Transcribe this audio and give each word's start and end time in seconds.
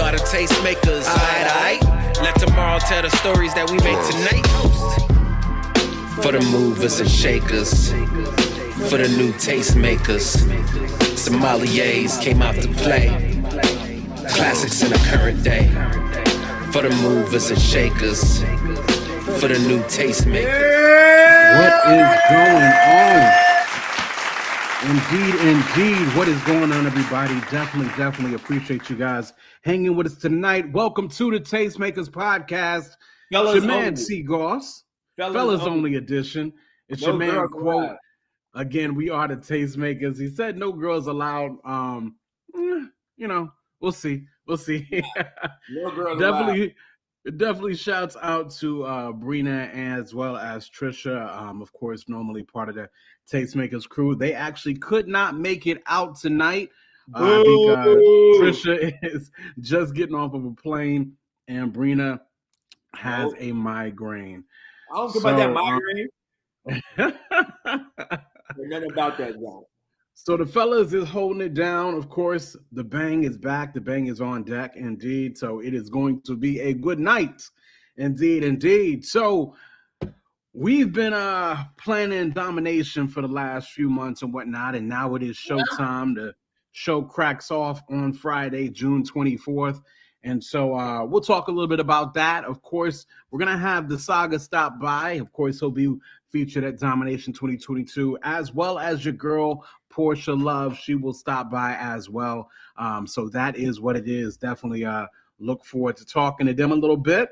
Are 0.00 0.10
the 0.12 0.18
tastemakers. 0.18 1.06
Alright, 1.06 1.46
alright. 1.46 2.20
Let 2.20 2.38
tomorrow 2.38 2.78
tell 2.80 3.02
the 3.02 3.10
stories 3.10 3.54
that 3.54 3.70
we 3.70 3.78
tonight. 3.78 4.44
For 6.22 6.32
the 6.32 6.40
movers 6.50 7.00
and 7.00 7.08
shakers. 7.08 7.90
For 8.90 8.98
the 8.98 9.08
new 9.16 9.32
tastemakers. 9.34 10.36
Sommeliers 11.14 12.20
came 12.20 12.42
out 12.42 12.56
to 12.56 12.68
play. 12.74 13.08
Classics 14.30 14.82
in 14.82 14.90
the 14.90 14.98
current 15.10 15.42
day. 15.44 15.68
For 16.72 16.82
the 16.82 16.90
movers 17.02 17.50
and 17.50 17.60
shakers. 17.60 18.40
For 19.40 19.48
the 19.48 19.58
new 19.68 19.80
tastemakers. 19.84 20.84
What 21.56 21.72
is 21.92 22.20
going 22.30 22.72
on? 22.74 23.53
Indeed, 24.86 25.34
indeed. 25.36 26.14
What 26.14 26.28
is 26.28 26.38
going 26.42 26.70
on, 26.70 26.84
everybody? 26.86 27.34
Definitely, 27.50 27.88
definitely 27.96 28.34
appreciate 28.34 28.90
you 28.90 28.96
guys 28.96 29.32
hanging 29.62 29.96
with 29.96 30.06
us 30.08 30.16
tonight. 30.16 30.70
Welcome 30.72 31.08
to 31.08 31.30
the 31.30 31.40
Tastemakers 31.40 32.10
Podcast. 32.10 32.90
Fellas 33.32 33.54
your 33.54 33.64
man 33.64 33.84
only. 33.88 33.96
C. 33.96 34.22
Goss. 34.22 34.84
Fellas 35.16 35.34
Fellas, 35.34 35.60
only. 35.62 35.70
only 35.72 35.94
edition. 35.94 36.52
It's 36.90 37.00
No 37.00 37.08
your 37.08 37.16
man 37.16 37.48
quote. 37.48 37.64
allowed. 37.84 37.96
Again, 38.54 38.94
we 38.94 39.08
are 39.08 39.26
the 39.26 39.36
tastemakers. 39.36 40.18
He 40.20 40.28
said 40.28 40.58
no 40.58 40.70
girls 40.70 41.06
allowed. 41.06 41.56
Um, 41.64 42.16
eh, 42.54 42.84
you 43.16 43.26
know, 43.26 43.50
we'll 43.80 43.90
see. 43.92 44.26
We'll 44.46 44.58
see. 44.58 44.86
No 45.70 45.90
girls 45.92 46.20
allowed. 46.20 46.40
definitely 46.44 46.74
definitely 47.38 47.74
shouts 47.74 48.18
out 48.20 48.50
to 48.50 48.84
uh 48.84 49.10
Brina 49.12 49.72
as 49.72 50.14
well 50.14 50.36
as 50.36 50.68
Trisha. 50.68 51.34
Um, 51.34 51.62
of 51.62 51.72
course, 51.72 52.04
normally 52.06 52.42
part 52.42 52.68
of 52.68 52.74
the 52.74 52.90
Tastemakers 53.32 53.88
crew. 53.88 54.14
They 54.14 54.34
actually 54.34 54.74
could 54.74 55.08
not 55.08 55.36
make 55.36 55.66
it 55.66 55.82
out 55.86 56.16
tonight. 56.16 56.70
Uh, 57.14 57.40
I 57.40 57.42
think 57.42 57.70
uh, 57.70 57.84
Trisha 58.40 58.94
is 59.02 59.30
just 59.60 59.94
getting 59.94 60.14
off 60.14 60.34
of 60.34 60.44
a 60.44 60.50
plane, 60.52 61.12
and 61.48 61.72
Brina 61.72 62.20
has 62.94 63.32
Nope. 63.32 63.36
a 63.38 63.52
migraine. 63.52 64.44
I 64.92 64.96
don't 64.96 65.12
care 65.12 65.20
about 65.20 65.36
that 65.36 65.44
So, 65.44 65.58
um, 65.58 65.70
migraine. 65.72 66.08
Nothing 68.70 68.90
about 68.92 69.18
that, 69.18 69.34
John. 69.40 69.64
So 70.14 70.36
the 70.36 70.46
fellas 70.46 70.92
is 70.92 71.08
holding 71.08 71.40
it 71.42 71.54
down. 71.54 71.94
Of 71.94 72.08
course, 72.08 72.56
the 72.72 72.84
bang 72.84 73.24
is 73.24 73.36
back. 73.36 73.74
The 73.74 73.80
bang 73.80 74.06
is 74.06 74.20
on 74.20 74.44
deck, 74.44 74.76
indeed. 74.76 75.36
So 75.36 75.58
it 75.60 75.74
is 75.74 75.90
going 75.90 76.22
to 76.22 76.36
be 76.36 76.60
a 76.60 76.72
good 76.72 77.00
night, 77.00 77.42
indeed, 77.96 78.44
indeed. 78.44 79.04
So 79.04 79.56
we've 80.54 80.92
been 80.92 81.12
uh 81.12 81.64
planning 81.76 82.30
domination 82.30 83.08
for 83.08 83.20
the 83.20 83.28
last 83.28 83.72
few 83.72 83.90
months 83.90 84.22
and 84.22 84.32
whatnot, 84.32 84.74
and 84.76 84.88
now 84.88 85.14
it 85.16 85.22
is 85.22 85.36
showtime. 85.36 86.14
The 86.14 86.34
show 86.72 87.02
cracks 87.02 87.50
off 87.50 87.82
on 87.90 88.12
Friday, 88.12 88.70
June 88.70 89.04
twenty 89.04 89.36
fourth. 89.36 89.80
And 90.26 90.42
so 90.42 90.74
uh, 90.74 91.04
we'll 91.04 91.20
talk 91.20 91.48
a 91.48 91.50
little 91.50 91.68
bit 91.68 91.80
about 91.80 92.14
that. 92.14 92.46
Of 92.46 92.62
course, 92.62 93.04
we're 93.30 93.38
gonna 93.38 93.58
have 93.58 93.90
the 93.90 93.98
saga 93.98 94.38
stop 94.38 94.80
by. 94.80 95.12
Of 95.12 95.30
course, 95.32 95.60
he'll 95.60 95.70
be 95.70 95.94
featured 96.30 96.64
at 96.64 96.78
Domination 96.78 97.32
2022, 97.34 98.18
as 98.22 98.52
well 98.54 98.78
as 98.78 99.04
your 99.04 99.12
girl 99.12 99.66
Porsha 99.92 100.40
Love. 100.40 100.78
She 100.78 100.94
will 100.94 101.12
stop 101.12 101.50
by 101.50 101.76
as 101.78 102.08
well. 102.08 102.48
Um, 102.78 103.06
so 103.06 103.28
that 103.30 103.56
is 103.56 103.80
what 103.80 103.96
it 103.96 104.08
is. 104.08 104.38
Definitely 104.38 104.86
uh, 104.86 105.06
look 105.38 105.64
forward 105.64 105.96
to 105.98 106.06
talking 106.06 106.46
to 106.46 106.54
them 106.54 106.72
a 106.72 106.76
little 106.76 106.96
bit, 106.96 107.28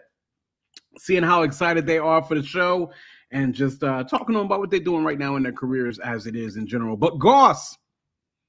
seeing 0.98 1.23
how 1.23 1.42
excited 1.42 1.86
they 1.86 1.98
are 1.98 2.23
for 2.23 2.34
the 2.34 2.42
show, 2.42 2.92
and 3.33 3.55
just 3.55 3.83
uh, 3.83 4.05
talking 4.05 4.34
to 4.34 4.38
them 4.38 4.47
about 4.47 4.61
what 4.61 4.70
they're 4.70 4.78
doing 4.78 5.05
right 5.05 5.19
now 5.19 5.36
in 5.36 5.42
their 5.42 5.52
careers 5.52 5.98
as 5.98 6.27
it 6.27 6.36
is 6.36 6.56
in 6.56 6.66
general. 6.66 6.97
But 6.97 7.19
Goss, 7.19 7.77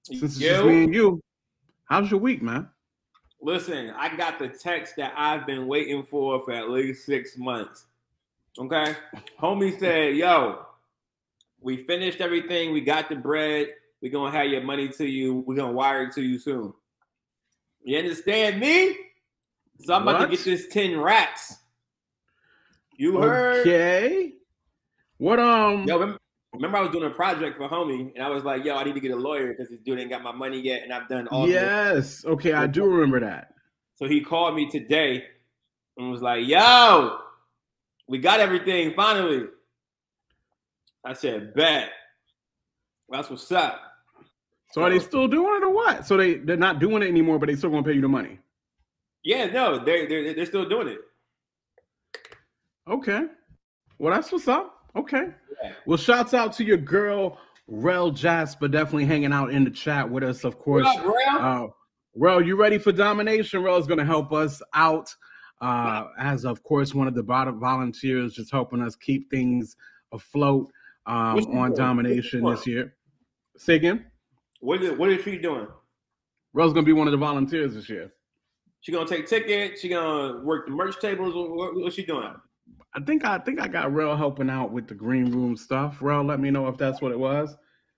since 0.03 0.21
it's 0.21 0.37
just 0.37 0.65
me 0.65 0.83
and 0.83 0.93
you, 0.93 1.21
how's 1.85 2.11
your 2.11 2.19
week, 2.19 2.41
man? 2.41 2.69
Listen, 3.41 3.91
I 3.97 4.15
got 4.15 4.39
the 4.39 4.49
text 4.49 4.95
that 4.97 5.13
I've 5.17 5.47
been 5.47 5.67
waiting 5.67 6.03
for 6.03 6.43
for 6.43 6.51
at 6.51 6.69
least 6.69 7.05
six 7.05 7.37
months. 7.37 7.85
Okay, 8.59 8.95
homie 9.41 9.77
said, 9.79 10.15
"Yo, 10.15 10.65
we 11.59 11.77
finished 11.77 12.21
everything. 12.21 12.71
We 12.71 12.81
got 12.81 13.09
the 13.09 13.15
bread. 13.15 13.69
We're 14.01 14.11
gonna 14.11 14.31
have 14.31 14.47
your 14.47 14.61
money 14.61 14.89
to 14.89 15.05
you. 15.05 15.43
We're 15.47 15.55
gonna 15.55 15.73
wire 15.73 16.03
it 16.03 16.13
to 16.13 16.21
you 16.21 16.37
soon." 16.37 16.73
You 17.83 17.97
understand 17.97 18.59
me? 18.59 18.95
So 19.79 19.93
I'm 19.93 20.07
about 20.07 20.21
to 20.21 20.27
get 20.27 20.45
this 20.45 20.67
ten 20.67 20.97
racks. 20.99 21.57
You 22.95 23.17
heard? 23.17 23.67
Okay. 23.67 24.32
What 25.17 25.39
um? 25.39 25.85
Yo, 25.85 25.95
remember, 25.97 26.19
remember 26.53 26.77
I 26.77 26.81
was 26.81 26.91
doing 26.91 27.05
a 27.05 27.13
project 27.13 27.57
for 27.57 27.69
homie, 27.69 28.13
and 28.13 28.23
I 28.23 28.29
was 28.29 28.43
like, 28.43 28.63
"Yo, 28.65 28.75
I 28.75 28.83
need 28.83 28.95
to 28.95 28.99
get 28.99 29.11
a 29.11 29.15
lawyer 29.15 29.49
because 29.49 29.69
this 29.69 29.79
dude 29.79 29.99
ain't 29.99 30.09
got 30.09 30.23
my 30.23 30.31
money 30.31 30.59
yet, 30.59 30.83
and 30.83 30.93
I've 30.93 31.07
done 31.07 31.27
all." 31.27 31.47
yes. 31.47 32.25
Okay, 32.25 32.53
I 32.53 32.67
do 32.67 32.85
remember 32.85 33.19
that. 33.19 33.53
So 33.95 34.07
he 34.07 34.21
called 34.21 34.55
me 34.55 34.69
today 34.69 35.25
and 35.97 36.11
was 36.11 36.21
like, 36.21 36.47
"Yo, 36.47 37.19
we 38.07 38.17
got 38.17 38.39
everything 38.39 38.93
finally." 38.95 39.47
I 41.05 41.13
said, 41.13 41.53
"Bet." 41.53 41.89
That's 43.09 43.29
what's 43.29 43.51
up. 43.51 43.79
So 44.71 44.81
are 44.81 44.89
they 44.89 44.97
still 44.97 45.27
doing 45.27 45.61
it 45.61 45.63
or 45.63 45.69
what? 45.69 46.07
So 46.07 46.17
they 46.17 46.35
they're 46.35 46.57
not 46.57 46.79
doing 46.79 47.03
it 47.03 47.07
anymore, 47.07 47.37
but 47.37 47.47
they 47.47 47.55
still 47.55 47.69
gonna 47.69 47.83
pay 47.83 47.93
you 47.93 48.01
the 48.01 48.07
money. 48.07 48.39
Yeah, 49.23 49.45
no, 49.45 49.83
they're 49.83 50.09
they're, 50.09 50.33
they're 50.33 50.45
still 50.47 50.67
doing 50.67 50.87
it. 50.87 50.99
Okay. 52.89 53.25
Well, 53.99 54.11
that's 54.11 54.31
what's 54.31 54.47
up. 54.47 54.82
Okay. 54.95 55.27
Yeah. 55.63 55.71
Well, 55.85 55.97
shouts 55.97 56.33
out 56.33 56.53
to 56.53 56.63
your 56.63 56.77
girl 56.77 57.39
Rel 57.67 58.11
Jasper, 58.11 58.67
definitely 58.67 59.05
hanging 59.05 59.33
out 59.33 59.51
in 59.51 59.63
the 59.63 59.71
chat 59.71 60.09
with 60.09 60.23
us, 60.23 60.43
of 60.43 60.59
course. 60.59 60.85
What 60.85 60.97
up, 60.97 61.03
bro? 61.03 61.39
Uh, 61.39 61.67
Rel, 62.15 62.41
you 62.41 62.55
ready 62.55 62.77
for 62.77 62.91
domination? 62.91 63.63
Rel 63.63 63.77
is 63.77 63.87
going 63.87 63.99
to 63.99 64.05
help 64.05 64.33
us 64.33 64.61
out 64.73 65.09
uh, 65.61 66.07
as, 66.19 66.45
of 66.45 66.61
course, 66.63 66.93
one 66.93 67.07
of 67.07 67.15
the 67.15 67.23
bottom 67.23 67.59
volunteers, 67.59 68.33
just 68.33 68.51
helping 68.51 68.81
us 68.81 68.95
keep 68.95 69.29
things 69.31 69.75
afloat 70.11 70.69
um, 71.05 71.37
on 71.37 71.43
doing? 71.45 71.73
domination 71.73 72.43
this 72.43 72.67
year. 72.67 72.95
Say 73.57 73.75
again. 73.75 74.05
what 74.59 74.81
is 74.83 74.97
what 74.97 75.09
is 75.09 75.23
she 75.23 75.37
doing? 75.37 75.67
Rel's 76.53 76.73
going 76.73 76.85
to 76.85 76.89
be 76.89 76.93
one 76.93 77.07
of 77.07 77.11
the 77.11 77.17
volunteers 77.17 77.73
this 77.75 77.89
year. 77.89 78.11
She 78.81 78.91
gonna 78.91 79.07
take 79.07 79.27
tickets? 79.27 79.79
She 79.79 79.87
gonna 79.87 80.41
work 80.43 80.65
the 80.65 80.73
merch 80.73 80.99
tables? 80.99 81.33
What, 81.33 81.73
what's 81.75 81.95
she 81.95 82.05
doing? 82.05 82.33
I 82.95 83.01
think 83.01 83.25
I 83.25 83.39
think 83.39 83.59
I 83.59 83.67
got 83.67 83.93
Rel 83.93 84.15
helping 84.15 84.49
out 84.49 84.71
with 84.71 84.87
the 84.87 84.93
green 84.93 85.31
room 85.31 85.57
stuff. 85.57 85.97
Rel, 86.01 86.23
let 86.23 86.39
me 86.39 86.51
know 86.51 86.67
if 86.67 86.77
that's 86.77 87.01
what 87.01 87.11
it 87.11 87.19
was. 87.19 87.55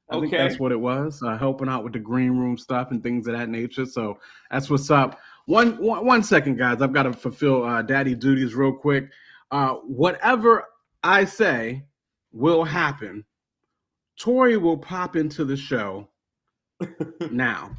I 0.10 0.20
think 0.20 0.32
that's 0.32 0.60
what 0.60 0.72
it 0.72 0.80
was. 0.80 1.22
Uh, 1.24 1.38
helping 1.38 1.68
out 1.68 1.84
with 1.84 1.94
the 1.94 2.00
green 2.00 2.38
room 2.38 2.58
stuff 2.58 2.92
and 2.92 3.02
things 3.02 3.28
of 3.28 3.34
that 3.34 3.50
nature. 3.50 3.86
So 3.86 4.20
that's 4.52 4.70
what's 4.70 4.92
up. 4.92 5.20
One 5.48 5.78
one, 5.78 6.06
one 6.06 6.24
second, 6.24 6.58
guys. 6.58 6.82
I've 6.82 6.94
got 6.94 7.04
to 7.04 7.14
fulfill 7.14 7.64
uh, 7.66 7.82
daddy 7.82 8.16
duties 8.16 8.56
real 8.56 8.74
quick. 8.74 9.10
Uh, 9.52 9.76
whatever 9.76 10.66
I 11.04 11.26
say 11.26 11.86
will 12.32 12.64
happen. 12.64 13.26
Tori 14.18 14.56
will 14.58 14.78
pop 14.78 15.16
into 15.16 15.44
the 15.44 15.58
show 15.58 16.08
now. 17.32 17.72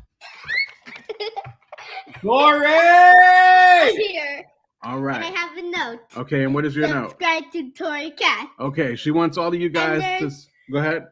Glory! 2.20 2.66
here. 3.96 4.44
All 4.86 5.04
And 5.08 5.24
I 5.24 5.30
have 5.30 5.56
a 5.56 5.62
note. 5.62 6.00
Okay. 6.16 6.44
And 6.44 6.54
what 6.54 6.64
is 6.64 6.76
your 6.76 6.86
note? 6.86 7.10
Subscribe 7.10 7.50
to 7.52 7.70
Tori 7.72 8.12
Cat. 8.12 8.50
Okay. 8.60 8.94
She 8.94 9.10
wants 9.10 9.36
all 9.36 9.48
of 9.48 9.54
you 9.54 9.68
guys 9.68 10.00
to 10.20 10.30
go 10.70 10.78
ahead. 10.78 11.08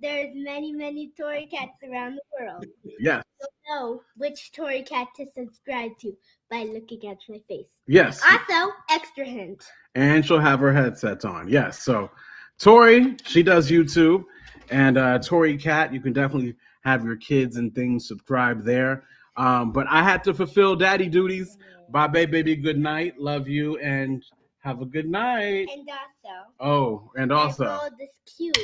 There's 0.00 0.30
many, 0.34 0.72
many 0.72 1.12
Tory 1.14 1.46
Cats 1.46 1.72
around 1.84 2.14
the 2.14 2.22
world. 2.40 2.64
Yes. 2.98 3.22
You'll 3.38 3.76
know 3.76 4.00
which 4.16 4.52
Tory 4.52 4.82
Cat 4.82 5.08
to 5.16 5.26
subscribe 5.36 5.90
to 6.00 6.16
by 6.50 6.62
looking 6.62 7.06
at 7.10 7.18
my 7.28 7.38
face. 7.48 7.66
Yes. 7.86 8.22
Also, 8.22 8.72
extra 8.90 9.26
hint. 9.26 9.62
and 9.94 10.24
she'll 10.24 10.38
have 10.40 10.60
her 10.60 10.72
headsets 10.72 11.26
on. 11.26 11.48
Yes. 11.50 11.82
So 11.82 12.10
Tori, 12.58 13.16
she 13.26 13.42
does 13.42 13.70
YouTube, 13.70 14.24
and 14.70 14.96
uh, 14.96 15.18
Tori 15.18 15.58
Cat, 15.58 15.92
you 15.92 16.00
can 16.00 16.14
definitely 16.14 16.56
have 16.82 17.04
your 17.04 17.16
kids 17.16 17.58
and 17.58 17.74
things 17.74 18.08
subscribe 18.08 18.64
there. 18.64 19.04
Um, 19.38 19.72
but 19.72 19.86
I 19.88 20.02
had 20.02 20.22
to 20.24 20.34
fulfill 20.34 20.76
daddy 20.76 21.08
duties. 21.08 21.56
Bye, 21.90 22.08
baby, 22.08 22.32
baby. 22.42 22.56
Good 22.56 22.78
night. 22.78 23.18
Love 23.18 23.48
you, 23.48 23.78
and 23.78 24.22
have 24.58 24.82
a 24.82 24.84
good 24.84 25.08
night. 25.08 25.68
And 25.72 25.88
also, 25.88 26.52
Oh, 26.60 27.10
and 27.16 27.32
also, 27.32 27.66
rolled 27.66 27.92
this 27.98 28.10
cube. 28.36 28.54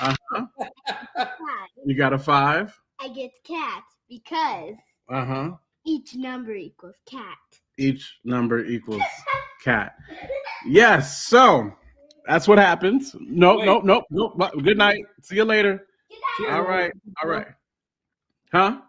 uh-huh. 0.00 0.46
Five. 1.16 1.28
you 1.86 1.96
got 1.96 2.12
a 2.12 2.18
five. 2.18 2.78
I 3.00 3.08
get 3.08 3.30
cat 3.44 3.84
because 4.08 4.74
Uh 5.08 5.24
huh. 5.24 5.50
each 5.86 6.14
number 6.16 6.54
equals 6.54 6.96
cat. 7.08 7.38
Each 7.78 8.18
number 8.24 8.64
equals 8.64 9.02
cat. 9.62 9.94
Yes. 10.66 11.24
So 11.26 11.72
that's 12.26 12.46
what 12.48 12.58
happens. 12.58 13.14
Nope. 13.20 13.60
Wait. 13.60 13.66
Nope. 13.66 13.84
Nope. 13.84 14.04
Nope. 14.10 14.52
Good 14.62 14.78
night. 14.78 15.04
See 15.22 15.36
you 15.36 15.44
later. 15.44 15.86
She 16.36 16.44
has 16.44 16.52
All 16.58 16.64
her 16.64 16.68
right. 16.68 16.92
own- 16.92 17.14
All 17.22 17.28
right. 17.30 17.46
Huh? 18.52 18.80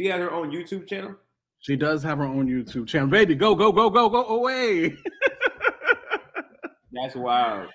She 0.00 0.06
has 0.06 0.18
her 0.18 0.32
own 0.32 0.50
YouTube 0.50 0.88
channel. 0.88 1.14
She 1.58 1.76
does 1.76 2.02
have 2.04 2.16
her 2.16 2.24
own 2.24 2.48
YouTube 2.48 2.86
channel. 2.86 3.08
Baby, 3.08 3.34
go, 3.34 3.54
go, 3.54 3.70
go, 3.70 3.90
go, 3.90 4.08
go 4.08 4.24
away. 4.28 4.96
That's 6.92 7.14
wild. 7.14 7.68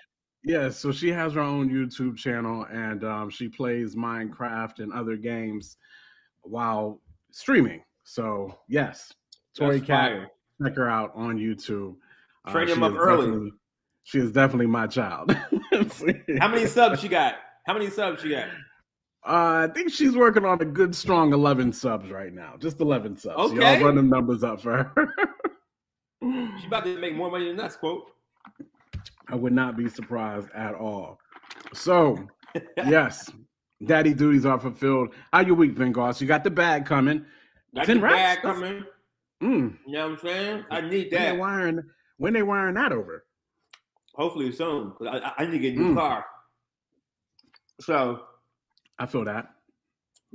yes, 0.43 0.75
so 0.75 0.91
she 0.91 1.09
has 1.09 1.33
her 1.33 1.41
own 1.41 1.69
YouTube 1.69 2.17
channel 2.17 2.65
and 2.71 3.03
um, 3.03 3.29
she 3.29 3.47
plays 3.47 3.95
Minecraft 3.95 4.79
and 4.79 4.91
other 4.91 5.17
games 5.17 5.77
while 6.41 6.99
streaming. 7.31 7.83
So, 8.05 8.57
yes. 8.67 9.13
Tori 9.55 9.79
Cat, 9.79 10.25
check 10.63 10.75
her 10.77 10.89
out 10.89 11.11
on 11.13 11.37
YouTube. 11.37 11.93
Uh, 12.43 12.53
Train 12.53 12.69
him 12.69 12.81
up 12.81 12.95
early. 12.95 13.51
She 14.01 14.17
is 14.17 14.31
definitely 14.31 14.65
my 14.65 14.87
child. 14.87 15.31
How 16.39 16.47
many 16.47 16.65
subs 16.65 17.01
she 17.01 17.07
got? 17.07 17.35
How 17.67 17.73
many 17.73 17.91
subs 17.91 18.23
she 18.23 18.29
got? 18.29 18.47
Uh, 19.27 19.67
I 19.67 19.73
think 19.73 19.91
she's 19.91 20.15
working 20.15 20.45
on 20.45 20.61
a 20.61 20.65
good, 20.65 20.93
strong 20.93 21.33
11 21.33 21.73
subs 21.73 22.11
right 22.11 22.31
now. 22.31 22.53
Just 22.59 22.79
11 22.79 23.17
subs. 23.17 23.51
Okay. 23.53 23.77
Y'all 23.79 23.85
run 23.85 23.95
them 23.95 24.09
numbers 24.09 24.43
up 24.43 24.61
for 24.61 24.83
her. 24.95 25.13
She 26.59 26.65
about 26.65 26.85
to 26.85 26.97
make 26.97 27.15
more 27.15 27.29
money 27.29 27.49
than 27.49 27.59
us, 27.59 27.75
quote. 27.75 28.09
I 29.27 29.35
would 29.35 29.53
not 29.53 29.77
be 29.77 29.87
surprised 29.89 30.47
at 30.55 30.73
all. 30.73 31.19
So, 31.75 32.17
yes, 32.77 33.29
daddy 33.85 34.11
duties 34.15 34.43
are 34.43 34.59
fulfilled. 34.59 35.09
How 35.31 35.41
your 35.41 35.53
week 35.53 35.75
been, 35.75 35.91
Goss? 35.91 36.19
You 36.19 36.25
got 36.27 36.43
the 36.43 36.49
bag 36.49 36.85
coming. 36.85 37.25
Got 37.75 37.85
Ten 37.85 37.97
the 37.97 38.03
racks? 38.03 38.15
bag 38.15 38.41
coming. 38.41 38.83
Mm, 39.43 39.77
You 39.85 39.93
know 39.93 40.09
what 40.09 40.11
I'm 40.13 40.17
saying? 40.25 40.65
I 40.71 40.81
need 40.81 40.89
when 40.89 41.09
they 41.11 41.17
that. 41.17 41.37
wiring, 41.37 41.79
when 42.17 42.33
they 42.33 42.41
wiring 42.43 42.75
that 42.75 42.91
over? 42.91 43.25
Hopefully 44.15 44.51
soon. 44.51 44.93
I, 45.07 45.19
I- 45.19 45.33
I 45.39 45.45
need 45.45 45.51
to 45.51 45.59
get 45.59 45.75
a 45.75 45.79
new 45.79 45.93
Mm. 45.93 45.97
car. 45.97 46.25
So 47.81 48.21
I 48.97 49.05
feel 49.05 49.25
that. 49.25 49.53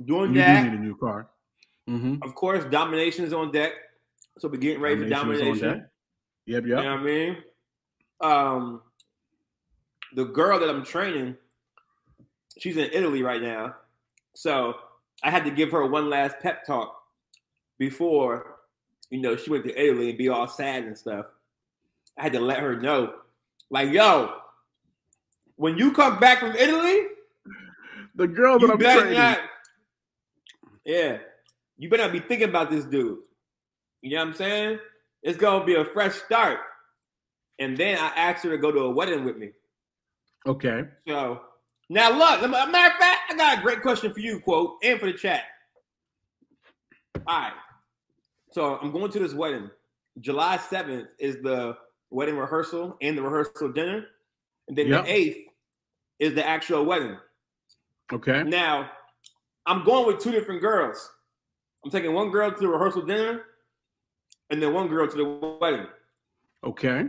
doing 0.03 0.33
You 0.33 0.41
that, 0.41 0.63
do 0.63 0.69
need 0.69 0.79
a 0.79 0.81
new 0.81 0.95
car. 0.95 1.27
Mm-hmm. 1.89 2.21
of 2.21 2.35
course, 2.35 2.63
domination 2.65 3.25
is 3.25 3.33
on 3.33 3.51
deck. 3.51 3.71
So 4.37 4.47
we're 4.47 4.57
getting 4.57 4.81
ready 4.81 5.01
for 5.01 5.09
domination. 5.09 5.85
Yep, 6.45 6.63
You 6.63 6.69
know 6.69 6.75
what 6.75 6.85
I 6.85 7.03
mean? 7.03 7.37
Um, 8.21 8.81
the 10.15 10.25
girl 10.25 10.59
that 10.59 10.69
I'm 10.69 10.83
training, 10.85 11.35
she's 12.57 12.77
in 12.77 12.89
Italy 12.93 13.23
right 13.23 13.41
now. 13.41 13.75
So 14.33 14.75
I 15.23 15.29
had 15.29 15.43
to 15.45 15.51
give 15.51 15.71
her 15.71 15.85
one 15.85 16.09
last 16.09 16.37
pep 16.39 16.65
talk 16.65 16.95
before, 17.77 18.57
you 19.09 19.19
know, 19.19 19.35
she 19.35 19.49
went 19.49 19.63
to 19.65 19.79
Italy 19.79 20.09
and 20.09 20.17
be 20.17 20.29
all 20.29 20.47
sad 20.47 20.83
and 20.83 20.97
stuff. 20.97 21.25
I 22.17 22.23
had 22.23 22.33
to 22.33 22.39
let 22.39 22.59
her 22.59 22.79
know, 22.79 23.15
like, 23.69 23.91
yo, 23.91 24.35
when 25.55 25.77
you 25.77 25.91
come 25.91 26.19
back 26.19 26.39
from 26.39 26.55
Italy, 26.55 27.07
The 28.21 28.27
girl 28.27 28.59
that 28.59 28.67
you 28.67 28.71
I'm 28.73 28.77
better 28.77 29.11
not, 29.11 29.39
yeah, 30.85 31.17
you 31.79 31.89
better 31.89 32.03
not 32.03 32.11
be 32.11 32.19
thinking 32.19 32.49
about 32.49 32.69
this 32.69 32.85
dude. 32.85 33.17
You 34.03 34.11
know 34.11 34.17
what 34.17 34.27
I'm 34.27 34.33
saying? 34.35 34.79
It's 35.23 35.39
gonna 35.39 35.65
be 35.65 35.73
a 35.73 35.85
fresh 35.85 36.13
start. 36.13 36.59
And 37.57 37.75
then 37.75 37.97
I 37.97 38.09
asked 38.15 38.43
her 38.43 38.51
to 38.51 38.59
go 38.59 38.71
to 38.71 38.81
a 38.81 38.91
wedding 38.91 39.25
with 39.25 39.37
me. 39.37 39.53
Okay. 40.45 40.83
So 41.07 41.41
now 41.89 42.11
look, 42.11 42.47
matter 42.47 42.93
of 42.93 42.99
fact, 42.99 43.31
I 43.31 43.35
got 43.35 43.57
a 43.57 43.61
great 43.63 43.81
question 43.81 44.13
for 44.13 44.19
you, 44.19 44.39
quote, 44.39 44.75
and 44.83 44.99
for 44.99 45.07
the 45.07 45.13
chat. 45.13 45.45
All 47.25 47.39
right. 47.39 47.53
So 48.51 48.77
I'm 48.77 48.91
going 48.91 49.11
to 49.11 49.19
this 49.19 49.33
wedding. 49.33 49.71
July 50.19 50.57
7th 50.57 51.07
is 51.17 51.37
the 51.41 51.75
wedding 52.11 52.37
rehearsal 52.37 52.97
and 53.01 53.17
the 53.17 53.23
rehearsal 53.23 53.71
dinner. 53.71 54.05
And 54.67 54.77
then 54.77 54.89
Yep. 54.89 55.05
the 55.05 55.11
8th 55.11 55.45
is 56.19 56.35
the 56.35 56.47
actual 56.47 56.85
wedding. 56.85 57.17
Okay. 58.13 58.43
Now, 58.43 58.89
I'm 59.65 59.83
going 59.83 60.07
with 60.07 60.21
two 60.23 60.31
different 60.31 60.61
girls. 60.61 61.09
I'm 61.83 61.91
taking 61.91 62.13
one 62.13 62.29
girl 62.29 62.51
to 62.51 62.57
the 62.59 62.67
rehearsal 62.67 63.03
dinner 63.03 63.43
and 64.49 64.61
then 64.61 64.73
one 64.73 64.87
girl 64.87 65.07
to 65.07 65.17
the 65.17 65.57
wedding. 65.59 65.85
Okay. 66.63 67.05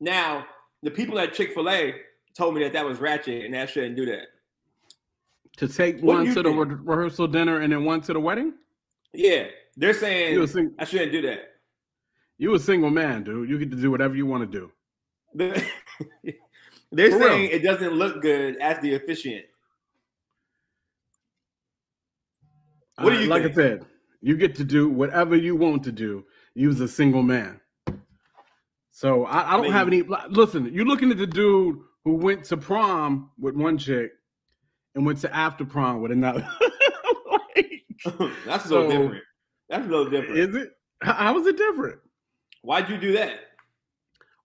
Now, 0.00 0.46
the 0.82 0.90
people 0.90 1.18
at 1.18 1.34
Chick 1.34 1.52
fil 1.54 1.68
A 1.68 1.94
told 2.36 2.54
me 2.54 2.62
that 2.62 2.72
that 2.72 2.84
was 2.84 2.98
ratchet 2.98 3.44
and 3.44 3.54
that 3.54 3.62
I 3.62 3.66
shouldn't 3.66 3.96
do 3.96 4.06
that. 4.06 4.28
To 5.58 5.68
take 5.68 6.00
What 6.00 6.16
one 6.18 6.34
to 6.34 6.42
the 6.42 6.50
re- 6.50 6.76
rehearsal 6.82 7.26
dinner 7.28 7.60
and 7.60 7.72
then 7.72 7.84
one 7.84 8.00
to 8.02 8.12
the 8.12 8.20
wedding? 8.20 8.54
Yeah, 9.12 9.48
they're 9.76 9.92
saying 9.92 10.46
sing- 10.46 10.74
I 10.78 10.84
shouldn't 10.84 11.12
do 11.12 11.20
that. 11.22 11.50
you 12.38 12.54
a 12.54 12.58
single 12.58 12.90
man, 12.90 13.24
dude. 13.24 13.48
You 13.50 13.58
get 13.58 13.70
to 13.72 13.76
do 13.76 13.90
whatever 13.90 14.14
you 14.16 14.24
want 14.26 14.50
to 14.50 14.58
do. 14.58 14.72
They're 16.92 17.10
For 17.12 17.18
real. 17.18 17.28
saying 17.28 17.50
it 17.52 17.62
doesn't 17.62 17.92
look 17.92 18.20
good 18.20 18.56
as 18.56 18.80
the 18.80 18.94
officiant. 18.94 19.44
What 23.00 23.10
do 23.10 23.16
Uh, 23.16 23.20
you 23.20 23.26
like? 23.28 23.44
I 23.44 23.52
said, 23.52 23.84
you 24.20 24.36
get 24.36 24.54
to 24.56 24.64
do 24.64 24.88
whatever 24.88 25.34
you 25.36 25.56
want 25.56 25.82
to 25.84 25.92
do. 25.92 26.24
You's 26.54 26.80
a 26.80 26.88
single 26.88 27.22
man. 27.22 27.60
So 28.90 29.24
I, 29.24 29.50
I 29.50 29.52
don't 29.52 29.62
mean- 29.62 29.72
have 29.72 29.86
any. 29.86 30.02
Listen, 30.28 30.70
you're 30.72 30.84
looking 30.86 31.10
at 31.10 31.18
the 31.18 31.26
dude 31.26 31.78
who 32.04 32.14
went 32.16 32.44
to 32.46 32.56
prom 32.56 33.30
with 33.38 33.54
one 33.54 33.78
chick 33.78 34.12
and 34.94 35.06
went 35.06 35.18
to 35.20 35.34
after 35.34 35.64
prom 35.64 36.00
with 36.02 36.12
another. 36.12 36.46
Like, 37.56 37.84
That's 38.46 38.64
So- 38.68 38.88
different. 38.90 39.22
That's 39.68 39.86
a 39.86 39.88
little 39.88 40.10
different. 40.10 40.38
is 40.38 40.54
it? 40.56 40.70
How- 41.02 41.12
How 41.14 41.38
is 41.38 41.46
it 41.46 41.56
different? 41.56 41.98
Why'd 42.62 42.88
you 42.90 42.98
do 42.98 43.12
that? 43.12 43.38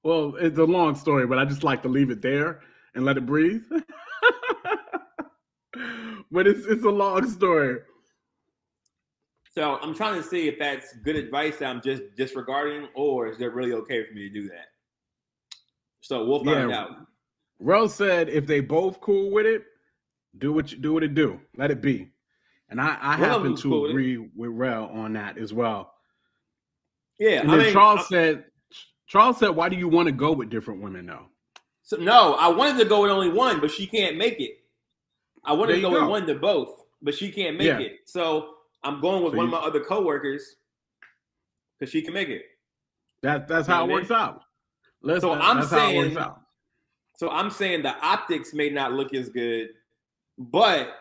Well, 0.04 0.36
it's 0.40 0.58
a 0.60 0.64
long 0.64 0.94
story, 0.96 1.26
but 1.26 1.40
I 1.40 1.46
just 1.46 1.64
like 1.64 1.82
to 1.84 1.90
leave 1.90 2.12
it 2.12 2.22
there 2.22 2.62
and 2.94 3.04
let 3.06 3.18
it 3.18 3.26
breathe. 3.26 3.64
but 6.32 6.48
it's 6.48 6.66
it's 6.68 6.84
a 6.86 6.90
long 6.90 7.30
story. 7.30 7.80
So 9.56 9.80
I'm 9.82 9.96
trying 9.96 10.22
to 10.22 10.28
see 10.28 10.50
if 10.50 10.60
that's 10.60 10.94
good 10.98 11.16
advice 11.16 11.58
that 11.58 11.68
I'm 11.70 11.82
just 11.82 12.04
disregarding, 12.18 12.90
or 12.94 13.28
is 13.30 13.40
it 13.40 13.54
really 13.54 13.72
okay 13.74 14.04
for 14.06 14.14
me 14.14 14.28
to 14.28 14.34
do 14.34 14.50
that? 14.50 14.66
So 16.02 16.26
we'll 16.26 16.44
find 16.44 16.70
Yeah. 16.70 16.78
out. 16.82 17.08
Rose 17.60 17.96
said 17.96 18.28
if 18.28 18.46
they 18.46 18.60
both 18.60 19.00
cool 19.00 19.32
with 19.32 19.46
it, 19.46 19.64
do 20.38 20.52
what 20.52 20.72
you 20.74 20.78
do 20.78 20.92
what 20.94 21.04
it 21.04 21.14
do. 21.14 21.40
Let 21.56 21.72
it 21.72 21.82
be. 21.82 22.12
And 22.70 22.82
I, 22.82 22.98
I 23.00 23.16
happen 23.16 23.56
to 23.56 23.62
cool 23.70 23.86
agree 23.90 24.18
with 24.18 24.50
Rel 24.52 24.88
on 24.88 25.14
that 25.14 25.38
as 25.38 25.54
well. 25.54 25.94
Yeah, 27.18 27.40
And 27.42 27.52
I 27.52 27.56
then 27.56 27.66
mean, 27.68 27.74
Charles 27.74 28.02
I- 28.02 28.04
said 28.10 28.46
Charles 29.08 29.38
said, 29.38 29.50
why 29.50 29.70
do 29.70 29.78
you 29.78 29.88
want 29.88 30.08
to 30.08 30.12
go 30.12 30.34
with 30.34 30.50
different 30.50 30.82
women 30.82 31.06
though? 31.06 31.28
so, 31.84 31.96
no, 31.98 32.34
I 32.34 32.48
wanted 32.50 32.78
to 32.80 32.86
go 32.86 33.04
with 33.04 33.12
only 33.12 33.30
one, 33.30 33.62
but 33.62 33.70
she 33.72 33.86
can't 33.88 34.18
make 34.18 34.40
it. 34.42 34.58
I 35.46 35.54
wanted 35.54 35.76
to 35.76 35.82
go, 35.82 35.92
go. 35.92 36.02
with 36.02 36.10
one 36.10 36.26
to 36.28 36.34
both, 36.36 36.84
but 37.04 37.14
she 37.14 37.32
can't 37.32 37.56
make 37.58 37.68
Yeah. 37.68 37.80
it. 37.80 38.00
So 38.06 38.55
I'm 38.86 39.02
going 39.02 39.24
with 39.24 39.34
So 39.34 39.38
one 39.38 39.50
you- 39.50 39.56
of 39.56 39.62
my 39.62 39.68
other 39.68 39.84
coworkers 39.84 40.56
because 41.80 41.92
she 41.92 42.02
can 42.02 42.14
make 42.14 42.30
it. 42.30 42.46
That 43.22 43.48
that's 43.48 43.68
You 43.68 43.74
know 43.74 43.78
how 43.80 43.90
it 43.90 43.92
works 43.92 44.12
out. 44.12 44.44
Listen, 45.02 45.22
So 45.22 45.34
I'm 45.34 45.58
that's 45.58 45.72
how 45.72 45.90
it 45.90 45.96
works 45.98 46.08
saying- 46.10 46.18
out. 46.18 46.42
So 47.18 47.30
I'm 47.30 47.50
saying 47.50 47.84
the 47.84 47.96
optics 48.06 48.54
may 48.54 48.70
not 48.70 48.92
look 48.94 49.14
as 49.14 49.30
good, 49.30 49.70
but 50.38 50.94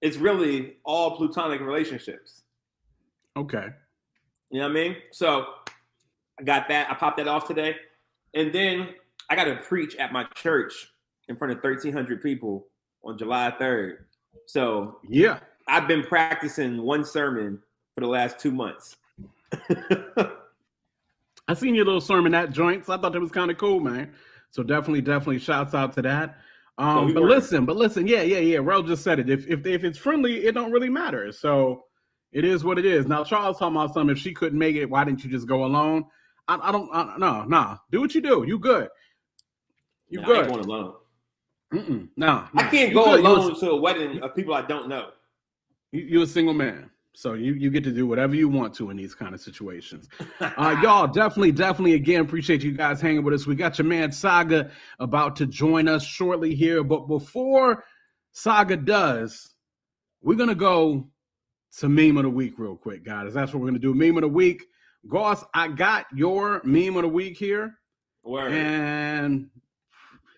it's 0.00 0.16
really 0.16 0.78
all 0.84 1.16
plutonic 1.16 1.60
relationships. 1.60 2.42
Okay. 3.36 3.68
You 4.50 4.60
know 4.60 4.66
what 4.68 4.70
I 4.70 4.74
mean? 4.74 4.96
So 5.12 5.46
I 6.38 6.42
got 6.42 6.68
that. 6.68 6.90
I 6.90 6.94
popped 6.94 7.16
that 7.18 7.28
off 7.28 7.46
today. 7.46 7.76
And 8.34 8.52
then 8.52 8.94
I 9.30 9.36
got 9.36 9.44
to 9.44 9.56
preach 9.56 9.94
at 9.96 10.12
my 10.12 10.24
church 10.34 10.92
in 11.28 11.36
front 11.36 11.52
of 11.52 11.58
1,300 11.62 12.20
people 12.20 12.68
on 13.04 13.16
July 13.16 13.50
3rd. 13.58 14.04
So 14.46 15.00
Yeah. 15.08 15.40
I've 15.68 15.88
been 15.88 16.02
practicing 16.02 16.82
one 16.82 17.04
sermon 17.04 17.60
for 17.94 18.00
the 18.02 18.06
last 18.06 18.38
two 18.38 18.50
months. 18.52 18.96
I 21.48 21.54
seen 21.54 21.74
your 21.74 21.84
little 21.84 22.00
sermon 22.00 22.34
at 22.34 22.50
joints. 22.52 22.88
I 22.88 22.96
thought 22.96 23.12
that 23.12 23.20
was 23.20 23.30
kind 23.30 23.50
of 23.50 23.58
cool, 23.58 23.80
man. 23.80 24.12
So 24.50 24.62
definitely, 24.62 25.02
definitely 25.02 25.38
shouts 25.38 25.74
out 25.74 25.92
to 25.94 26.02
that. 26.02 26.38
Um, 26.78 27.06
we 27.06 27.12
but 27.14 27.22
listen, 27.22 27.64
but 27.64 27.76
listen, 27.76 28.06
yeah, 28.06 28.22
yeah, 28.22 28.38
yeah. 28.38 28.58
Rel 28.58 28.82
just 28.82 29.02
said 29.02 29.18
it. 29.18 29.30
If 29.30 29.46
if 29.46 29.64
if 29.66 29.84
it's 29.84 29.98
friendly, 29.98 30.44
it 30.46 30.52
don't 30.52 30.70
really 30.70 30.90
matter. 30.90 31.32
So 31.32 31.84
it 32.32 32.44
is 32.44 32.64
what 32.64 32.78
it 32.78 32.84
is. 32.84 33.06
Now 33.06 33.24
Charles 33.24 33.58
talking 33.58 33.76
about 33.76 33.94
something. 33.94 34.14
If 34.14 34.20
she 34.20 34.34
couldn't 34.34 34.58
make 34.58 34.76
it, 34.76 34.84
why 34.90 35.04
didn't 35.04 35.24
you 35.24 35.30
just 35.30 35.46
go 35.46 35.64
alone? 35.64 36.04
I, 36.48 36.58
I 36.68 36.72
don't. 36.72 36.90
I, 36.92 37.16
no, 37.16 37.44
no. 37.44 37.76
Do 37.90 38.00
what 38.00 38.14
you 38.14 38.20
do. 38.20 38.44
You 38.46 38.58
good. 38.58 38.88
You 40.08 40.20
Nah, 40.20 40.28
I 40.28 40.36
ain't 40.36 40.46
good. 40.46 40.52
going 40.54 40.64
alone. 40.64 40.94
Mm-mm. 41.72 42.08
No, 42.16 42.44
I 42.54 42.68
can't 42.68 42.90
You 42.90 42.94
go 42.94 43.04
good. 43.04 43.20
Alone 43.20 43.58
to 43.58 43.70
a 43.70 43.76
wedding 43.76 44.22
of 44.22 44.34
people 44.34 44.54
I 44.54 44.62
don't 44.62 44.88
know. 44.88 45.10
You, 45.92 46.02
you're 46.02 46.22
a 46.24 46.26
single 46.26 46.54
man, 46.54 46.90
so 47.14 47.34
you 47.34 47.54
you 47.54 47.70
get 47.70 47.84
to 47.84 47.92
do 47.92 48.06
whatever 48.06 48.34
you 48.34 48.48
want 48.48 48.74
to 48.74 48.90
in 48.90 48.96
these 48.96 49.14
kind 49.14 49.34
of 49.34 49.40
situations. 49.40 50.08
Uh, 50.40 50.78
y'all 50.82 51.06
definitely, 51.06 51.52
definitely 51.52 51.94
again 51.94 52.20
appreciate 52.20 52.62
you 52.62 52.72
guys 52.72 53.00
hanging 53.00 53.22
with 53.22 53.34
us. 53.34 53.46
We 53.46 53.54
got 53.54 53.78
your 53.78 53.86
man 53.86 54.10
Saga 54.12 54.70
about 55.00 55.36
to 55.36 55.46
join 55.46 55.88
us 55.88 56.04
shortly 56.04 56.54
here, 56.54 56.82
but 56.84 57.06
before 57.08 57.84
Saga 58.32 58.76
does, 58.76 59.54
we're 60.22 60.36
gonna 60.36 60.54
go 60.54 61.08
to 61.78 61.88
meme 61.88 62.16
of 62.16 62.22
the 62.24 62.30
week 62.30 62.54
real 62.58 62.76
quick, 62.76 63.04
guys. 63.04 63.34
That's 63.34 63.52
what 63.52 63.60
we're 63.60 63.68
gonna 63.68 63.78
do. 63.78 63.92
Meme 63.94 64.16
of 64.16 64.22
the 64.22 64.28
week, 64.28 64.64
Goss. 65.08 65.44
I 65.54 65.68
got 65.68 66.06
your 66.14 66.60
meme 66.64 66.96
of 66.96 67.02
the 67.02 67.08
week 67.08 67.36
here, 67.36 67.78
Word. 68.24 68.52
and 68.52 69.48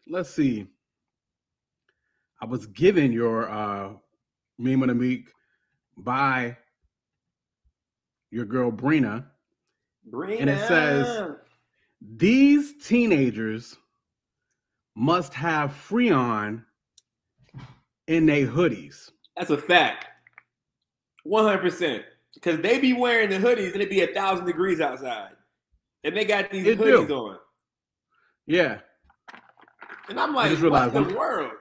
let's 0.09 0.31
see. 0.31 0.67
I 2.41 2.47
was 2.47 2.67
given 2.67 3.13
your 3.13 3.51
uh, 3.51 3.91
meme 4.59 4.83
of 4.83 4.89
the 4.89 4.95
week 4.95 5.29
by 5.99 6.57
your 8.31 8.45
girl 8.45 8.71
Brina. 8.71 9.27
and 10.13 10.49
it 10.51 10.67
says- 10.69 11.37
These 12.01 12.87
teenagers 12.87 13.77
must 14.95 15.35
have 15.35 15.71
Freon 15.73 16.65
in 18.07 18.27
their 18.27 18.47
hoodies. 18.47 19.11
That's 19.37 19.51
a 19.51 19.59
fact. 19.59 20.07
100%. 21.27 22.05
Because 22.35 22.61
they 22.61 22.79
be 22.79 22.93
wearing 22.93 23.31
the 23.31 23.37
hoodies 23.39 23.73
and 23.73 23.83
it 23.83 23.91
be 23.91 24.01
a 24.03 24.07
thousand 24.15 24.47
degrees 24.47 24.81
outside. 24.81 25.33
And 26.05 26.17
they 26.17 26.25
got 26.25 26.51
these 26.51 26.67
It 26.67 26.79
hoodies 26.79 27.09
do. 27.09 27.15
on. 27.15 27.39
Yeah, 28.47 28.81
And 30.09 30.19
I'm 30.19 30.35
like, 30.35 30.51
what 30.53 30.61
realized 30.61 30.95
in 30.97 31.03
I'm- 31.03 31.13
the 31.13 31.19
world? 31.19 31.53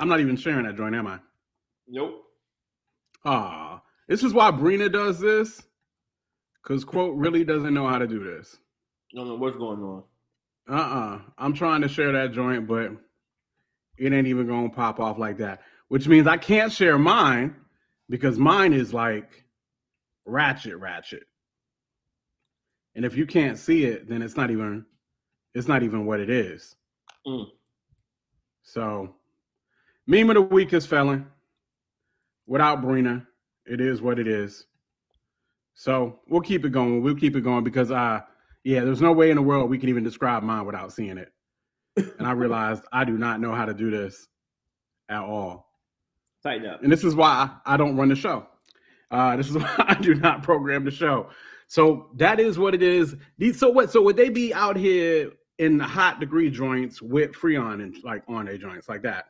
I'm 0.00 0.08
not 0.08 0.18
even 0.20 0.36
sharing 0.36 0.64
that 0.66 0.74
joint, 0.76 0.94
am 0.96 1.06
I? 1.06 1.20
Nope. 1.86 2.24
Ah, 3.24 3.82
this 4.08 4.22
is 4.22 4.32
why 4.32 4.50
Brina 4.50 4.90
does 4.90 5.20
this, 5.20 5.62
because 6.62 6.84
quote 6.84 7.16
really 7.16 7.44
doesn't 7.44 7.74
know 7.74 7.86
how 7.86 7.98
to 7.98 8.06
do 8.06 8.22
this. 8.22 8.56
don't 9.14 9.28
know 9.28 9.36
what's 9.36 9.56
going 9.56 9.80
on. 9.80 10.02
Uh-uh. 10.68 11.20
I'm 11.38 11.54
trying 11.54 11.82
to 11.82 11.88
share 11.88 12.12
that 12.12 12.32
joint, 12.32 12.66
but 12.66 12.92
it 13.98 14.12
ain't 14.12 14.26
even 14.26 14.46
gonna 14.46 14.70
pop 14.70 15.00
off 15.00 15.18
like 15.18 15.38
that. 15.38 15.62
Which 15.88 16.08
means 16.08 16.26
I 16.26 16.36
can't 16.36 16.72
share 16.72 16.98
mine 16.98 17.54
because 18.08 18.38
mine 18.38 18.72
is 18.72 18.94
like 18.94 19.44
ratchet, 20.24 20.78
ratchet. 20.78 21.24
And 22.94 23.04
if 23.04 23.16
you 23.16 23.26
can't 23.26 23.58
see 23.58 23.84
it, 23.84 24.08
then 24.08 24.22
it's 24.22 24.36
not 24.36 24.50
even 24.50 24.84
it's 25.54 25.68
not 25.68 25.82
even 25.82 26.06
what 26.06 26.20
it 26.20 26.30
is. 26.30 26.74
Mm. 27.26 27.46
So 28.62 29.14
meme 30.06 30.30
of 30.30 30.34
the 30.34 30.42
week 30.42 30.72
is 30.72 30.86
felon. 30.86 31.26
Without 32.46 32.82
Brina, 32.82 33.26
it 33.66 33.80
is 33.80 34.02
what 34.02 34.18
it 34.18 34.26
is. 34.26 34.66
So 35.74 36.20
we'll 36.28 36.40
keep 36.40 36.64
it 36.64 36.70
going. 36.70 37.02
We'll 37.02 37.14
keep 37.14 37.36
it 37.36 37.42
going 37.42 37.64
because 37.64 37.90
uh 37.90 38.20
yeah, 38.64 38.84
there's 38.84 39.02
no 39.02 39.12
way 39.12 39.30
in 39.30 39.36
the 39.36 39.42
world 39.42 39.70
we 39.70 39.78
can 39.78 39.88
even 39.88 40.04
describe 40.04 40.42
mine 40.42 40.66
without 40.66 40.92
seeing 40.92 41.18
it. 41.18 41.32
And 41.96 42.26
I 42.26 42.32
realized 42.32 42.84
I 42.92 43.04
do 43.04 43.18
not 43.18 43.40
know 43.40 43.52
how 43.52 43.64
to 43.64 43.74
do 43.74 43.90
this 43.90 44.28
at 45.08 45.22
all. 45.22 45.68
Tighten 46.42 46.66
up. 46.66 46.82
And 46.82 46.90
this 46.90 47.04
is 47.04 47.14
why 47.14 47.50
I 47.66 47.76
don't 47.76 47.96
run 47.96 48.08
the 48.08 48.16
show. 48.16 48.46
Uh, 49.10 49.36
this 49.36 49.48
is 49.48 49.56
why 49.58 49.74
I 49.78 49.94
do 49.94 50.14
not 50.14 50.42
program 50.42 50.84
the 50.84 50.90
show. 50.90 51.28
So 51.66 52.10
that 52.16 52.40
is 52.40 52.58
what 52.58 52.74
it 52.74 52.82
is. 52.82 53.16
These 53.38 53.58
so 53.58 53.70
what? 53.70 53.90
So 53.90 54.02
would 54.02 54.16
they 54.16 54.28
be 54.28 54.52
out 54.52 54.76
here 54.76 55.32
in 55.58 55.78
the 55.78 55.84
hot 55.84 56.20
degree 56.20 56.50
joints 56.50 57.00
with 57.00 57.32
Freon 57.32 57.82
and 57.82 57.96
like 58.04 58.22
on 58.28 58.48
a 58.48 58.58
joints 58.58 58.88
like 58.88 59.02
that? 59.02 59.26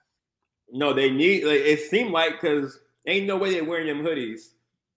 No, 0.71 0.93
they 0.93 1.11
need. 1.11 1.45
Like, 1.45 1.61
it 1.61 1.81
seemed 1.91 2.11
like 2.11 2.41
because 2.41 2.79
ain't 3.07 3.27
no 3.27 3.37
way 3.37 3.53
they're 3.53 3.65
wearing 3.65 3.87
them 3.87 4.05
hoodies, 4.05 4.51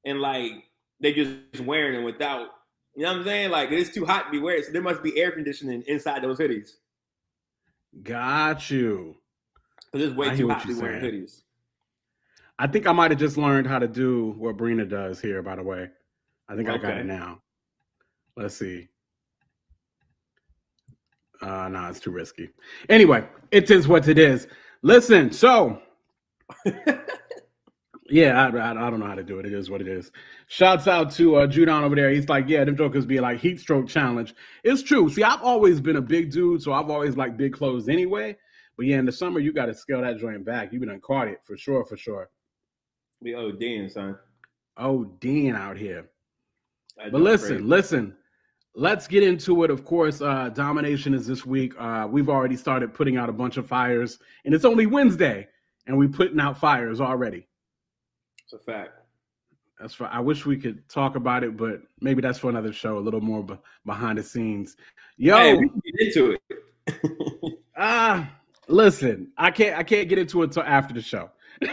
and 0.05 0.19
like 0.19 0.51
they 0.99 1.13
just 1.13 1.61
wearing 1.61 1.93
them 1.93 2.03
without. 2.03 2.49
You 2.95 3.03
know 3.03 3.11
what 3.11 3.19
I'm 3.19 3.25
saying? 3.25 3.51
Like 3.51 3.71
it's 3.71 3.93
too 3.93 4.05
hot 4.05 4.25
to 4.25 4.31
be 4.31 4.39
wearing. 4.39 4.63
So 4.63 4.71
there 4.71 4.81
must 4.81 5.03
be 5.03 5.19
air 5.19 5.31
conditioning 5.31 5.83
inside 5.87 6.23
those 6.23 6.37
hoodies. 6.37 6.71
Got 8.03 8.69
you. 8.69 9.15
Because 9.91 10.09
it's 10.09 10.17
way 10.17 10.29
I 10.29 10.35
too 10.35 10.49
hot 10.49 10.61
to 10.61 10.67
be 10.67 10.73
wearing 10.73 11.03
hoodies. 11.03 11.41
I 12.57 12.67
think 12.67 12.87
I 12.87 12.93
might 12.93 13.11
have 13.11 13.19
just 13.19 13.37
learned 13.37 13.67
how 13.67 13.79
to 13.79 13.87
do 13.87 14.33
what 14.37 14.55
Brina 14.55 14.87
does 14.87 15.19
here. 15.19 15.41
By 15.41 15.55
the 15.55 15.63
way, 15.63 15.89
I 16.47 16.55
think 16.55 16.69
I 16.69 16.77
got 16.77 16.97
it 16.97 17.05
now. 17.05 17.41
Let's 18.37 18.55
see. 18.55 18.87
Uh, 21.41 21.67
no, 21.67 21.85
it's 21.89 21.99
too 21.99 22.11
risky. 22.11 22.49
Anyway, 22.87 23.27
it 23.51 23.69
is 23.69 23.87
what 23.87 24.07
it 24.07 24.17
is. 24.17 24.47
Listen, 24.81 25.31
so 25.31 25.81
yeah, 28.09 28.39
I, 28.39 28.55
I, 28.55 28.71
I 28.71 28.89
don't 28.89 28.99
know 28.99 29.07
how 29.07 29.15
to 29.15 29.23
do 29.23 29.39
it. 29.39 29.45
It 29.45 29.53
is 29.53 29.69
what 29.69 29.81
it 29.81 29.87
is. 29.87 30.11
Shouts 30.47 30.87
out 30.87 31.11
to 31.13 31.37
uh, 31.37 31.47
Judon 31.47 31.83
over 31.83 31.95
there. 31.95 32.11
He's 32.11 32.29
like, 32.29 32.47
yeah, 32.47 32.63
them 32.63 32.77
jokers 32.77 33.05
be 33.05 33.19
like 33.19 33.39
heat 33.39 33.59
stroke 33.59 33.87
challenge. 33.87 34.35
It's 34.63 34.83
true. 34.83 35.09
See, 35.09 35.23
I've 35.23 35.41
always 35.41 35.81
been 35.81 35.95
a 35.95 36.01
big 36.01 36.31
dude, 36.31 36.61
so 36.61 36.73
I've 36.73 36.89
always 36.89 37.17
liked 37.17 37.37
big 37.37 37.53
clothes 37.53 37.89
anyway. 37.89 38.37
But 38.77 38.85
yeah, 38.85 38.99
in 38.99 39.05
the 39.05 39.11
summer, 39.11 39.39
you 39.39 39.53
got 39.53 39.67
to 39.67 39.73
scale 39.73 40.01
that 40.01 40.19
joint 40.19 40.45
back. 40.45 40.71
You've 40.71 40.81
been 40.81 40.99
caught 40.99 41.27
it 41.27 41.39
for 41.45 41.57
sure, 41.57 41.83
for 41.85 41.97
sure. 41.97 42.29
We 43.21 43.31
ODing, 43.31 43.89
son. 43.89 44.17
Oh, 44.77 45.05
Dean 45.19 45.55
out 45.55 45.77
here. 45.77 46.09
But 47.11 47.21
listen, 47.21 47.67
listen. 47.67 48.15
Let's 48.77 49.07
get 49.07 49.23
into 49.23 49.63
it. 49.63 49.71
Of 49.71 49.85
course, 49.85 50.21
uh, 50.21 50.49
domination 50.49 51.13
is 51.13 51.25
this 51.25 51.45
week. 51.45 51.73
Uh, 51.79 52.07
we've 52.11 52.27
already 52.27 52.57
started 52.57 52.93
putting 52.93 53.15
out 53.15 53.29
a 53.29 53.33
bunch 53.33 53.55
of 53.55 53.65
fires, 53.65 54.19
and 54.43 54.53
it's 54.53 54.65
only 54.65 54.85
Wednesday, 54.85 55.47
and 55.87 55.97
we're 55.97 56.09
putting 56.09 56.39
out 56.41 56.57
fires 56.59 56.99
already. 56.99 57.47
A 58.55 58.59
fact. 58.59 58.91
That's 59.79 59.93
for. 59.93 60.05
I 60.05 60.19
wish 60.21 60.45
we 60.45 60.57
could 60.57 60.87
talk 60.87 61.15
about 61.15 61.43
it, 61.43 61.57
but 61.57 61.81
maybe 61.99 62.21
that's 62.21 62.39
for 62.39 62.49
another 62.49 62.71
show. 62.71 62.97
A 62.97 62.99
little 62.99 63.19
more 63.21 63.43
be- 63.43 63.57
behind 63.85 64.17
the 64.17 64.23
scenes. 64.23 64.77
Yo, 65.17 65.37
Hey, 65.37 65.53
we 65.55 65.67
can 65.69 65.81
get 65.85 66.07
into 66.07 66.31
it. 66.31 67.59
Ah, 67.77 68.31
listen, 68.69 69.31
I 69.37 69.51
can't 69.51 69.77
I 69.77 69.83
can't 69.83 70.07
get 70.07 70.17
into 70.17 70.41
it 70.41 70.45
until 70.45 70.63
after 70.63 70.93
the 70.93 71.01
show. 71.01 71.29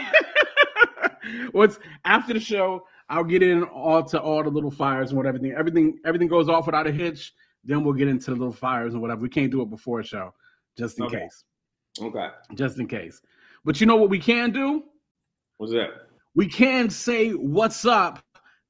What's 1.53 1.79
after 2.03 2.33
the 2.33 2.41
show, 2.41 2.85
I'll 3.09 3.23
get 3.23 3.41
in 3.41 3.63
all 3.63 4.03
to 4.03 4.19
all 4.19 4.43
the 4.43 4.49
little 4.49 4.69
fires 4.71 5.09
and 5.11 5.17
what 5.17 5.25
everything 5.25 5.53
everything 5.53 5.97
everything 6.05 6.27
goes 6.27 6.49
off 6.49 6.65
without 6.65 6.85
a 6.87 6.91
hitch. 6.91 7.33
Then 7.63 7.85
we'll 7.85 7.93
get 7.93 8.09
into 8.09 8.31
the 8.31 8.35
little 8.35 8.51
fires 8.53 8.93
and 8.93 9.01
whatever. 9.01 9.21
We 9.21 9.29
can't 9.29 9.49
do 9.49 9.61
it 9.61 9.69
before 9.69 10.01
a 10.01 10.03
show, 10.03 10.33
just 10.77 10.99
in 10.99 11.05
Okay. 11.05 11.19
case. 11.19 11.45
okay. 12.01 12.27
Just 12.55 12.77
in 12.79 12.87
case. 12.87 13.21
But 13.63 13.79
you 13.79 13.87
know 13.87 13.95
what 13.95 14.09
we 14.09 14.19
can 14.19 14.51
do? 14.51 14.83
What's 15.57 15.71
that? 15.71 15.89
We 16.35 16.47
can 16.47 16.89
say 16.89 17.29
what's 17.29 17.85
up 17.85 18.23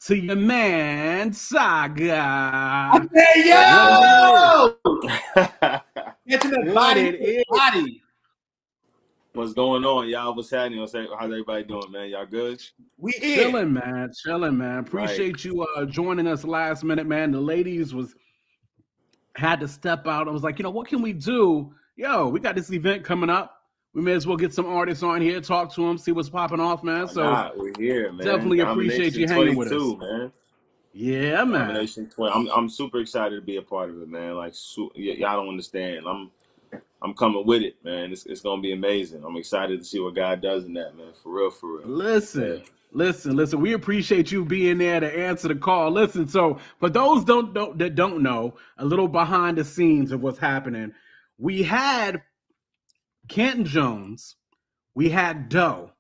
to 0.08 0.18
your 0.18 0.36
man 0.36 1.32
Saga. 1.32 3.08
Hey 3.14 3.50
yo! 3.50 4.76
What 4.84 5.84
Get 6.28 6.42
to 6.42 6.50
the 6.50 6.72
body. 6.74 7.44
Body. 7.50 8.02
What's 9.32 9.54
going 9.54 9.86
on, 9.86 10.10
y'all? 10.10 10.36
What's 10.36 10.50
happening? 10.50 10.82
What's 10.82 10.92
how's 10.92 11.08
everybody 11.22 11.64
doing, 11.64 11.90
man? 11.90 12.10
Y'all 12.10 12.26
good? 12.26 12.62
We 12.98 13.14
here. 13.14 13.46
Chilling, 13.46 13.72
man. 13.72 14.12
Chilling, 14.26 14.58
man. 14.58 14.80
Appreciate 14.80 15.46
you 15.46 15.66
uh 15.78 15.86
joining 15.86 16.28
us 16.28 16.44
last 16.44 16.84
minute, 16.84 17.08
man. 17.08 17.32
The 17.32 17.40
ladies 17.40 17.94
was 17.94 18.14
had 19.38 19.62
to 19.62 19.70
step 19.70 20.06
out. 20.06 20.28
I 20.28 20.32
was 20.32 20.44
like, 20.44 20.60
you 20.60 20.64
know, 20.64 20.70
what 20.70 20.90
can 20.90 21.02
we 21.02 21.14
do? 21.14 21.74
Yo, 21.96 22.28
we 22.28 22.42
got 22.42 22.56
this 22.56 22.74
event 22.74 23.06
coming 23.06 23.30
up. 23.30 23.63
We 23.94 24.02
may 24.02 24.14
as 24.14 24.26
well 24.26 24.38
get 24.38 24.54
some 24.54 24.66
artists 24.66 25.04
on 25.04 25.22
here, 25.22 25.40
talk 25.40 25.72
to 25.76 25.88
them, 25.88 25.98
see 25.98 26.12
what's 26.12 26.30
popping 26.30 26.60
off, 26.60 26.84
man. 26.84 27.08
So 27.08 27.24
Nah, 27.24 27.52
we're 27.56 27.74
here, 27.78 28.12
man. 28.12 28.26
definitely 28.26 28.60
appreciate 28.62 29.14
you 29.16 29.28
hanging 29.28 29.56
with 29.56 29.68
us. 29.72 29.74
22, 29.74 29.98
man. 29.98 30.32
yeah, 30.94 31.44
man. 31.44 31.68
Domination 31.68 32.08
20. 32.10 32.34
I'm 32.36 32.48
I'm 32.58 32.70
super 32.70 33.00
excited 33.00 33.36
to 33.36 33.42
be 33.42 33.58
a 33.58 33.62
part 33.62 33.90
of 33.92 34.02
it, 34.02 34.10
man. 34.10 34.36
Like 34.36 34.54
su- 34.56 34.92
y- 34.96 35.16
y'all 35.20 35.38
don't 35.38 35.50
understand. 35.50 36.08
I'm 36.08 36.32
I'm 37.04 37.14
coming 37.14 37.46
with 37.46 37.62
it, 37.62 37.76
man. 37.84 38.12
It's 38.12 38.26
it's 38.26 38.42
gonna 38.42 38.62
be 38.62 38.74
amazing. 38.74 39.24
I'm 39.24 39.36
excited 39.38 39.78
to 39.80 39.86
see 39.86 40.00
what 40.00 40.16
God 40.16 40.42
does 40.42 40.66
in 40.66 40.74
that, 40.74 40.98
man. 40.98 41.14
For 41.22 41.32
real, 41.32 41.52
for 41.52 41.78
real. 41.78 41.88
Listen, 41.88 42.58
Yeah. 42.64 42.70
listen, 42.94 43.36
listen. 43.36 43.62
We 43.62 43.74
appreciate 43.74 44.32
you 44.32 44.44
being 44.44 44.80
there 44.80 45.00
to 45.02 45.20
answer 45.20 45.50
the 45.50 45.56
call. 45.56 45.92
Listen, 45.92 46.28
so 46.28 46.58
for 46.80 46.90
those 46.90 47.24
don't, 47.26 47.54
don't 47.54 47.78
that 47.78 47.94
don't 47.94 48.24
know, 48.24 48.56
a 48.80 48.86
little 48.86 49.08
behind 49.08 49.60
the 49.60 49.64
scenes 49.64 50.12
of 50.12 50.24
what's 50.24 50.40
happening, 50.40 50.94
we 51.38 51.62
had 51.62 52.24
Canton 53.30 53.66
Jones, 53.66 54.36
we 54.96 55.10
had 55.10 55.50
Doe, 55.50 55.92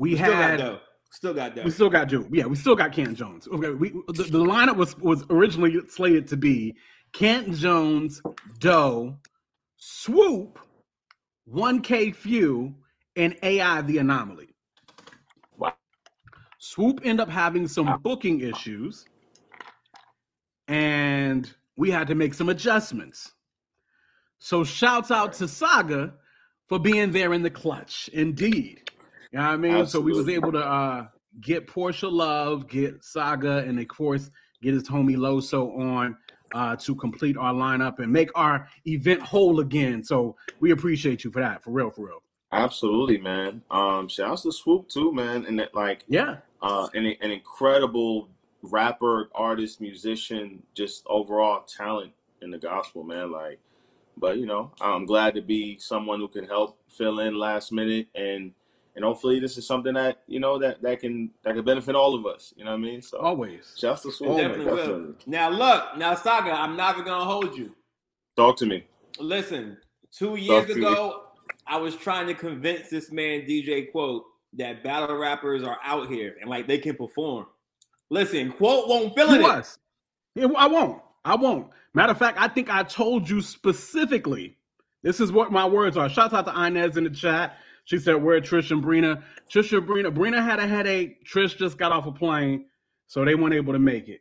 we, 0.00 0.12
We 0.12 0.16
still 0.16 0.32
got 0.32 0.50
had 0.50 0.56
dough. 0.56 0.80
Still 1.12 1.34
got 1.34 1.54
dough. 1.54 1.62
we 1.62 1.70
still 1.70 1.90
got 1.90 2.08
Joe. 2.08 2.26
Yeah, 2.32 2.46
we 2.46 2.56
still 2.56 2.74
got 2.74 2.92
Canton 2.92 3.14
Jones. 3.14 3.46
Okay, 3.52 3.70
we 3.70 3.90
the, 4.08 4.22
the 4.22 4.38
lineup 4.38 4.76
was 4.76 4.96
was 4.98 5.24
originally 5.28 5.78
slated 5.88 6.26
to 6.28 6.38
be 6.38 6.74
Canton 7.12 7.54
Jones, 7.54 8.22
Doe, 8.58 9.18
Swoope, 9.78 10.56
1K 11.52 12.14
Phew, 12.14 12.74
and 13.14 13.36
AI 13.42 13.82
the 13.82 13.98
Anomaly. 13.98 14.48
Wow. 15.58 15.74
Swoope 16.62 17.00
ended 17.04 17.20
up 17.20 17.28
having 17.28 17.68
some 17.68 18.00
booking 18.02 18.40
issues, 18.40 19.04
and 20.66 21.52
we 21.76 21.90
had 21.90 22.06
to 22.08 22.14
make 22.14 22.32
some 22.32 22.48
adjustments. 22.48 23.32
So 24.40 24.64
shouts 24.64 25.10
out 25.10 25.34
to 25.34 25.46
Saga 25.46 26.14
for 26.66 26.78
being 26.78 27.12
there 27.12 27.32
in 27.34 27.42
the 27.42 27.50
clutch. 27.50 28.08
Indeed. 28.12 28.90
You 29.30 29.38
know 29.38 29.44
what 29.44 29.50
I 29.52 29.56
mean? 29.56 29.86
So 29.86 30.00
we 30.00 30.12
was 30.12 30.28
able 30.28 30.50
to 30.52 30.58
uh 30.58 31.06
get 31.40 31.68
Porsha 31.68 32.10
Love, 32.10 32.66
get 32.66 33.04
Saga, 33.04 33.58
and 33.58 33.78
of 33.78 33.86
course 33.86 34.30
get 34.62 34.74
his 34.74 34.88
homie 34.88 35.16
Loso 35.16 35.78
on 35.78 36.16
uh 36.54 36.74
to 36.76 36.94
complete 36.96 37.36
our 37.36 37.52
lineup 37.52 37.98
and 38.00 38.10
make 38.10 38.30
our 38.34 38.66
event 38.86 39.20
whole 39.22 39.60
again. 39.60 40.02
So 40.02 40.36
we 40.58 40.72
appreciate 40.72 41.22
you 41.22 41.30
for 41.30 41.40
that, 41.40 41.62
for 41.62 41.70
real, 41.70 41.90
for 41.90 42.06
real. 42.06 42.22
Absolutely, 42.52 43.18
man. 43.18 43.62
Um, 43.70 44.08
shouts 44.08 44.42
to 44.42 44.48
Swoope 44.48 44.88
too, 44.88 45.12
man. 45.12 45.44
And 45.46 45.58
that 45.60 45.74
like 45.74 46.04
Yeah. 46.08 46.38
uh 46.62 46.88
an, 46.94 47.06
an 47.20 47.30
incredible 47.30 48.28
rapper, 48.62 49.30
artist, 49.34 49.80
musician, 49.80 50.62
just 50.74 51.04
overall 51.06 51.62
talent 51.62 52.12
in 52.42 52.50
the 52.50 52.58
gospel, 52.58 53.04
man. 53.04 53.30
Like, 53.30 53.58
but 54.20 54.38
you 54.38 54.46
know, 54.46 54.72
I'm 54.80 55.06
glad 55.06 55.34
to 55.34 55.42
be 55.42 55.78
someone 55.78 56.20
who 56.20 56.28
can 56.28 56.44
help 56.44 56.78
fill 56.88 57.20
in 57.20 57.34
last 57.38 57.72
minute 57.72 58.08
and 58.14 58.52
and 58.96 59.04
hopefully 59.04 59.38
this 59.38 59.56
is 59.56 59.66
something 59.66 59.94
that 59.94 60.22
you 60.26 60.40
know 60.40 60.58
that 60.58 60.82
that 60.82 61.00
can 61.00 61.30
that 61.44 61.54
can 61.54 61.64
benefit 61.64 61.94
all 61.94 62.14
of 62.14 62.26
us. 62.26 62.52
You 62.56 62.64
know 62.64 62.72
what 62.72 62.78
I 62.78 62.80
mean? 62.80 63.02
So 63.02 63.18
Always. 63.18 63.74
shouts 63.78 64.02
to 64.02 64.08
Swoope, 64.08 64.28
Oh, 64.28 64.36
Definitely 64.36 64.72
will. 64.72 65.14
Now 65.26 65.48
look, 65.48 65.96
now 65.96 66.14
Saga, 66.14 66.52
I'm 66.52 66.76
not 66.76 66.94
even 66.96 67.06
gonna 67.06 67.24
hold 67.24 67.56
you. 67.56 67.74
Talk 68.36 68.56
to 68.58 68.66
me. 68.66 68.84
Listen, 69.18 69.76
two 70.12 70.36
years 70.36 70.66
to 70.66 70.74
me. 70.74 70.82
ago, 70.82 71.24
I 71.66 71.76
was 71.78 71.94
trying 71.96 72.26
to 72.26 72.34
convince 72.34 72.88
this 72.90 73.10
man 73.12 73.42
DJ 73.42 73.90
Quote 73.92 74.24
that 74.54 74.82
battle 74.82 75.16
rappers 75.16 75.62
are 75.62 75.78
out 75.84 76.08
here 76.10 76.36
and 76.40 76.50
like 76.50 76.66
they 76.66 76.78
can 76.78 76.96
perform. 76.96 77.46
Listen, 78.10 78.50
quote 78.52 78.88
won't 78.88 79.14
fill 79.14 79.28
He 79.30 79.36
it. 79.36 79.42
was. 79.42 79.78
Yeah, 80.34 80.48
I 80.56 80.66
won't. 80.66 81.00
I 81.24 81.36
won't. 81.36 81.70
Matter 81.94 82.12
of 82.12 82.18
fact, 82.18 82.38
I 82.40 82.48
think 82.48 82.70
I 82.70 82.82
told 82.82 83.28
you 83.28 83.40
specifically. 83.40 84.56
This 85.02 85.20
is 85.20 85.32
what 85.32 85.50
my 85.52 85.66
words 85.66 85.96
are. 85.96 86.08
Shout 86.08 86.32
out 86.32 86.46
to 86.46 86.66
Inez 86.66 86.96
in 86.96 87.04
the 87.04 87.10
chat. 87.10 87.56
She 87.84 87.98
said, 87.98 88.22
"Where 88.22 88.40
Trish 88.40 88.70
and 88.70 88.84
Brina? 88.84 89.22
Trish 89.50 89.76
and 89.76 89.86
Brina. 89.86 90.14
Brina 90.14 90.42
had 90.42 90.60
a 90.60 90.66
headache. 90.66 91.26
Trish 91.26 91.56
just 91.56 91.78
got 91.78 91.92
off 91.92 92.06
a 92.06 92.12
plane, 92.12 92.66
so 93.06 93.24
they 93.24 93.34
weren't 93.34 93.54
able 93.54 93.72
to 93.72 93.78
make 93.78 94.08
it. 94.08 94.20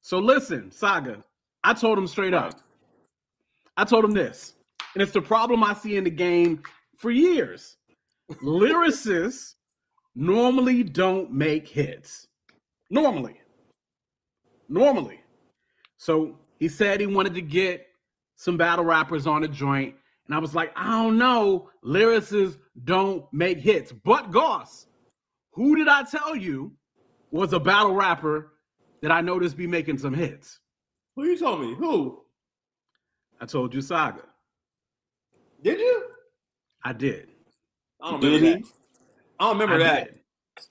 So 0.00 0.18
listen, 0.18 0.70
Saga. 0.70 1.22
I 1.64 1.74
told 1.74 1.98
him 1.98 2.06
straight 2.06 2.34
up. 2.34 2.60
I 3.76 3.84
told 3.84 4.04
him 4.04 4.12
this, 4.12 4.54
and 4.94 5.02
it's 5.02 5.12
the 5.12 5.22
problem 5.22 5.62
I 5.64 5.74
see 5.74 5.96
in 5.96 6.04
the 6.04 6.10
game 6.10 6.62
for 6.96 7.10
years. 7.10 7.76
Lyricists 8.42 9.54
normally 10.14 10.82
don't 10.82 11.32
make 11.32 11.68
hits. 11.68 12.28
Normally. 12.90 13.40
Normally. 14.68 15.21
So 16.02 16.36
he 16.58 16.66
said 16.66 16.98
he 16.98 17.06
wanted 17.06 17.32
to 17.34 17.40
get 17.40 17.86
some 18.34 18.56
battle 18.56 18.84
rappers 18.84 19.28
on 19.28 19.42
the 19.42 19.46
joint. 19.46 19.94
And 20.26 20.34
I 20.34 20.40
was 20.40 20.52
like, 20.52 20.72
I 20.74 20.90
don't 21.00 21.16
know. 21.16 21.70
Lyricists 21.84 22.58
don't 22.82 23.24
make 23.32 23.60
hits. 23.60 23.92
But 23.92 24.32
Goss, 24.32 24.88
who 25.52 25.76
did 25.76 25.86
I 25.86 26.02
tell 26.02 26.34
you 26.34 26.72
was 27.30 27.52
a 27.52 27.60
battle 27.60 27.94
rapper 27.94 28.50
that 29.00 29.12
I 29.12 29.20
noticed 29.20 29.56
be 29.56 29.68
making 29.68 29.96
some 29.96 30.12
hits? 30.12 30.58
Who 31.14 31.22
you 31.22 31.38
told 31.38 31.60
me? 31.60 31.72
Who? 31.76 32.24
I 33.40 33.46
told 33.46 33.72
you 33.72 33.80
Saga. 33.80 34.24
Did 35.62 35.78
you? 35.78 36.06
I 36.84 36.94
did. 36.94 37.28
I 38.02 38.10
don't 38.10 38.20
Did 38.20 38.26
remember 38.26 38.46
he? 38.46 38.52
that. 38.54 38.72
I 39.38 39.44
don't 39.44 39.58
remember 39.60 39.74
I 39.76 39.88
that. 39.88 40.04
did. 40.06 40.18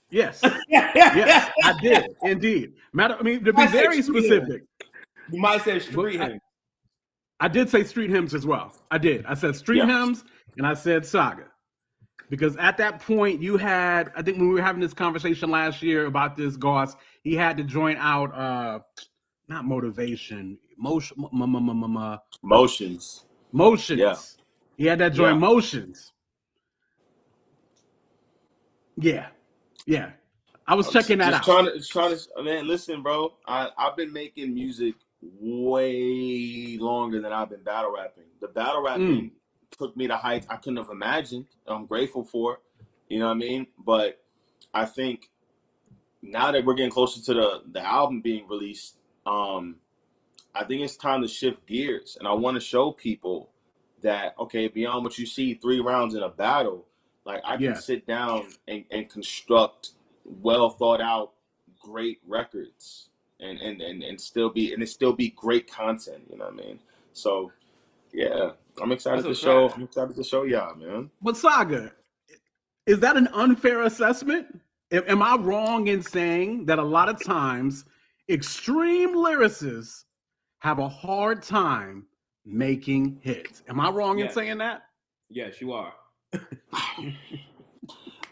Yes. 0.10 0.42
Yes, 0.70 1.52
I 1.64 1.74
did. 1.82 2.16
Indeed. 2.24 2.74
Matter, 2.94 3.16
I 3.18 3.24
mean, 3.24 3.44
to 3.46 3.54
be 3.54 3.62
I 3.62 3.68
very 3.68 4.02
street 4.02 4.24
specific, 4.26 4.64
You 5.32 5.42
might 5.42 5.62
say 5.62 5.80
street 5.80 6.18
But 6.20 6.32
I- 6.34 6.40
I 7.40 7.48
did 7.48 7.70
say 7.70 7.84
street 7.84 8.10
hymns 8.12 8.34
as 8.36 8.46
well. 8.46 8.74
I 8.92 8.98
did. 9.00 9.26
I 9.26 9.34
said 9.34 9.56
street 9.56 9.80
Yeah. 9.80 9.88
hymns 9.88 10.24
and 10.58 10.68
I 10.68 10.74
said 10.76 11.06
saga. 11.06 11.48
Because 12.30 12.56
at 12.58 12.78
that 12.78 13.00
point, 13.02 13.42
you 13.42 13.58
had, 13.58 14.12
I 14.16 14.22
think 14.22 14.38
when 14.38 14.48
we 14.48 14.54
were 14.54 14.62
having 14.62 14.80
this 14.80 14.94
conversation 14.94 15.50
last 15.50 15.82
year 15.82 16.06
about 16.06 16.36
this 16.38 16.56
Goss, 16.56 16.96
he 17.24 17.34
had 17.36 17.58
to 17.58 17.64
join 17.64 17.98
out, 17.98 18.34
uh, 18.36 18.80
not 19.50 19.66
motivation, 19.66 20.58
motion, 20.78 21.18
m- 21.34 21.42
m- 21.42 21.70
m- 21.70 22.20
Motions. 22.44 23.26
motions. 23.52 24.00
Yeah. 24.00 24.16
He 24.78 24.86
had 24.86 25.00
that 25.00 25.14
joint 25.14 25.34
Yeah. 25.36 25.40
motions. 25.40 26.14
Yeah. 28.98 29.30
Yeah. 29.86 30.12
I 30.68 30.76
was 30.76 30.90
checking 30.92 31.18
that 31.18 31.32
just 31.32 31.50
out. 31.50 31.64
Trying 31.64 31.80
to, 31.80 31.86
trying 31.88 32.16
to, 32.18 32.44
man, 32.44 32.68
listen, 32.68 33.02
bro. 33.02 33.34
I, 33.48 33.70
I've 33.78 33.98
been 33.98 34.14
making 34.14 34.54
music 34.54 34.96
way 35.22 36.78
longer 36.80 37.22
than 37.22 37.32
I've 37.32 37.50
been 37.50 37.64
battle 37.64 37.94
rapping. 37.94 38.26
The 38.40 38.48
battle 38.48 38.82
rapping 38.82 39.06
Mm. 39.06 39.32
took 39.78 39.96
me 39.96 40.08
to 40.08 40.18
heights 40.18 40.48
I 40.50 40.58
couldn't 40.58 40.78
have 40.78 40.90
imagined. 40.90 41.46
I'm 41.68 41.86
grateful 41.86 42.24
for. 42.24 42.60
You 43.08 43.20
know 43.20 43.28
what 43.28 43.32
I 43.36 43.38
mean? 43.40 43.68
But 43.78 44.24
I 44.74 44.86
think 44.86 45.30
now 46.22 46.52
that 46.52 46.66
we're 46.66 46.74
getting 46.76 46.92
closer 46.92 47.22
to 47.22 47.34
the, 47.34 47.64
the 47.72 47.82
album 47.86 48.22
being 48.22 48.48
released, 48.48 48.98
um, 49.26 49.78
I 50.54 50.66
think 50.66 50.82
it's 50.82 50.98
time 50.98 51.22
to 51.22 51.28
shift 51.28 51.66
gears. 51.66 52.18
And 52.20 52.28
I 52.28 52.34
want 52.34 52.56
to 52.56 52.62
show 52.62 52.92
people 52.92 53.50
that, 54.02 54.36
okay, 54.40 54.68
beyond 54.68 55.04
what 55.04 55.18
you 55.18 55.26
see 55.26 55.54
three 55.56 55.80
rounds 55.80 56.16
in 56.16 56.24
a 56.24 56.30
battle, 56.30 56.88
like 57.26 57.42
I 57.46 57.56
can 57.58 57.66
Yeah. 57.66 57.74
sit 57.76 58.06
down 58.08 58.48
and, 58.68 58.86
and 58.92 59.10
construct 59.10 59.92
well 60.26 60.70
thought 60.70 61.02
out 61.02 61.34
great 61.80 62.20
records 62.28 63.10
and, 63.42 63.60
and, 63.60 63.82
and, 63.82 64.04
and 64.04 64.20
still 64.20 64.50
be 64.50 64.74
and 64.74 64.82
it 64.82 64.90
still 64.90 65.14
be 65.14 65.30
great 65.32 65.72
content, 65.72 66.24
you 66.30 66.38
know 66.38 66.46
what 66.46 66.54
I 66.54 66.58
mean? 66.58 66.80
So 67.14 67.52
yeah, 68.14 68.52
I'm 68.82 68.92
excited 68.92 69.26
That's 69.26 69.40
to 69.40 69.46
show. 69.46 69.70
I'm 69.70 69.84
excited 69.84 70.16
to 70.16 70.24
show 70.24 70.44
y'all, 70.44 70.76
man. 70.76 71.10
But 71.22 71.38
Saga, 71.38 71.92
is 72.86 73.00
that 73.00 73.18
an 73.18 73.28
unfair 73.34 73.84
assessment? 73.84 74.60
Am 74.92 75.04
am 75.08 75.22
I 75.24 75.36
wrong 75.36 75.88
in 75.88 76.02
saying 76.02 76.66
that 76.66 76.80
a 76.80 76.84
lot 76.84 77.10
of 77.10 77.24
times 77.24 77.86
extreme 78.30 79.16
lyricists 79.16 80.06
have 80.60 80.80
a 80.80 80.88
hard 80.88 81.42
time 81.42 82.06
making 82.46 83.20
hits? 83.22 83.64
Am 83.68 83.80
I 83.80 83.90
wrong 83.90 84.20
in 84.20 84.30
saying 84.30 84.58
that? 84.60 84.84
Yes, 85.30 85.62
you 85.62 85.72
are. 85.74 85.94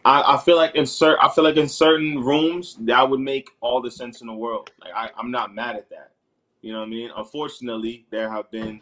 I, 0.09 0.33
I 0.33 0.37
feel 0.37 0.55
like 0.55 0.73
in 0.73 0.87
cer- 0.87 1.19
I 1.21 1.29
feel 1.29 1.43
like 1.43 1.57
in 1.57 1.69
certain 1.69 2.19
rooms 2.19 2.77
that 2.81 3.07
would 3.07 3.19
make 3.19 3.51
all 3.61 3.79
the 3.79 3.91
sense 3.91 4.21
in 4.21 4.27
the 4.27 4.33
world. 4.33 4.71
Like 4.81 4.91
I, 4.95 5.11
I'm 5.15 5.29
not 5.29 5.53
mad 5.53 5.75
at 5.75 5.89
that. 5.91 6.13
You 6.61 6.73
know 6.73 6.79
what 6.79 6.87
I 6.87 6.89
mean? 6.89 7.11
Unfortunately, 7.15 8.07
there 8.09 8.29
have 8.29 8.49
been 8.49 8.81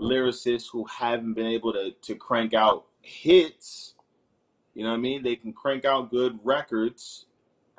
lyricists 0.00 0.66
who 0.72 0.86
haven't 0.86 1.34
been 1.34 1.46
able 1.46 1.72
to 1.74 1.90
to 1.90 2.14
crank 2.14 2.54
out 2.54 2.86
hits. 3.02 3.92
You 4.72 4.84
know 4.84 4.90
what 4.90 4.96
I 4.96 5.00
mean? 5.00 5.22
They 5.22 5.36
can 5.36 5.52
crank 5.52 5.84
out 5.84 6.10
good 6.10 6.38
records 6.42 7.26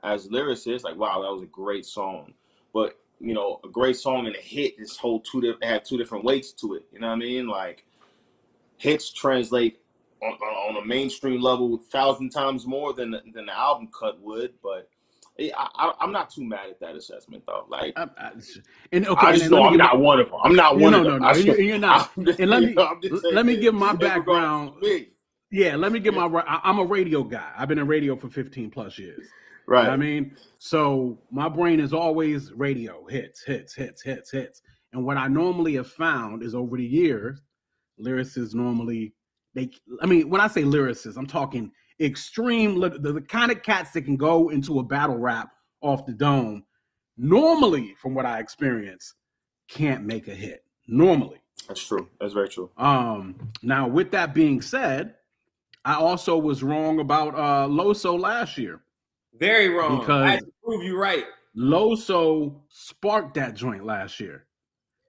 as 0.04 0.28
lyricists. 0.28 0.84
Like, 0.84 0.96
wow, 0.96 1.24
that 1.24 1.32
was 1.34 1.42
a 1.42 1.48
great 1.48 1.88
song. 1.88 2.36
But 2.72 3.00
you 3.20 3.34
know, 3.34 3.62
a 3.64 3.68
great 3.68 3.98
song 3.98 4.28
and 4.28 4.36
a 4.36 4.40
hit 4.40 4.78
just 4.78 5.00
hold 5.00 5.26
two 5.26 5.42
different 5.42 5.64
have 5.64 5.84
two 5.84 5.98
different 5.98 6.24
weights 6.24 6.52
to 6.54 6.76
it. 6.76 6.86
You 6.94 7.00
know 7.00 7.08
what 7.08 7.14
I 7.14 7.18
mean? 7.18 7.48
Like 7.48 7.84
hits 8.78 9.12
translate 9.12 9.80
on, 10.22 10.34
on 10.34 10.84
a 10.84 10.86
mainstream 10.86 11.42
level 11.42 11.76
a 11.76 11.78
thousand 11.78 12.30
times 12.32 12.66
more 12.66 12.94
than 12.94 13.12
the- 13.12 13.24
than 13.34 13.46
the 13.48 13.58
album 13.58 13.90
cut 13.98 14.20
would. 14.22 14.54
But 14.64 14.90
I, 15.40 15.52
I, 15.58 15.94
I'm 16.00 16.12
not 16.12 16.30
too 16.30 16.44
mad 16.46 16.70
at 16.70 16.80
that 16.80 16.96
assessment 16.96 17.44
though. 17.46 17.66
Like 17.70 17.94
I- 17.98 18.10
I- 18.18 18.32
and 18.92 19.08
okay, 19.08 19.28
I 19.28 19.30
and 19.32 19.38
just 19.40 19.50
then 19.50 19.60
know 19.60 19.66
I'm 19.66 19.74
give 19.74 19.80
not 19.80 20.00
one 20.00 20.20
of 20.20 20.30
them. 20.30 20.40
I'm 20.44 20.56
not 20.56 20.78
one 20.80 20.92
no, 20.94 21.00
of 21.00 21.04
no, 21.06 21.12
them. 21.14 21.22
no, 21.22 21.28
I 21.28 21.34
you- 21.36 21.44
swear- 21.44 21.62
you're 21.62 21.78
not. 21.78 22.12
I'm 22.18 22.26
just- 22.26 22.40
And 22.40 22.50
let 22.50 22.62
you 22.62 22.68
me- 22.70 22.74
know, 22.74 22.86
I'm 23.04 23.34
let 23.34 23.46
me 23.46 23.58
give 23.58 23.74
my 23.74 23.92
in 23.92 23.98
regards 23.98 24.00
to 24.00 24.08
background. 24.20 24.74
Yeah, 25.52 25.76
let 25.76 25.92
me 25.92 26.00
get 26.00 26.14
my. 26.14 26.26
I- 26.26 26.62
I'm 26.64 26.80
a 26.80 26.86
radio 26.86 27.24
guy. 27.24 27.52
I've 27.58 27.68
been 27.68 27.80
in 27.80 27.88
radio 27.88 28.16
for 28.16 28.30
15 28.30 28.72
plus 28.72 28.98
years. 28.98 29.18
You 29.20 29.24
know 29.24 29.30
Right. 29.68 29.90
I 29.90 29.96
mean, 29.98 30.36
so 30.60 31.18
my 31.32 31.50
brain 31.50 31.80
is 31.80 31.92
always 31.92 32.52
radio 32.54 33.04
hits, 33.08 33.44
hits, 33.44 33.74
hits, 33.74 34.02
hits, 34.04 34.30
hits. 34.32 34.62
And 34.94 35.04
what 35.04 35.18
I 35.18 35.28
normally 35.28 35.74
have 35.76 35.90
found 35.90 36.44
is 36.44 36.54
over 36.54 36.78
the 36.78 36.86
years, 36.86 37.42
lyricists 38.00 38.54
normally 38.54 39.14
they. 39.56 39.72
I 40.02 40.06
mean, 40.06 40.30
when 40.30 40.42
I 40.42 40.48
say 40.48 40.62
lyricists, 40.64 41.18
I'm 41.18 41.26
talking 41.26 41.72
extreme, 42.00 42.80
the, 42.80 42.90
the 42.90 43.22
kind 43.22 43.52
of 43.52 43.64
cats 43.64 43.92
that 43.92 44.04
can 44.04 44.18
go 44.18 44.50
into 44.50 44.80
a 44.80 44.84
battle 44.84 45.18
rap 45.18 45.50
off 45.82 46.06
the 46.06 46.14
dome. 46.14 46.64
Normally, 47.18 47.96
from 48.02 48.14
what 48.14 48.26
I 48.26 48.40
experience, 48.40 49.14
can't 49.70 50.04
make 50.04 50.28
a 50.28 50.36
hit. 50.36 50.64
Normally. 50.88 51.42
That's 51.68 51.84
true. 51.84 52.10
That's 52.20 52.34
very 52.34 52.50
true. 52.50 52.70
Um, 52.78 53.52
now, 53.64 53.88
with 53.88 54.12
that 54.12 54.34
being 54.36 54.62
said, 54.62 55.16
I 55.86 55.96
also 55.96 56.38
was 56.38 56.62
wrong 56.62 57.00
about 57.00 57.34
uh 57.36 57.68
Loso 57.68 58.20
last 58.20 58.58
year. 58.58 58.82
Very 59.40 59.70
wrong. 59.70 60.00
Because- 60.00 60.24
I 60.24 60.32
had 60.32 60.40
to 60.42 60.52
prove 60.64 60.84
you 60.84 60.98
right. 60.98 61.26
Loso 61.58 62.60
sparked 62.70 63.36
that 63.36 63.56
joint 63.56 63.86
last 63.86 64.20
year. 64.20 64.46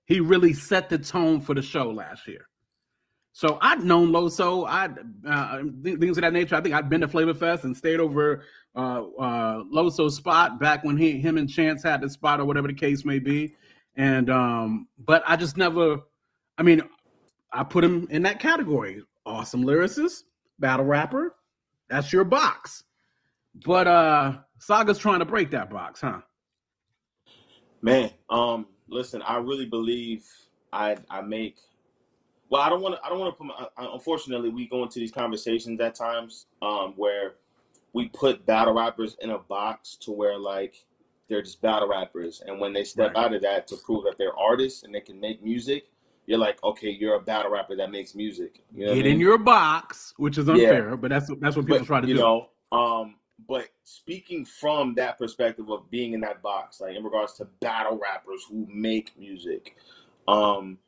He 0.06 0.20
really 0.20 0.52
set 0.52 0.88
the 0.88 0.98
tone 0.98 1.40
for 1.40 1.54
the 1.54 1.62
show 1.62 1.90
last 1.90 2.28
year. 2.28 2.46
So 3.36 3.58
I'd 3.60 3.84
known 3.84 4.12
Loso, 4.12 4.66
I 4.66 4.88
uh, 5.28 5.62
things 5.82 6.16
of 6.16 6.22
that 6.22 6.32
nature. 6.32 6.56
I 6.56 6.62
think 6.62 6.74
I'd 6.74 6.88
been 6.88 7.02
to 7.02 7.08
Flavor 7.08 7.34
Fest 7.34 7.64
and 7.64 7.76
stayed 7.76 8.00
over 8.00 8.44
uh, 8.74 9.02
uh, 9.02 9.62
Loso's 9.64 10.16
spot 10.16 10.58
back 10.58 10.84
when 10.84 10.96
he, 10.96 11.20
him 11.20 11.36
and 11.36 11.46
Chance 11.46 11.82
had 11.82 12.00
the 12.00 12.08
spot 12.08 12.40
or 12.40 12.46
whatever 12.46 12.66
the 12.66 12.72
case 12.72 13.04
may 13.04 13.18
be. 13.18 13.54
And 13.94 14.30
um, 14.30 14.88
but 14.98 15.22
I 15.26 15.36
just 15.36 15.58
never. 15.58 15.98
I 16.56 16.62
mean, 16.62 16.80
I 17.52 17.62
put 17.62 17.84
him 17.84 18.08
in 18.10 18.22
that 18.22 18.40
category. 18.40 19.02
Awesome 19.26 19.64
lyricist, 19.64 20.22
battle 20.58 20.86
rapper. 20.86 21.34
That's 21.90 22.14
your 22.14 22.24
box. 22.24 22.84
But 23.66 23.86
uh 23.86 24.38
Saga's 24.60 24.96
trying 24.96 25.18
to 25.18 25.26
break 25.26 25.50
that 25.50 25.68
box, 25.68 26.00
huh? 26.00 26.22
Man, 27.82 28.12
um, 28.30 28.66
listen, 28.88 29.20
I 29.20 29.36
really 29.36 29.66
believe 29.66 30.24
I 30.72 30.96
I 31.10 31.20
make. 31.20 31.56
Well, 32.48 32.62
I 32.62 32.68
don't 32.68 32.80
want 32.80 32.94
to. 32.94 33.04
I 33.04 33.08
don't 33.08 33.18
want 33.18 33.34
to 33.34 33.36
put. 33.36 33.46
My, 33.46 33.54
uh, 33.54 33.92
unfortunately, 33.94 34.50
we 34.50 34.68
go 34.68 34.82
into 34.82 34.98
these 34.98 35.10
conversations 35.12 35.80
at 35.80 35.94
times 35.94 36.46
um, 36.62 36.92
where 36.96 37.34
we 37.92 38.08
put 38.08 38.46
battle 38.46 38.74
rappers 38.74 39.16
in 39.20 39.30
a 39.30 39.38
box 39.38 39.96
to 40.02 40.12
where 40.12 40.38
like 40.38 40.84
they're 41.28 41.42
just 41.42 41.60
battle 41.60 41.88
rappers, 41.88 42.42
and 42.46 42.60
when 42.60 42.72
they 42.72 42.84
step 42.84 43.12
Right. 43.14 43.24
out 43.24 43.34
of 43.34 43.42
that 43.42 43.66
to 43.68 43.76
prove 43.76 44.04
that 44.04 44.16
they're 44.18 44.36
artists 44.36 44.84
and 44.84 44.94
they 44.94 45.00
can 45.00 45.18
make 45.18 45.42
music, 45.42 45.90
you're 46.26 46.38
like, 46.38 46.62
okay, 46.62 46.90
you're 46.90 47.16
a 47.16 47.20
battle 47.20 47.50
rapper 47.50 47.74
that 47.76 47.90
makes 47.90 48.14
music. 48.14 48.62
You 48.72 48.84
know 48.84 48.90
what 48.92 48.98
I 49.00 49.02
Get 49.02 49.12
in 49.12 49.20
your 49.20 49.38
box, 49.38 50.14
which 50.16 50.38
is 50.38 50.48
Yeah. 50.48 50.54
unfair, 50.54 50.96
but 50.96 51.10
that's 51.10 51.28
that's 51.40 51.56
what 51.56 51.66
people 51.66 51.80
but 51.80 51.86
try 51.86 52.00
to 52.00 52.06
you 52.06 52.14
do. 52.14 52.20
know 52.20 52.48
um 52.72 53.16
but 53.48 53.68
speaking 53.84 54.44
from 54.44 54.94
that 54.94 55.18
perspective 55.18 55.68
of 55.70 55.90
being 55.90 56.14
in 56.14 56.20
that 56.20 56.40
box 56.42 56.80
like 56.80 56.96
in 56.96 57.04
regards 57.04 57.34
to 57.34 57.44
battle 57.60 57.98
rappers 57.98 58.42
who 58.50 58.66
make 58.72 59.12
music 59.18 59.76
um 60.26 60.78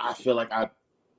i 0.00 0.12
feel 0.12 0.34
like 0.34 0.50
i 0.52 0.68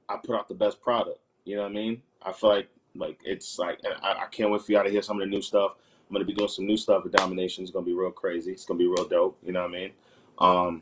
i 0.09 0.15
put 0.17 0.35
out 0.35 0.47
the 0.47 0.53
best 0.55 0.81
product 0.81 1.19
you 1.45 1.55
know 1.55 1.63
what 1.63 1.71
i 1.71 1.73
mean 1.73 2.01
i 2.23 2.31
feel 2.31 2.49
like 2.49 2.69
like 2.95 3.19
it's 3.23 3.59
like 3.59 3.79
I, 4.01 4.23
I 4.23 4.25
can't 4.31 4.49
wait 4.49 4.61
for 4.61 4.71
y'all 4.71 4.83
to 4.83 4.89
hear 4.89 5.01
some 5.01 5.21
of 5.21 5.27
the 5.27 5.29
new 5.29 5.41
stuff 5.41 5.75
I'm 6.09 6.13
gonna 6.13 6.25
be 6.25 6.33
doing 6.33 6.47
some 6.47 6.65
new 6.65 6.77
stuff 6.77 7.03
with 7.03 7.13
Domination. 7.13 7.63
It's 7.63 7.71
gonna 7.71 7.85
be 7.85 7.93
real 7.93 8.11
crazy. 8.11 8.51
It's 8.51 8.65
gonna 8.65 8.77
be 8.77 8.87
real 8.87 9.07
dope. 9.07 9.37
You 9.43 9.51
know 9.51 9.63
what 9.63 9.71
I 9.71 9.73
mean? 9.73 9.91
Um, 10.39 10.81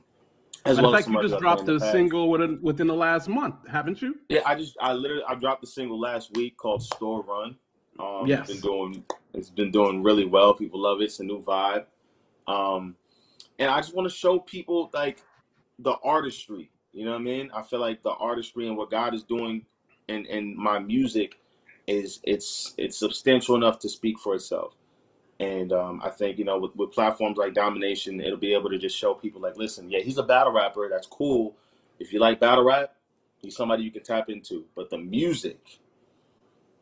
as 0.66 0.80
well 0.80 0.96
as 0.96 1.08
you 1.08 1.22
just 1.22 1.40
dropped 1.40 1.68
a 1.68 1.80
single 1.80 2.30
within 2.30 2.60
within 2.62 2.88
the 2.88 2.96
last 2.96 3.28
month, 3.28 3.56
haven't 3.68 4.02
you? 4.02 4.20
Yeah, 4.30 4.42
I 4.46 4.56
just 4.56 4.78
I 4.80 4.94
literally 4.94 5.24
I 5.28 5.36
dropped 5.36 5.64
a 5.64 5.68
single 5.68 6.00
last 6.00 6.36
week 6.36 6.58
called 6.58 6.84
Store 6.84 7.24
Run. 7.24 7.56
Um, 8.00 8.28
yes. 8.28 8.50
It's 8.50 8.62
been 8.62 8.62
doing 8.62 9.04
it's 9.34 9.50
been 9.50 9.72
doing 9.72 10.04
really 10.04 10.26
well. 10.26 10.54
People 10.54 10.82
love 10.82 11.02
it. 11.02 11.06
It's 11.06 11.20
a 11.20 11.24
new 11.24 11.42
vibe. 11.42 11.86
Um, 12.48 12.96
and 13.58 13.70
I 13.70 13.80
just 13.80 13.96
want 13.96 14.08
to 14.08 14.16
show 14.16 14.40
people 14.40 14.92
like 14.94 15.24
the 15.80 15.96
artistry. 16.04 16.70
You 16.96 17.04
know 17.04 17.12
what 17.12 17.20
I 17.20 17.24
mean? 17.24 17.52
I 17.54 17.62
feel 17.62 17.82
like 17.82 18.04
the 18.04 18.12
artistry 18.12 18.68
and 18.70 18.78
what 18.78 18.90
God 18.90 19.14
is 19.14 19.22
doing 19.22 19.66
in 20.08 20.26
in 20.28 20.56
my 20.58 20.80
music 20.80 21.38
is 21.88 22.22
it's 22.24 22.74
it's 22.78 22.98
substantial 22.98 23.56
enough 23.56 23.80
to 23.80 23.90
speak 23.90 24.18
for 24.18 24.34
itself. 24.34 24.74
And 25.38 25.74
um, 25.74 26.02
I 26.02 26.10
think 26.10 26.40
you 26.40 26.46
know 26.46 26.58
with, 26.58 26.74
with 26.78 26.94
platforms 26.94 27.38
like 27.38 27.54
Domination, 27.54 28.22
it'll 28.22 28.38
be 28.38 28.54
able 28.54 28.70
to 28.70 28.78
just 28.78 28.98
show 28.98 29.14
people 29.14 29.42
like, 29.42 29.58
listen, 29.58 29.90
yeah, 29.90 30.00
he's 30.00 30.18
a 30.18 30.24
battle 30.24 30.54
rapper. 30.54 30.88
That's 30.90 31.06
cool. 31.06 31.58
If 32.00 32.14
you 32.14 32.20
like 32.20 32.40
battle 32.40 32.64
rap, 32.64 32.96
he's 33.42 33.58
somebody 33.58 33.84
you 33.84 33.92
can 33.92 34.04
tap 34.04 34.30
into. 34.30 34.64
But 34.74 34.90
the 34.90 34.98
music, 34.98 35.80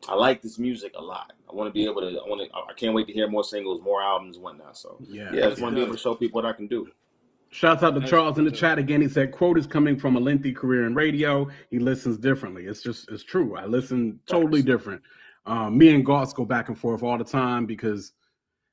I 0.08 0.14
like 0.14 0.42
this 0.42 0.60
music 0.60 0.92
a 0.96 1.02
lot. 1.02 1.32
I 1.50 1.54
want 1.56 1.68
to 1.68 1.72
be 1.72 1.86
able 1.86 2.02
to. 2.02 2.06
I 2.06 2.28
want 2.28 2.48
to. 2.48 2.56
I 2.56 2.72
can't 2.74 2.94
wait 2.94 3.08
to 3.08 3.12
hear 3.12 3.28
more 3.28 3.42
singles, 3.42 3.82
more 3.82 4.00
albums, 4.00 4.38
whatnot. 4.38 4.76
So 4.76 4.96
yeah, 5.08 5.32
yeah 5.32 5.46
I 5.46 5.48
just 5.50 5.60
want 5.60 5.74
to 5.74 5.80
be 5.80 5.82
able 5.82 5.96
to 5.96 6.00
show 6.00 6.14
people 6.14 6.40
what 6.40 6.48
I 6.48 6.52
can 6.52 6.68
do. 6.68 6.86
Shouts 7.54 7.84
out 7.84 7.94
to 7.94 8.00
Charles 8.04 8.36
in 8.38 8.44
the 8.44 8.50
chat 8.50 8.80
again. 8.80 9.00
He 9.00 9.06
said, 9.06 9.30
"Quote 9.30 9.56
is 9.56 9.64
coming 9.64 9.96
from 9.96 10.16
a 10.16 10.18
lengthy 10.18 10.52
career 10.52 10.86
in 10.86 10.94
radio. 10.94 11.48
He 11.70 11.78
listens 11.78 12.18
differently. 12.18 12.66
It's 12.66 12.82
just 12.82 13.08
it's 13.12 13.22
true. 13.22 13.56
I 13.56 13.64
listen 13.64 14.18
totally 14.26 14.60
different. 14.60 15.00
Um, 15.46 15.78
me 15.78 15.94
and 15.94 16.04
Goss 16.04 16.32
go 16.32 16.44
back 16.44 16.68
and 16.68 16.76
forth 16.76 17.04
all 17.04 17.16
the 17.16 17.22
time 17.22 17.64
because 17.64 18.10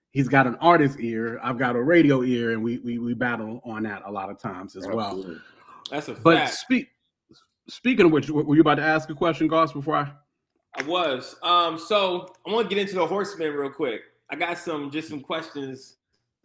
he's 0.10 0.28
got 0.28 0.48
an 0.48 0.56
artist 0.56 0.98
ear. 1.00 1.40
I've 1.44 1.60
got 1.60 1.76
a 1.76 1.84
radio 1.84 2.24
ear, 2.24 2.54
and 2.54 2.64
we 2.64 2.80
we 2.80 2.98
we 2.98 3.14
battle 3.14 3.62
on 3.64 3.84
that 3.84 4.02
a 4.08 4.12
lot 4.12 4.32
of 4.32 4.40
times 4.40 4.76
as 4.76 4.88
Absolutely. 4.88 5.34
well. 5.34 5.42
That's 5.92 6.08
a 6.08 6.16
fact 6.16 6.24
but 6.24 6.48
speak. 6.50 6.90
Speaking 7.68 8.08
of 8.08 8.12
which, 8.12 8.32
were 8.32 8.56
you 8.56 8.62
about 8.62 8.76
to 8.76 8.84
ask 8.84 9.08
a 9.12 9.14
question, 9.14 9.48
Goss? 9.48 9.74
Before 9.74 9.96
I 9.96 10.12
I 10.74 10.82
was. 10.84 11.36
Um, 11.44 11.78
so 11.78 12.34
I 12.48 12.52
want 12.52 12.68
to 12.68 12.76
get 12.76 12.82
into 12.82 12.96
the 12.96 13.06
horseman 13.06 13.54
real 13.54 13.70
quick. 13.70 14.02
I 14.32 14.36
got 14.36 14.58
some 14.58 14.90
just 14.90 15.08
some 15.10 15.22
questions 15.22 15.98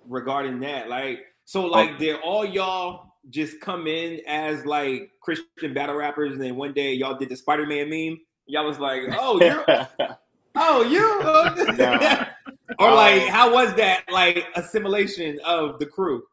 regarding 0.06 0.60
that. 0.60 0.90
Like, 0.90 1.20
so 1.46 1.64
like 1.64 1.92
oh. 1.94 1.98
did 1.98 2.16
all 2.22 2.44
y'all 2.44 3.14
just 3.30 3.60
come 3.60 3.86
in 3.86 4.20
as 4.26 4.66
like 4.66 5.12
Christian 5.22 5.72
battle 5.72 5.94
rappers 5.96 6.32
and 6.32 6.42
then 6.42 6.56
one 6.56 6.74
day 6.74 6.92
y'all 6.92 7.16
did 7.16 7.28
the 7.28 7.36
Spider-Man 7.36 7.88
meme? 7.88 8.18
Y'all 8.46 8.66
was 8.66 8.78
like, 8.78 9.02
oh 9.12 9.40
you 9.40 10.06
oh 10.56 10.82
you 10.82 11.06
or 12.78 12.92
like 12.92 13.22
um, 13.22 13.28
how 13.28 13.54
was 13.54 13.72
that 13.74 14.04
like 14.10 14.44
assimilation 14.56 15.38
of 15.44 15.78
the 15.78 15.86
crew? 15.86 16.24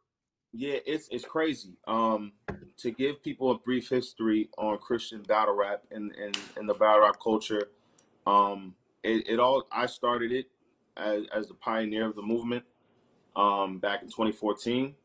Yeah, 0.52 0.78
it's 0.86 1.08
it's 1.10 1.26
crazy. 1.26 1.78
Um, 1.88 2.32
to 2.78 2.92
give 2.92 3.24
people 3.24 3.52
a 3.52 3.58
brief 3.60 3.90
history 3.90 4.50
on 4.58 4.78
Christian 4.80 5.22
battle 5.24 5.56
rap 5.56 5.84
and 5.92 6.12
and, 6.16 6.38
and 6.58 6.68
the 6.68 6.74
battle 6.74 7.02
rap 7.02 7.18
culture, 7.24 7.70
um, 8.26 8.74
it, 9.04 9.28
it 9.30 9.40
all 9.40 9.68
I 9.72 9.86
started 9.86 10.32
it 10.32 10.48
as, 10.98 11.24
as 11.34 11.48
the 11.48 11.54
pioneer 11.54 12.08
of 12.08 12.16
the 12.16 12.22
movement 12.22 12.64
um, 13.36 13.80
back 13.80 14.02
in 14.02 14.10
2014. 14.10 14.96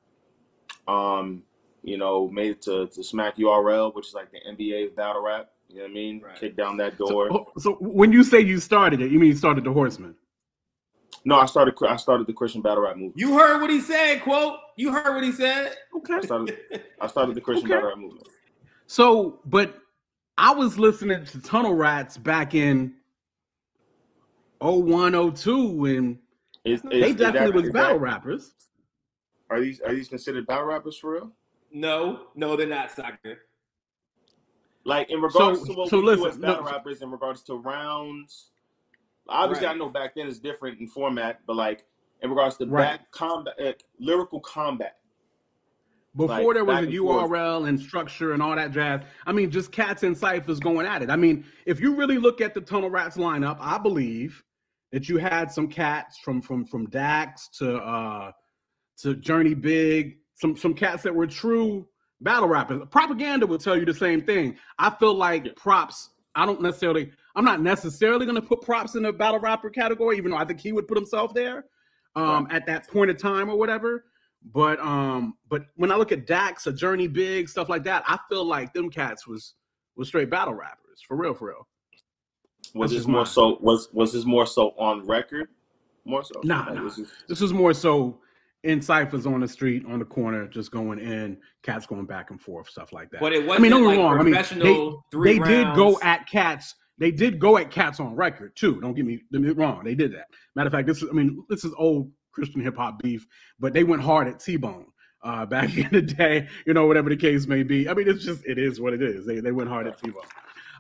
Um, 0.89 1.43
you 1.83 1.97
know, 1.97 2.29
made 2.29 2.53
it 2.53 2.63
to, 2.63 2.89
to 2.89 3.05
Smack 3.05 3.37
URL, 3.37 3.95
which 3.95 4.09
is 4.09 4.15
like 4.15 4.31
the 4.33 4.39
NBA 4.51 4.97
battle 4.97 5.23
rap. 5.23 5.51
You 5.69 5.77
know 5.77 5.83
what 5.83 5.91
I 5.91 5.95
mean? 5.95 6.21
Right. 6.21 6.41
Kick 6.41 6.57
down 6.57 6.77
that 6.79 6.99
door. 6.99 7.29
So, 7.31 7.53
so, 7.59 7.73
when 7.81 8.11
you 8.13 8.25
say 8.25 8.41
you 8.41 8.59
started 8.59 9.01
it, 9.01 9.11
you 9.11 9.19
mean 9.19 9.31
you 9.31 9.37
started 9.37 9.65
the 9.65 9.73
Horseman? 9.73 10.15
No, 11.25 11.39
I 11.39 11.47
started. 11.47 11.75
I 11.87 11.97
started 11.97 12.27
the 12.27 12.33
Christian 12.33 12.63
battle 12.63 12.85
rap 12.85 12.97
movement. 12.97 13.15
You 13.17 13.39
heard 13.39 13.61
what 13.61 13.71
he 13.71 13.81
said, 13.81 14.23
quote. 14.23 14.59
You 14.77 14.93
heard 14.93 15.15
what 15.15 15.25
he 15.25 15.33
said. 15.33 15.77
Okay. 15.97 16.15
I 16.15 16.21
started. 16.23 16.59
I 17.01 17.07
started 17.07 17.35
the 17.35 17.41
Christian 17.41 17.67
okay. 17.67 17.75
battle 17.75 17.91
rap 17.91 17.99
movement. 17.99 18.29
So, 18.87 19.41
but 19.45 19.79
I 20.39 20.53
was 20.53 20.79
listening 20.79 21.25
to 21.27 21.41
Tunnel 21.43 21.75
Rats 21.75 22.17
back 22.17 22.55
in 22.55 22.95
0102 24.61 25.85
and 25.85 26.19
is, 26.65 26.81
is, 26.81 26.89
they 26.91 27.13
definitely 27.13 27.51
that, 27.51 27.55
was 27.55 27.71
battle 27.71 27.99
that, 27.99 28.01
rappers. 28.01 28.55
Are 29.51 29.61
these 29.61 29.81
are 29.81 29.95
these 29.95 30.09
considered 30.09 30.47
battle 30.47 30.65
rappers 30.65 30.97
for 30.97 31.13
real? 31.13 31.33
No, 31.73 32.27
no, 32.35 32.57
they're 32.57 32.67
not 32.67 32.91
soccer. 32.91 33.39
Like 34.85 35.11
in 35.11 35.21
regards 35.21 35.61
so, 35.61 35.67
to 35.67 35.73
what 35.75 35.91
so 35.91 35.99
we 35.99 36.07
listen, 36.07 36.23
do 36.23 36.29
as 36.29 36.39
battle 36.39 36.65
no, 36.65 36.71
rappers, 36.71 37.03
in 37.03 37.11
regards 37.11 37.43
to 37.45 37.55
rounds. 37.55 38.51
Obviously, 39.29 39.67
right. 39.67 39.75
I 39.75 39.79
know 39.79 39.91
back 39.91 40.15
then 40.15 40.27
it's 40.27 40.39
different 40.39 40.81
in 40.81 40.87
format, 40.87 41.41
but 41.47 41.57
like 41.57 41.85
in 42.23 42.31
regards 42.31 42.57
to 42.57 42.67
right. 42.67 42.99
back 42.99 43.11
combat, 43.11 43.55
uh, 43.63 43.73
lyrical 43.99 44.41
combat. 44.41 44.97
Before 46.17 46.39
like, 46.39 46.55
there 46.55 46.65
was 46.65 46.85
a 46.85 46.87
URL 46.87 47.29
forth. 47.29 47.69
and 47.69 47.79
structure 47.79 48.33
and 48.33 48.43
all 48.43 48.57
that 48.57 48.73
jazz. 48.73 49.03
I 49.27 49.33
mean, 49.33 49.51
just 49.51 49.71
cats 49.71 50.03
and 50.03 50.17
ciphers 50.17 50.59
going 50.59 50.87
at 50.87 51.03
it. 51.03 51.11
I 51.11 51.17
mean, 51.17 51.45
if 51.67 51.81
you 51.81 51.95
really 51.95 52.19
look 52.19 52.41
at 52.41 52.55
the 52.55 52.61
Tunnel 52.61 52.91
Rats 52.91 53.17
lineup, 53.17 53.59
I 53.61 53.79
believe 53.79 54.43
that 54.91 55.09
you 55.09 55.19
had 55.19 55.53
some 55.53 55.69
cats 55.69 56.19
from 56.19 56.41
from 56.41 56.65
from 56.65 56.89
Dax 56.89 57.49
to 57.59 57.77
uh 57.77 58.33
to 59.03 59.15
Jurny 59.15 59.61
Big, 59.61 60.19
some 60.35 60.57
some 60.57 60.75
cats 60.75 61.03
that 61.03 61.15
were 61.15 61.27
true 61.27 61.89
battle 62.21 62.49
rappers. 62.49 62.83
Propaganda 62.91 63.47
will 63.47 63.59
tell 63.59 63.77
you 63.77 63.85
the 63.85 63.95
same 63.95 64.23
thing. 64.23 64.57
I 64.79 64.91
feel 64.91 65.15
like 65.15 65.55
props. 65.57 66.11
I 66.35 66.47
don't 66.47 66.61
necessarily. 66.61 67.13
I'm 67.35 67.45
not 67.45 67.61
necessarily 67.61 68.27
going 68.27 68.41
to 68.41 68.43
put 68.43 68.63
props 68.63 68.97
in 68.97 69.03
the 69.03 69.13
battle 69.13 69.41
rapper 69.41 69.71
category, 69.71 70.17
even 70.17 70.33
though 70.33 70.37
I 70.37 70.45
think 70.45 70.61
he 70.61 70.73
would 70.73 70.89
put 70.89 70.97
himself 70.97 71.33
there 71.35 71.67
um, 72.17 72.45
right. 72.45 72.55
at 72.55 72.67
that 72.67 72.89
point 72.89 73.11
of 73.11 73.19
time 73.19 73.49
or 73.49 73.57
whatever. 73.57 74.05
But 74.53 74.79
um, 74.81 75.35
but 75.49 75.67
when 75.77 75.91
I 75.91 75.97
look 75.97 76.13
at 76.13 76.27
Dax, 76.27 76.67
a 76.67 76.73
Jurny 76.73 77.13
Big, 77.13 77.49
stuff 77.49 77.69
like 77.69 77.85
that, 77.85 78.05
I 78.07 78.19
feel 78.29 78.45
like 78.45 78.73
them 78.73 78.91
cats 78.91 79.27
was 79.27 79.55
was 79.97 80.09
straight 80.09 80.31
battle 80.31 80.55
rappers 80.55 81.03
for 81.07 81.17
real, 81.17 81.35
for 81.35 81.49
real. 81.49 81.67
Was 82.75 82.93
this 82.93 83.07
more 83.07 83.27
so? 83.27 83.59
Was 83.61 83.89
was 83.93 84.13
this 84.13 84.25
more 84.25 84.47
so 84.47 84.75
on 84.79 85.07
record? 85.07 85.49
More 86.05 86.23
so? 86.23 86.41
Nah, 86.45 86.67
like, 86.67 86.75
nah. 86.75 86.85
This, 86.85 86.99
is... 86.99 87.13
this 87.29 87.41
was 87.41 87.53
more 87.53 87.75
so 87.75 88.21
in 88.65 88.81
ciphers 88.81 89.27
on 89.27 89.41
the 89.41 89.49
street, 89.49 89.85
on 89.87 89.99
the 89.99 90.05
corner, 90.05 90.49
just 90.49 90.71
going 90.71 90.99
in, 90.99 91.39
cats 91.63 91.87
going 91.87 92.07
back 92.07 92.31
and 92.31 92.41
forth, 92.41 92.69
stuff 92.69 92.93
like 92.93 93.11
that. 93.11 93.21
But 93.21 93.33
it 93.33 93.47
wasn't. 93.47 93.61
I 93.61 93.63
mean, 93.63 93.71
don't 93.71 93.85
like 93.85 93.99
wrong. 93.99 94.19
I 94.19 94.23
mean, 94.23 94.35
they, 95.13 95.39
they 95.39 95.39
did 95.39 95.75
go 95.75 95.99
at 96.03 96.29
cats. 96.29 96.75
They 96.99 97.13
did 97.13 97.39
go 97.39 97.57
at 97.57 97.71
cats 97.71 98.01
on 98.01 98.17
record 98.17 98.57
too. 98.57 98.81
Don't 98.81 98.95
get 98.95 99.07
me, 99.07 99.21
get 99.31 99.41
me 99.41 99.51
wrong. 99.51 99.85
They 99.85 99.95
did 99.95 100.13
that. 100.15 100.27
Matter 100.57 100.67
of 100.67 100.73
fact, 100.73 100.89
this 100.89 101.03
is. 101.03 101.09
I 101.09 101.13
mean, 101.13 101.45
this 101.49 101.65
is 101.65 101.73
old 101.79 102.11
Christian 102.33 102.61
hip 102.61 102.77
hop 102.77 103.01
beef, 103.01 103.27
but 103.61 103.73
they 103.73 103.85
went 103.85 104.03
hard 104.03 104.27
at 104.27 104.41
T 104.41 104.57
Bone 104.57 104.87
uh, 105.23 105.47
back 105.47 105.77
in 105.77 105.89
the 105.93 106.03
day. 106.03 106.49
You 106.67 106.75
know, 106.75 106.87
whatever 106.87 107.11
the 107.11 107.17
case 107.17 107.47
may 107.47 107.63
be. 107.63 107.89
I 107.89 107.95
mean, 107.95 108.09
it's 108.09 108.25
just 108.25 108.45
it 108.45 108.59
is 108.59 108.81
what 108.81 108.93
it 108.93 109.03
is. 109.03 109.25
They 109.25 109.39
they 109.39 109.53
went 109.53 109.69
hard 109.69 109.87
at 109.87 110.03
T 110.03 110.11
Bone. 110.11 110.23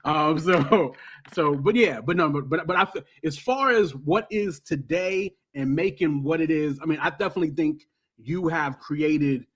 Um, 0.04 0.38
so, 0.38 0.94
so, 1.32 1.54
but 1.54 1.74
yeah, 1.74 2.00
but 2.00 2.16
no, 2.16 2.28
but 2.30 2.48
but, 2.48 2.66
but 2.66 2.76
I, 2.76 2.86
as 3.24 3.38
far 3.38 3.70
as 3.70 3.94
what 3.94 4.26
is 4.30 4.60
today 4.60 5.34
and 5.54 5.74
making 5.74 6.22
what 6.22 6.40
it 6.40 6.50
is, 6.50 6.78
I 6.82 6.86
mean, 6.86 6.98
I 7.00 7.10
definitely 7.10 7.50
think 7.50 7.86
you 8.16 8.48
have 8.48 8.78
created 8.78 9.46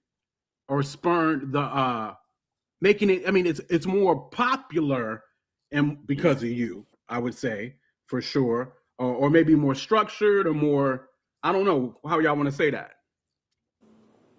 or 0.68 0.82
spurned 0.82 1.52
the 1.52 1.60
uh 1.60 2.14
making 2.80 3.10
it. 3.10 3.24
I 3.26 3.30
mean, 3.30 3.46
it's 3.46 3.60
it's 3.68 3.86
more 3.86 4.28
popular 4.30 5.22
and 5.72 6.06
because 6.06 6.42
of 6.42 6.50
you, 6.50 6.86
I 7.08 7.18
would 7.18 7.34
say 7.34 7.76
for 8.06 8.20
sure, 8.20 8.74
or, 8.98 9.14
or 9.14 9.30
maybe 9.30 9.54
more 9.54 9.74
structured 9.74 10.46
or 10.46 10.54
more. 10.54 11.08
I 11.42 11.50
don't 11.50 11.64
know 11.64 11.98
how 12.06 12.20
y'all 12.20 12.36
want 12.36 12.48
to 12.48 12.54
say 12.54 12.70
that. 12.70 12.92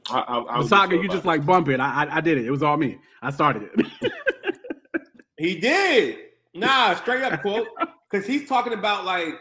I, 0.10 0.20
I, 0.20 0.60
I 0.60 0.64
Saga, 0.66 0.96
you 0.96 1.08
just 1.10 1.26
like 1.26 1.46
bump 1.46 1.70
it. 1.70 1.80
I, 1.80 2.04
I, 2.06 2.18
I 2.18 2.22
did 2.22 2.38
it. 2.38 2.46
It 2.46 2.52
was 2.52 2.64
all 2.64 2.78
me. 2.78 3.00
I 3.22 3.32
started 3.32 3.70
it. 3.74 4.12
He 5.44 5.56
did. 5.56 6.20
Nah, 6.54 6.96
straight 6.96 7.22
up 7.22 7.42
quote. 7.42 7.68
Because 8.10 8.28
he's 8.28 8.48
talking 8.48 8.74
about 8.74 9.06
like, 9.06 9.34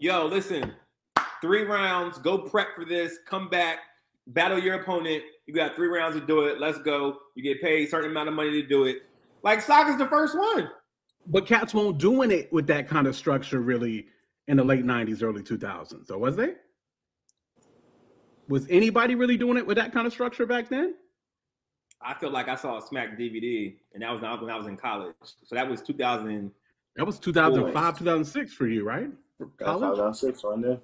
yo, 0.00 0.26
listen, 0.26 0.72
three 1.40 1.62
rounds, 1.62 2.18
go 2.18 2.36
prep 2.36 2.74
for 2.74 2.84
this, 2.84 3.16
come 3.28 3.48
back, 3.48 3.78
battle 4.26 4.58
your 4.58 4.74
opponent. 4.74 5.22
You 5.46 5.54
got 5.54 5.76
three 5.76 5.86
rounds 5.86 6.16
to 6.16 6.26
do 6.26 6.46
it. 6.46 6.58
Let's 6.58 6.78
go. 6.78 7.18
You 7.36 7.44
get 7.44 7.62
paid 7.62 7.86
a 7.86 7.88
certain 7.88 8.10
amount 8.10 8.28
of 8.28 8.34
money 8.34 8.50
to 8.60 8.66
do 8.66 8.86
it. 8.86 9.02
Like 9.44 9.60
Saga's 9.60 9.98
the 9.98 10.08
first 10.08 10.36
one. 10.36 10.68
But 11.28 11.46
cats 11.46 11.72
won't 11.72 11.96
doing 11.96 12.32
it 12.32 12.52
with 12.52 12.66
that 12.66 12.88
kind 12.88 13.06
of 13.06 13.14
structure 13.14 13.60
really 13.60 14.08
in 14.48 14.56
the 14.56 14.64
late 14.64 14.84
90s, 14.84 15.22
early 15.22 15.44
2000s. 15.44 16.08
So 16.08 16.18
was 16.18 16.34
they? 16.34 16.54
Was 18.48 18.66
anybody 18.68 19.14
really 19.14 19.36
doing 19.36 19.58
it 19.58 19.64
with 19.64 19.76
that 19.76 19.92
kind 19.92 20.08
of 20.08 20.12
structure 20.12 20.44
back 20.44 20.68
then? 20.68 20.96
I 22.04 22.14
feel 22.14 22.30
like 22.30 22.48
I 22.48 22.54
saw 22.54 22.78
a 22.78 22.82
Smack 22.82 23.18
DVD, 23.18 23.74
and 23.94 24.02
that 24.02 24.12
was 24.12 24.20
when 24.20 24.50
I 24.50 24.56
was 24.56 24.66
in 24.66 24.76
college. 24.76 25.14
So 25.22 25.54
that 25.54 25.68
was 25.68 25.82
2000. 25.82 26.50
That 26.96 27.06
was 27.06 27.18
2005, 27.18 27.98
2006 27.98 28.52
for 28.52 28.66
you, 28.66 28.84
right? 28.84 29.08
For 29.38 29.46
College? 29.58 29.96
2006, 29.96 30.44
right 30.44 30.62
there. 30.62 30.78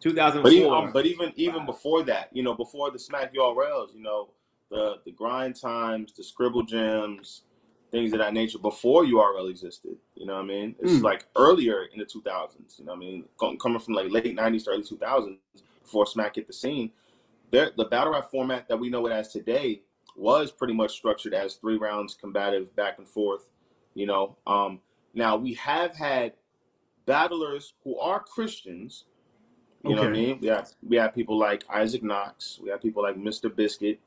2004. 0.00 0.42
But 0.42 0.52
even, 0.52 0.72
um, 0.72 0.92
but 0.92 1.06
even 1.06 1.32
even 1.36 1.60
wow. 1.60 1.66
before 1.66 2.02
that, 2.04 2.28
you 2.32 2.42
know, 2.42 2.54
before 2.54 2.90
the 2.90 2.98
Smack 2.98 3.34
URLs, 3.34 3.94
you 3.94 4.02
know, 4.02 4.30
the 4.70 4.96
the 5.04 5.12
grind 5.12 5.60
times, 5.60 6.12
the 6.12 6.22
Scribble 6.22 6.64
Jams, 6.64 7.42
things 7.90 8.12
of 8.12 8.18
that 8.18 8.34
nature 8.34 8.58
before 8.58 9.04
URL 9.04 9.48
existed. 9.48 9.96
You 10.14 10.26
know 10.26 10.34
what 10.34 10.42
I 10.42 10.46
mean? 10.46 10.74
It's 10.80 10.94
Mm. 10.94 11.02
like 11.02 11.26
earlier 11.36 11.84
in 11.92 11.98
the 11.98 12.04
2000s. 12.04 12.78
You 12.78 12.84
know 12.84 12.92
what 12.92 12.96
I 12.96 13.00
mean? 13.00 13.24
Coming 13.60 13.78
from 13.78 13.94
like 13.94 14.10
late 14.10 14.36
90s 14.36 14.64
to 14.64 14.70
early 14.70 14.82
2000s 14.82 15.38
before 15.82 16.06
Smack 16.06 16.34
hit 16.34 16.46
the 16.46 16.52
scene, 16.52 16.90
there, 17.50 17.70
the 17.76 17.84
battle 17.84 18.12
rap 18.12 18.30
format 18.30 18.68
that 18.68 18.76
we 18.76 18.90
know 18.90 19.06
it 19.06 19.12
as 19.12 19.32
today 19.32 19.82
was 20.16 20.52
pretty 20.52 20.74
much 20.74 20.92
structured 20.92 21.34
as 21.34 21.54
three 21.54 21.76
rounds 21.76 22.16
combative 22.18 22.74
back 22.76 22.98
and 22.98 23.08
forth. 23.08 23.48
You 23.94 24.06
know, 24.06 24.36
um, 24.46 24.80
now 25.14 25.36
we 25.36 25.54
have 25.54 25.94
had 25.94 26.34
battlers 27.06 27.74
who 27.84 27.98
are 27.98 28.20
Christians. 28.20 29.04
You 29.84 29.94
know 29.94 30.02
what 30.02 30.10
I 30.10 30.14
mean? 30.14 30.38
We 30.40 30.48
have 30.48 30.70
we 30.86 30.96
have 30.96 31.14
people 31.14 31.38
like 31.38 31.64
Isaac 31.70 32.02
Knox. 32.02 32.58
We 32.62 32.70
have 32.70 32.82
people 32.82 33.02
like 33.02 33.16
Mr. 33.16 33.54
Biscuit, 33.54 34.00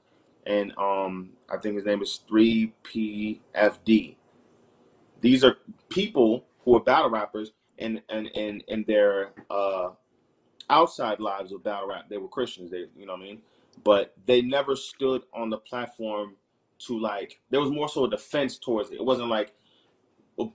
and 0.45 0.73
um, 0.77 1.29
I 1.49 1.57
think 1.57 1.75
his 1.75 1.85
name 1.85 2.01
is 2.01 2.19
Three 2.27 2.73
PFD. 2.83 4.15
These 5.21 5.43
are 5.43 5.57
people 5.87 6.45
who 6.65 6.75
are 6.75 6.81
battle 6.81 7.09
rappers, 7.09 7.53
and 7.77 8.01
and 8.09 8.29
and 8.35 8.63
and 8.67 8.85
their 8.85 9.31
uh, 9.49 9.89
outside 10.69 11.19
lives 11.19 11.51
of 11.51 11.63
battle 11.63 11.87
rap, 11.87 12.09
they 12.09 12.17
were 12.17 12.27
Christians. 12.27 12.71
They, 12.71 12.85
you 12.97 13.05
know 13.05 13.13
what 13.13 13.21
I 13.21 13.25
mean? 13.25 13.41
But 13.83 14.13
they 14.25 14.41
never 14.41 14.75
stood 14.75 15.23
on 15.33 15.49
the 15.49 15.57
platform 15.57 16.35
to 16.87 16.99
like. 16.99 17.39
There 17.49 17.61
was 17.61 17.71
more 17.71 17.89
so 17.89 18.05
a 18.05 18.09
defense 18.09 18.57
towards 18.57 18.91
it. 18.91 18.95
It 18.95 19.05
wasn't 19.05 19.29
like 19.29 19.53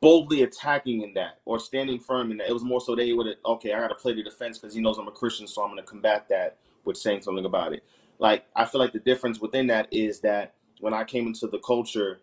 boldly 0.00 0.42
attacking 0.42 1.02
in 1.02 1.14
that 1.14 1.40
or 1.44 1.58
standing 1.58 1.98
firm 2.00 2.30
in 2.30 2.38
that. 2.38 2.48
It 2.48 2.52
was 2.52 2.64
more 2.64 2.80
so 2.80 2.94
they 2.94 3.12
would 3.12 3.37
okay, 3.44 3.72
I 3.72 3.80
got 3.80 3.88
to 3.88 3.94
play 3.94 4.14
the 4.14 4.22
defense 4.22 4.58
because 4.58 4.74
he 4.74 4.80
knows 4.80 4.98
I'm 4.98 5.08
a 5.08 5.12
Christian, 5.12 5.46
so 5.46 5.62
I'm 5.62 5.70
going 5.70 5.82
to 5.82 5.88
combat 5.88 6.28
that 6.30 6.58
with 6.84 6.96
saying 6.96 7.22
something 7.22 7.44
about 7.44 7.72
it. 7.72 7.84
Like, 8.18 8.46
I 8.56 8.64
feel 8.64 8.80
like 8.80 8.92
the 8.92 9.00
difference 9.00 9.40
within 9.40 9.68
that 9.68 9.88
is 9.92 10.20
that 10.20 10.54
when 10.80 10.94
I 10.94 11.04
came 11.04 11.26
into 11.26 11.46
the 11.46 11.58
culture, 11.58 12.20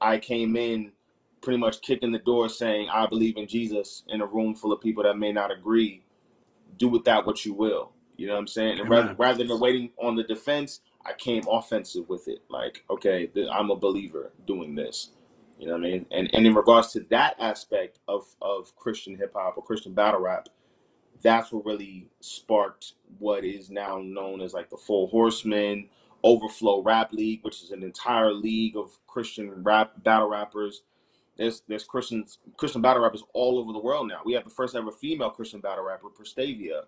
I 0.00 0.18
came 0.18 0.56
in 0.56 0.92
pretty 1.40 1.58
much 1.58 1.82
kicking 1.82 2.12
the 2.12 2.18
door 2.18 2.48
saying, 2.48 2.88
I 2.90 3.06
believe 3.06 3.36
in 3.36 3.46
Jesus 3.46 4.04
in 4.08 4.20
a 4.20 4.26
room 4.26 4.54
full 4.54 4.72
of 4.72 4.80
people 4.80 5.04
that 5.04 5.18
may 5.18 5.32
not 5.32 5.52
agree. 5.52 6.02
Do 6.78 6.88
with 6.88 7.04
that 7.06 7.26
what 7.26 7.44
you 7.44 7.54
will. 7.54 7.93
You 8.16 8.26
know 8.26 8.34
what 8.34 8.40
I'm 8.40 8.46
saying? 8.46 8.80
And 8.80 8.88
rather, 8.88 9.14
rather 9.14 9.44
than 9.44 9.58
waiting 9.58 9.90
on 9.98 10.14
the 10.14 10.22
defense, 10.24 10.80
I 11.04 11.12
came 11.14 11.42
offensive 11.50 12.08
with 12.08 12.28
it. 12.28 12.42
Like, 12.48 12.84
okay, 12.90 13.30
I'm 13.52 13.70
a 13.70 13.76
believer 13.76 14.32
doing 14.46 14.74
this. 14.74 15.10
You 15.58 15.66
know 15.66 15.72
what 15.74 15.86
I 15.86 15.90
mean? 15.90 16.06
And 16.10 16.30
and 16.34 16.46
in 16.46 16.54
regards 16.54 16.92
to 16.92 17.00
that 17.10 17.36
aspect 17.38 18.00
of 18.08 18.26
of 18.42 18.74
Christian 18.76 19.16
hip 19.16 19.32
hop 19.34 19.56
or 19.56 19.62
Christian 19.62 19.94
battle 19.94 20.20
rap, 20.20 20.48
that's 21.22 21.52
what 21.52 21.64
really 21.64 22.08
sparked 22.20 22.92
what 23.18 23.44
is 23.44 23.70
now 23.70 24.00
known 24.02 24.40
as 24.40 24.52
like 24.52 24.70
the 24.70 24.76
Full 24.76 25.06
Horsemen, 25.08 25.88
Overflow 26.22 26.82
Rap 26.82 27.12
League, 27.12 27.40
which 27.42 27.62
is 27.62 27.70
an 27.70 27.82
entire 27.82 28.32
league 28.32 28.76
of 28.76 28.98
Christian 29.06 29.62
rap 29.62 30.02
battle 30.02 30.28
rappers. 30.28 30.82
There's 31.36 31.62
there's 31.68 31.84
Christians 31.84 32.38
Christian 32.56 32.82
battle 32.82 33.02
rappers 33.02 33.24
all 33.32 33.58
over 33.58 33.72
the 33.72 33.78
world 33.78 34.08
now. 34.08 34.20
We 34.24 34.34
have 34.34 34.44
the 34.44 34.50
first 34.50 34.76
ever 34.76 34.90
female 34.92 35.30
Christian 35.30 35.60
battle 35.60 35.84
rapper, 35.84 36.08
Prestavia. 36.08 36.82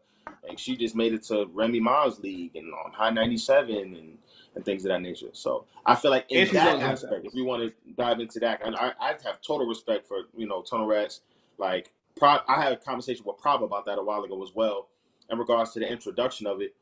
Like 0.47 0.59
she 0.59 0.77
just 0.77 0.95
made 0.95 1.13
it 1.13 1.23
to 1.25 1.47
Remy 1.53 1.81
Ma's 1.81 2.19
league 2.21 2.57
and 2.57 2.73
on 2.73 2.93
Hot 2.93 3.15
97 3.15 3.75
and 3.75 4.19
and 4.55 4.65
things 4.65 4.85
of 4.85 4.91
that 4.91 5.03
nature. 5.03 5.29
So 5.33 5.67
I 5.85 5.95
feel 5.95 6.11
like 6.11 6.27
in 6.31 6.53
that 6.55 6.81
aspect, 6.81 7.27
if 7.27 7.35
we 7.35 7.43
want 7.43 7.63
to 7.63 7.93
dive 7.97 8.21
into 8.21 8.41
that, 8.41 8.65
and 8.65 8.75
I, 8.77 8.93
I 9.01 9.09
have 9.25 9.41
total 9.41 9.67
respect 9.67 10.07
for 10.07 10.23
you 10.37 10.47
know 10.47 10.63
Tunnel 10.63 10.87
Rats. 10.87 11.21
Like 11.59 11.93
Pro, 12.17 12.39
I 12.49 12.63
had 12.63 12.73
a 12.73 12.77
conversation 12.77 13.25
with 13.27 13.39
Prop 13.39 13.63
about 13.63 13.87
that 13.87 13.99
a 13.99 14.03
while 14.03 14.23
ago 14.25 14.43
as 14.43 14.55
well, 14.55 14.89
in 15.31 15.39
regards 15.39 15.73
to 15.73 15.81
the 15.81 15.91
introduction 15.91 16.47
of 16.47 16.61
it. 16.61 16.75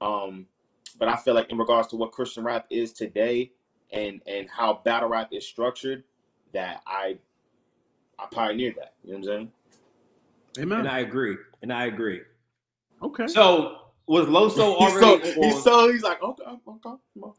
Um, 0.00 0.46
but 0.98 1.08
I 1.08 1.16
feel 1.16 1.34
like 1.34 1.50
in 1.50 1.58
regards 1.58 1.88
to 1.88 1.96
what 1.96 2.12
Christian 2.12 2.44
rap 2.44 2.66
is 2.70 2.92
today 2.92 3.52
and 3.92 4.20
and 4.26 4.48
how 4.50 4.80
battle 4.84 5.08
rap 5.08 5.30
is 5.32 5.46
structured, 5.46 6.04
that 6.52 6.82
I 6.86 7.18
I 8.18 8.26
pioneered 8.30 8.76
that. 8.76 8.94
You 9.04 9.12
know 9.12 9.18
what 9.18 9.28
I'm 9.28 9.34
saying? 9.34 9.52
Amen. 10.60 10.80
And 10.80 10.88
I 10.88 11.00
agree. 11.00 11.36
And 11.62 11.72
I 11.72 11.86
agree. 11.86 12.20
okay. 13.02 13.26
So 13.26 13.78
was 14.06 14.26
Loso 14.26 14.48
He's 14.50 14.54
so 14.54 14.76
already? 14.76 15.32
he's 15.40 15.62
so 15.62 15.92
he's 15.92 16.02
like 16.02 16.22
okay 16.22 16.42
okay 16.44 16.58
come 16.82 16.98
on. 17.22 17.32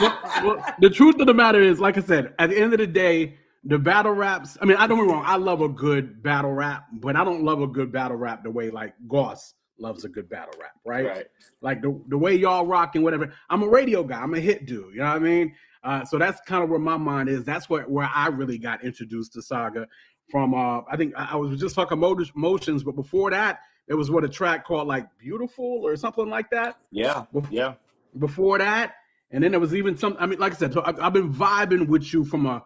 well, 0.00 0.20
well, 0.44 0.74
the 0.80 0.90
truth 0.90 1.18
of 1.20 1.26
the 1.26 1.34
matter 1.34 1.60
is, 1.60 1.80
like 1.80 1.96
I 1.96 2.00
said, 2.02 2.34
at 2.38 2.50
the 2.50 2.58
end 2.58 2.72
of 2.74 2.78
the 2.78 2.86
day, 2.86 3.38
the 3.64 3.78
battle 3.78 4.12
raps. 4.12 4.58
I 4.60 4.66
mean, 4.66 4.76
I 4.76 4.86
don't 4.86 4.98
get 4.98 5.06
me 5.06 5.12
wrong. 5.12 5.24
I 5.26 5.36
love 5.36 5.60
a 5.62 5.68
good 5.68 6.22
battle 6.22 6.52
rap, 6.52 6.86
but 6.92 7.16
I 7.16 7.24
don't 7.24 7.42
love 7.44 7.62
a 7.62 7.66
good 7.66 7.90
battle 7.92 8.16
rap 8.16 8.42
the 8.42 8.50
way 8.50 8.70
like 8.70 8.94
Goss 9.08 9.54
loves 9.78 10.04
a 10.04 10.08
good 10.08 10.28
battle 10.28 10.54
rap, 10.60 10.72
right? 10.84 11.06
Right. 11.06 11.26
Like 11.62 11.80
the 11.82 11.98
the 12.08 12.18
way 12.18 12.34
y'all 12.34 12.66
rock 12.66 12.94
and 12.94 13.04
whatever. 13.04 13.32
I'm 13.48 13.62
a 13.62 13.68
radio 13.68 14.02
guy. 14.04 14.20
I'm 14.20 14.34
a 14.34 14.40
hit 14.40 14.66
dude. 14.66 14.92
You 14.92 15.00
know 15.00 15.06
what 15.06 15.16
I 15.16 15.18
mean? 15.20 15.54
Uh, 15.84 16.04
so 16.04 16.18
that's 16.18 16.40
kind 16.42 16.64
of 16.64 16.70
where 16.70 16.78
my 16.78 16.96
mind 16.96 17.28
is. 17.28 17.44
That's 17.44 17.68
where 17.68 17.82
where 17.84 18.10
I 18.12 18.28
really 18.28 18.58
got 18.58 18.82
introduced 18.84 19.34
to 19.34 19.42
Saga 19.42 19.86
from. 20.30 20.54
Uh, 20.54 20.80
I 20.90 20.96
think 20.96 21.12
I 21.16 21.30
I 21.32 21.36
was 21.36 21.60
just 21.60 21.74
talking 21.74 21.98
Mo- 21.98 22.16
motions, 22.34 22.82
but 22.82 22.96
before 22.96 23.30
that, 23.30 23.60
there 23.86 23.96
was 23.96 24.10
what 24.10 24.24
a 24.24 24.28
track 24.28 24.64
called 24.66 24.88
like 24.88 25.06
Beautiful 25.18 25.80
or 25.84 25.94
something 25.96 26.28
like 26.28 26.48
that 26.50 26.78
Yeah. 26.90 27.24
Bef- 27.34 27.48
Yeah. 27.50 27.74
before 28.18 28.58
that. 28.58 28.94
And 29.30 29.42
then 29.42 29.50
there 29.50 29.60
was 29.60 29.74
even 29.74 29.96
some, 29.96 30.16
I 30.20 30.26
mean, 30.26 30.38
like 30.38 30.52
I 30.52 30.56
said, 30.56 30.72
so 30.72 30.82
I've, 30.86 30.98
I've 31.00 31.12
been 31.12 31.32
vibing 31.32 31.88
with 31.88 32.12
you 32.12 32.24
from 32.24 32.46
a 32.46 32.64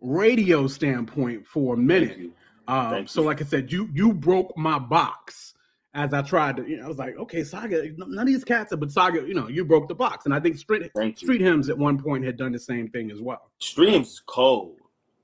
radio 0.00 0.66
standpoint 0.66 1.46
for 1.46 1.74
a 1.74 1.76
minute. 1.76 2.30
Um, 2.66 3.06
so 3.06 3.22
like 3.22 3.40
I 3.40 3.44
said, 3.44 3.70
you 3.72 3.88
you 3.92 4.12
broke 4.12 4.56
my 4.56 4.78
box 4.78 5.54
as 5.98 6.14
I 6.14 6.22
tried 6.22 6.56
to, 6.58 6.68
you 6.68 6.76
know, 6.76 6.84
I 6.84 6.88
was 6.88 6.98
like, 6.98 7.16
okay, 7.18 7.42
Saga, 7.42 7.90
none 7.96 8.18
of 8.20 8.26
these 8.26 8.44
cats 8.44 8.72
are, 8.72 8.76
but 8.76 8.92
Saga, 8.92 9.26
you 9.26 9.34
know, 9.34 9.48
you 9.48 9.64
broke 9.64 9.88
the 9.88 9.94
box. 9.94 10.26
And 10.26 10.34
I 10.34 10.38
think 10.38 10.56
Street. 10.56 10.90
Street 11.16 11.40
Hymns 11.40 11.68
at 11.68 11.76
one 11.76 12.00
point 12.00 12.24
had 12.24 12.36
done 12.36 12.52
the 12.52 12.58
same 12.58 12.88
thing 12.88 13.10
as 13.10 13.20
well. 13.20 13.50
Streams 13.58 14.08
is 14.12 14.22
cold 14.24 14.76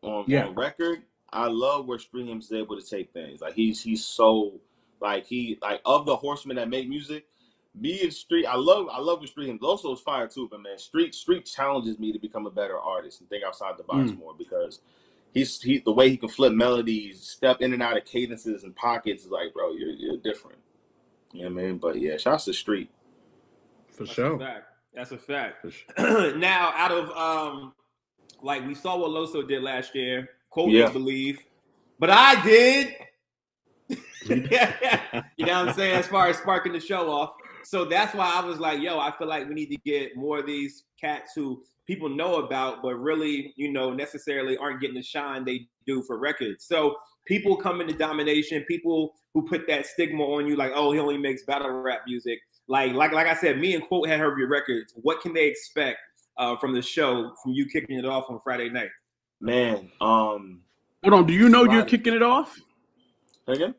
on, 0.03 0.25
Yeah. 0.27 0.47
on 0.47 0.55
record. 0.55 1.03
I 1.33 1.47
love 1.47 1.87
where 1.87 1.99
Streams 1.99 2.47
is 2.47 2.53
able 2.53 2.79
to 2.81 2.85
take 2.87 3.13
things. 3.13 3.41
Like 3.41 3.55
he's 3.55 3.83
he's 3.83 4.05
so 4.05 4.61
like 5.01 5.27
he 5.27 5.59
like 5.63 5.81
of 5.85 6.07
the 6.07 6.17
horsemen 6.17 6.57
that 6.57 6.69
make 6.69 6.89
music. 6.89 7.27
Me 7.77 8.03
and 8.03 8.13
Street, 8.13 8.47
I 8.47 8.57
love 8.57 8.89
I 8.91 8.99
love 9.01 9.21
what 9.21 9.29
Street 9.29 9.49
him. 9.49 9.59
Also 9.63 9.93
is 9.93 10.01
fire 10.01 10.29
too, 10.29 10.49
but 10.51 10.61
man, 10.61 10.79
Street 10.79 11.15
Street 11.15 11.45
challenges 11.47 11.99
me 11.99 12.13
to 12.13 12.19
become 12.19 12.47
a 12.47 12.51
better 12.51 12.79
artist 12.79 13.21
and 13.21 13.29
think 13.29 13.45
outside 13.45 13.77
the 13.77 13.83
box 13.85 14.11
Mm. 14.13 14.19
more 14.19 14.35
because 14.37 14.81
he's 15.33 15.61
he 15.61 15.79
the 15.79 15.91
way 15.93 16.09
he 16.09 16.17
can 16.17 16.29
flip 16.29 16.53
melodies, 16.53 17.21
step 17.21 17.61
in 17.61 17.73
and 17.73 17.83
out 17.83 17.97
of 17.97 18.05
cadences 18.05 18.63
and 18.63 18.77
pockets 18.77 19.25
is 19.25 19.31
like, 19.33 19.53
bro, 19.53 19.73
you're 19.73 19.91
you're 19.91 20.17
different. 20.19 20.59
You 21.35 21.43
know 21.49 21.55
what 21.55 21.63
I 21.63 21.67
mean? 21.67 21.79
But 21.79 22.01
yeah, 22.01 22.17
shouts 22.17 22.45
to 22.47 22.53
Street. 22.55 22.91
For 23.91 24.05
That's 24.05 24.13
a 24.13 24.15
sure. 24.15 24.39
fact. 24.39 24.67
That's 24.95 25.11
a 25.11 25.19
fact. 25.19 25.63
For 25.63 25.71
sure. 25.71 26.37
now, 26.39 26.73
out 26.77 26.93
of 26.93 27.11
um, 27.11 27.75
like 28.43 28.67
we 28.67 28.75
saw 28.75 28.97
what 28.97 29.11
Loso 29.11 29.47
did 29.47 29.63
last 29.63 29.95
year. 29.95 30.31
Cole 30.51 30.71
Yeah. 30.71 30.91
believe, 30.91 31.41
but 31.99 32.11
I 32.11 32.41
did. 32.45 32.95
you 34.29 34.37
know 35.47 35.61
what 35.61 35.69
I'm 35.69 35.75
saying? 35.75 35.97
As 35.97 36.07
far 36.07 36.29
as 36.29 36.39
sparking 36.39 36.73
the 36.73 36.81
show 36.81 37.11
off. 37.11 37.35
So 37.65 37.85
that's 37.85 38.15
why 38.15 38.31
I 38.35 38.45
was 38.45 38.61
like, 38.61 38.81
yo, 38.81 38.99
I 38.99 39.11
feel 39.19 39.27
like 39.27 39.49
we 39.49 39.55
need 39.55 39.71
to 39.71 39.77
get 39.85 40.17
more 40.17 40.39
of 40.39 40.47
these 40.47 40.85
cats 41.01 41.33
who 41.35 41.63
people 41.87 42.09
know 42.09 42.37
about, 42.37 42.83
but 42.83 42.95
really, 42.95 43.53
you 43.57 43.73
know, 43.73 43.93
necessarily 43.93 44.57
aren't 44.57 44.81
getting 44.81 44.97
the 44.97 45.03
shine 45.03 45.45
they 45.45 45.67
do 45.87 46.03
for 46.03 46.19
records. 46.19 46.67
So 46.67 46.97
people 47.27 47.57
come 47.57 47.81
into 47.81 47.95
domination, 47.95 48.63
people 48.65 49.15
who 49.33 49.43
put 49.47 49.67
that 49.67 49.87
stigma 49.87 50.23
on 50.23 50.47
you, 50.47 50.57
like, 50.57 50.73
oh, 50.75 50.93
he 50.93 50.99
only 50.99 51.19
makes 51.19 51.43
battle 51.45 51.71
rap 51.71 52.03
music. 52.07 52.41
Like, 52.69 52.93
like, 52.93 53.13
like 53.13 53.27
I 53.27 53.35
said, 53.35 53.59
me 53.59 53.75
and 53.75 53.87
Quote 53.87 54.09
had 54.09 54.21
heard 54.21 54.39
your 54.39 54.49
records. 54.49 54.95
What 54.97 55.21
can 55.21 55.35
they 55.35 55.47
expect 55.47 55.99
uh, 56.39 56.57
from 56.57 56.73
the 56.73 56.83
show, 56.83 57.33
from 57.43 57.53
you 57.53 57.67
kicking 57.67 57.99
it 57.99 58.07
off 58.07 58.25
on 58.29 58.41
Friday 58.41 58.69
night? 58.71 58.91
Man, 59.41 59.91
um 60.01 60.61
Hold 61.03 61.15
on. 61.15 61.27
Do 61.27 61.35
you 61.35 61.51
know 61.51 61.65
you're 61.65 61.85
kicking 61.85 62.15
it 62.15 62.23
off? 62.23 62.59
again? 63.47 63.75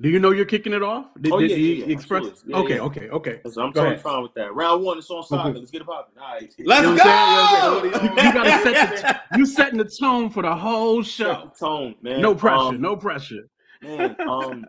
Do 0.00 0.08
you 0.08 0.18
know 0.18 0.30
you're 0.30 0.46
kicking 0.46 0.72
it 0.72 0.82
off? 0.82 1.06
Did, 1.20 1.32
Oh, 1.32 1.38
did 1.38 1.50
yeah, 1.50 1.56
yeah, 1.56 1.84
yeah, 1.86 1.92
express? 1.94 2.24
Okay, 2.52 2.80
okay, 2.80 3.08
okay. 3.10 3.40
So 3.50 3.62
I'm 3.62 3.68
Go 3.72 3.80
totally 3.80 3.86
ahead. 3.94 4.00
fine 4.00 4.22
with 4.22 4.34
that. 4.34 4.54
Round 4.54 4.82
one, 4.82 4.98
it's 4.98 5.10
on 5.10 5.22
Saga. 5.22 5.50
Okay. 5.50 5.58
Let's 5.58 5.70
get 5.70 5.82
it 5.82 5.86
popping. 5.86 6.14
All 6.20 6.34
right. 6.34 6.54
Let's 6.64 6.82
You 6.88 6.94
know 6.96 7.04
go! 7.04 7.82
You, 7.84 7.90
you 8.24 8.32
gotta 8.32 8.50
set 8.62 9.20
the 9.30 9.38
you 9.38 9.46
setting 9.46 9.78
the 9.78 9.84
tone 9.84 10.30
for 10.30 10.42
the 10.42 10.54
whole 10.54 11.02
Set 11.04 11.12
show. 11.26 11.44
the 11.44 11.50
tone, 11.66 11.94
man. 12.00 12.20
No 12.22 12.34
pressure, 12.34 12.56
Um, 12.56 12.80
no 12.80 12.96
pressure. 12.96 13.48
man. 13.82 14.16
Um, 14.26 14.64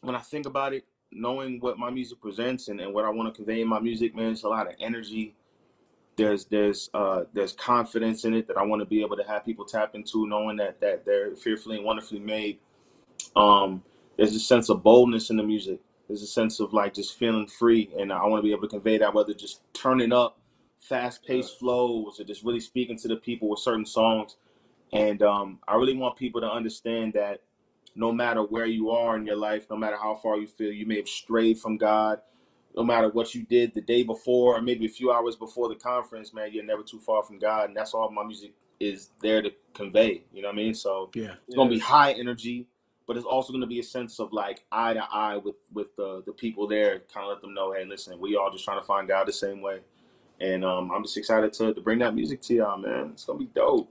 when 0.00 0.14
I 0.16 0.20
think 0.20 0.46
about 0.46 0.72
it, 0.72 0.84
knowing 1.12 1.60
what 1.60 1.78
my 1.78 1.90
music 1.90 2.20
presents 2.20 2.68
and, 2.68 2.80
and 2.80 2.92
what 2.94 3.04
I 3.04 3.10
want 3.10 3.32
to 3.32 3.36
convey 3.36 3.60
in 3.60 3.68
my 3.68 3.78
music, 3.78 4.16
man, 4.16 4.32
it's 4.32 4.42
a 4.44 4.48
lot 4.48 4.66
of 4.66 4.74
energy. 4.80 5.34
There's 6.16 6.46
there's 6.46 6.88
uh 6.94 7.24
there's 7.34 7.52
confidence 7.52 8.24
in 8.24 8.32
it 8.32 8.48
that 8.48 8.56
I 8.56 8.62
want 8.62 8.80
to 8.80 8.86
be 8.86 9.02
able 9.02 9.16
to 9.18 9.24
have 9.24 9.44
people 9.44 9.66
tap 9.66 9.94
into, 9.94 10.26
knowing 10.26 10.56
that 10.56 10.80
that 10.80 11.04
they're 11.04 11.36
fearfully 11.36 11.76
and 11.76 11.84
wonderfully 11.84 12.20
made. 12.20 12.58
Um, 13.36 13.82
there's 14.16 14.34
a 14.36 14.40
sense 14.40 14.70
of 14.70 14.82
boldness 14.82 15.30
in 15.30 15.36
the 15.38 15.44
music. 15.44 15.80
There's 16.08 16.22
a 16.22 16.26
sense 16.28 16.60
of 16.60 16.72
like 16.72 16.94
just 16.94 17.18
feeling 17.18 17.46
free, 17.48 17.90
and 17.98 18.12
I 18.12 18.26
want 18.26 18.40
to 18.40 18.46
be 18.46 18.52
able 18.52 18.62
to 18.62 18.68
convey 18.68 18.98
that, 18.98 19.14
whether 19.14 19.34
just 19.34 19.62
turning 19.74 20.12
up, 20.12 20.38
fast-paced 20.80 21.58
flows, 21.58 22.20
or 22.20 22.24
just 22.24 22.44
really 22.44 22.60
speaking 22.60 22.98
to 22.98 23.08
the 23.08 23.16
people 23.16 23.48
with 23.50 23.60
certain 23.60 23.86
songs. 23.86 24.36
And 24.92 25.22
um, 25.22 25.60
I 25.68 25.76
really 25.76 25.96
want 25.96 26.16
people 26.16 26.40
to 26.42 26.50
understand 26.50 27.14
that 27.14 27.42
no 27.96 28.12
matter 28.12 28.42
where 28.42 28.66
you 28.66 28.90
are 28.90 29.16
in 29.16 29.26
your 29.26 29.36
life, 29.36 29.66
no 29.70 29.76
matter 29.76 29.96
how 29.96 30.16
far 30.16 30.38
you 30.38 30.46
feel, 30.46 30.72
you 30.72 30.86
may 30.86 30.96
have 30.98 31.08
strayed 31.08 31.58
from 31.58 31.76
God. 31.78 32.20
no 32.76 32.84
matter 32.84 33.08
what 33.10 33.34
you 33.34 33.44
did 33.44 33.74
the 33.74 33.80
day 33.80 34.02
before 34.04 34.56
or 34.56 34.62
maybe 34.62 34.86
a 34.86 34.90
few 34.90 35.12
hours 35.12 35.36
before 35.36 35.68
the 35.68 35.74
conference, 35.76 36.32
man, 36.34 36.50
you're 36.52 36.64
never 36.64 36.82
too 36.82 37.00
far 37.00 37.22
from 37.24 37.38
God, 37.38 37.68
and 37.68 37.76
that's 37.76 37.94
all 37.94 38.10
my 38.10 38.24
music 38.24 38.52
is 38.80 39.10
there 39.22 39.42
to 39.42 39.50
convey. 39.74 40.24
You 40.32 40.42
know 40.42 40.48
what 40.48 40.54
I 40.54 40.56
mean? 40.58 40.74
So 40.74 41.12
Yeah. 41.14 41.34
it's 41.46 41.56
gonna 41.56 41.70
be 41.70 41.80
high 41.80 42.12
energy, 42.12 42.68
but 43.06 43.16
it's 43.16 43.26
also 43.26 43.52
gonna 43.52 43.66
be 43.66 43.80
a 43.80 43.84
sense 43.84 44.18
of 44.18 44.32
like 44.32 44.64
eye 44.72 44.94
to 44.94 45.04
eye 45.12 45.36
with 45.36 45.56
with 45.72 45.94
the 45.96 46.22
the 46.26 46.32
people 46.32 46.66
there, 46.66 47.00
kind 47.12 47.24
of 47.24 47.30
let 47.30 47.40
them 47.40 47.54
know, 47.54 47.72
hey, 47.72 47.84
listen, 47.84 48.18
we 48.18 48.36
all 48.36 48.50
just 48.50 48.64
trying 48.64 48.80
to 48.80 48.86
find 48.86 49.08
God 49.08 49.26
the 49.26 49.32
same 49.32 49.60
way. 49.60 49.80
And 50.40 50.64
um, 50.64 50.90
I'm 50.90 51.02
just 51.02 51.16
excited 51.16 51.52
to, 51.54 51.72
to 51.72 51.80
bring 51.80 51.98
that 52.00 52.14
music 52.14 52.42
to 52.42 52.54
y'all, 52.54 52.78
man. 52.78 53.10
It's 53.12 53.24
gonna 53.24 53.38
be 53.38 53.46
dope. 53.54 53.90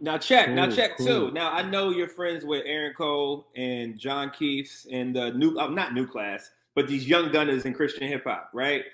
Now 0.00 0.18
check, 0.18 0.50
now 0.50 0.68
check 0.68 0.96
cool. 0.98 1.06
too. 1.06 1.30
Now 1.32 1.52
I 1.52 1.62
know 1.62 1.90
you're 1.90 2.08
friends 2.08 2.44
with 2.44 2.64
Aaron 2.66 2.94
Cole 2.94 3.46
and 3.56 3.98
John 3.98 4.30
Keefs 4.30 4.86
and 4.90 5.14
the 5.14 5.30
new, 5.32 5.56
uh, 5.58 5.68
not 5.68 5.94
new 5.94 6.06
class, 6.06 6.50
but 6.74 6.88
these 6.88 7.08
young 7.08 7.30
gunners 7.30 7.64
in 7.64 7.74
Christian 7.74 8.08
hip 8.08 8.24
hop, 8.24 8.50
right? 8.52 8.84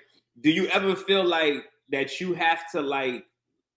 Do 0.41 0.49
you 0.49 0.67
ever 0.67 0.95
feel 0.95 1.23
like 1.23 1.65
that 1.91 2.21
you 2.21 2.33
have 2.33 2.69
to 2.71 2.81
like, 2.81 3.25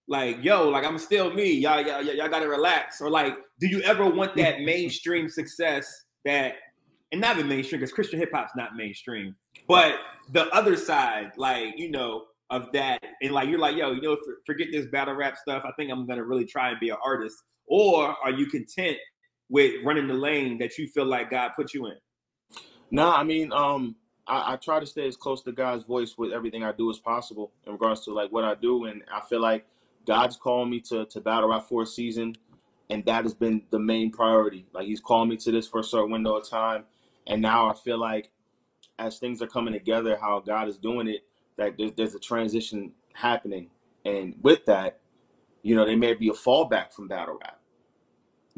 like, 0.07 0.43
yo, 0.43 0.69
like 0.69 0.85
I'm 0.85 0.99
still 0.99 1.33
me, 1.33 1.53
y'all, 1.53 1.81
y'all, 1.81 2.03
y'all 2.03 2.29
gotta 2.29 2.49
relax, 2.49 3.01
or 3.01 3.11
like, 3.11 3.37
do 3.61 3.67
you 3.67 3.81
ever 3.83 4.09
want 4.09 4.37
that 4.37 4.61
mainstream 4.61 5.29
success 5.29 6.05
that, 6.25 6.55
and 7.13 7.21
not 7.21 7.37
even 7.37 7.49
mainstream 7.49 7.81
because 7.81 7.93
Christian 7.93 8.19
hip 8.19 8.31
hop's 8.33 8.53
not 8.57 8.77
mainstream, 8.77 9.35
but 9.69 9.97
the 10.33 10.49
other 10.51 10.77
side, 10.77 11.33
like 11.37 11.79
you 11.79 11.91
know, 11.91 12.25
of 12.51 12.71
that, 12.73 13.03
and 13.23 13.33
like 13.33 13.49
you're 13.49 13.59
like, 13.59 13.77
yo, 13.77 13.93
you 13.93 14.03
know, 14.03 14.17
for, 14.17 14.39
forget 14.47 14.69
this 14.71 14.87
battle 14.87 15.15
rap 15.15 15.37
stuff. 15.37 15.63
I 15.67 15.73
think 15.73 15.91
I'm 15.91 16.07
gonna 16.07 16.25
really 16.25 16.45
try 16.45 16.71
and 16.71 16.81
be 16.81 16.91
an 16.91 16.97
artist. 17.05 17.37
Or 17.67 18.15
are 18.23 18.31
you 18.31 18.47
content 18.47 18.99
with 19.49 19.83
running 19.85 20.07
the 20.07 20.15
lane 20.15 20.59
that 20.59 20.77
you 20.77 20.87
feel 20.87 21.07
like 21.07 21.31
God 21.31 21.53
put 21.57 21.73
you 21.73 21.87
in? 21.87 21.97
No, 22.91 23.11
I 23.11 23.25
mean, 23.25 23.53
um, 23.53 23.97
I, 24.27 24.53
I 24.53 24.57
try 24.57 24.81
to 24.81 24.87
stay 24.87 25.07
as 25.07 25.17
close 25.17 25.43
to 25.43 25.53
God's 25.53 25.85
voice 25.85 26.17
with 26.19 26.33
everything 26.33 26.63
I 26.63 26.73
do 26.73 26.91
as 26.91 26.99
possible 26.99 27.53
in 27.67 27.73
regards 27.73 28.05
to 28.05 28.13
like 28.13 28.31
what 28.31 28.45
I 28.45 28.55
do, 28.55 28.85
and 28.85 29.03
I 29.13 29.21
feel 29.21 29.41
like 29.41 29.67
God's 30.07 30.37
calling 30.37 30.71
me 30.71 30.81
to 30.83 31.07
to 31.07 31.21
battle 31.21 31.49
rap 31.49 31.65
for 31.65 31.83
a 31.83 31.87
season, 31.87 32.37
and 32.91 33.05
that 33.07 33.25
has 33.25 33.35
been 33.35 33.63
the 33.71 33.79
main 33.79 34.11
priority. 34.11 34.67
Like 34.73 34.87
He's 34.87 35.01
calling 35.01 35.29
me 35.29 35.37
to 35.39 35.53
this 35.53 35.67
for 35.67 35.81
a 35.81 35.85
certain 35.85 36.11
window 36.11 36.37
of 36.37 36.49
time, 36.49 36.85
and 37.27 37.41
now 37.43 37.69
I 37.71 37.75
feel 37.75 37.99
like 37.99 38.31
as 38.99 39.19
things 39.19 39.43
are 39.43 39.47
coming 39.47 39.73
together, 39.75 40.17
how 40.21 40.41
God 40.41 40.69
is 40.69 40.79
doing 40.79 41.09
it, 41.09 41.25
that 41.57 41.77
there's, 41.77 41.93
there's 41.97 42.15
a 42.15 42.21
transition 42.21 42.93
happening, 43.15 43.71
and 44.05 44.35
with 44.43 44.65
that, 44.67 45.01
you 45.63 45.75
know, 45.75 45.87
there 45.87 45.97
may 45.97 46.15
be 46.15 46.29
a 46.29 46.33
fallback 46.33 46.93
from 46.93 47.09
battle 47.09 47.39
rap, 47.41 47.59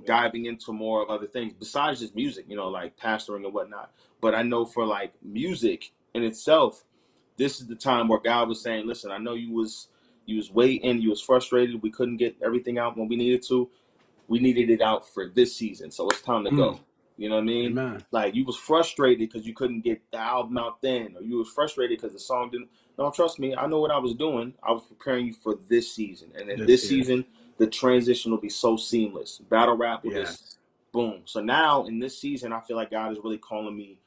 diving 0.04 0.46
into 0.46 0.72
more 0.72 1.02
of 1.02 1.08
other 1.08 1.26
things 1.26 1.52
besides 1.58 2.00
just 2.00 2.14
music, 2.14 2.46
you 2.48 2.56
know, 2.56 2.68
like 2.68 2.98
pastoring 2.98 3.44
and 3.44 3.54
whatnot. 3.54 3.92
But 4.20 4.34
I 4.34 4.42
know 4.42 4.64
for 4.64 4.84
like 4.84 5.12
music 5.22 5.92
in 6.14 6.24
itself, 6.24 6.84
this 7.36 7.60
is 7.60 7.66
the 7.66 7.76
time 7.76 8.08
where 8.08 8.18
God 8.18 8.48
was 8.48 8.62
saying, 8.62 8.86
"Listen, 8.86 9.10
I 9.10 9.18
know 9.18 9.34
you 9.34 9.52
was 9.52 9.88
you 10.26 10.36
was 10.36 10.50
waiting, 10.50 11.00
you 11.00 11.10
was 11.10 11.20
frustrated, 11.20 11.82
we 11.82 11.90
couldn't 11.90 12.16
get 12.16 12.36
everything 12.42 12.78
out 12.78 12.96
when 12.96 13.08
we 13.08 13.16
needed 13.16 13.42
to. 13.48 13.68
We 14.28 14.40
needed 14.40 14.70
it 14.70 14.80
out 14.80 15.08
for 15.08 15.28
this 15.28 15.54
season, 15.54 15.90
so 15.90 16.08
it's 16.08 16.20
time 16.20 16.44
to 16.44 16.50
go." 16.50 16.80
You 17.16 17.30
know 17.30 17.36
what 17.36 17.42
I 17.42 17.44
mean? 17.44 17.66
Amen. 17.70 18.04
Like 18.10 18.34
you 18.34 18.44
was 18.44 18.56
frustrated 18.56 19.20
because 19.20 19.46
you 19.46 19.54
couldn't 19.54 19.80
get 19.80 20.02
the 20.10 20.18
album 20.18 20.58
out 20.58 20.82
then, 20.82 21.14
or 21.16 21.22
you 21.22 21.38
was 21.38 21.48
frustrated 21.48 21.98
because 21.98 22.12
the 22.12 22.18
song 22.18 22.50
didn't. 22.50 22.68
No, 22.98 23.10
trust 23.10 23.38
me, 23.38 23.54
I 23.54 23.66
know 23.66 23.80
what 23.80 23.90
I 23.90 23.98
was 23.98 24.14
doing. 24.14 24.52
I 24.62 24.72
was 24.72 24.82
preparing 24.84 25.26
you 25.26 25.32
for 25.32 25.54
this 25.68 25.92
season, 25.92 26.32
and 26.38 26.50
in 26.50 26.58
This 26.60 26.82
this 26.82 26.88
season, 26.88 27.24
the 27.56 27.66
transition 27.66 28.32
will 28.32 28.38
be 28.38 28.50
so 28.50 28.76
seamless. 28.76 29.38
Battle 29.48 29.76
rap 29.76 30.04
will 30.04 30.10
just 30.12 30.58
boom. 30.92 31.22
So 31.24 31.40
now 31.40 31.86
in 31.86 31.98
this 31.98 32.18
season, 32.18 32.52
I 32.52 32.60
feel 32.60 32.76
like 32.76 32.90
God 32.90 33.12
is 33.12 33.18
really 33.22 33.38
calling 33.38 33.76
me 33.76 33.98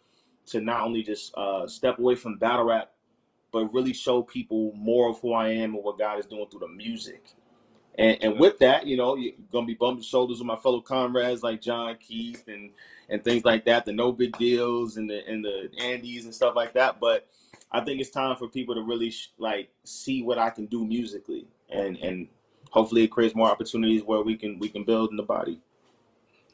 to 0.47 0.61
not 0.61 0.81
only 0.81 1.03
just 1.03 1.33
uh, 1.35 1.67
step 1.67 1.99
away 1.99 2.15
from 2.15 2.37
battle 2.37 2.65
rap, 2.65 2.91
but 3.51 3.73
really 3.73 3.93
show 3.93 4.21
people 4.21 4.73
more 4.75 5.09
of 5.09 5.19
who 5.19 5.33
I 5.33 5.49
am 5.49 5.75
and 5.75 5.83
what 5.83 5.97
God 5.97 6.19
is 6.19 6.25
doing 6.25 6.45
through 6.49 6.61
the 6.61 6.67
music. 6.67 7.23
And, 7.97 8.17
and 8.21 8.39
with 8.39 8.59
that, 8.59 8.85
you 8.85 8.95
know, 8.97 9.15
you're 9.15 9.33
gonna 9.51 9.65
be 9.65 9.73
bumping 9.73 10.03
shoulders 10.03 10.39
with 10.39 10.47
my 10.47 10.55
fellow 10.55 10.81
comrades 10.81 11.43
like 11.43 11.61
John 11.61 11.97
Keith 11.99 12.47
and 12.47 12.71
and 13.09 13.23
things 13.23 13.43
like 13.43 13.65
that, 13.65 13.85
the 13.85 13.91
no 13.91 14.11
big 14.11 14.37
deals 14.37 14.97
and 14.97 15.09
the 15.09 15.27
and 15.27 15.43
the 15.43 15.69
Andes 15.81 16.25
and 16.25 16.33
stuff 16.33 16.55
like 16.55 16.73
that. 16.73 16.99
But 16.99 17.27
I 17.71 17.81
think 17.81 17.99
it's 17.99 18.09
time 18.09 18.35
for 18.37 18.47
people 18.47 18.75
to 18.75 18.81
really 18.81 19.11
sh- 19.11 19.31
like 19.37 19.69
see 19.83 20.23
what 20.23 20.37
I 20.37 20.49
can 20.49 20.67
do 20.67 20.85
musically, 20.85 21.47
and 21.69 21.97
and 21.97 22.27
hopefully 22.69 23.03
it 23.03 23.09
creates 23.09 23.35
more 23.35 23.49
opportunities 23.49 24.03
where 24.03 24.21
we 24.21 24.35
can 24.37 24.59
we 24.59 24.69
can 24.69 24.83
build 24.83 25.11
in 25.11 25.17
the 25.17 25.23
body. 25.23 25.59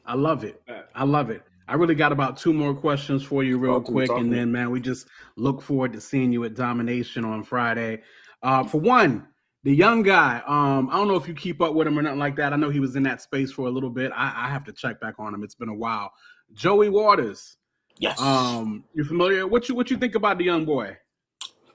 I 0.04 0.14
love 0.14 0.44
it. 0.44 0.62
I 0.94 1.04
love 1.04 1.30
it. 1.30 1.42
I 1.68 1.74
really 1.74 1.94
got 1.94 2.12
about 2.12 2.36
two 2.36 2.52
more 2.52 2.74
questions 2.74 3.22
for 3.22 3.42
you, 3.42 3.58
real 3.58 3.72
Talk 3.72 3.84
quick, 3.84 4.08
talk 4.08 4.18
and 4.18 4.30
to 4.30 4.34
then, 4.34 4.52
man, 4.52 4.70
we 4.70 4.80
just 4.80 5.08
look 5.36 5.60
forward 5.62 5.92
to 5.94 6.00
seeing 6.00 6.32
you 6.32 6.44
at 6.44 6.54
Domination 6.54 7.24
on 7.24 7.42
Friday. 7.42 8.02
Uh, 8.42 8.64
for 8.64 8.80
one, 8.80 9.26
the 9.64 9.74
young 9.74 10.02
guy. 10.02 10.42
Um, 10.46 10.88
I 10.90 10.96
don't 10.96 11.08
know 11.08 11.16
if 11.16 11.26
you 11.26 11.34
keep 11.34 11.60
up 11.60 11.74
with 11.74 11.88
him 11.88 11.98
or 11.98 12.02
nothing 12.02 12.20
like 12.20 12.36
that. 12.36 12.52
I 12.52 12.56
know 12.56 12.70
he 12.70 12.78
was 12.80 12.94
in 12.94 13.02
that 13.04 13.20
space 13.20 13.50
for 13.50 13.66
a 13.66 13.70
little 13.70 13.90
bit. 13.90 14.12
I, 14.14 14.46
I 14.46 14.48
have 14.48 14.64
to 14.64 14.72
check 14.72 15.00
back 15.00 15.14
on 15.18 15.34
him. 15.34 15.42
It's 15.42 15.56
been 15.56 15.68
a 15.68 15.74
while. 15.74 16.12
Joey 16.52 16.88
Waters. 16.88 17.56
Yes, 17.98 18.18
Um, 18.18 18.84
you 18.94 19.04
familiar? 19.04 19.46
What 19.46 19.68
you 19.68 19.74
what 19.74 19.90
you 19.90 19.96
think 19.96 20.14
about 20.14 20.38
the 20.38 20.44
young 20.44 20.64
boy? 20.64 20.96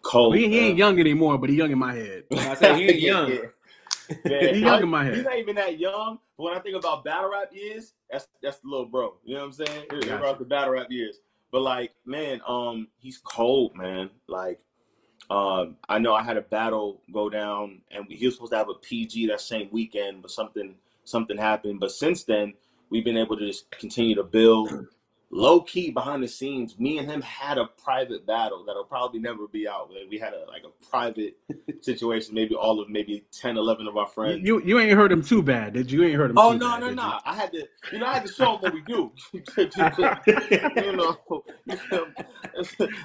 cold. 0.04 0.36
he, 0.36 0.48
he 0.48 0.60
ain't 0.60 0.78
young 0.78 1.00
anymore, 1.00 1.38
but 1.38 1.50
he 1.50 1.56
young 1.58 1.72
in 1.72 1.80
my 1.80 1.94
head. 1.94 2.24
I 2.46 2.56
say 2.56 2.74
he 2.74 2.84
ain't 2.90 3.02
Yeah, 3.02 3.06
young. 3.06 3.40
Man, 4.26 4.56
He 4.56 4.62
young 4.62 4.84
in 4.84 4.90
my 4.90 5.04
head. 5.04 5.16
He's 5.16 5.24
not 5.24 5.38
even 5.38 5.56
that 5.56 5.80
young. 5.80 6.20
But 6.38 6.44
when 6.44 6.58
I 6.58 6.60
think 6.60 6.76
about 6.76 7.04
battle 7.04 7.32
rap 7.32 7.50
years, 7.52 7.94
that's 8.10 8.28
that's 8.42 8.60
the 8.60 8.68
little 8.68 8.86
bro. 8.86 9.16
You 9.24 9.36
know 9.36 9.42
what 9.42 9.60
I'm 9.60 9.66
saying? 9.66 9.86
Gotcha. 9.90 10.18
About 10.18 10.40
the 10.40 10.46
battle 10.46 10.74
rap 10.74 10.88
years. 10.90 11.20
But 11.52 11.62
like, 11.62 11.92
man, 12.06 12.42
um, 12.48 12.88
he's 12.98 13.18
cold, 13.18 13.76
man. 13.76 14.10
Like, 14.28 14.60
um, 15.30 15.78
I 15.90 16.00
know 16.00 16.14
I 16.14 16.24
had 16.24 16.38
a 16.38 16.42
battle 16.42 17.02
go 17.12 17.30
down, 17.30 17.82
and 17.92 18.06
he 18.10 18.26
was 18.26 18.36
supposed 18.36 18.54
to 18.54 18.58
have 18.58 18.70
a 18.70 18.74
PG 18.76 19.28
that 19.28 19.42
same 19.42 19.70
weekend, 19.72 20.22
but 20.22 20.32
something 20.32 20.76
something 21.04 21.38
happened. 21.38 21.80
But 21.80 21.92
since 21.92 22.24
then, 22.24 22.54
we've 22.90 23.06
been 23.06 23.18
able 23.18 23.38
to 23.38 23.46
just 23.46 23.70
continue 23.72 24.16
to 24.16 24.24
build. 24.24 24.88
Low 25.34 25.62
key 25.62 25.92
behind 25.92 26.22
the 26.22 26.28
scenes, 26.28 26.78
me 26.78 26.98
and 26.98 27.10
him 27.10 27.22
had 27.22 27.58
a 27.58 27.66
private 27.66 28.28
battle 28.28 28.66
that'll 28.66 28.84
probably 28.84 29.22
never 29.22 29.48
be 29.48 29.66
out. 29.66 29.90
Like, 29.90 30.10
we 30.10 30.18
had 30.20 30.34
a 30.34 30.46
like 30.50 30.64
a 30.66 30.86
private 30.90 31.38
situation, 31.82 32.36
maybe 32.36 32.54
all 32.54 32.82
of 32.82 32.90
maybe 32.90 33.24
10, 33.32 33.56
11 33.56 33.88
of 33.88 33.96
our 33.96 34.08
friends. 34.08 34.46
You 34.46 34.62
you 34.62 34.78
ain't 34.78 34.92
heard 34.92 35.10
him 35.10 35.22
too 35.22 35.42
bad, 35.42 35.72
did 35.72 35.90
you? 35.90 36.02
You 36.02 36.08
ain't 36.10 36.18
heard 36.18 36.32
him. 36.32 36.38
Oh 36.38 36.52
no, 36.52 36.72
bad, 36.72 36.82
no, 36.82 36.90
no! 36.90 37.20
I 37.24 37.34
had 37.34 37.54
to, 37.54 37.66
you 37.94 38.00
know, 38.00 38.08
I 38.08 38.16
had 38.16 38.28
to 38.28 38.34
show 38.34 38.58
them 38.58 38.62
what 38.62 38.74
we 38.74 38.82
do. 38.82 39.10
you 39.34 40.92
know, 40.98 41.24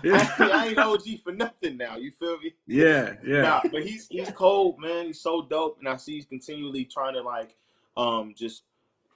you? 0.02 0.12
I, 0.12 0.50
I 0.52 0.66
ain't 0.66 0.78
OG 0.78 1.04
for 1.22 1.32
nothing 1.32 1.76
now. 1.76 1.96
You 1.96 2.10
feel 2.10 2.38
me? 2.38 2.54
Yeah, 2.66 3.14
yeah. 3.24 3.42
Nah, 3.42 3.60
but 3.70 3.84
he's 3.84 4.08
he's 4.08 4.30
cold, 4.32 4.80
man. 4.80 5.06
He's 5.06 5.20
so 5.20 5.42
dope, 5.42 5.78
and 5.78 5.88
I 5.88 5.96
see 5.96 6.14
he's 6.14 6.26
continually 6.26 6.86
trying 6.86 7.14
to 7.14 7.22
like, 7.22 7.54
um, 7.96 8.34
just 8.36 8.64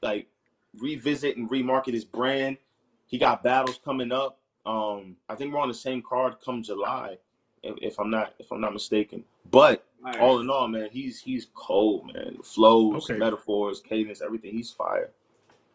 like 0.00 0.28
revisit 0.78 1.36
and 1.36 1.50
remarket 1.50 1.92
his 1.92 2.04
brand. 2.04 2.56
He 3.10 3.18
got 3.18 3.42
battles 3.42 3.80
coming 3.84 4.12
up. 4.12 4.38
Um, 4.64 5.16
I 5.28 5.34
think 5.34 5.52
we're 5.52 5.60
on 5.60 5.68
the 5.68 5.74
same 5.74 6.00
card 6.00 6.36
come 6.44 6.62
July, 6.62 7.18
if, 7.64 7.74
if 7.82 7.98
I'm 8.00 8.08
not 8.10 8.34
if 8.38 8.52
I'm 8.52 8.60
not 8.60 8.72
mistaken. 8.72 9.24
But 9.50 9.84
All 10.04 10.12
right. 10.12 10.20
all 10.20 10.40
in 10.40 10.48
all, 10.48 10.68
man, 10.68 10.88
he's 10.92 11.20
he's 11.20 11.48
cold, 11.54 12.06
man. 12.14 12.38
Flows, 12.44 13.10
Okay. 13.10 13.18
metaphors, 13.18 13.80
cadence, 13.80 14.22
everything. 14.22 14.52
He's 14.52 14.70
fire. 14.70 15.10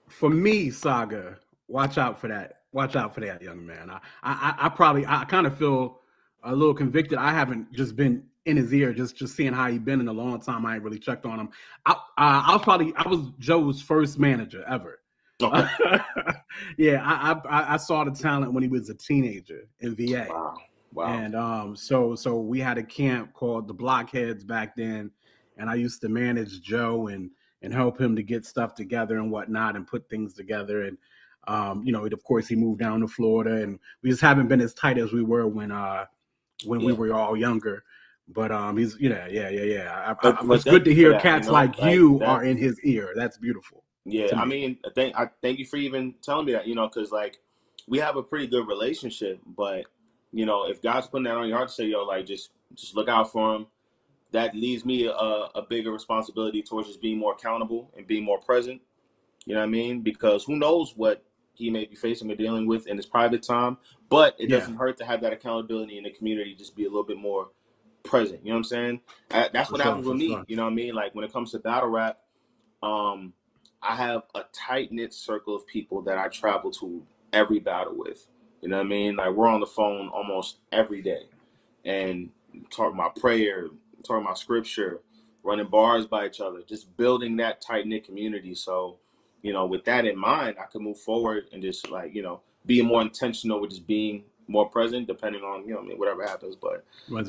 for 0.08 0.30
me, 0.30 0.70
Saga, 0.70 1.38
watch 1.68 1.98
out 1.98 2.20
for 2.22 2.30
that. 2.30 2.62
Watch 2.72 2.96
out 2.96 3.14
for 3.14 3.22
that 3.22 3.42
young 3.42 3.66
man. 3.66 3.90
I, 3.90 4.00
I, 4.24 4.56
I 4.66 4.70
probably, 4.70 5.06
I 5.06 5.24
kind 5.26 5.48
of 5.48 5.58
feel 5.58 6.02
a 6.44 6.54
little 6.56 6.74
convicted. 6.74 7.18
I 7.18 7.32
haven't 7.32 7.72
just 7.74 7.96
been 7.96 8.24
in 8.46 8.56
his 8.58 8.74
ear, 8.74 8.94
just 8.94 9.16
just 9.18 9.36
seeing 9.36 9.54
how 9.54 9.70
he 9.70 9.78
been 9.80 10.00
in 10.00 10.08
a 10.08 10.14
long 10.14 10.40
time. 10.40 10.66
I 10.66 10.76
ain't 10.76 10.84
really 10.84 11.00
checked 11.00 11.26
on 11.26 11.40
him. 11.40 11.50
I, 11.86 11.92
uh, 11.94 11.96
I 12.18 12.54
was 12.54 12.62
probably, 12.64 12.94
I 12.98 13.08
was 13.08 13.32
Joe's 13.40 13.82
first 13.82 14.20
manager 14.20 14.64
ever. 14.70 15.00
Okay. 15.42 15.98
yeah, 16.78 17.02
I, 17.04 17.34
I 17.50 17.74
I 17.74 17.78
saw 17.78 18.04
the 18.04 18.12
talent 18.12 18.54
when 18.54 18.64
he 18.64 18.70
was 18.70 18.90
a 18.90 18.94
teenager 18.96 19.68
in 19.82 19.96
VA. 19.96 20.28
wow. 20.30 20.56
Wow. 20.94 21.08
And 21.08 21.36
um, 21.36 21.76
so 21.76 22.16
so 22.16 22.40
we 22.40 22.60
had 22.62 22.78
a 22.78 22.84
camp 22.84 23.34
called 23.34 23.68
the 23.68 23.74
Blockheads 23.74 24.46
back 24.46 24.78
then, 24.78 25.12
and 25.58 25.70
I 25.70 25.76
used 25.76 26.00
to 26.02 26.10
manage 26.10 26.62
Joe 26.62 27.08
and 27.08 27.30
and 27.62 27.74
help 27.74 28.00
him 28.00 28.16
to 28.16 28.24
get 28.24 28.46
stuff 28.46 28.76
together 28.76 29.18
and 29.18 29.30
whatnot 29.30 29.76
and 29.76 29.86
put 29.86 30.08
things 30.10 30.34
together. 30.34 30.84
And 30.84 30.98
um, 31.48 31.84
you 31.84 31.92
know, 31.92 32.06
of 32.06 32.24
course, 32.24 32.48
he 32.48 32.56
moved 32.56 32.80
down 32.80 33.02
to 33.02 33.08
Florida, 33.10 33.62
and 33.62 33.78
we 34.04 34.10
just 34.10 34.22
haven't 34.22 34.48
been 34.48 34.62
as 34.62 34.74
tight 34.74 34.98
as 34.98 35.12
we 35.12 35.22
were 35.24 35.48
when 35.48 35.72
uh 35.72 36.06
when 36.66 36.82
we 36.82 36.94
were 36.94 37.14
all 37.14 37.36
younger. 37.36 37.84
But 38.30 38.52
um, 38.52 38.78
he's 38.78 38.96
you 39.00 39.10
know, 39.10 39.28
yeah, 39.30 39.50
yeah, 39.50 39.64
yeah. 39.64 39.92
I, 39.94 40.12
I, 40.12 40.14
But- 40.14 40.48
but 40.48 40.54
it's 40.56 40.64
good 40.64 40.86
to 40.86 40.94
hear 40.94 41.12
that, 41.12 41.22
cats 41.22 41.46
you 41.48 41.52
know, 41.52 41.54
like 41.60 41.78
like 41.78 41.94
you 41.94 42.20
that- 42.20 42.28
are 42.30 42.44
in 42.46 42.58
his 42.58 42.80
ear. 42.84 43.12
That's 43.16 43.38
beautiful. 43.38 43.84
Yeah, 44.06 44.36
I 44.38 44.46
mean, 44.46 44.78
I 44.86 44.90
think 44.92 45.16
I 45.18 45.30
thank 45.42 45.60
you 45.60 45.66
for 45.66 45.78
even 45.78 46.16
telling 46.22 46.46
me 46.46 46.54
that, 46.54 46.68
you 46.68 46.76
know, 46.76 46.88
because 46.88 47.12
like 47.12 47.40
we 47.88 48.00
have 48.00 48.18
a 48.18 48.24
pretty 48.24 48.48
good 48.48 48.68
relationship, 48.68 49.40
but 49.46 49.86
you 50.32 50.46
know, 50.46 50.68
if 50.68 50.82
God's 50.82 51.08
putting 51.08 51.26
that 51.26 51.36
on 51.38 51.48
your 51.48 51.58
heart 51.58 51.70
to 51.70 51.76
say, 51.76 51.86
yo, 51.86 52.04
like 52.06 52.26
just 52.26 52.52
just 52.76 52.96
look 52.96 53.10
out 53.10 53.32
for 53.32 53.56
him, 53.56 53.68
that 54.32 54.56
leaves 54.56 54.86
me 54.86 55.08
a, 55.08 55.12
a 55.12 55.66
bigger 55.68 55.92
responsibility 55.92 56.62
towards 56.62 56.88
just 56.88 57.02
being 57.02 57.18
more 57.18 57.34
accountable 57.34 57.92
and 57.98 58.06
being 58.08 58.24
more 58.24 58.40
present. 58.40 58.82
You 59.46 59.54
know 59.56 59.62
what 59.62 59.68
I 59.68 59.70
mean? 59.70 60.02
Because 60.02 60.44
who 60.44 60.56
knows 60.58 60.94
what 60.96 61.24
he 61.54 61.70
may 61.70 61.86
be 61.86 61.96
facing 61.96 62.30
or 62.32 62.36
dealing 62.36 62.68
with 62.68 62.88
in 62.88 62.98
his 62.98 63.06
private 63.06 63.44
time. 63.44 63.78
But 64.10 64.36
it 64.40 64.50
Yeah. 64.50 64.58
doesn't 64.60 64.76
hurt 64.76 64.98
to 64.98 65.06
have 65.06 65.22
that 65.22 65.34
accountability 65.34 65.98
in 65.98 66.04
the 66.04 66.12
community, 66.12 66.54
just 66.56 66.76
be 66.76 66.84
a 66.86 66.90
little 66.90 67.04
bit 67.04 67.18
more 67.18 67.50
present. 68.04 68.42
You 68.44 68.50
know 68.50 68.56
what 68.56 68.58
I'm 68.60 68.64
saying? 68.66 69.02
Uh, 69.32 69.50
That's 69.54 69.72
what 69.72 69.82
sure, 69.82 69.88
happens 69.92 70.06
with 70.08 70.18
me. 70.18 70.28
sure. 70.28 70.46
You 70.48 70.56
know 70.58 70.64
what 70.66 70.72
I 70.72 70.76
mean? 70.76 70.94
Like 70.96 71.16
when 71.16 71.24
it 71.26 71.34
comes 71.34 71.52
to 71.52 71.60
battle 71.60 71.90
rap, 71.90 72.20
um, 72.84 73.34
I 73.82 73.96
have 73.96 74.24
a 74.34 74.42
tight 74.52 74.92
knit 74.92 75.14
circle 75.14 75.56
of 75.56 75.68
people 75.68 76.02
that 76.04 76.18
I 76.18 76.28
travel 76.28 76.72
to 76.72 77.04
every 77.34 77.60
battle 77.60 77.94
with. 77.96 78.28
You 78.62 78.70
know 78.70 78.78
what 78.78 78.86
I 78.86 78.90
mean? 78.90 79.16
Like 79.16 79.32
we're 79.32 79.48
on 79.48 79.60
the 79.60 79.66
phone 79.66 80.10
almost 80.10 80.58
every 80.72 81.02
day 81.02 81.24
and 81.84 82.30
talking 82.72 82.96
about 82.96 83.16
prayer, 83.16 83.68
talking 84.04 84.24
about 84.24 84.40
scripture, 84.40 85.02
running 85.44 85.68
bars 85.68 86.08
by 86.08 86.26
each 86.26 86.42
other, 86.42 86.62
just 86.68 86.96
building 86.98 87.38
that 87.38 87.62
tight 87.62 87.86
knit 87.86 88.04
community. 88.06 88.56
So, 88.56 88.98
you 89.42 89.54
know, 89.54 89.66
with 89.66 89.86
that 89.86 90.06
in 90.06 90.18
mind, 90.18 90.58
I 90.60 90.66
can 90.66 90.84
move 90.84 91.00
forward 91.00 91.46
and 91.54 91.62
just 91.62 91.90
like, 91.92 92.16
you 92.16 92.24
know, 92.24 92.42
being 92.66 92.86
more 92.86 93.02
intentional 93.02 93.62
with 93.62 93.70
just 93.72 93.86
being 93.86 94.24
more 94.48 94.68
present, 94.68 95.08
depending 95.08 95.44
on, 95.44 95.68
you 95.68 95.74
know, 95.76 95.82
I 95.82 95.84
mean, 95.84 96.00
whatever 96.00 96.24
happens. 96.26 96.56
But 96.56 96.84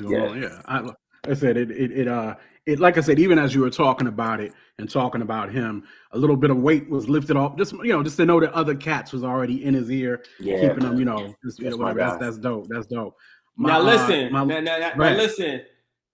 Yeah. 0.09 0.29
on? 0.29 0.43
Yeah, 0.43 0.63
I, 0.67 0.91
I 1.31 1.35
said 1.35 1.57
it, 1.57 1.71
it. 1.71 1.93
It 1.93 2.09
uh, 2.09 2.37
it 2.67 2.81
like 2.81 2.99
I 2.99 3.01
said, 3.01 3.19
even 3.19 3.39
as 3.39 3.55
you 3.55 3.61
were 3.61 3.71
talking 3.71 4.09
about 4.09 4.41
it 4.41 4.53
and 4.79 4.91
talking 4.91 5.23
about 5.23 5.53
him, 5.53 5.85
a 6.13 6.19
little 6.19 6.37
bit 6.37 6.51
of 6.51 6.59
weight 6.59 6.89
was 6.91 7.09
lifted 7.09 7.37
off. 7.37 7.57
Just 7.57 7.73
you 7.73 7.93
know, 7.93 8.03
just 8.03 8.17
to 8.17 8.27
know 8.27 8.41
that 8.41 8.53
other 8.53 8.75
cats 8.75 9.13
was 9.13 9.23
already 9.23 9.65
in 9.65 9.73
his 9.75 9.91
ear, 9.91 10.23
yeah, 10.41 10.61
keeping 10.61 10.85
him. 10.85 10.99
You 10.99 11.05
know, 11.05 11.35
just, 11.45 11.59
you 11.59 11.65
That's 11.67 11.77
know, 11.77 11.85
whatever. 11.85 12.01
That's, 12.01 12.19
that's 12.19 12.39
dope. 12.39 12.67
That's 12.69 12.87
dope. 12.87 13.17
now 13.57 13.81
uh, 13.81 13.83
listen, 13.85 14.33
my- 14.33 14.45
now, 14.45 14.61
now- 14.61 14.79
now- 14.79 14.95
now 14.95 15.17
listen. 15.17 15.63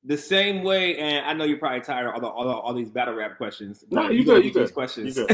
The 0.04 0.18
same 0.18 0.64
way, 0.64 0.98
and 0.98 1.24
I 1.24 1.32
know 1.32 1.44
you're 1.44 1.58
probably 1.58 1.80
tired 1.80 2.08
of 2.08 2.14
all, 2.14 2.20
the, 2.20 2.26
all, 2.26 2.44
the, 2.44 2.50
all 2.50 2.74
these 2.74 2.90
battle 2.90 3.14
rap 3.14 3.36
questions. 3.36 3.84
No, 3.88 4.02
but 4.02 4.14
you 4.14 4.24
gonna 4.24 4.38
good, 4.40 4.46
you 4.46 4.52
these 4.52 4.70
good, 4.70 4.74
questions. 4.74 5.16
you 5.16 5.26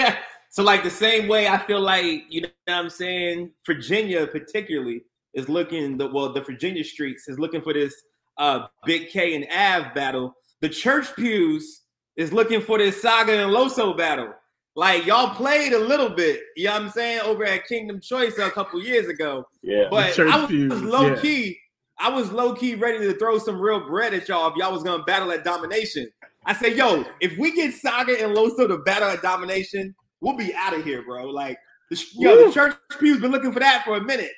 so, 0.50 0.62
like 0.62 0.84
the 0.84 0.90
same 0.90 1.26
way, 1.26 1.48
I 1.48 1.58
feel 1.58 1.80
like 1.80 2.22
you 2.28 2.42
know 2.42 2.48
what 2.66 2.74
I'm 2.74 2.88
saying. 2.90 3.50
Virginia, 3.66 4.24
particularly, 4.28 5.02
is 5.34 5.48
looking 5.48 5.98
the 5.98 6.06
well, 6.06 6.32
the 6.32 6.42
Virginia 6.42 6.84
streets 6.84 7.26
is 7.26 7.40
looking 7.40 7.60
for 7.60 7.72
this 7.72 7.92
uh 8.38 8.66
Big 8.86 9.08
K 9.08 9.34
and 9.34 9.46
Av 9.50 9.92
battle. 9.94 10.36
The 10.64 10.70
church 10.70 11.14
pews 11.14 11.82
is 12.16 12.32
looking 12.32 12.62
for 12.62 12.78
this 12.78 13.02
Saga 13.02 13.32
and 13.32 13.52
Loso 13.52 13.94
battle. 13.94 14.32
Like 14.74 15.04
y'all 15.04 15.34
played 15.34 15.74
a 15.74 15.78
little 15.78 16.08
bit, 16.08 16.40
you 16.56 16.64
know 16.64 16.72
what 16.72 16.82
I'm 16.84 16.88
saying, 16.88 17.20
over 17.20 17.44
at 17.44 17.66
Kingdom 17.66 18.00
Choice 18.00 18.38
a 18.38 18.50
couple 18.50 18.82
years 18.82 19.06
ago. 19.06 19.46
yeah. 19.60 19.88
But 19.90 20.18
I 20.18 20.38
was 20.38 20.46
pews, 20.48 20.82
low 20.82 21.08
yeah. 21.08 21.20
key. 21.20 21.58
I 21.98 22.08
was 22.08 22.32
low 22.32 22.54
key 22.54 22.76
ready 22.76 22.96
to 23.00 23.12
throw 23.18 23.36
some 23.36 23.60
real 23.60 23.86
bread 23.86 24.14
at 24.14 24.26
y'all 24.26 24.50
if 24.50 24.56
y'all 24.56 24.72
was 24.72 24.82
gonna 24.82 25.04
battle 25.04 25.32
at 25.32 25.44
domination. 25.44 26.08
I 26.46 26.54
said, 26.54 26.78
yo, 26.78 27.04
if 27.20 27.36
we 27.36 27.52
get 27.52 27.74
Saga 27.74 28.24
and 28.24 28.34
Loso 28.34 28.66
to 28.66 28.78
battle 28.78 29.10
at 29.10 29.20
domination, 29.20 29.94
we'll 30.22 30.34
be 30.34 30.54
out 30.54 30.72
of 30.72 30.82
here, 30.82 31.02
bro. 31.02 31.26
Like, 31.26 31.58
the, 31.90 32.02
yo, 32.14 32.46
the 32.46 32.52
church 32.54 32.74
pew's 32.98 33.20
been 33.20 33.32
looking 33.32 33.52
for 33.52 33.60
that 33.60 33.84
for 33.84 33.98
a 33.98 34.00
minute. 34.02 34.32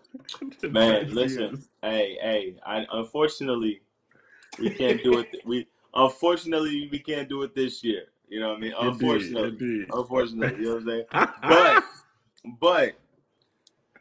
Man, 0.62 1.12
listen. 1.12 1.64
Hey, 1.82 2.16
hey. 2.22 2.56
I 2.64 2.86
unfortunately 2.92 3.80
we 4.60 4.70
can't 4.70 5.02
do 5.02 5.18
it. 5.18 5.28
We 5.44 5.66
unfortunately 5.94 6.88
we 6.90 6.98
can't 6.98 7.28
do 7.28 7.42
it 7.42 7.54
this 7.54 7.82
year. 7.82 8.04
You 8.28 8.40
know 8.40 8.50
what 8.50 8.58
I 8.58 8.60
mean? 8.60 8.74
Unfortunately, 8.78 9.48
indeed. 9.48 9.86
unfortunately. 9.92 10.62
You 10.62 10.80
know 10.80 11.02
what 11.04 11.12
I'm 11.12 11.28
saying? 11.30 11.34
But 11.42 11.84
but 12.60 12.94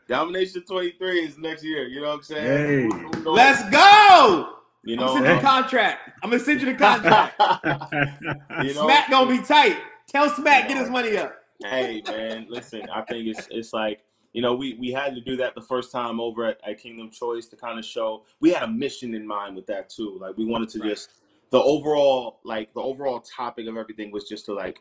Domination 0.08 0.64
23 0.64 1.20
is 1.20 1.38
next 1.38 1.64
year. 1.64 1.88
You 1.88 2.02
know 2.02 2.08
what 2.08 2.16
I'm 2.16 2.24
saying? 2.24 2.92
Hey. 2.92 2.98
Who 2.98 3.24
knows? 3.24 3.36
Let's 3.36 3.70
go. 3.70 4.54
You 4.84 4.96
I'm 4.96 5.00
know. 5.02 5.14
sending 5.14 5.36
the 5.36 5.42
contract. 5.42 6.10
I'm 6.24 6.30
gonna 6.30 6.44
send 6.44 6.62
you 6.62 6.68
the 6.68 6.76
contract. 6.76 7.36
you 8.64 8.74
know. 8.74 8.86
Smack 8.86 9.10
gonna 9.10 9.30
be 9.30 9.44
tight. 9.44 9.78
Tell 10.08 10.30
Smack 10.30 10.70
get 10.70 10.78
his 10.78 10.90
money 10.90 11.18
up. 11.18 11.36
hey 11.62 12.02
man, 12.06 12.46
listen, 12.50 12.88
I 12.94 13.02
think 13.02 13.28
it's 13.28 13.48
it's 13.52 13.74
like 13.74 14.02
you 14.34 14.42
know 14.42 14.56
we 14.56 14.76
we 14.76 14.92
had 14.92 15.16
to 15.16 15.22
do 15.22 15.36
that 15.38 15.56
the 15.56 15.62
first 15.62 15.92
time 15.92 16.20
over 16.20 16.46
at, 16.46 16.60
at 16.68 16.80
Kingdom 16.80 17.10
Choice 17.10 17.48
to 17.48 17.56
kind 17.56 17.80
of 17.80 17.86
show 17.86 18.24
we 18.40 18.52
had 18.52 18.64
a 18.64 18.68
mission 18.68 19.14
in 19.14 19.26
mind 19.26 19.56
with 19.56 19.68
that 19.68 19.90
too. 19.90 20.18
Like 20.20 20.38
we 20.38 20.46
wanted 20.46 20.70
to 20.70 20.80
Right. 20.80 20.90
just 20.90 21.10
the 21.50 21.62
overall 21.62 22.40
like 22.44 22.74
the 22.74 22.82
overall 22.82 23.20
topic 23.22 23.68
of 23.68 23.78
everything 23.78 24.12
was 24.12 24.28
just 24.28 24.46
to 24.46 24.54
like 24.54 24.80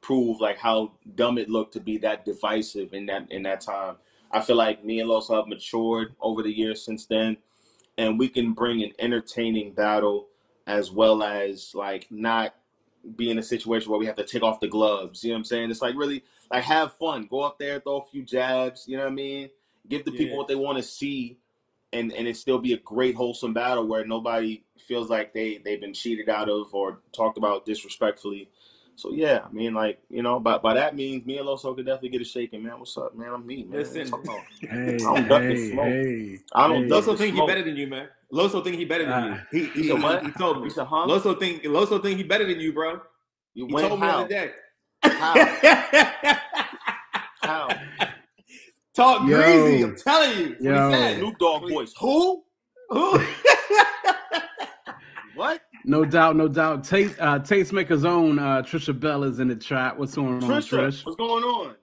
prove 0.00 0.40
like 0.40 0.58
how 0.58 0.92
dumb 1.14 1.38
it 1.38 1.48
looked 1.48 1.72
to 1.74 1.80
be 1.80 1.98
that 1.98 2.24
divisive 2.24 2.92
in 2.92 3.06
that 3.06 3.30
in 3.30 3.42
that 3.44 3.60
time. 3.60 3.96
I 4.30 4.40
feel 4.40 4.56
like 4.56 4.84
me 4.84 5.00
and 5.00 5.08
Los 5.08 5.28
have 5.28 5.46
matured 5.46 6.14
over 6.20 6.42
the 6.42 6.52
years 6.52 6.84
since 6.84 7.06
then, 7.06 7.38
and 7.96 8.18
we 8.18 8.28
can 8.28 8.52
bring 8.52 8.82
an 8.82 8.92
entertaining 8.98 9.72
battle 9.72 10.28
as 10.66 10.90
well 10.90 11.22
as 11.22 11.74
like 11.74 12.06
not 12.10 12.54
be 13.16 13.30
in 13.30 13.38
a 13.38 13.42
situation 13.42 13.90
where 13.90 13.98
we 13.98 14.06
have 14.06 14.16
to 14.16 14.24
take 14.24 14.42
off 14.42 14.60
the 14.60 14.68
gloves. 14.68 15.24
You 15.24 15.30
know 15.30 15.34
what 15.34 15.38
I'm 15.38 15.44
saying? 15.44 15.70
It's 15.70 15.80
like 15.82 15.94
really 15.96 16.24
like 16.50 16.64
have 16.64 16.92
fun. 16.94 17.26
Go 17.30 17.40
up 17.40 17.58
there, 17.58 17.80
throw 17.80 17.98
a 17.98 18.04
few 18.10 18.22
jabs. 18.22 18.86
You 18.88 18.96
know 18.96 19.04
what 19.04 19.12
I 19.12 19.14
mean? 19.14 19.50
Give 19.88 20.04
the 20.04 20.12
Yeah. 20.12 20.18
people 20.18 20.38
what 20.38 20.48
they 20.48 20.54
want 20.54 20.76
to 20.78 20.82
see, 20.82 21.38
and 21.92 22.12
and 22.12 22.26
it 22.28 22.36
still 22.36 22.58
be 22.58 22.72
a 22.74 22.78
great 22.78 23.14
wholesome 23.14 23.52
battle 23.54 23.86
where 23.86 24.04
nobody 24.04 24.62
feels 24.86 25.08
like 25.10 25.32
they 25.32 25.58
they've 25.58 25.80
been 25.80 25.94
cheated 25.94 26.28
out 26.28 26.48
of 26.48 26.74
or 26.74 27.00
talked 27.12 27.38
about 27.38 27.64
disrespectfully. 27.66 28.48
So 28.96 29.12
yeah, 29.12 29.42
I 29.48 29.52
mean 29.52 29.74
like 29.74 30.00
you 30.10 30.22
know 30.22 30.40
by 30.40 30.58
by 30.58 30.74
that 30.74 30.96
means 30.96 31.24
me 31.24 31.38
and 31.38 31.46
Loso 31.46 31.74
could 31.74 31.86
definitely 31.86 32.08
get 32.10 32.20
a 32.20 32.24
shaking, 32.24 32.62
man. 32.64 32.78
What's 32.78 32.96
up, 32.98 33.14
man? 33.16 33.32
I'm 33.32 33.46
me, 33.46 33.62
man. 33.64 33.78
Listen. 33.78 34.10
Hey, 34.60 34.98
I'm 35.06 35.28
ducking 35.28 35.50
hey, 35.50 35.70
smoke. 35.70 35.84
hey. 35.86 36.38
I 36.52 36.66
don't 36.66 36.82
hey. 36.84 36.90
Loso 36.90 37.16
think 37.16 37.34
he 37.34 37.46
better 37.46 37.62
than 37.62 37.76
you, 37.76 37.86
man. 37.86 38.08
Loso 38.32 38.62
think 38.62 38.76
he 38.76 38.84
better 38.84 39.04
than 39.04 39.12
Ah. 39.12 39.40
you. 39.52 39.60
He, 39.60 39.66
he, 39.82 39.88
You 39.88 40.00
said 40.00 40.22
he 40.24 40.32
told 40.32 40.58
me. 40.58 40.64
You 40.64 40.70
said, 40.70 40.86
huh? 40.86 41.06
Loso 41.06 41.38
think 41.38 41.62
Loso 41.62 42.02
think 42.02 42.16
he 42.18 42.24
better 42.24 42.44
than 42.46 42.58
you, 42.60 42.72
bro. 42.72 43.00
You 43.54 43.66
He 43.66 43.72
went 43.72 43.86
told 43.88 44.00
me 44.00 44.06
the 44.06 44.12
how? 44.12 44.18
other 44.20 44.28
day. 44.28 44.50
How? 45.02 45.34
Talk 48.94 49.28
Yo. 49.28 49.36
greasy. 49.36 49.82
I'm 49.82 49.96
telling 49.96 50.38
you. 50.38 50.48
That's 50.50 50.62
Yo. 50.64 50.72
What 50.72 50.92
he 50.92 50.98
said. 51.00 51.16
Snoop 51.18 51.38
Dogg 51.38 51.68
voice. 51.70 51.92
Who? 52.00 52.44
Who? 52.90 53.22
What? 55.34 55.60
No 55.84 56.04
doubt, 56.04 56.34
no 56.34 56.48
doubt. 56.48 56.82
Taste, 56.82 57.14
uh, 57.20 57.38
Tastemaker's 57.38 58.04
own 58.04 58.40
uh, 58.40 58.60
Trisha 58.62 58.98
Bell 58.98 59.22
is 59.22 59.38
in 59.38 59.46
the 59.46 59.54
chat. 59.54 59.96
What's 59.96 60.16
going 60.16 60.34
on, 60.34 60.40
Trisha, 60.42 60.88
Trish? 60.88 61.06
what's 61.06 61.16
going 61.16 61.44
on? 61.44 61.76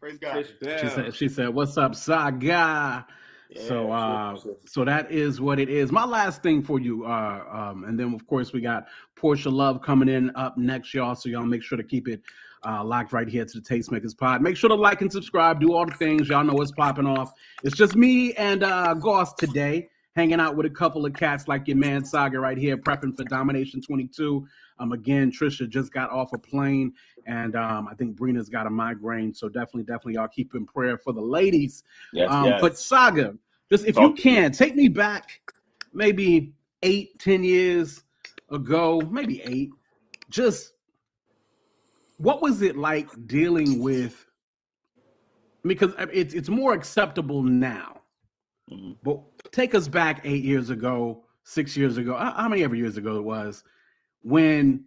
Praise 0.00 0.16
God. 0.16 0.46
Trish 0.62 0.80
She 0.80 0.88
said, 0.88 1.14
"She 1.14 1.28
said, 1.28 1.48
what's 1.50 1.76
up, 1.76 1.94
Saga?" 1.94 3.06
Yeah, 3.54 3.68
so, 3.68 3.92
uh, 3.92 4.34
sure, 4.34 4.42
sure. 4.42 4.56
so 4.66 4.84
that 4.84 5.10
is 5.10 5.40
what 5.40 5.58
it 5.58 5.68
is. 5.68 5.92
My 5.92 6.04
last 6.04 6.42
thing 6.42 6.62
for 6.62 6.80
you, 6.80 7.04
uh, 7.04 7.44
um, 7.50 7.84
and 7.84 7.98
then 7.98 8.14
of 8.14 8.26
course 8.26 8.52
we 8.52 8.60
got 8.60 8.86
Porsha 9.16 9.52
Love 9.52 9.82
coming 9.82 10.08
in 10.08 10.34
up 10.36 10.56
next, 10.56 10.94
y'all. 10.94 11.14
So 11.14 11.28
y'all 11.28 11.44
make 11.44 11.62
sure 11.62 11.76
to 11.76 11.84
keep 11.84 12.08
it 12.08 12.22
uh, 12.66 12.82
locked 12.82 13.12
right 13.12 13.28
here 13.28 13.44
to 13.44 13.60
the 13.60 13.64
Tastemakers 13.64 14.16
Pod. 14.16 14.40
Make 14.40 14.56
sure 14.56 14.68
to 14.68 14.74
like 14.74 15.02
and 15.02 15.12
subscribe. 15.12 15.60
Do 15.60 15.74
all 15.74 15.84
the 15.84 15.92
things. 15.92 16.28
Y'all 16.28 16.44
know 16.44 16.54
what's 16.54 16.72
popping 16.72 17.06
off. 17.06 17.32
It's 17.62 17.76
just 17.76 17.94
me 17.94 18.32
and 18.34 18.62
uh, 18.62 18.94
Goss 18.94 19.34
today, 19.34 19.88
hanging 20.16 20.40
out 20.40 20.56
with 20.56 20.66
a 20.66 20.70
couple 20.70 21.04
of 21.04 21.12
cats 21.12 21.48
like 21.48 21.68
your 21.68 21.76
man 21.76 22.04
Saga 22.04 22.38
right 22.38 22.56
here, 22.58 22.76
prepping 22.76 23.16
for 23.16 23.24
Domination 23.24 23.82
22. 23.82 24.46
Um, 24.82 24.90
again, 24.92 25.30
Trisha 25.30 25.68
just 25.68 25.92
got 25.92 26.10
off 26.10 26.32
a 26.32 26.38
plane, 26.38 26.92
and 27.26 27.54
um, 27.54 27.86
I 27.88 27.94
think 27.94 28.16
Brina's 28.16 28.48
got 28.48 28.66
a 28.66 28.70
migraine. 28.70 29.32
So 29.32 29.48
definitely, 29.48 29.84
definitely, 29.84 30.14
y'all 30.14 30.26
keep 30.26 30.54
in 30.56 30.66
prayer 30.66 30.98
for 30.98 31.12
the 31.12 31.20
ladies. 31.20 31.84
Yes, 32.12 32.28
Um, 32.30 32.46
yes. 32.46 32.60
But 32.60 32.76
Saga, 32.78 33.36
just 33.70 33.86
if 33.86 33.96
you 33.96 34.12
can, 34.14 34.50
take 34.50 34.74
me 34.74 34.88
back 34.88 35.40
maybe 35.92 36.52
eight, 36.82 37.16
ten 37.20 37.44
years 37.44 38.02
ago, 38.50 39.00
maybe 39.02 39.40
eight. 39.42 39.70
Just 40.30 40.72
what 42.16 42.42
was 42.42 42.60
it 42.62 42.76
like 42.76 43.08
dealing 43.28 43.78
with? 43.78 44.26
Because 45.62 45.92
it's 46.12 46.34
it's 46.34 46.48
more 46.48 46.74
acceptable 46.74 47.40
now, 47.44 48.00
Mhm. 48.68 48.96
but 49.04 49.20
take 49.52 49.76
us 49.76 49.86
back 49.86 50.22
eight 50.24 50.42
years 50.42 50.70
ago, 50.70 51.24
six 51.44 51.76
years 51.76 51.98
ago, 51.98 52.16
how 52.16 52.48
many 52.48 52.64
ever 52.64 52.74
years 52.74 52.96
ago 52.96 53.16
it 53.16 53.22
was, 53.22 53.62
when 54.22 54.84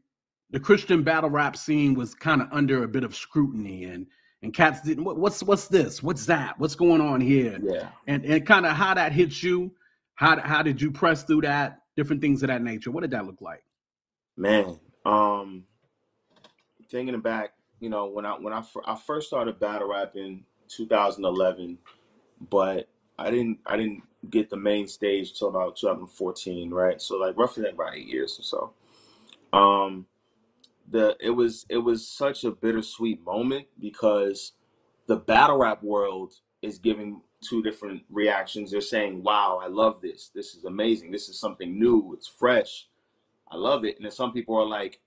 the 0.51 0.59
Christian 0.59 1.03
battle 1.03 1.29
rap 1.29 1.57
scene 1.57 1.93
was 1.93 2.13
kind 2.15 2.41
of 2.41 2.47
under 2.51 2.83
a 2.83 2.88
bit 2.88 3.03
of 3.03 3.15
scrutiny 3.15 3.86
and 3.86 4.07
and 4.41 4.53
cats 4.53 4.81
didn't 4.81 5.03
what, 5.03 5.17
what's 5.17 5.41
what's 5.43 5.67
this? 5.67 6.03
What's 6.03 6.25
that? 6.27 6.59
What's 6.59 6.75
going 6.75 7.01
on 7.01 7.19
here? 7.21 7.59
Yeah. 7.61 7.89
and 8.07 8.23
and 8.25 8.45
kind 8.45 8.65
of 8.65 8.73
how 8.73 8.93
that 8.93 9.11
hits 9.11 9.41
you? 9.43 9.71
How 10.15 10.39
how 10.39 10.61
did 10.61 10.81
you 10.81 10.91
press 10.91 11.23
through 11.23 11.41
that? 11.41 11.81
Different 11.95 12.21
things 12.21 12.43
of 12.43 12.47
that 12.47 12.61
nature. 12.61 12.91
What 12.91 13.01
did 13.01 13.11
that 13.11 13.25
look 13.25 13.41
like? 13.41 13.63
Man, 14.38 14.79
um, 15.05 15.63
thinking 16.89 17.19
back, 17.21 17.53
you 17.79 17.89
know, 17.89 18.05
when 18.07 18.25
I 18.25 18.33
when 18.33 18.53
I, 18.53 18.61
fir- 18.61 18.81
I 18.86 18.95
first 18.95 19.27
started 19.27 19.59
battle 19.59 19.89
rapping 19.89 20.43
2011, 20.67 21.77
but 22.49 22.89
I 23.17 23.31
didn't 23.31 23.59
I 23.65 23.77
didn't 23.77 24.03
get 24.29 24.49
the 24.49 24.57
main 24.57 24.88
stage 24.88 25.38
till 25.38 25.47
about 25.49 25.75
2014, 25.77 26.71
right? 26.71 27.01
So 27.01 27.17
like 27.17 27.38
roughly 27.38 27.63
like 27.63 27.73
about 27.73 27.95
eight 27.95 28.07
years 28.07 28.38
or 28.39 28.43
so. 28.43 28.73
Um, 29.56 30.08
the 30.89 31.18
it 31.22 31.32
was 31.32 31.66
it 31.70 31.80
was 31.80 32.08
such 32.08 32.43
a 32.45 32.51
bittersweet 32.51 33.24
moment 33.26 33.68
because 33.80 34.53
the 35.08 35.18
battle 35.18 35.58
rap 35.58 35.84
world 35.84 36.34
is 36.62 36.80
giving 36.80 37.22
two 37.41 37.64
different 37.64 38.03
reactions. 38.10 38.72
They're 38.72 38.82
saying, 38.82 39.24
"Wow, 39.24 39.60
I 39.64 39.68
love 39.68 40.01
this. 40.01 40.32
This 40.36 40.56
is 40.56 40.66
amazing. 40.66 41.12
This 41.12 41.30
is 41.30 41.39
something 41.39 41.80
new. 41.80 42.14
It's 42.16 42.28
fresh." 42.28 42.88
I 43.51 43.58
love 43.58 43.86
it. 43.86 43.97
And 43.97 44.06
then 44.06 44.12
some 44.12 44.34
people 44.34 44.58
are 44.58 44.66
like, 44.68 44.99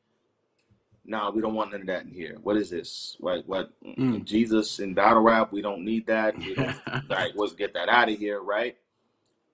nah, 1.04 1.30
we 1.30 1.42
don't 1.42 1.54
want 1.54 1.72
none 1.72 1.82
of 1.82 1.88
that 1.88 2.04
in 2.04 2.12
here. 2.12 2.38
What 2.42 2.56
is 2.56 2.70
this? 2.70 3.16
What 3.20 3.46
what 3.48 3.70
Mm. 3.84 4.24
Jesus 4.24 4.80
in 4.80 4.94
battle 4.94 5.22
rap? 5.22 5.52
We 5.52 5.62
don't 5.62 5.84
need 5.84 6.06
that. 6.08 6.38
We 6.44 6.54
don't 6.54 6.76
like 7.10 7.32
let's 7.36 7.54
get 7.54 7.74
that 7.74 7.88
out 7.88 8.10
of 8.10 8.18
here, 8.18 8.40
right? 8.42 8.76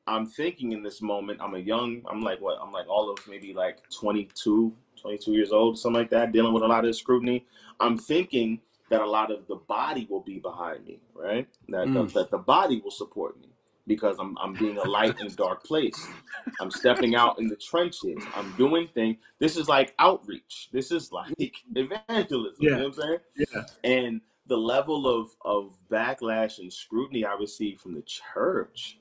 I'm 0.07 0.27
thinking 0.27 0.73
in 0.73 0.83
this 0.83 1.03
moment, 1.03 1.41
I'm 1.43 1.55
a 1.55 1.59
young, 1.61 2.03
I'm 2.11 2.23
like 2.23 2.41
what? 2.41 2.59
I'm 2.63 2.73
like 2.73 2.89
all 2.89 3.11
of 3.11 3.19
maybe 3.29 3.55
like 3.55 3.79
22, 3.91 4.75
22 5.05 5.33
years 5.33 5.53
old, 5.53 5.79
something 5.79 6.01
like 6.01 6.11
that, 6.11 6.33
dealing 6.33 6.55
with 6.55 6.63
a 6.63 6.67
lot 6.67 6.87
of 6.87 6.97
scrutiny. 6.97 7.45
I'm 7.79 7.99
thinking 7.99 8.63
that 8.89 9.03
a 9.03 9.07
lot 9.07 9.31
of 9.31 9.47
the 9.49 9.57
body 9.57 10.07
will 10.09 10.23
be 10.23 10.39
behind 10.39 10.87
me, 10.87 10.99
right? 11.15 11.47
That, 11.69 11.89
Mm. 11.89 12.11
that 12.15 12.31
the 12.31 12.39
body 12.39 12.81
will 12.83 12.91
support 12.91 13.39
me 13.39 13.49
because 13.87 14.17
I'm 14.19 14.39
I'm 14.39 14.57
being 14.57 14.79
a 14.79 14.85
light 14.85 15.21
in 15.21 15.27
a 15.27 15.31
dark 15.31 15.63
place. 15.63 16.15
I'm 16.59 16.71
stepping 16.71 17.15
out 17.23 17.39
in 17.39 17.49
the 17.49 17.57
trenches. 17.57 18.27
I'm 18.33 18.53
doing 18.57 18.89
things. 18.95 19.19
This 19.39 19.59
is 19.59 19.69
like 19.69 19.95
outreach. 19.99 20.71
This 20.73 20.91
is 20.91 21.13
like 21.13 21.35
evangelism. 21.75 22.65
You 22.65 22.71
Yeah. 22.71 22.77
know 22.77 22.89
what 22.89 22.95
I'm 22.99 23.03
saying? 23.03 23.19
Yeah. 23.37 23.63
And 23.85 24.21
the 24.47 24.57
level 24.57 25.07
of 25.07 25.37
of 25.43 25.75
backlash 25.91 26.61
and 26.61 26.73
scrutiny 26.73 27.27
I 27.27 27.35
received 27.35 27.83
from 27.83 27.93
the 27.95 28.03
church 28.03 28.99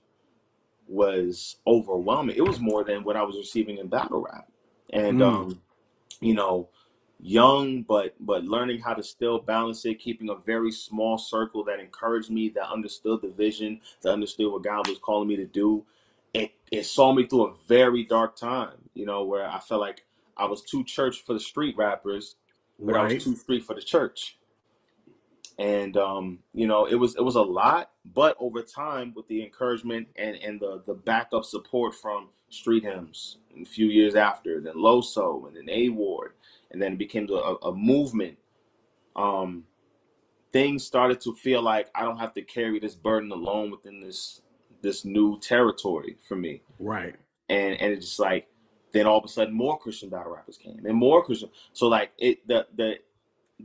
was 0.85 1.57
overwhelming. 1.65 2.35
It 2.35 2.45
was 2.45 2.59
more 2.59 2.83
than 2.83 3.05
what 3.05 3.15
I 3.15 3.23
was 3.23 3.37
receiving 3.37 3.77
in 3.77 3.87
battle 3.87 4.21
rap. 4.21 4.49
And 4.91 5.19
Mm. 5.19 5.23
um, 5.23 5.61
you 6.23 6.33
know, 6.33 6.69
young 7.19 7.83
but 7.83 8.15
but 8.19 8.43
learning 8.43 8.79
how 8.79 8.93
to 8.93 9.03
still 9.03 9.39
balance 9.39 9.85
it, 9.85 9.99
keeping 9.99 10.29
a 10.29 10.35
very 10.35 10.71
small 10.71 11.17
circle 11.17 11.63
that 11.63 11.79
encouraged 11.79 12.29
me, 12.29 12.49
that 12.49 12.69
understood 12.69 13.21
the 13.21 13.29
vision, 13.29 13.79
that 14.01 14.11
understood 14.11 14.51
what 14.51 14.63
God 14.63 14.87
was 14.87 14.99
calling 14.99 15.27
me 15.27 15.35
to 15.37 15.45
do. 15.45 15.85
It 16.33 16.53
it 16.71 16.83
saw 16.85 17.13
me 17.13 17.25
through 17.27 17.47
a 17.47 17.53
very 17.67 18.03
dark 18.03 18.35
time, 18.35 18.77
you 18.93 19.05
know, 19.05 19.23
where 19.23 19.47
I 19.47 19.59
felt 19.59 19.81
like 19.81 20.05
I 20.35 20.45
was 20.45 20.61
too 20.63 20.83
church 20.83 21.21
for 21.21 21.33
the 21.33 21.39
street 21.39 21.77
rappers, 21.77 22.35
but 22.79 22.95
I 22.95 23.03
was 23.03 23.23
too 23.23 23.35
street 23.35 23.63
for 23.63 23.75
the 23.75 23.81
church 23.81 24.37
and 25.59 25.97
um, 25.97 26.39
you 26.53 26.67
know 26.67 26.85
it 26.85 26.95
was 26.95 27.15
it 27.15 27.21
was 27.23 27.35
a 27.35 27.41
lot 27.41 27.91
but 28.13 28.35
over 28.39 28.61
time 28.61 29.13
with 29.15 29.27
the 29.27 29.43
encouragement 29.43 30.07
and 30.15 30.35
and 30.37 30.59
the 30.59 30.81
the 30.85 30.93
backup 30.93 31.45
support 31.45 31.93
from 31.93 32.29
street 32.49 32.83
hymns 32.83 33.37
and 33.55 33.65
a 33.65 33.69
few 33.69 33.87
years 33.87 34.15
after 34.15 34.59
then 34.61 34.73
loso 34.75 35.47
and 35.47 35.55
then 35.55 35.69
a 35.69 35.89
ward 35.89 36.33
and 36.71 36.81
then 36.81 36.93
it 36.93 36.97
became 36.99 37.27
a, 37.29 37.55
a 37.67 37.73
movement 37.75 38.37
um 39.15 39.63
things 40.51 40.83
started 40.83 41.19
to 41.21 41.33
feel 41.33 41.61
like 41.61 41.89
i 41.95 42.03
don't 42.03 42.17
have 42.19 42.33
to 42.33 42.41
carry 42.41 42.79
this 42.79 42.95
burden 42.95 43.31
alone 43.31 43.71
within 43.71 43.99
this 43.99 44.41
this 44.81 45.05
new 45.05 45.39
territory 45.39 46.17
for 46.27 46.35
me 46.35 46.61
Right. 46.79 47.15
and 47.49 47.79
and 47.81 47.93
it's 47.93 48.07
just 48.07 48.19
like 48.19 48.47
then 48.91 49.07
all 49.07 49.17
of 49.17 49.25
a 49.25 49.27
sudden 49.27 49.53
more 49.55 49.79
Christian 49.79 50.09
battle 50.09 50.31
rappers 50.33 50.57
came 50.57 50.85
and 50.85 50.95
more 50.95 51.23
Christian. 51.23 51.49
So 51.73 51.87
like 51.87 52.11
it 52.19 52.47
the 52.47 52.67
the 52.75 52.99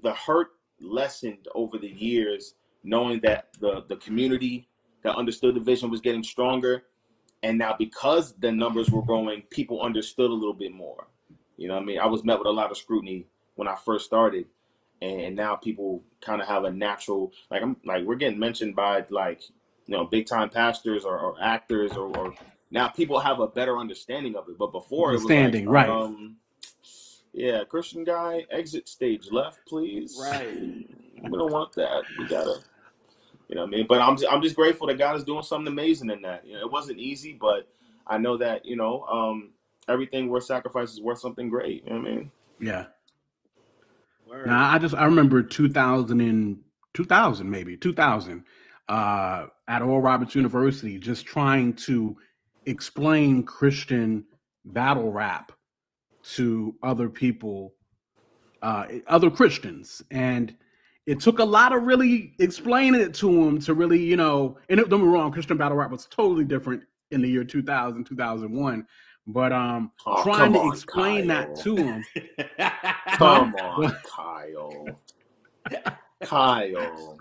the 0.03 0.15
hurt 0.15 0.49
lessened 0.81 1.49
over 1.55 1.79
the 1.79 1.89
years, 1.89 2.55
knowing 2.85 3.21
that 3.21 3.49
the 3.61 3.85
the 3.89 3.97
community 3.97 4.69
that 5.03 5.17
understood 5.17 5.55
the 5.55 5.61
vision 5.61 5.91
was 5.91 6.01
getting 6.01 6.23
stronger, 6.23 6.85
and 7.43 7.59
now 7.59 7.75
because 7.79 8.35
the 8.39 8.51
numbers 8.51 8.91
were 8.91 9.03
growing, 9.03 9.43
people 9.51 9.83
understood 9.83 10.31
a 10.31 10.35
little 10.35 10.55
bit 10.55 10.73
more. 10.73 11.07
You 11.57 11.69
know, 11.69 11.75
what 11.75 11.83
I 11.83 11.87
mean, 11.87 11.99
I 11.99 12.07
was 12.07 12.25
met 12.25 12.39
with 12.39 12.47
a 12.47 12.53
lot 12.53 12.71
of 12.71 12.77
scrutiny 12.77 13.27
when 13.57 13.69
I 13.69 13.77
first 13.77 14.07
started, 14.07 14.47
and 15.03 15.35
now 15.35 15.57
people 15.57 16.03
kind 16.21 16.41
of 16.41 16.49
have 16.49 16.65
a 16.65 16.71
natural 16.71 17.33
like 17.51 17.63
I'm 17.63 17.77
like 17.85 18.05
we're 18.05 18.17
getting 18.17 18.39
mentioned 18.39 18.77
by 18.77 19.05
like 19.11 19.43
you 19.87 19.97
know 19.97 20.05
big 20.05 20.27
time 20.27 20.51
pastors 20.51 21.05
or, 21.05 21.19
or 21.19 21.37
actors 21.41 21.93
or, 21.93 22.17
or 22.17 22.35
now 22.71 22.89
people 22.89 23.19
have 23.19 23.41
a 23.41 23.47
better 23.47 23.79
understanding 23.79 24.37
of 24.37 24.49
it. 24.49 24.59
But 24.59 24.73
before 24.73 25.11
it 25.11 25.15
was 25.15 25.23
Understanding, 25.23 25.67
like, 25.67 25.75
right. 25.75 25.89
Um, 25.89 26.37
yeah, 27.33 27.65
Christian 27.65 28.05
guy, 28.05 28.47
exit 28.51 28.89
stage 28.89 29.31
left, 29.31 29.61
please. 29.67 30.19
Right. 30.21 30.89
We 31.23 31.31
don't 31.31 31.53
want 31.53 31.73
that. 31.75 32.03
We 32.19 32.27
gotta, 32.27 32.61
you 33.49 33.57
know 33.57 33.63
what 33.63 33.69
I 33.69 33.71
mean? 33.71 33.87
But 33.89 34.01
I'm 34.01 34.17
just, 34.17 34.33
I'm 34.33 34.43
just 34.43 34.57
grateful 34.57 34.87
that 34.89 34.99
God 34.99 35.17
is 35.17 35.25
doing 35.25 35.43
something 35.43 35.73
amazing 35.73 36.11
in 36.11 36.23
that. 36.23 36.47
You 36.47 36.55
know, 36.55 36.61
it 36.61 36.71
wasn't 36.71 36.99
easy, 36.99 37.33
but 37.33 37.69
I 38.07 38.19
know 38.19 38.37
that, 38.39 38.65
you 38.65 38.77
know, 38.77 39.03
um, 39.05 39.51
everything 39.89 40.29
worth 40.29 40.45
sacrifice 40.45 40.93
is 40.93 41.01
worth 41.01 41.19
something 41.19 41.49
great. 41.49 41.85
You 41.85 41.91
know 41.91 42.01
what 42.01 42.09
I 42.09 42.15
mean? 42.15 42.31
Yeah. 42.61 42.85
Word. 44.29 44.47
Now 44.47 44.71
I 44.71 44.79
just 44.79 44.95
I 44.95 45.05
remember 45.05 45.43
2000 45.43 46.21
and 46.21 46.59
2000 46.95 47.49
maybe 47.51 47.77
2000 47.77 48.45
uh, 48.89 49.47
at 49.67 49.83
Oral 49.83 50.01
Roberts 50.01 50.35
University, 50.35 50.99
just 50.99 51.27
trying 51.27 51.75
to 51.75 52.17
explain 52.67 53.43
Christian 53.43 54.25
battle 54.65 55.13
rap 55.13 55.53
to 56.37 56.75
other 56.83 57.09
people, 57.09 57.75
uh, 58.63 58.85
other 59.07 59.31
Christians, 59.31 60.03
and 60.11 60.55
it 61.07 61.21
took 61.21 61.39
a 61.39 61.45
lot 61.45 61.73
of 61.75 61.85
really 61.85 62.35
explaining 62.39 63.01
it 63.01 63.15
to 63.15 63.33
them 63.45 63.59
to 63.61 63.73
really, 63.75 64.03
you 64.03 64.17
know, 64.17 64.59
and 64.69 64.79
don't 64.79 64.91
get 64.91 64.99
me 64.99 65.07
wrong, 65.07 65.33
Christian 65.33 65.57
battle 65.57 65.77
rap 65.77 65.91
was 65.91 66.07
totally 66.07 66.45
different 66.45 66.83
in 67.11 67.23
the 67.23 67.29
year 67.29 67.45
2000, 67.45 68.05
2001. 68.05 68.87
But 69.31 69.53
um, 69.53 69.93
Oh, 70.07 70.23
trying 70.23 70.53
to 70.55 70.59
on, 70.61 70.73
explain 70.73 71.27
that 71.29 71.55
to 71.57 71.75
them, 71.75 72.05
Come 73.13 73.55
on, 73.57 73.97
Kyle. 74.05 74.87
Kyle. 76.25 77.19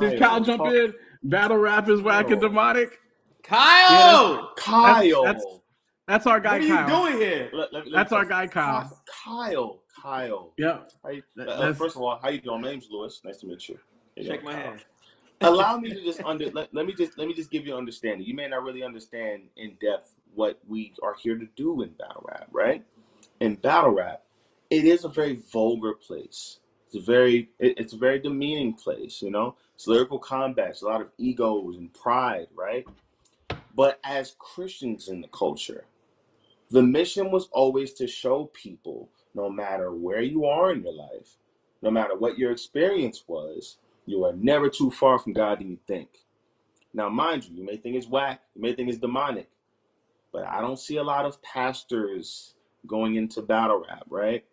did 0.00 0.18
Kyle 0.18 0.40
jump 0.40 0.62
talk- 0.62 0.72
in? 0.74 0.94
Battle 1.22 1.56
rap 1.56 1.88
is 1.88 2.02
whack 2.02 2.30
and 2.30 2.40
demonic. 2.40 2.98
Kyle, 3.42 4.52
Kyle. 4.56 5.24
That's- 5.24 5.42
That's 5.44 5.60
our 6.08 6.40
guy, 6.40 6.52
what 6.52 6.60
are 6.60 6.64
you 6.64 6.74
Kyle. 6.74 6.88
doing 7.06 7.18
here? 7.18 7.50
Let- 7.52 7.72
let- 7.72 7.72
let 7.72 7.84
me 7.86 7.92
That's 7.92 8.12
our 8.12 8.24
guy, 8.24 8.46
Kyle. 8.46 9.02
Kyle. 9.24 9.80
Kyle. 10.02 10.52
Yeah, 10.58 10.80
How 11.02 11.10
you- 11.10 11.22
uh, 11.38 11.72
first 11.72 11.96
of 11.96 12.02
all, 12.02 12.18
how 12.18 12.28
you 12.28 12.40
doing? 12.40 12.60
My 12.60 12.70
name's 12.72 12.88
Lewis. 12.90 13.20
Nice 13.24 13.38
to 13.38 13.46
meet 13.46 13.68
you. 13.68 13.78
Here 14.14 14.24
you 14.24 14.30
Shake 14.30 14.44
my 14.44 14.52
Kyle. 14.52 14.62
hand. 14.62 14.84
Allow 15.40 15.78
me 15.78 15.90
to 15.90 16.00
just 16.02 16.22
under 16.24 16.50
let, 16.50 16.72
let 16.74 16.86
me 16.86 16.92
just 16.92 17.18
let 17.18 17.26
me 17.26 17.34
just 17.34 17.50
give 17.50 17.66
you 17.66 17.72
an 17.72 17.78
understanding. 17.78 18.26
You 18.26 18.34
may 18.34 18.48
not 18.48 18.62
really 18.62 18.82
understand 18.82 19.48
in 19.56 19.76
depth 19.80 20.14
what 20.34 20.58
we 20.66 20.92
are 21.02 21.14
here 21.14 21.36
to 21.38 21.46
do 21.56 21.82
in 21.82 21.90
battle 21.90 22.24
rap, 22.26 22.48
right? 22.52 22.84
In 23.40 23.56
battle 23.56 23.90
rap, 23.90 24.22
it 24.70 24.84
is 24.84 25.04
a 25.04 25.08
very 25.08 25.36
vulgar 25.52 25.94
place. 25.94 26.60
It's 26.86 26.96
a 26.96 27.00
very 27.00 27.50
it- 27.58 27.78
it's 27.78 27.92
a 27.94 27.96
very 27.96 28.18
demeaning 28.20 28.74
place, 28.74 29.20
you 29.22 29.30
know. 29.30 29.56
It's 29.74 29.86
lyrical 29.88 30.18
combats, 30.18 30.82
a 30.82 30.86
lot 30.86 31.00
of 31.00 31.10
egos 31.18 31.76
and 31.76 31.92
pride, 31.92 32.48
right? 32.54 32.86
But 33.74 33.98
as 34.04 34.36
Christians 34.38 35.08
in 35.08 35.20
the 35.20 35.28
culture, 35.28 35.86
the 36.74 36.82
mission 36.82 37.30
was 37.30 37.48
always 37.52 37.92
to 37.94 38.08
show 38.08 38.46
people, 38.46 39.08
no 39.32 39.48
matter 39.48 39.92
where 39.92 40.22
you 40.22 40.44
are 40.44 40.72
in 40.72 40.82
your 40.82 40.92
life, 40.92 41.36
no 41.82 41.90
matter 41.92 42.16
what 42.16 42.36
your 42.36 42.50
experience 42.50 43.22
was, 43.28 43.76
you 44.06 44.24
are 44.24 44.32
never 44.32 44.68
too 44.68 44.90
far 44.90 45.20
from 45.20 45.34
God 45.34 45.60
than 45.60 45.70
you 45.70 45.78
think. 45.86 46.08
Now, 46.92 47.08
mind 47.08 47.44
you, 47.44 47.54
you 47.56 47.64
may 47.64 47.76
think 47.76 47.94
it's 47.94 48.08
whack, 48.08 48.40
you 48.56 48.62
may 48.62 48.74
think 48.74 48.88
it's 48.88 48.98
demonic, 48.98 49.48
but 50.32 50.46
I 50.46 50.60
don't 50.60 50.78
see 50.78 50.96
a 50.96 51.04
lot 51.04 51.24
of 51.24 51.40
pastors 51.42 52.54
going 52.88 53.14
into 53.14 53.40
battle 53.40 53.84
rap, 53.88 54.02
right? 54.10 54.44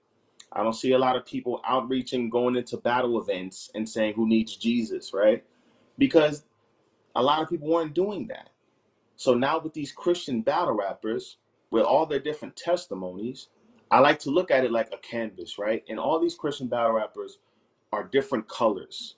I 0.52 0.62
don't 0.62 0.74
see 0.76 0.92
a 0.92 1.00
lot 1.00 1.16
of 1.16 1.26
people 1.26 1.60
outreaching, 1.68 2.30
going 2.30 2.56
into 2.56 2.78
battle 2.78 3.20
events 3.20 3.72
and 3.74 3.90
saying 3.90 4.14
who 4.14 4.28
needs 4.28 4.58
Jesus, 4.58 5.12
right? 5.12 5.44
Because 5.98 6.44
a 7.16 7.24
lot 7.24 7.42
of 7.42 7.50
people 7.50 7.68
weren't 7.68 7.96
doing 7.96 8.28
that. 8.28 8.52
So 9.16 9.34
now 9.34 9.60
with 9.60 9.74
these 9.74 9.92
Christian 9.92 10.42
battle 10.42 10.76
rappers, 10.76 11.38
with 11.72 11.84
all 11.84 12.06
their 12.06 12.20
different 12.20 12.56
testimonies, 12.56 13.48
I 13.90 14.00
like 14.00 14.20
to 14.20 14.30
look 14.30 14.52
at 14.52 14.64
it 14.64 14.72
like 14.72 14.92
a 14.94 14.98
canvas, 14.98 15.58
right? 15.58 15.84
And 15.90 16.00
all 16.00 16.20
these 16.20 16.36
Christian 16.36 16.68
battle 16.68 16.94
rappers 16.94 17.40
are 17.92 18.04
different 18.04 18.48
colors 18.48 19.16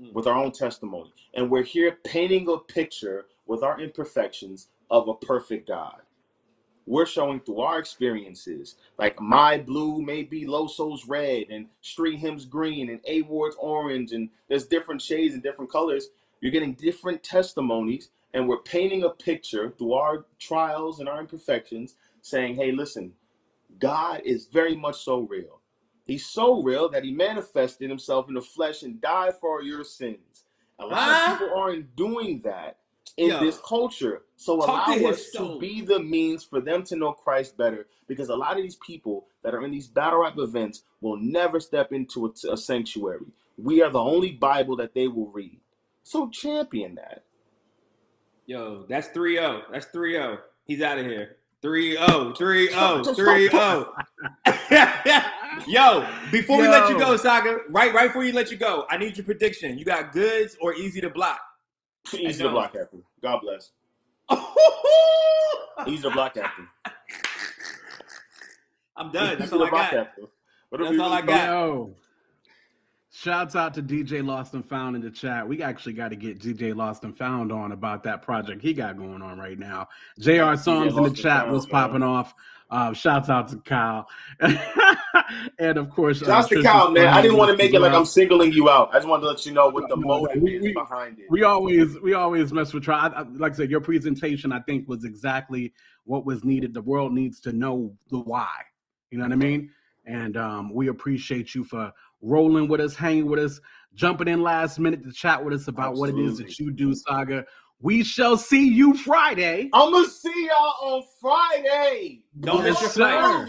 mm. 0.00 0.12
with 0.12 0.26
our 0.26 0.34
own 0.34 0.52
testimony. 0.52 1.12
And 1.34 1.50
we're 1.50 1.62
here 1.62 1.98
painting 2.04 2.48
a 2.48 2.58
picture 2.58 3.26
with 3.46 3.62
our 3.62 3.80
imperfections 3.80 4.68
of 4.90 5.08
a 5.08 5.14
perfect 5.14 5.68
God. 5.68 6.00
We're 6.86 7.06
showing 7.06 7.40
through 7.40 7.60
our 7.60 7.78
experiences, 7.78 8.76
like 8.98 9.20
my 9.20 9.58
blue 9.58 10.02
may 10.02 10.22
be 10.24 10.46
Loso's 10.46 11.06
red 11.06 11.46
and 11.50 11.66
Street 11.82 12.18
Hymns 12.18 12.46
green 12.46 12.90
and 12.90 13.00
A 13.06 13.22
Ward's 13.22 13.56
orange, 13.60 14.12
and 14.12 14.28
there's 14.48 14.66
different 14.66 15.00
shades 15.00 15.34
and 15.34 15.42
different 15.42 15.70
colors. 15.70 16.08
You're 16.40 16.50
getting 16.50 16.72
different 16.72 17.22
testimonies, 17.22 18.10
and 18.34 18.48
we're 18.48 18.62
painting 18.62 19.04
a 19.04 19.10
picture 19.10 19.70
through 19.78 19.94
our 19.94 20.26
trials 20.38 21.00
and 21.00 21.08
our 21.08 21.20
imperfections, 21.20 21.96
saying, 22.22 22.56
hey, 22.56 22.72
listen, 22.72 23.12
God 23.78 24.22
is 24.24 24.46
very 24.46 24.76
much 24.76 25.02
so 25.04 25.20
real. 25.20 25.60
He's 26.06 26.26
so 26.26 26.62
real 26.62 26.88
that 26.90 27.04
he 27.04 27.12
manifested 27.12 27.88
himself 27.88 28.28
in 28.28 28.34
the 28.34 28.42
flesh 28.42 28.82
and 28.82 29.00
died 29.00 29.34
for 29.40 29.62
your 29.62 29.84
sins. 29.84 30.44
A 30.80 30.86
lot 30.86 31.08
Huh? 31.08 31.32
of 31.32 31.38
people 31.38 31.54
aren't 31.56 31.96
doing 31.96 32.40
that 32.42 32.78
in 33.16 33.30
Yo. 33.30 33.40
this 33.40 33.58
culture. 33.64 34.22
So 34.36 34.54
allow 34.56 34.86
to 34.96 35.06
us 35.08 35.30
to 35.32 35.58
be 35.60 35.82
the 35.82 36.00
means 36.00 36.44
for 36.44 36.60
them 36.60 36.82
to 36.84 36.96
know 36.96 37.12
Christ 37.12 37.56
better 37.56 37.86
because 38.08 38.28
a 38.28 38.36
lot 38.36 38.56
of 38.56 38.62
these 38.62 38.76
people 38.76 39.26
that 39.42 39.54
are 39.54 39.64
in 39.64 39.70
these 39.70 39.88
battle 39.88 40.22
rap 40.22 40.38
events 40.38 40.82
will 41.00 41.16
never 41.16 41.60
step 41.60 41.92
into 41.92 42.26
a, 42.26 42.52
a 42.52 42.56
sanctuary. 42.56 43.26
We 43.58 43.82
are 43.82 43.90
the 43.90 44.00
only 44.02 44.32
Bible 44.32 44.76
that 44.76 44.94
they 44.94 45.08
will 45.08 45.28
read. 45.30 45.60
So 46.04 46.28
champion 46.30 46.96
that. 46.96 47.24
Yo, 48.50 48.84
that's 48.88 49.06
3 49.10 49.36
0. 49.36 49.62
That's 49.70 49.86
3 49.86 50.14
0. 50.14 50.38
He's 50.64 50.82
out 50.82 50.98
of 50.98 51.06
here. 51.06 51.36
3 51.62 51.96
0. 51.96 52.32
3 52.32 52.68
0. 52.70 53.02
Stop, 53.04 53.14
3 53.14 53.48
stop, 53.48 53.94
0. 54.68 55.22
Yo, 55.68 56.04
before 56.32 56.58
we 56.58 56.66
let 56.66 56.90
you 56.90 56.98
go, 56.98 57.16
Saga, 57.16 57.58
right, 57.68 57.94
right 57.94 58.08
before 58.08 58.24
you 58.24 58.32
let 58.32 58.50
you 58.50 58.56
go, 58.56 58.86
I 58.90 58.96
need 58.96 59.16
your 59.16 59.24
prediction. 59.24 59.78
You 59.78 59.84
got 59.84 60.10
Goodz 60.10 60.56
or 60.60 60.74
Eazy 60.74 61.00
the 61.00 61.10
Block? 61.10 61.38
Eazy 62.08 62.38
the 62.38 62.48
Block 62.48 62.72
Captain. 62.72 63.04
God 63.22 63.38
bless. 63.40 63.70
Eazy 65.86 66.02
the 66.02 66.10
Block 66.10 66.34
Captain. 66.34 66.66
I'm 68.96 69.12
done. 69.12 69.38
That's 69.38 69.52
Easy 69.52 69.52
all 69.52 69.60
to 69.60 69.66
I 69.66 69.70
block 69.70 69.90
got. 69.92 70.06
Captain. 70.06 70.26
That's 70.72 70.98
all 70.98 71.12
I 71.12 71.22
got. 71.22 71.46
Yo. 71.46 71.94
Shouts 73.22 73.54
out 73.54 73.74
to 73.74 73.82
DJ 73.82 74.24
Lost 74.26 74.54
and 74.54 74.64
Found 74.70 74.96
in 74.96 75.02
the 75.02 75.10
chat. 75.10 75.46
We 75.46 75.62
actually 75.62 75.92
got 75.92 76.08
to 76.08 76.16
get 76.16 76.38
DJ 76.38 76.74
Lost 76.74 77.04
and 77.04 77.14
Found 77.18 77.52
on 77.52 77.72
about 77.72 78.02
that 78.04 78.22
project 78.22 78.62
he 78.62 78.72
got 78.72 78.96
going 78.96 79.20
on 79.20 79.38
right 79.38 79.58
now. 79.58 79.88
JR 80.18 80.54
Songs 80.54 80.88
in 80.88 80.94
the 80.94 81.02
Lost 81.02 81.06
and 81.08 81.16
chat 81.16 81.40
Found, 81.42 81.52
was 81.52 81.64
man. 81.64 81.70
popping 81.70 82.02
off. 82.02 82.34
Uh, 82.70 82.94
shouts 82.94 83.28
out 83.28 83.48
to 83.48 83.58
Kyle. 83.58 84.08
and 85.58 85.76
of 85.76 85.90
course, 85.90 86.22
uh, 86.22 86.40
to 86.40 86.48
Tristan 86.48 86.62
Kyle, 86.62 86.90
man. 86.90 87.08
I 87.08 87.20
didn't 87.20 87.36
want 87.36 87.50
to 87.50 87.58
make 87.58 87.74
it 87.74 87.80
like. 87.80 87.92
I'm 87.92 88.06
singling 88.06 88.52
you 88.52 88.70
out. 88.70 88.88
I 88.94 88.98
just 88.98 89.08
wanted 89.08 89.22
to 89.22 89.28
let 89.28 89.44
you 89.44 89.52
know 89.52 89.68
what 89.68 89.90
the 89.90 89.96
No, 89.96 90.00
no, 90.02 90.08
motive 90.20 90.42
we- 90.42 90.56
is 90.56 90.62
we- 90.62 90.72
behind 90.72 91.18
it. 91.18 91.26
we 91.28 91.42
always 91.42 92.00
we 92.00 92.14
always 92.14 92.54
mess 92.54 92.72
with 92.72 92.84
try 92.84 93.08
I- 93.08 93.20
I- 93.20 93.26
like 93.34 93.52
i 93.52 93.56
said 93.56 93.70
your 93.70 93.80
presentation 93.82 94.50
i 94.50 94.60
think 94.60 94.88
was 94.88 95.04
exactly 95.04 95.74
what 96.04 96.24
was 96.24 96.42
needed 96.44 96.72
the 96.72 96.80
world 96.82 97.12
needs 97.12 97.38
to 97.40 97.52
know 97.52 97.92
the 98.08 98.18
why 98.20 98.48
you 99.10 99.18
know 99.18 99.24
what 99.24 99.32
i 99.32 99.36
mean 99.36 99.70
and 100.06 100.36
um, 100.38 100.72
we 100.74 100.88
appreciate 100.88 101.54
you 101.54 101.62
for 101.62 101.92
rolling 102.22 102.68
with 102.68 102.80
us 102.80 102.94
hanging 102.94 103.26
with 103.26 103.38
us 103.40 103.60
jumping 103.94 104.28
in 104.28 104.42
last 104.42 104.78
minute 104.78 105.02
to 105.02 105.12
chat 105.12 105.42
with 105.44 105.54
us 105.54 105.68
about 105.68 105.94
what 105.96 106.08
it 106.10 106.18
is 106.18 106.38
that 106.38 106.58
you 106.58 106.70
do 106.70 106.94
saga 106.94 107.44
we 107.80 108.02
shall 108.04 108.36
see 108.36 108.68
you 108.68 108.94
friday 108.94 109.68
I'm 109.72 109.90
gonna 109.92 110.06
see 110.08 110.46
y'all 110.48 110.94
on 110.96 111.02
Friday. 111.20 112.24
Don't 112.40 112.62
miss 112.64 112.80
your 112.80 112.90
flight. 112.90 113.48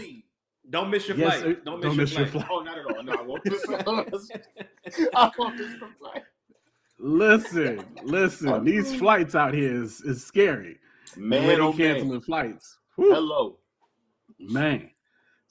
Don't 0.70 0.90
miss 0.90 1.08
your 1.08 1.16
Yes, 1.18 1.40
flight. 1.40 1.56
sir. 1.56 1.62
Don't 1.64 1.80
miss, 1.80 1.96
your, 2.16 2.26
flight. 2.26 2.46
Oh, 2.50 2.60
not 2.60 2.78
at 2.78 2.86
all. 2.86 3.02
No, 3.02 3.12
I 3.12 3.22
won't 3.22 3.44
miss 3.44 3.68
I 3.68 3.82
won't 3.86 4.12
miss- 4.12 4.30
I 5.14 5.30
won't 5.36 5.56
miss 5.58 5.68
the 5.80 5.88
flight. 5.98 6.22
listen 6.98 7.84
listen 8.04 8.64
these 8.64 8.94
flights 8.94 9.34
out 9.34 9.52
here 9.52 9.82
is, 9.82 10.00
is 10.02 10.24
scary 10.24 10.78
Man, 11.16 11.44
Already 11.44 11.60
oh 11.62 11.72
canceling 11.72 12.10
man. 12.10 12.20
flights 12.22 12.78
Whew. 12.96 13.12
Hello. 13.14 13.58
Man. 14.38 14.90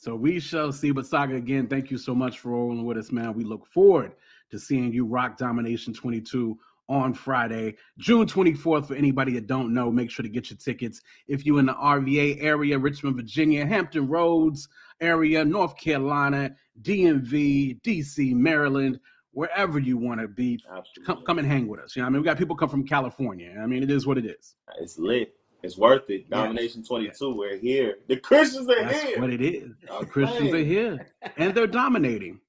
So 0.02 0.16
we 0.16 0.39
shall 0.39 0.72
see. 0.72 0.89
But 0.89 1.06
Saga, 1.06 1.36
again, 1.36 1.68
thank 1.68 1.91
you 1.91 1.97
so 1.99 2.16
much 2.16 2.39
for 2.39 2.49
rolling 2.49 2.84
with 2.84 2.97
us, 2.97 3.12
man. 3.12 3.36
We 3.36 3.43
look 3.43 3.68
forward 3.68 4.14
to 4.49 4.58
seeing 4.58 4.91
you 4.91 5.06
rock 5.06 5.38
Domination 5.38 5.93
22 5.93 6.58
on 6.89 7.14
Friday, 7.14 7.76
June 7.99 8.26
24th. 8.26 8.88
For 8.88 8.95
anybody 8.95 9.34
that 9.34 9.45
don't 9.45 9.72
know, 9.76 9.91
make 9.91 10.10
sure 10.10 10.24
to 10.24 10.30
get 10.30 10.49
your 10.49 10.58
tickets. 10.58 11.02
If 11.28 11.45
you're 11.45 11.60
in 11.60 11.68
the 11.68 11.76
RVA 11.76 12.41
area, 12.41 12.80
Richmond, 12.80 13.16
Virginia, 13.16 13.64
Hampton 13.64 14.08
Roads 14.08 14.68
area, 15.02 15.45
North 15.45 15.78
Carolina, 15.78 16.56
DMV, 16.82 17.80
DC, 17.82 18.34
Maryland, 18.34 18.99
wherever 19.34 19.78
you 19.78 19.97
want 19.97 20.20
to 20.20 20.28
be, 20.28 20.60
come, 21.06 21.24
come 21.28 21.38
and 21.38 21.47
hang 21.47 21.68
with 21.68 21.80
us. 21.80 21.95
You 21.95 22.02
know, 22.02 22.06
what 22.06 22.10
I 22.10 22.14
mean, 22.14 22.22
we 22.24 22.26
got 22.26 22.39
people 22.39 22.56
come 22.56 22.70
from 22.70 22.88
California. 22.88 23.56
I 23.62 23.68
mean, 23.68 23.84
it 23.84 23.91
is 23.91 24.08
what 24.08 24.18
it 24.18 24.26
is. 24.26 24.56
It's 24.80 24.97
lit. 24.97 25.36
It's 25.64 25.78
worth 25.78 26.09
it. 26.09 26.30
Domination 26.30 26.84
22. 26.84 27.36
We're 27.36 27.57
here. 27.57 27.97
The 28.07 28.18
Christians 28.18 28.68
are 28.70 28.84
That's 28.84 29.01
here. 29.01 29.20
what 29.22 29.30
it 29.32 29.41
is. 29.41 29.70
The 29.99 30.05
Christians 30.05 30.53
are 30.53 30.57
here, 30.64 31.07
and 31.38 31.53
they're 31.53 31.68
dominating. 31.68 32.39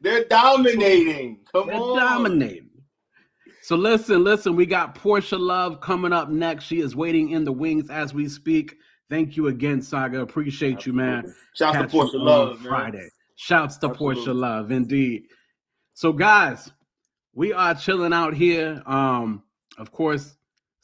They're 0.00 0.24
dominating. 0.24 1.40
Come 1.52 1.66
They're 1.66 1.76
on. 1.76 1.98
dominating. 1.98 2.70
So 3.62 3.76
listen, 3.76 4.24
listen, 4.24 4.56
we 4.56 4.66
got 4.66 4.94
Porsha 4.94 5.38
Love 5.38 5.80
coming 5.80 6.12
up 6.12 6.28
next. 6.30 6.64
She 6.64 6.80
is 6.80 6.96
waiting 6.96 7.30
in 7.30 7.44
the 7.44 7.52
wings 7.52 7.90
as 7.90 8.12
we 8.12 8.28
speak. 8.28 8.76
Thank 9.08 9.36
you 9.36 9.48
again, 9.48 9.82
Saga. 9.82 10.20
Appreciate 10.20 10.86
you, 10.86 10.92
man. 10.92 11.18
Absolutely. 11.18 11.34
Shouts 11.54 11.76
to 11.76 11.82
Catch 11.82 11.94
you 11.94 12.00
Porsha 12.00 12.24
Love, 12.24 12.60
man. 12.60 12.68
Friday. 12.68 13.08
Shouts 13.36 13.76
to 13.78 13.88
Porsha 13.90 14.34
Love, 14.34 14.72
indeed. 14.72 15.24
So, 15.94 16.12
guys, 16.12 16.72
we 17.34 17.52
are 17.52 17.74
chilling 17.74 18.12
out 18.12 18.34
here. 18.34 18.82
Um, 18.86 19.42
of 19.78 19.92
course, 19.92 20.36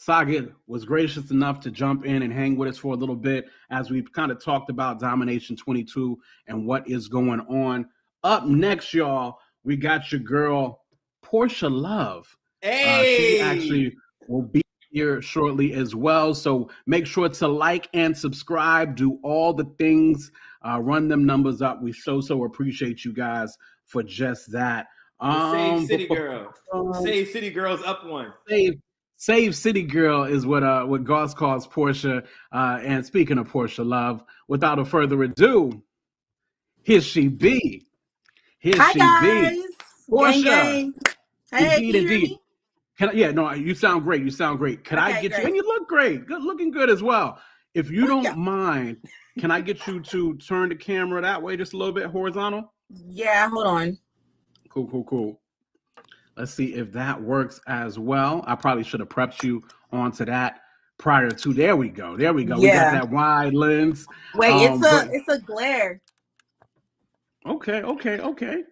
Saga 0.09 0.49
was 0.69 0.85
gracious 0.85 1.31
enough 1.33 1.59
to 1.61 1.71
jump 1.73 2.07
in 2.07 2.23
and 2.23 2.33
hang 2.33 2.57
with 2.57 2.69
us 2.69 2.79
for 2.79 2.95
a 2.95 2.97
little 2.97 3.17
bit 3.17 3.47
as 3.71 3.91
we've 3.91 4.11
kind 4.13 4.31
of 4.31 4.43
talked 4.43 4.71
about 4.71 5.01
Domination 5.01 5.57
22 5.57 6.17
and 6.47 6.65
what 6.65 6.89
is 6.89 7.09
going 7.09 7.41
on. 7.41 7.85
Up 8.23 8.47
next, 8.47 8.95
y'all, 8.95 9.39
we 9.65 9.77
got 9.77 10.13
your 10.13 10.21
girl, 10.21 10.83
Porsha 11.25 11.69
Love. 11.71 12.27
Uh, 12.65 13.03
she 13.03 13.41
actually 13.41 13.97
will 14.29 14.43
be 14.43 14.63
here 14.91 15.21
shortly 15.21 15.73
as 15.75 15.97
well. 15.97 16.33
So 16.33 16.71
make 16.87 17.05
sure 17.05 17.29
to 17.29 17.49
like 17.49 17.89
and 17.93 18.17
subscribe. 18.17 18.95
Do 18.97 19.19
all 19.25 19.53
the 19.53 19.67
things. 19.79 20.31
Uh, 20.65 20.81
run 20.81 21.09
them 21.09 21.27
numbers 21.27 21.61
up. 21.61 21.83
We 21.83 21.93
so 21.93 22.21
so 22.21 22.45
appreciate 22.45 23.05
you 23.05 23.13
guys 23.13 23.57
for 23.85 24.03
just 24.05 24.51
that. 24.53 24.87
The 25.21 25.51
Save 25.53 25.73
Um, 25.75 25.87
City 25.87 26.07
Girl. 26.07 26.55
um, 26.73 26.95
Save 27.03 27.29
City 27.31 27.51
Girls 27.51 27.83
up 27.83 28.07
one. 28.07 28.33
Save, 28.49 28.75
Save 29.19 29.57
City 29.57 29.83
Girl 29.83 30.23
is 30.23 30.47
what 30.47 30.63
uh 30.63 30.85
what 30.85 31.03
Goss 31.05 31.35
calls 31.35 31.67
Porsha. 31.67 32.25
Uh, 32.53 32.79
and 32.83 33.05
speaking 33.05 33.37
of 33.39 33.49
Porsha 33.51 33.85
Love, 33.85 34.23
without 34.47 34.79
a 34.79 34.85
further 34.85 35.21
ado, 35.25 35.83
here 36.85 37.01
she 37.01 37.27
be. 37.27 37.85
Here 38.61 38.75
Hi 38.77 38.93
she 38.93 38.99
guys. 39.01 39.21
be. 39.21 39.41
Gang, 39.51 39.65
Porsha. 40.11 40.45
gang. 40.45 40.95
Hey, 41.51 41.77
Indeed, 41.77 41.95
can 41.95 42.03
indeed. 42.05 42.39
Can 42.97 43.09
I, 43.09 43.13
yeah, 43.13 43.31
no, 43.33 43.53
you 43.53 43.75
sound 43.75 44.05
great. 44.05 44.23
You 44.23 44.31
sound 44.31 44.59
great. 44.59 44.85
Can 44.85 44.99
I 45.01 45.11
Okay, 45.11 45.29
get 45.29 45.39
you? 45.39 45.45
And 45.47 45.57
you 45.57 45.63
look 45.63 45.89
great. 45.89 46.27
Good 46.27 46.43
looking 46.43 46.71
good 46.71 46.89
as 46.89 47.03
well. 47.03 47.41
If 47.75 47.91
you 47.91 48.07
don't 48.07 48.23
Yeah. 48.23 48.35
mind, 48.35 48.99
can 49.41 49.51
I 49.51 49.61
get 49.61 49.85
you 49.89 50.01
to 50.01 50.37
turn 50.37 50.69
the 50.69 50.77
camera 50.77 51.21
that 51.23 51.43
way 51.43 51.57
just 51.57 51.73
a 51.73 51.77
little 51.77 51.95
bit 51.95 52.07
horizontal? 52.07 52.73
Yeah, 52.89 53.49
hold 53.51 53.67
on. 53.67 53.99
Cool, 54.69 54.87
cool, 54.89 55.05
cool. 55.05 55.41
Let's 56.39 56.55
see 56.55 56.75
if 56.75 56.93
that 56.93 57.21
works 57.21 57.61
as 57.67 57.99
well. 57.99 58.45
I 58.47 58.55
probably 58.55 58.85
should 58.85 59.01
have 59.01 59.09
prepped 59.09 59.43
you 59.43 59.65
onto 59.91 60.25
that 60.27 60.61
prior 60.97 61.31
to. 61.31 61.53
There 61.53 61.77
we 61.77 61.89
go. 61.89 62.17
There 62.17 62.33
we 62.33 62.45
go. 62.45 62.61
We 62.61 62.69
got 62.69 62.93
that 62.93 63.11
wide 63.11 63.55
lens. 63.55 64.07
Wait, 64.37 64.53
Um, 64.53 64.61
it's 64.61 64.87
a 64.87 65.07
but- 65.07 65.09
it's 65.15 65.29
a 65.29 65.39
glare. 65.41 66.01
Okay, 67.45 67.83
okay, 67.83 68.21
okay. 68.21 68.63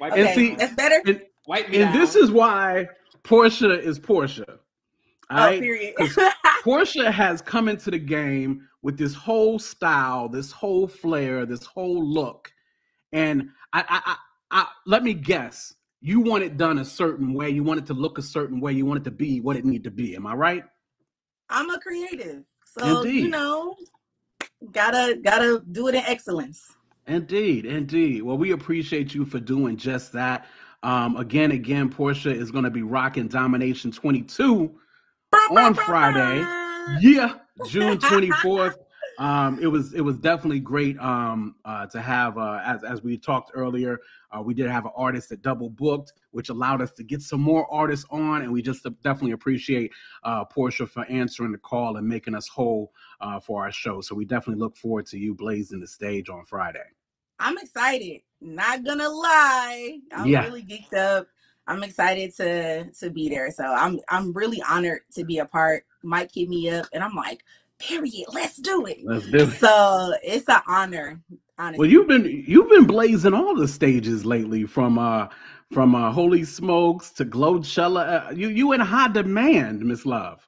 Wipe 0.00 0.12
And 0.14 0.22
Okay, 0.22 0.36
me 0.36 0.48
see- 0.50 0.54
that's 0.56 0.74
better. 0.74 1.00
And, 1.06 1.22
Wipe 1.46 1.68
me 1.68 1.82
and 1.82 1.92
down. 1.92 2.00
this 2.00 2.16
is 2.16 2.30
why 2.32 2.88
Porsha 3.22 3.78
is 3.80 4.00
Porsha. 4.00 4.48
All 4.48 5.38
oh, 5.38 5.46
right. 5.46 5.60
period. 5.60 5.94
'Cause 5.96 6.16
Porsha 6.64 7.10
has 7.10 7.40
come 7.40 7.68
into 7.68 7.90
the 7.90 7.98
game 7.98 8.66
with 8.82 8.98
this 8.98 9.14
whole 9.14 9.58
style, 9.60 10.28
this 10.28 10.50
whole 10.50 10.88
flair, 10.88 11.46
this 11.46 11.64
whole 11.66 12.04
look, 12.04 12.52
and 13.12 13.48
I, 13.72 13.80
I, 13.88 14.00
I, 14.06 14.16
I 14.62 14.66
let 14.86 15.04
me 15.04 15.14
guess. 15.14 15.74
You 16.02 16.20
want 16.20 16.42
it 16.42 16.56
done 16.56 16.78
a 16.78 16.84
certain 16.84 17.32
way. 17.32 17.48
You 17.50 17.62
want 17.62 17.78
it 17.78 17.86
to 17.86 17.94
look 17.94 18.18
a 18.18 18.22
certain 18.22 18.60
way. 18.60 18.72
You 18.72 18.84
want 18.84 19.00
it 19.00 19.04
to 19.04 19.12
be 19.12 19.40
what 19.40 19.56
it 19.56 19.64
need 19.64 19.84
to 19.84 19.90
be. 19.90 20.16
Am 20.16 20.26
I 20.26 20.34
right? 20.34 20.64
I'm 21.48 21.70
a 21.70 21.78
creative, 21.78 22.42
so 22.64 23.04
you 23.04 23.28
know, 23.28 23.76
gotta 24.72 25.16
gotta 25.22 25.62
do 25.70 25.86
it 25.86 25.94
in 25.94 26.02
excellence. 26.04 26.74
Indeed, 27.06 27.66
indeed. 27.66 28.22
Well, 28.22 28.36
we 28.36 28.50
appreciate 28.52 29.14
you 29.14 29.24
for 29.24 29.38
doing 29.38 29.76
just 29.76 30.12
that. 30.12 30.46
Um, 30.82 31.16
again, 31.16 31.52
again, 31.52 31.88
Porsha 31.88 32.32
is 32.34 32.50
going 32.50 32.64
to 32.64 32.70
be 32.70 32.82
rocking 32.82 33.28
Domination 33.28 33.92
22 33.92 34.72
on 35.56 35.74
Friday. 35.74 36.40
Yeah, 37.00 37.34
June 37.68 37.98
24th. 37.98 38.74
Um, 39.22 39.60
it 39.62 39.68
was 39.68 39.94
it 39.94 40.00
was 40.00 40.16
definitely 40.18 40.58
great 40.58 40.98
um, 40.98 41.54
uh, 41.64 41.86
to 41.86 42.00
have 42.02 42.36
uh, 42.38 42.60
as 42.64 42.82
as 42.82 43.02
we 43.04 43.16
talked 43.16 43.52
earlier. 43.54 44.00
Uh, 44.32 44.42
we 44.42 44.52
did 44.52 44.68
have 44.68 44.84
an 44.84 44.90
artist 44.96 45.28
that 45.28 45.42
double 45.42 45.70
booked, 45.70 46.12
which 46.32 46.48
allowed 46.48 46.82
us 46.82 46.90
to 46.94 47.04
get 47.04 47.22
some 47.22 47.40
more 47.40 47.72
artists 47.72 48.04
on, 48.10 48.42
and 48.42 48.50
we 48.50 48.62
just 48.62 48.82
definitely 49.04 49.30
appreciate 49.30 49.92
uh, 50.24 50.44
Porsha 50.46 50.88
for 50.88 51.04
answering 51.04 51.52
the 51.52 51.58
call 51.58 51.98
and 51.98 52.08
making 52.08 52.34
us 52.34 52.48
whole 52.48 52.92
uh, 53.20 53.38
for 53.38 53.62
our 53.62 53.70
show. 53.70 54.00
So 54.00 54.16
we 54.16 54.24
definitely 54.24 54.58
look 54.58 54.76
forward 54.76 55.06
to 55.06 55.18
you 55.18 55.34
blazing 55.36 55.78
the 55.78 55.86
stage 55.86 56.28
on 56.28 56.44
Friday. 56.44 56.80
I'm 57.38 57.58
excited. 57.58 58.22
Not 58.40 58.84
gonna 58.84 59.08
lie, 59.08 60.00
I'm 60.12 60.30
Yeah. 60.30 60.42
really 60.42 60.64
geeked 60.64 60.94
up. 60.98 61.28
I'm 61.68 61.84
excited 61.84 62.34
to 62.38 62.90
to 62.90 63.10
be 63.10 63.28
there. 63.28 63.52
So 63.52 63.62
I'm 63.64 64.00
I'm 64.08 64.32
really 64.32 64.60
honored 64.68 65.02
to 65.14 65.24
be 65.24 65.38
a 65.38 65.46
part. 65.46 65.84
Mike 66.02 66.30
hit 66.34 66.48
me 66.48 66.68
up, 66.70 66.86
and 66.92 67.04
I'm 67.04 67.14
like, 67.14 67.44
period. 67.82 68.26
Let's 68.32 68.56
do 68.56 68.86
it. 68.86 68.98
Let's 69.04 69.26
do 69.26 69.38
it. 69.38 69.50
So 69.52 70.14
it's 70.22 70.48
an 70.48 70.60
honor. 70.66 71.20
Honestly. 71.58 71.78
Well, 71.78 71.90
you've 71.90 72.08
been 72.08 72.44
you've 72.46 72.68
been 72.70 72.86
blazing 72.86 73.34
all 73.34 73.54
the 73.54 73.68
stages 73.68 74.24
lately, 74.24 74.64
from 74.64 74.98
uh 74.98 75.28
from 75.72 75.94
uh 75.94 76.10
Holy 76.10 76.44
Smokes 76.44 77.10
to 77.12 77.24
Glowchella. 77.24 78.28
Uh, 78.28 78.30
you 78.32 78.48
you 78.48 78.72
in 78.72 78.80
high 78.80 79.08
demand, 79.08 79.80
Miss 79.84 80.06
Love. 80.06 80.46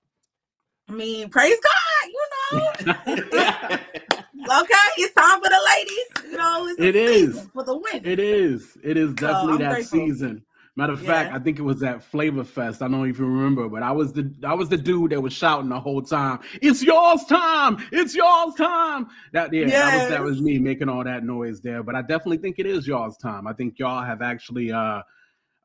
I 0.88 0.92
mean, 0.92 1.28
praise 1.30 1.56
God, 1.62 2.10
you 2.10 2.26
know. 2.52 2.70
okay, 4.60 4.74
it's 4.98 5.14
time 5.14 5.40
for 5.40 5.48
the 5.48 5.60
ladies. 5.76 6.30
You 6.32 6.36
know, 6.36 6.66
it's 6.68 6.80
It 6.80 6.96
is. 6.96 7.46
for 7.54 7.64
the 7.64 7.74
women. 7.76 8.02
It 8.04 8.18
is. 8.18 8.76
It 8.82 8.96
is 8.96 9.14
definitely 9.14 9.52
I'm 9.54 9.58
that 9.60 9.70
grateful. 9.72 9.98
season 9.98 10.42
Matter 10.76 10.94
of 10.94 11.02
fact, 11.02 11.32
I 11.32 11.38
think 11.38 11.60
it 11.60 11.62
was 11.62 11.84
at 11.84 12.02
Flavor 12.02 12.42
Fest. 12.42 12.82
I 12.82 12.88
don't 12.88 13.08
even 13.08 13.26
remember, 13.26 13.68
but 13.68 13.84
I 13.84 13.92
was 13.92 14.12
the 14.12 14.34
I 14.42 14.54
was 14.54 14.68
the 14.68 14.76
dude 14.76 15.12
that 15.12 15.20
was 15.20 15.32
shouting 15.32 15.68
the 15.68 15.78
whole 15.78 16.02
time. 16.02 16.40
It's 16.60 16.82
yours 16.82 17.24
time. 17.26 17.78
It's 17.92 18.12
yours 18.12 18.54
time. 18.56 19.06
That 19.32 19.52
yeah, 19.52 19.66
that 19.66 20.00
was 20.00 20.10
that 20.10 20.22
was 20.22 20.40
me 20.42 20.58
making 20.58 20.88
all 20.88 21.04
that 21.04 21.22
noise 21.22 21.60
there. 21.60 21.84
But 21.84 21.94
I 21.94 22.00
definitely 22.00 22.38
think 22.38 22.58
it 22.58 22.66
is 22.66 22.88
y'all's 22.88 23.16
time. 23.18 23.46
I 23.46 23.52
think 23.52 23.78
y'all 23.78 24.02
have 24.02 24.20
actually, 24.20 24.72
uh, 24.72 25.02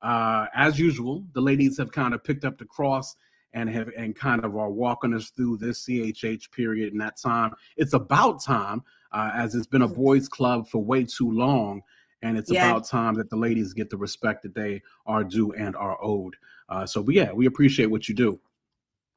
uh, 0.04 0.46
as 0.54 0.78
usual, 0.78 1.26
the 1.34 1.42
ladies 1.42 1.80
have 1.80 1.92
kind 1.92 2.14
of 2.14 2.24
picked 2.24 2.46
up 2.46 2.60
the 2.60 2.66
cross 2.66 3.16
and 3.54 3.68
have 3.68 3.90
and 3.98 4.16
kind 4.16 4.46
of 4.46 4.56
are 4.56 4.70
walking 4.70 5.16
us 5.16 5.32
through 5.32 5.58
this 5.58 5.86
CHH 5.86 6.52
period 6.52 6.94
and 6.94 7.02
that 7.02 7.18
time. 7.18 7.56
It's 7.78 7.94
about 7.94 8.44
time, 8.44 8.84
uh, 9.12 9.32
as 9.34 9.56
it's 9.56 9.66
been 9.66 9.82
a 9.82 9.88
boys' 9.88 10.30
club 10.30 10.68
for 10.70 10.84
way 10.84 11.04
too 11.04 11.32
long 11.32 11.82
and 12.22 12.38
it's 12.38 12.52
Yeah. 12.52 12.68
about 12.70 12.86
time 12.88 13.16
that 13.16 13.30
the 13.30 13.36
ladies 13.36 13.74
get 13.74 13.90
the 13.90 13.98
respect 13.98 14.44
that 14.44 14.54
they 14.56 14.82
are 15.06 15.24
due 15.24 15.52
and 15.54 15.76
are 15.76 15.98
owed. 16.02 16.36
Uh, 16.70 16.86
so, 16.86 17.02
but 17.04 17.16
yeah, 17.16 17.32
we 17.32 17.46
appreciate 17.46 17.88
what 17.88 18.08
you 18.10 18.16
do. 18.16 18.40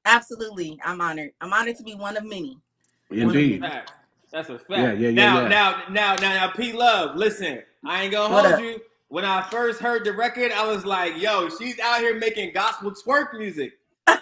Absolutely. 0.04 0.78
I'm 0.84 1.00
honored. 1.00 1.30
I'm 1.40 1.52
honored 1.52 1.76
to 1.76 1.82
be 1.82 1.94
one 1.94 2.16
of 2.16 2.24
many. 2.24 2.58
Indeed. 3.10 3.60
Fact. 3.60 3.92
That's 4.32 4.48
a 4.48 4.58
fact. 4.58 4.70
Yeah, 4.70 4.92
yeah, 4.92 5.08
yeah, 5.10 5.10
now, 5.10 5.42
yeah. 5.42 5.48
now, 5.48 5.82
now, 5.90 6.14
now, 6.16 6.20
now, 6.46 6.50
P 6.52 6.72
Love, 6.72 7.16
listen, 7.16 7.62
I 7.84 8.04
ain't 8.04 8.12
gonna 8.12 8.32
What 8.34 8.44
hold 8.44 8.54
up? 8.54 8.60
you. 8.60 8.80
When 9.08 9.26
I 9.26 9.42
first 9.50 9.78
heard 9.80 10.04
the 10.06 10.12
record, 10.12 10.52
I 10.52 10.66
was 10.66 10.86
like, 10.86 11.20
yo, 11.20 11.50
she's 11.50 11.78
out 11.80 12.00
here 12.00 12.18
making 12.18 12.54
gospel 12.54 12.92
twerk 12.92 13.36
music. 13.38 13.74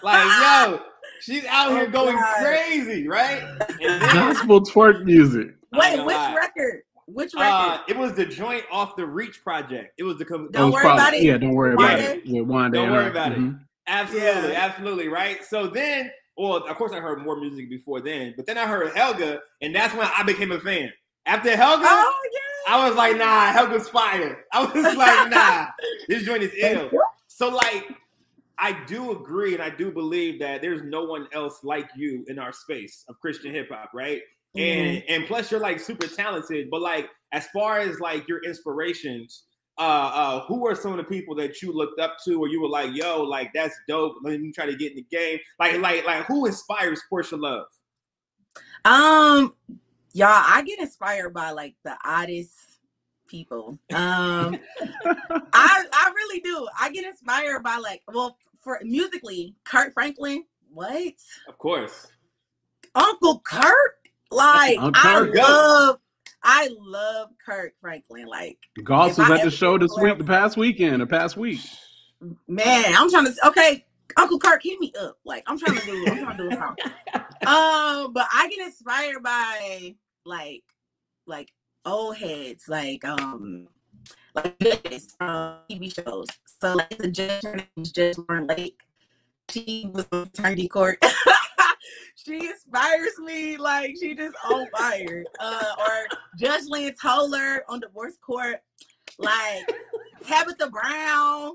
Like, 0.03 0.27
yo, 0.43 0.81
she's 1.21 1.45
out 1.45 1.71
here 1.71 1.87
Oh, 1.87 1.91
going 1.93 2.17
God. 2.17 2.37
crazy, 2.43 3.07
right? 3.07 3.41
And 3.81 4.03
then, 4.03 4.13
Gospel 4.13 4.61
twerk 4.63 5.05
music. 5.05 5.55
Wait, 5.73 6.05
which 6.05 6.17
lie. 6.17 6.35
record? 6.35 6.83
Which 7.13 7.35
record? 7.35 7.47
uh, 7.51 7.83
it 7.89 7.97
was 7.97 8.13
the 8.15 8.27
joint 8.27 8.65
off 8.71 8.97
the 8.97 9.07
Reach 9.07 9.43
project. 9.43 9.95
It 9.99 10.03
was 10.05 10.17
the 10.19 10.25
com- 10.25 10.51
Don't 10.51 10.67
was 10.67 10.75
worry 10.75 10.93
about 10.93 11.15
it. 11.15 11.23
Yeah, 11.23 11.39
don't 11.39 11.55
worry 11.55 11.75
about 11.75 11.99
it. 11.99 12.25
Yeah, 12.25 12.41
Wande. 12.43 12.75
Don't 12.75 12.91
worry 12.91 13.09
about 13.11 13.33
it. 13.33 13.39
Mhm. 13.39 13.61
Absolutely, 13.87 14.53
Yeah. 14.53 14.61
absolutely, 14.65 15.09
right? 15.09 15.45
So 15.45 15.67
then, 15.67 16.11
well, 16.37 16.57
of 16.59 16.77
course, 16.77 16.93
I 16.93 17.01
heard 17.01 17.23
more 17.25 17.37
music 17.41 17.69
before 17.69 18.01
then, 18.01 18.35
but 18.37 18.47
then 18.47 18.57
I 18.57 18.67
heard 18.67 18.95
Helga, 18.97 19.41
and 19.63 19.75
that's 19.75 19.95
when 19.95 20.09
I 20.17 20.23
became 20.23 20.53
a 20.53 20.61
fan. 20.61 20.93
After 21.27 21.55
Helga, 21.57 21.85
oh 21.87 22.29
yeah. 22.33 22.39
I 22.75 22.89
was 22.89 22.97
like, 22.97 23.17
nah, 23.17 23.53
Helga's 23.53 23.89
fire. 23.89 24.45
I 24.53 24.65
was 24.65 24.97
like, 24.97 25.31
nah, 25.31 25.67
this 26.09 26.23
joint 26.23 26.43
is 26.43 26.53
ill. 26.57 26.91
So, 27.27 27.49
like, 27.49 27.89
I 28.59 28.73
do 28.87 29.13
agree 29.13 29.55
and 29.55 29.63
I 29.63 29.71
do 29.71 29.91
believe 29.91 30.39
that 30.41 30.61
there's 30.61 30.83
no 30.83 31.05
one 31.05 31.27
else 31.33 31.65
like 31.65 31.89
you 31.97 32.25
in 32.29 32.39
our 32.39 32.53
space 32.53 33.05
of 33.09 33.19
Christian 33.19 33.53
hip 33.53 33.71
hop, 33.71 33.91
right? 33.95 34.21
And 34.57 35.03
and 35.09 35.27
plus 35.27 35.51
you're 35.51 35.61
like 35.61 35.79
super 35.79 36.09
talented, 36.09 36.69
but 36.71 36.81
like 36.81 37.09
as 37.33 37.47
far 37.49 37.79
as 37.79 38.01
like 38.01 38.27
your 38.29 38.43
inspirations, 38.43 39.45
uh 39.79 39.83
uh 39.83 40.41
who 40.47 40.67
are 40.67 40.75
some 40.75 40.91
of 40.91 40.99
the 40.99 41.05
people 41.05 41.35
that 41.37 41.63
you 41.63 41.73
looked 41.73 42.01
up 42.01 42.17
to 42.27 42.35
or 42.41 42.49
you 42.49 42.61
were 42.61 42.69
like, 42.69 42.95
yo, 42.95 43.23
like 43.23 43.53
that's 43.55 43.75
dope. 43.87 44.17
Let 44.23 44.41
me 44.41 44.51
try 44.53 44.67
to 44.67 44.77
get 44.77 44.91
in 44.91 44.97
the 44.97 45.07
game. 45.11 45.39
Like, 45.59 45.81
like, 45.81 46.05
like 46.05 46.25
who 46.27 46.47
inspires 46.47 47.01
Porsha 47.11 47.41
Love? 47.41 47.67
Um, 48.85 49.55
y'all, 50.13 50.29
I 50.29 50.63
get 50.67 50.81
inspired 50.81 51.33
by 51.33 51.51
like 51.51 51.77
the 51.85 51.97
oddest 52.05 52.53
people. 53.29 53.79
Um, 53.93 54.59
I 55.53 55.85
I 55.93 56.13
really 56.15 56.41
do. 56.41 56.67
I 56.79 56.91
get 56.91 57.05
inspired 57.05 57.63
by 57.63 57.77
like, 57.77 58.03
well, 58.13 58.37
for 58.61 58.81
musically, 58.83 59.55
Kirk 59.65 59.95
Franklin. 59.95 60.45
What? 60.73 61.15
Of 61.49 61.59
course. 61.59 62.09
Uncle 62.95 63.41
Kirk? 63.41 64.00
Like 64.31 64.79
I 64.81 65.21
love, 65.21 65.99
I 66.43 66.71
love 66.79 67.31
Kirk 67.45 67.75
Franklin. 67.81 68.27
Like 68.27 68.59
Goss 68.85 69.19
was 69.19 69.31
I 69.31 69.39
at 69.39 69.45
the 69.45 69.51
show 69.51 69.77
this 69.77 69.93
week, 70.01 70.19
the 70.19 70.25
past 70.25 70.57
weekend, 70.57 71.03
the 71.03 71.07
past 71.07 71.37
week. 71.37 71.61
man, 72.47 72.95
I'm 72.97 73.11
trying 73.11 73.27
to. 73.27 73.47
Okay, 73.49 73.85
Uncle 74.17 74.39
Kirk, 74.39 74.63
hit 74.63 74.79
me 74.79 74.93
up. 75.01 75.19
Like 75.25 75.43
I'm 75.47 75.59
trying 75.59 75.79
to 75.79 75.85
do. 75.85 76.05
I'm 76.07 76.19
trying 76.19 76.37
to 76.39 76.49
do 76.49 76.57
something. 76.57 76.93
Um, 77.47 78.13
but 78.13 78.27
I 78.33 78.49
get 78.51 78.67
inspired 78.67 79.23
by 79.23 79.95
like, 80.27 80.63
like 81.27 81.51
old 81.85 82.17
heads, 82.17 82.69
like 82.69 83.05
um, 83.05 83.67
like 84.35 84.59
judges 84.61 85.15
from 85.19 85.57
TV 85.71 85.93
shows. 85.95 86.27
So 86.61 86.75
like 86.75 86.97
the 86.99 87.11
judge, 87.11 87.43
her 87.43 87.57
name 87.57 87.67
is 87.79 87.93
Judge 87.93 88.17
Lauren 88.29 88.47
Lake. 88.47 88.81
She 89.49 89.91
was 89.93 90.07
on 90.13 90.27
Paternity 90.27 90.69
Court. 90.69 91.03
she 92.15 92.49
inspires 92.49 93.19
me. 93.19 93.57
Like 93.57 93.97
she 94.01 94.15
just 94.15 94.37
on 94.45 94.67
fire. 94.69 95.25
Uh, 95.39 95.73
or 95.79 96.07
Judge 96.39 96.65
Lynn 96.67 96.95
Toler 97.01 97.65
on 97.69 97.81
Divorce 97.81 98.17
Court. 98.25 98.57
Like 99.19 99.63
Tabitha 100.27 100.71
Brown. 100.71 101.53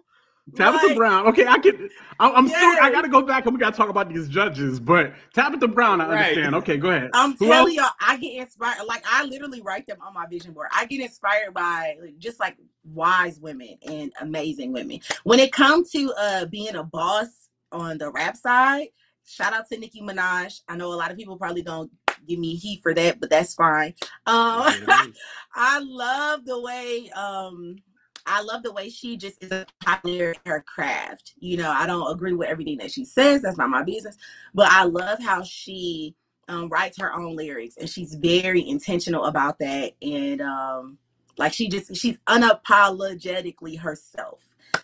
Tabitha 0.56 0.88
Like, 0.88 0.96
Brown. 0.96 1.28
Okay, 1.28 1.48
I 1.48 1.58
can. 1.58 1.90
I, 2.20 2.30
I'm 2.30 2.48
still. 2.48 2.60
I 2.80 2.92
got 2.92 3.02
to 3.02 3.10
go 3.10 3.24
back 3.24 3.46
and 3.46 3.56
we 3.56 3.60
got 3.60 3.74
to 3.74 3.78
talk 3.78 3.90
about 3.90 4.10
these 4.14 4.28
judges. 4.28 4.80
But 4.80 5.14
Tabitha 5.34 5.68
Brown, 5.68 6.02
I 6.02 6.08
Right. 6.08 6.20
understand. 6.20 6.56
Okay, 6.56 6.78
go 6.78 6.92
ahead. 6.92 7.10
I'm 7.14 7.36
Who 7.38 7.48
telling 7.48 7.74
y'all, 7.74 7.90
I 8.00 8.18
get 8.18 8.42
inspired. 8.42 8.86
Like 8.86 9.04
I 9.12 9.24
literally 9.24 9.62
write 9.62 9.88
them 9.88 9.98
on 10.06 10.14
my 10.14 10.28
vision 10.28 10.54
board. 10.54 10.68
I 10.72 10.86
get 10.86 11.02
inspired 11.02 11.54
by 11.54 11.96
like, 12.00 12.20
just 12.20 12.40
like 12.40 12.58
wise 12.84 13.40
women 13.40 13.78
and 13.88 14.14
amazing 14.22 14.72
women. 14.72 15.00
When 15.24 15.40
it 15.40 15.52
comes 15.52 15.90
to 15.92 16.14
uh 16.18 16.46
being 16.46 16.76
a 16.76 16.84
boss 16.84 17.50
on 17.72 17.98
the 17.98 18.12
rap 18.12 18.38
side, 18.38 18.90
shout 19.26 19.54
out 19.54 19.68
to 19.70 19.78
Nicki 19.78 20.02
Minaj. 20.02 20.62
I 20.68 20.76
know 20.76 20.94
a 20.94 20.96
lot 20.96 21.12
of 21.12 21.18
people 21.18 21.38
probably 21.38 21.62
don't 21.62 21.92
give 22.28 22.40
me 22.40 22.56
heat 22.56 22.82
for 22.82 22.94
that, 22.94 23.20
but 23.20 23.30
that's 23.30 23.54
fine. 23.54 23.94
Um, 24.26 24.74
I 25.56 25.80
love 25.80 26.46
the 26.46 26.60
way 26.60 27.10
um 27.12 27.78
I 28.26 28.42
love 28.42 28.64
the 28.64 28.74
way 28.74 28.90
she 28.90 29.18
just 29.18 29.44
is 29.44 29.52
a 29.52 29.66
pioneer 29.84 30.32
in 30.32 30.52
her 30.52 30.62
craft. 30.62 31.34
You 31.38 31.58
know, 31.58 31.72
I 31.72 31.86
don't 31.86 32.12
agree 32.12 32.34
with 32.34 32.50
everything 32.50 32.78
that 32.80 32.92
she 32.92 33.06
says. 33.06 33.44
That's 33.44 33.58
not 33.58 33.70
my 33.70 33.84
business. 33.84 34.18
But 34.54 34.72
I 34.72 34.86
love 34.86 35.20
how 35.22 35.44
she 35.44 36.16
um, 36.48 36.70
writes 36.70 36.98
her 37.00 37.14
own 37.14 37.36
lyrics 37.36 37.76
and 37.78 37.90
she's 37.90 38.16
very 38.16 38.68
intentional 38.68 39.26
about 39.26 39.60
that. 39.60 39.94
And 40.02 40.42
um, 40.42 40.98
like 41.38 41.54
she 41.54 41.70
just 41.70 41.96
she's 41.96 42.18
unapologetically 42.28 43.80
herself. 43.80 44.40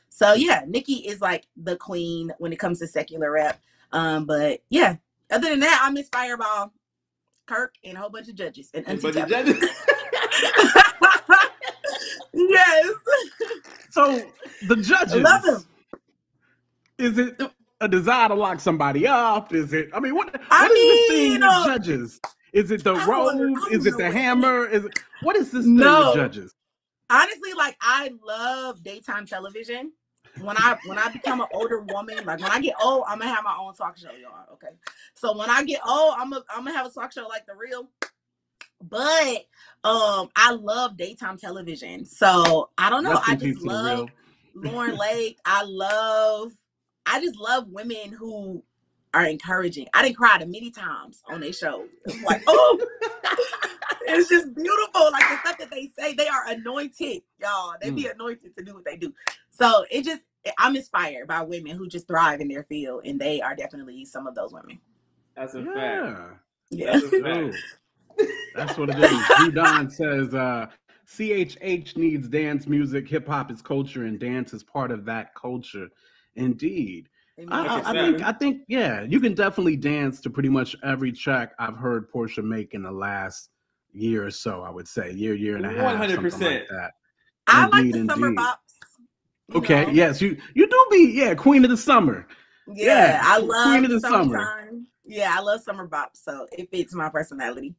So 0.10 0.34
yeah, 0.34 0.64
Nicki 0.68 0.96
is 0.96 1.22
like 1.22 1.48
the 1.58 1.78
queen 1.78 2.32
when 2.38 2.54
it 2.54 2.60
comes 2.60 2.80
to 2.80 2.88
secular 2.88 3.32
rap. 3.32 3.60
Um, 3.94 4.26
but 4.26 4.62
yeah, 4.70 4.96
other 5.32 5.50
than 5.50 5.60
that, 5.62 5.80
I'm 5.84 5.98
inspired 5.98 6.38
by 6.38 6.68
Kirk 7.48 7.76
and 7.84 7.98
a 7.98 8.00
whole 8.02 8.10
bunch 8.10 8.30
of 8.30 8.36
judges 8.36 8.70
and 8.74 8.88
Auntie 8.88 9.02
But 9.02 9.14
the 9.14 9.20
Tabitha. 9.22 9.54
judges- 9.54 9.70
yes. 12.34 12.90
So 13.90 14.22
the 14.68 14.76
judges. 14.78 15.16
I 15.16 15.18
Love 15.20 15.44
them. 15.44 15.66
Is 16.98 17.18
it 17.18 17.42
a 17.82 17.88
desire 17.88 18.28
to 18.30 18.36
lock 18.36 18.60
somebody 18.60 19.08
up? 19.08 19.54
Is 19.54 19.74
it? 19.74 19.90
I 19.94 20.00
mean, 20.00 20.16
what? 20.16 20.28
What 20.32 20.40
is 20.42 20.48
I 20.52 20.68
this 20.68 21.08
thing 21.10 21.32
mean, 21.32 21.42
with 21.42 21.44
uh, 21.50 21.66
judges? 21.66 22.22
Is 22.54 22.72
it 22.72 22.84
the 22.84 22.94
I 22.94 23.06
robe? 23.06 23.58
Is 23.72 23.86
it 23.86 23.98
the 23.98 24.12
hammer? 24.12 24.66
Is 24.68 24.86
it 24.86 25.00
what 25.22 25.36
is 25.36 25.52
this 25.52 25.64
thing 25.66 25.78
No. 25.78 26.08
with 26.08 26.16
judges? 26.16 26.54
Honestly, 27.10 27.54
like 27.58 27.76
I 27.82 28.12
love 28.26 28.84
daytime 28.84 29.26
television. 29.26 29.92
When 30.40 30.58
I 30.58 30.78
when 30.86 30.98
I 30.98 31.10
become 31.10 31.42
an 31.42 31.48
older 31.54 31.82
woman, 31.82 32.26
like 32.26 32.40
when 32.40 32.52
I 32.52 32.62
get 32.62 32.76
old, 32.82 33.04
I'm 33.08 33.20
gonna 33.20 33.34
have 33.34 33.44
my 33.44 33.58
own 33.60 33.74
talk 33.74 33.98
show, 33.98 34.12
y'all. 34.22 34.54
Okay. 34.54 34.70
So 35.14 35.38
when 35.38 35.50
I 35.50 35.64
get 35.64 35.82
old, 35.88 36.16
I'm 36.18 36.32
gonna 36.32 36.44
I'm 36.50 36.64
gonna 36.66 36.78
have 36.78 36.86
a 36.88 36.90
talk 36.90 37.12
show 37.12 37.28
like 37.28 37.46
the 37.46 37.56
real. 37.56 37.90
But 38.82 39.46
um 39.84 40.30
I 40.36 40.52
love 40.52 40.98
daytime 40.98 41.38
television. 41.38 42.06
So 42.06 42.70
I 42.78 42.90
don't 42.90 43.04
know. 43.04 43.20
I 43.26 43.36
just 43.36 43.62
love. 43.62 44.10
Lauren 44.54 44.98
Lake. 44.98 45.40
I 45.46 45.64
love, 45.64 46.52
I 47.06 47.22
just 47.22 47.38
love 47.38 47.68
women 47.68 48.12
who 48.12 48.64
are 49.14 49.26
encouraging. 49.26 49.88
I 49.94 50.04
didn't 50.04 50.18
cry 50.18 50.38
many 50.40 50.72
times 50.72 51.22
on 51.28 51.42
their 51.42 51.54
show. 51.54 51.86
It's 52.06 52.24
like, 52.24 52.44
oh, 52.48 52.80
it's 54.02 54.30
just 54.30 54.56
beautiful. 54.56 55.12
Like 55.12 55.30
the 55.30 55.38
stuff 55.40 55.58
that 55.60 55.72
they 55.72 55.92
say, 55.98 56.14
they 56.14 56.28
are 56.28 56.48
anointed, 56.48 57.22
y'all. 57.40 57.76
They 57.82 57.90
be 57.90 58.08
anointed 58.08 58.56
to 58.58 58.64
do 58.64 58.74
what 58.76 58.86
they 58.86 58.98
do. 58.98 59.14
So 59.50 59.86
it 59.92 60.04
just, 60.04 60.22
I'm 60.58 60.76
inspired 60.76 61.28
by 61.28 61.42
women 61.42 61.76
who 61.76 61.88
just 61.88 62.08
thrive 62.08 62.42
in 62.42 62.48
their 62.48 62.64
field, 62.64 63.02
and 63.06 63.20
they 63.20 63.42
are 63.42 63.56
definitely 63.56 64.06
some 64.06 64.28
of 64.28 64.36
those 64.36 64.54
women. 64.54 64.80
That's 65.36 65.54
a 65.54 65.64
fact. 65.64 65.76
Yeah. 65.76 66.28
Yeah. 66.70 66.92
That's 66.94 67.14
a 67.14 67.22
fact. 67.22 67.56
That's 68.56 68.78
what 68.78 68.90
it 68.90 69.00
is. 69.00 69.26
Drew 69.38 69.52
Don 69.52 69.90
says 69.90 70.34
uh, 70.34 70.68
CHH 71.08 71.98
needs 71.98 72.28
dance 72.28 72.68
music. 72.68 73.08
Hip 73.10 73.28
hop 73.28 73.52
is 73.52 73.62
culture, 73.62 74.06
and 74.06 74.20
dance 74.20 74.54
is 74.54 74.64
part 74.64 74.92
of 74.92 75.06
that 75.06 75.36
culture. 75.36 75.90
Indeed. 76.36 77.10
I, 77.50 77.64
That's 77.64 77.88
I, 77.88 77.92
a 77.92 77.94
I 77.94 78.04
think 78.04 78.22
I 78.24 78.32
think 78.32 78.62
yeah, 78.68 79.04
you 79.04 79.20
can 79.20 79.34
definitely 79.34 79.76
dance 79.76 80.22
to 80.22 80.30
pretty 80.30 80.50
much 80.50 80.76
every 80.84 81.12
track 81.12 81.54
I've 81.60 81.78
heard 81.78 82.12
Porsha 82.12 82.44
make 82.44 82.74
in 82.74 82.84
the 82.84 82.92
last 82.92 83.50
year 83.94 84.26
or 84.26 84.32
so. 84.32 84.62
I 84.62 84.70
would 84.70 84.88
say 84.88 85.12
year, 85.12 85.36
year 85.36 85.56
and 85.56 85.66
a 85.66 85.70
half, 85.72 85.96
100%. 85.96 86.22
like 86.42 86.68
that. 86.70 86.92
I 87.48 87.68
like 87.68 87.86
Indeed, 87.86 88.10
summer 88.10 88.32
bops. 88.32 88.56
Okay, 89.56 89.86
know? 89.86 89.92
yes, 89.92 90.22
you 90.22 90.38
you 90.54 90.68
do 90.68 90.86
be 90.92 91.12
yeah, 91.14 91.34
queen 91.34 91.64
of 91.64 91.72
the 91.72 91.78
summer. 91.78 92.28
Yeah, 92.68 92.86
Yeah, 92.86 93.22
I 93.24 93.38
queen 93.40 93.50
love 93.50 93.84
of 93.84 93.90
the 93.90 94.00
summer. 94.00 94.70
Yeah, 95.04 95.36
I 95.38 95.42
love 95.42 95.62
summer 95.62 95.88
bops, 95.88 96.18
so 96.18 96.48
it 96.52 96.70
fits 96.72 96.94
my 96.94 97.10
personality. 97.10 97.76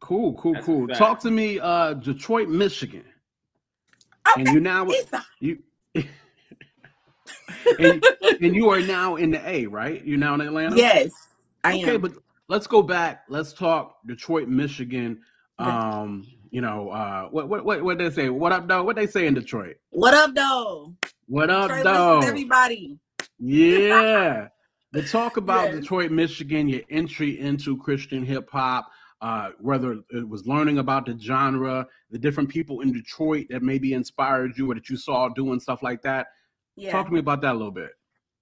Cool, 0.00 0.34
cool, 0.34 0.54
That's 0.54 0.66
cool. 0.66 0.86
Talk 0.88 1.20
to 1.20 1.30
me, 1.30 1.58
uh, 1.58 1.94
Detroit, 1.94 2.48
Michigan, 2.48 3.04
Okay, 4.28 4.42
and 4.42 4.48
you 4.52 4.60
now 4.60 4.86
you 5.40 5.58
and, 7.78 8.04
and 8.40 8.54
you 8.54 8.70
are 8.70 8.80
now 8.80 9.16
in 9.16 9.30
the 9.30 9.48
A, 9.48 9.66
right? 9.66 10.04
You're 10.04 10.18
now 10.18 10.34
in 10.34 10.40
Atlanta. 10.40 10.76
yes, 10.76 11.10
I 11.64 11.74
okay, 11.80 11.94
am. 11.94 12.00
but 12.00 12.12
let's 12.48 12.66
go 12.66 12.82
back. 12.82 13.24
Let's 13.28 13.52
talk 13.52 13.98
Detroit, 14.06 14.48
Michigan. 14.48 15.20
Um, 15.58 16.26
you 16.50 16.60
know, 16.60 16.90
uh, 16.90 17.28
what 17.30 17.48
what 17.48 17.64
what 17.64 17.82
what 17.82 17.98
they 17.98 18.10
say? 18.10 18.28
What 18.30 18.52
up, 18.52 18.68
though? 18.68 18.82
What 18.84 18.96
they 18.96 19.06
say 19.06 19.26
in 19.26 19.34
Detroit? 19.34 19.76
what 19.90 20.14
up, 20.14 20.34
though? 20.34 20.94
What 21.26 21.50
up, 21.50 21.70
though? 21.82 22.20
everybody. 22.20 22.98
Yeah. 23.38 24.48
But 24.92 25.06
talk 25.08 25.36
about 25.36 25.70
Yes. 25.72 25.80
Detroit, 25.80 26.10
Michigan, 26.10 26.68
your 26.68 26.80
entry 26.90 27.38
into 27.40 27.76
Christian 27.76 28.24
hip 28.24 28.48
hop, 28.50 28.88
uh, 29.20 29.50
whether 29.60 29.98
it 30.10 30.28
was 30.28 30.46
learning 30.46 30.78
about 30.78 31.06
the 31.06 31.18
genre, 31.18 31.86
the 32.10 32.18
different 32.18 32.48
people 32.48 32.80
in 32.80 32.92
Detroit 32.92 33.46
that 33.50 33.62
maybe 33.62 33.92
inspired 33.92 34.56
you 34.56 34.70
or 34.70 34.74
that 34.74 34.88
you 34.88 34.96
saw 34.96 35.28
doing 35.28 35.60
stuff 35.60 35.82
like 35.82 36.02
that. 36.02 36.28
Yeah. 36.78 36.92
Talk 36.92 37.06
to 37.06 37.12
me 37.12 37.18
about 37.20 37.40
that 37.42 37.52
a 37.52 37.58
little 37.58 37.70
bit. 37.72 37.90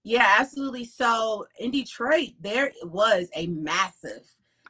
Yeah, 0.04 0.36
absolutely. 0.38 0.84
So 0.84 1.46
in 1.58 1.70
Detroit, 1.72 2.30
there 2.40 2.70
was 2.84 3.28
a 3.34 3.46
massive 3.48 4.22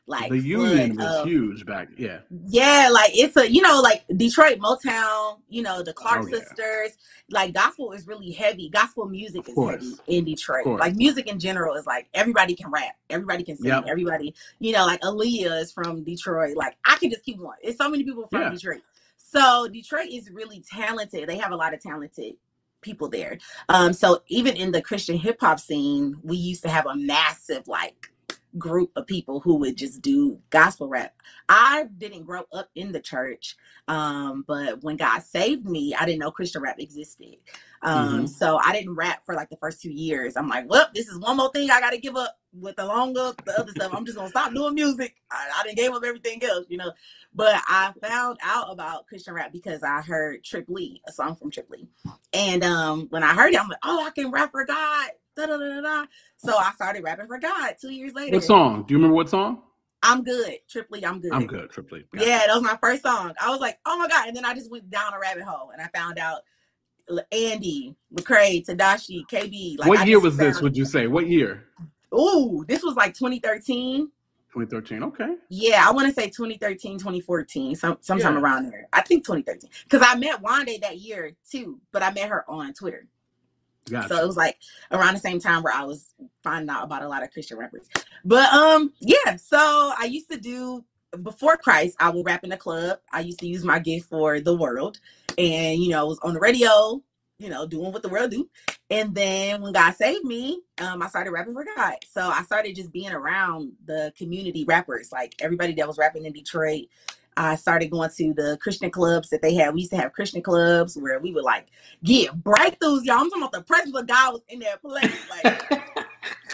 like 0.08 0.30
the 0.30 0.38
union 0.38 0.96
was 0.96 1.04
of- 1.04 1.26
huge 1.26 1.66
back. 1.66 1.88
Yeah. 1.98 2.20
Yeah, 2.46 2.88
like 2.92 3.10
it's 3.12 3.36
a 3.36 3.50
you 3.50 3.60
know 3.60 3.80
like 3.82 4.04
Detroit 4.16 4.58
Motown, 4.60 5.38
you 5.48 5.62
know 5.62 5.82
the 5.82 5.92
Clark 5.92 6.22
Oh, 6.22 6.28
yeah. 6.28 6.38
sisters. 6.38 6.96
Like 7.28 7.52
gospel 7.52 7.90
is 7.90 8.06
really 8.06 8.30
heavy. 8.30 8.68
Gospel 8.70 9.06
music 9.06 9.40
Of 9.42 9.48
is 9.48 9.54
course. 9.54 9.82
heavy 9.82 10.18
in 10.18 10.24
Detroit. 10.24 10.64
Like 10.66 10.94
music 10.94 11.26
in 11.26 11.40
general 11.40 11.74
is 11.74 11.86
like 11.86 12.06
everybody 12.14 12.54
can 12.54 12.70
rap, 12.70 12.94
everybody 13.10 13.42
can 13.42 13.56
sing, 13.56 13.66
Yep. 13.66 13.86
everybody. 13.88 14.32
You 14.60 14.72
know, 14.74 14.86
like 14.86 15.00
Aaliyah 15.00 15.60
is 15.62 15.72
from 15.72 16.04
Detroit. 16.04 16.56
Like 16.56 16.76
I 16.86 16.96
can 16.98 17.10
just 17.10 17.24
keep 17.24 17.38
going. 17.38 17.58
It's 17.60 17.76
so 17.76 17.90
many 17.90 18.04
people 18.04 18.28
from 18.28 18.42
Yeah. 18.42 18.50
Detroit. 18.50 18.82
So 19.18 19.66
Detroit 19.68 20.06
is 20.08 20.30
really 20.30 20.62
talented. 20.72 21.28
They 21.28 21.36
have 21.38 21.50
a 21.50 21.56
lot 21.56 21.74
of 21.74 21.80
talented 21.82 22.34
people 22.86 23.10
there. 23.10 23.38
Um, 23.70 23.94
so 23.94 24.22
even 24.28 24.56
in 24.56 24.72
the 24.72 24.82
Christian 24.82 25.18
hip 25.18 25.38
hop 25.42 25.60
scene, 25.60 26.18
we 26.24 26.38
used 26.38 26.64
to 26.64 26.70
have 26.70 26.86
a 26.86 26.96
massive 26.96 27.68
like 27.68 28.12
group 28.58 28.92
of 28.96 29.06
people 29.06 29.40
who 29.40 29.56
would 29.56 29.76
just 29.76 30.02
do 30.02 30.40
gospel 30.50 30.88
rap. 30.88 31.14
I 31.50 31.88
didn't 31.98 32.24
grow 32.24 32.44
up 32.54 32.70
in 32.76 32.92
the 32.92 33.00
church, 33.00 33.56
um, 33.88 34.44
but 34.48 34.82
when 34.84 34.96
God 34.98 35.20
saved 35.22 35.66
me, 35.66 35.94
I 35.94 36.06
didn't 36.06 36.20
know 36.20 36.32
Christian 36.32 36.62
rap 36.62 36.80
existed. 36.80 37.36
Um, 37.82 38.24
Mhm. 38.24 38.30
So 38.30 38.58
I 38.64 38.72
didn't 38.72 38.96
rap 38.96 39.26
for 39.26 39.36
like 39.36 39.50
the 39.50 39.58
first 39.58 39.82
two 39.82 39.92
years. 39.92 40.36
I'm 40.36 40.48
like, 40.48 40.70
well, 40.70 40.88
this 40.94 41.08
is 41.08 41.18
one 41.20 41.38
more 41.38 41.52
thing 41.52 41.70
I 41.70 41.80
got 41.80 41.92
to 41.92 41.98
give 41.98 42.16
up 42.16 42.38
with 42.60 42.76
the 42.76 42.86
longer 42.86 43.32
the 43.44 43.58
other 43.58 43.72
stuff. 43.72 43.92
I'm 43.92 44.04
just 44.04 44.16
gonna 44.16 44.30
stop 44.30 44.52
doing 44.52 44.74
music. 44.74 45.16
I, 45.30 45.48
I 45.58 45.62
didn't 45.62 45.76
gave 45.76 45.92
up 45.92 46.02
everything 46.04 46.42
else, 46.44 46.66
you 46.68 46.76
know. 46.76 46.92
But 47.34 47.62
I 47.68 47.92
found 48.02 48.38
out 48.42 48.66
about 48.70 49.06
Christian 49.06 49.34
rap 49.34 49.52
because 49.52 49.82
I 49.82 50.00
heard 50.00 50.44
Trip 50.44 50.66
Lee, 50.68 51.02
a 51.06 51.12
song 51.12 51.36
from 51.36 51.50
Trip 51.50 51.68
Lee, 51.70 51.88
and 52.32 52.64
um, 52.64 53.06
when 53.10 53.22
I 53.22 53.34
heard 53.34 53.52
it, 53.52 53.60
I'm 53.60 53.68
like, 53.68 53.78
oh, 53.84 54.04
I 54.04 54.10
can 54.10 54.30
rap 54.30 54.52
for 54.52 54.64
God. 54.64 55.10
Da, 55.36 55.46
da, 55.46 55.58
da, 55.58 55.68
da, 55.68 55.80
da. 55.82 56.06
So 56.38 56.56
I 56.56 56.72
started 56.72 57.04
rapping 57.04 57.26
for 57.26 57.38
God 57.38 57.74
two 57.80 57.90
years 57.90 58.14
later. 58.14 58.36
What 58.36 58.44
song? 58.44 58.84
Do 58.86 58.94
you 58.94 58.98
remember 58.98 59.14
what 59.14 59.28
song? 59.28 59.62
I'm 60.02 60.22
good. 60.22 60.58
Trip 60.68 60.86
Lee, 60.90 61.04
I'm 61.04 61.20
good. 61.20 61.32
I'm 61.32 61.46
good, 61.46 61.70
Trip 61.70 61.90
Lee. 61.90 62.04
Yeah, 62.14 62.46
that 62.46 62.54
was 62.54 62.62
my 62.62 62.78
first 62.82 63.02
song. 63.02 63.34
I 63.40 63.50
was 63.50 63.60
like, 63.60 63.78
oh 63.84 63.98
my 63.98 64.08
God. 64.08 64.28
And 64.28 64.36
then 64.36 64.44
I 64.44 64.54
just 64.54 64.70
went 64.70 64.88
down 64.88 65.12
a 65.12 65.18
rabbit 65.18 65.42
hole 65.42 65.70
and 65.70 65.82
I 65.82 65.88
found 65.88 66.18
out 66.18 66.42
Andy, 67.32 67.94
Lecrae, 68.14 68.64
Tedashii, 68.64 69.26
KB. 69.28 69.78
Like, 69.78 69.88
what 69.88 69.98
I 70.00 70.04
year 70.04 70.20
was 70.20 70.36
this, 70.36 70.60
would 70.60 70.76
you 70.76 70.84
say? 70.84 71.06
What 71.06 71.28
year? 71.28 71.64
Ooh, 72.14 72.64
this 72.66 72.82
was 72.82 72.94
like 72.94 73.14
2013. 73.14 74.10
2013. 74.52 75.02
Okay. 75.02 75.34
Yeah, 75.50 75.84
I 75.86 75.92
want 75.92 76.08
to 76.08 76.14
say 76.14 76.28
2013, 76.30 76.98
2014, 76.98 77.74
some 77.74 77.98
sometime 78.00 78.34
Yeah. 78.34 78.40
around 78.40 78.70
there. 78.70 78.88
I 78.92 79.02
think 79.02 79.24
2013. 79.24 79.68
Because 79.84 80.06
I 80.08 80.16
met 80.16 80.42
Wande 80.42 80.80
that 80.80 80.98
year 80.98 81.32
too, 81.50 81.78
but 81.92 82.02
I 82.02 82.10
met 82.12 82.28
her 82.30 82.48
on 82.50 82.72
Twitter. 82.72 83.06
Gotcha. 83.90 84.08
So 84.08 84.22
it 84.22 84.26
was 84.26 84.36
like 84.36 84.58
around 84.90 85.14
the 85.14 85.20
same 85.20 85.40
time 85.40 85.62
where 85.62 85.74
I 85.74 85.84
was 85.84 86.14
finding 86.42 86.70
out 86.70 86.84
about 86.84 87.02
a 87.02 87.08
lot 87.08 87.22
of 87.22 87.30
Christian 87.32 87.58
rappers. 87.58 87.88
But 88.24 88.52
um, 88.52 88.92
yeah. 88.98 89.36
So 89.36 89.92
I 89.96 90.06
used 90.06 90.30
to 90.30 90.38
do 90.38 90.84
before 91.22 91.56
Christ. 91.56 91.96
I 92.00 92.10
would 92.10 92.26
rap 92.26 92.42
in 92.42 92.50
the 92.50 92.56
club. 92.56 92.98
I 93.12 93.20
used 93.20 93.38
to 93.40 93.46
use 93.46 93.62
my 93.62 93.78
gift 93.78 94.08
for 94.08 94.40
the 94.40 94.56
world, 94.56 94.98
and 95.38 95.80
you 95.80 95.90
know, 95.90 96.00
I 96.00 96.04
was 96.04 96.18
on 96.20 96.34
the 96.34 96.40
radio. 96.40 97.02
You 97.38 97.50
know, 97.50 97.66
doing 97.66 97.92
what 97.92 98.02
the 98.02 98.08
world 98.08 98.30
do. 98.30 98.48
And 98.90 99.14
then 99.14 99.60
when 99.62 99.72
God 99.72 99.94
saved 99.94 100.24
me, 100.24 100.60
um, 100.78 101.02
I 101.02 101.08
started 101.08 101.32
rapping 101.32 101.54
for 101.54 101.64
God. 101.76 101.96
So 102.10 102.22
I 102.22 102.42
started 102.44 102.76
just 102.76 102.92
being 102.92 103.12
around 103.12 103.72
the 103.84 104.12
community 104.16 104.64
rappers, 104.64 105.12
like 105.12 105.34
everybody 105.40 105.74
that 105.74 105.86
was 105.86 105.98
rapping 105.98 106.24
in 106.24 106.32
Detroit. 106.32 106.86
I 107.36 107.56
started 107.56 107.90
going 107.90 108.10
to 108.16 108.32
the 108.32 108.58
Christian 108.62 108.90
clubs 108.90 109.28
that 109.30 109.42
they 109.42 109.54
had. 109.54 109.74
We 109.74 109.80
used 109.80 109.92
to 109.92 109.98
have 109.98 110.12
Christian 110.14 110.40
clubs 110.42 110.96
where 110.96 111.18
we 111.20 111.32
would 111.32 111.44
like 111.44 111.66
get 112.02 112.32
breakthroughs, 112.42 113.04
y'all. 113.04 113.18
I'm 113.18 113.28
talking 113.30 113.42
about 113.42 113.52
the 113.52 113.62
presence 113.62 113.94
of 113.94 114.06
God 114.06 114.32
was 114.34 114.42
in 114.48 114.60
that 114.60 114.80
place. 114.80 115.14
Like 115.28 115.44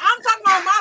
I'm 0.03 0.23
talking 0.23 0.43
about 0.45 0.65
my 0.65 0.81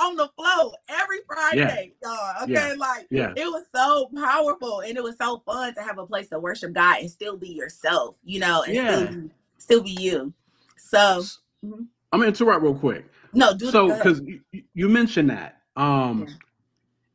on 0.00 0.16
the 0.16 0.28
floor 0.36 0.72
every 0.88 1.18
Friday, 1.26 1.94
y'all. 2.02 2.44
Okay, 2.44 2.52
Yeah. 2.52 2.74
like 2.78 3.06
yeah. 3.10 3.32
it 3.36 3.46
was 3.46 3.64
so 3.74 4.10
powerful 4.16 4.80
and 4.80 4.96
it 4.96 5.02
was 5.02 5.16
so 5.20 5.42
fun 5.46 5.74
to 5.74 5.82
have 5.82 5.98
a 5.98 6.06
place 6.06 6.28
to 6.30 6.38
worship 6.38 6.72
God 6.72 7.00
and 7.00 7.10
still 7.10 7.36
be 7.36 7.48
yourself, 7.50 8.16
you 8.24 8.40
know, 8.40 8.62
and 8.64 8.74
Yeah. 8.74 8.90
still 8.90 9.08
be 9.22 9.30
still 9.58 9.82
be 9.82 9.90
you. 9.92 10.32
So 10.76 11.22
Mhm. 11.64 11.86
I'm 12.12 12.20
gonna 12.20 12.26
interrupt 12.28 12.62
real 12.62 12.74
quick. 12.74 13.06
no, 13.32 13.54
do 13.54 13.70
so 13.70 13.88
because 13.92 14.20
you, 14.20 14.40
you 14.74 14.88
mentioned 14.88 15.30
that 15.30 15.60
um 15.76 16.20
Yeah. 16.20 16.34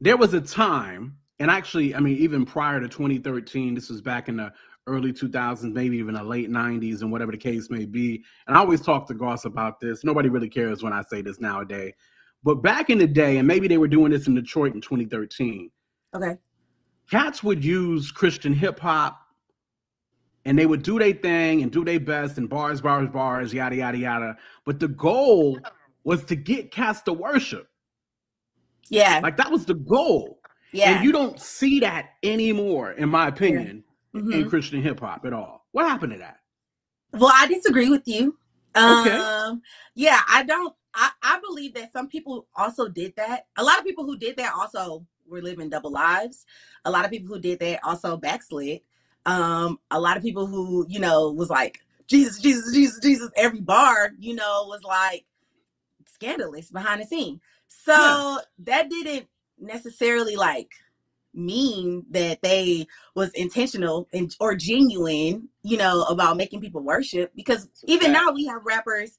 there 0.02 0.18
was 0.18 0.34
a 0.34 0.42
time 0.42 1.16
and 1.40 1.50
actually 1.50 1.96
i 1.96 2.00
mean 2.00 2.18
even 2.18 2.46
prior 2.46 2.80
to 2.82 2.88
2013 2.90 3.74
this 3.76 3.90
was 3.90 4.02
back 4.02 4.28
in 4.28 4.38
the 4.38 4.52
early 4.88 5.14
2000s 5.14 5.72
maybe 5.72 5.98
even 5.98 6.16
the 6.16 6.24
late 6.24 6.50
90s 6.50 7.02
and 7.02 7.12
whatever 7.12 7.32
the 7.32 7.38
case 7.38 7.70
may 7.70 7.86
be 7.86 8.22
and 8.48 8.58
i 8.58 8.60
always 8.60 8.82
talk 8.82 9.08
to 9.08 9.14
goss 9.14 9.46
about 9.46 9.80
this 9.80 10.04
nobody 10.04 10.28
really 10.30 10.50
cares 10.50 10.84
when 10.84 10.92
i 10.92 11.02
say 11.04 11.22
this 11.22 11.40
nowadays 11.40 11.94
but 12.44 12.56
back 12.56 12.90
in 12.90 12.98
the 12.98 13.08
day 13.08 13.38
and 13.38 13.48
maybe 13.48 13.68
they 13.68 13.78
were 13.78 13.88
doing 13.88 14.12
this 14.12 14.28
in 14.28 14.36
detroit 14.36 14.74
in 14.74 14.82
2013 14.82 15.70
okay. 16.16 16.38
cats 17.10 17.44
would 17.44 17.64
use 17.64 18.12
christian 18.12 18.54
hip-hop 18.54 19.20
and 20.46 20.58
they 20.58 20.66
would 20.66 20.84
do 20.84 20.98
their 21.00 21.14
thing 21.14 21.62
and 21.64 21.72
do 21.72 21.84
their 21.84 22.00
best 22.00 22.38
and 22.38 22.50
bars 22.50 22.82
bars 22.82 23.10
bars 23.10 23.54
yada 23.54 23.76
yada 23.76 23.98
yada 23.98 24.38
but 24.66 24.80
the 24.80 24.88
goal 24.88 25.60
was 26.04 26.24
to 26.24 26.36
get 26.36 26.72
cats 26.72 27.02
to 27.02 27.14
worship 27.14 27.68
Yeah. 28.90 29.20
like 29.22 29.38
that 29.38 29.52
was 29.52 29.66
the 29.66 29.76
goal. 29.76 30.40
Yeah. 30.72 30.96
And 30.96 31.06
you 31.06 31.12
don't 31.12 31.40
see 31.40 31.80
that 31.82 32.12
anymore, 32.24 32.92
in 32.94 33.10
my 33.10 33.28
opinion, 33.28 33.84
Mhm. 34.16 34.34
in 34.34 34.50
Christian 34.50 34.82
hip 34.82 35.00
hop 35.00 35.26
at 35.26 35.34
all. 35.34 35.68
What 35.72 35.88
happened 35.88 36.14
to 36.14 36.20
that? 36.20 36.40
Well, 37.14 37.32
I 37.34 37.48
disagree 37.48 37.90
with 37.90 38.08
you. 38.08 38.38
Okay. 38.76 39.18
Um, 39.18 39.62
yeah, 39.96 40.22
I 40.28 40.44
don't. 40.44 40.74
I, 40.94 41.12
I 41.24 41.40
believe 41.40 41.74
that 41.76 41.92
some 41.94 42.08
people 42.08 42.48
also 42.56 42.88
did 42.90 43.16
that. 43.18 43.48
A 43.58 43.64
lot 43.64 43.80
of 43.80 43.86
people 43.86 44.06
who 44.06 44.18
did 44.18 44.38
that 44.38 44.54
also 44.56 45.06
were 45.28 45.42
living 45.42 45.70
double 45.70 45.92
lives. 45.92 46.46
A 46.86 46.92
lot 46.92 47.06
of 47.06 47.12
people 47.12 47.28
who 47.34 47.42
did 47.42 47.60
that 47.60 47.80
also 47.84 48.18
backslid. 48.18 48.82
Um, 49.26 49.80
a 49.92 50.00
lot 50.00 50.18
of 50.18 50.24
people 50.24 50.48
who 50.48 50.86
you 50.90 51.00
know 51.00 51.32
was 51.32 51.50
like 51.50 51.80
Jesus, 52.08 52.40
Jesus, 52.40 52.74
Jesus, 52.74 53.00
Jesus. 53.02 53.32
Every 53.38 53.62
bar, 53.62 54.12
you 54.20 54.36
know, 54.36 54.66
was 54.68 54.84
like 54.84 55.26
scandalous 56.08 56.72
behind 56.72 57.02
the 57.02 57.06
scene. 57.06 57.42
So 57.68 57.94
Yeah. 57.94 58.38
that 58.60 58.90
didn't 58.90 59.28
necessarily 59.60 60.36
like 60.36 60.72
mean 61.34 62.06
that 62.12 62.42
they 62.42 62.88
was 63.16 63.30
intentional 63.32 64.08
and 64.14 64.36
or 64.40 64.56
genuine, 64.56 65.50
you 65.64 65.78
know, 65.78 66.04
about 66.04 66.38
making 66.38 66.62
people 66.62 66.82
worship. 66.82 67.32
Because 67.36 67.70
even 67.86 68.12
now 68.12 68.32
we 68.32 68.46
have 68.48 68.66
rappers 68.66 69.18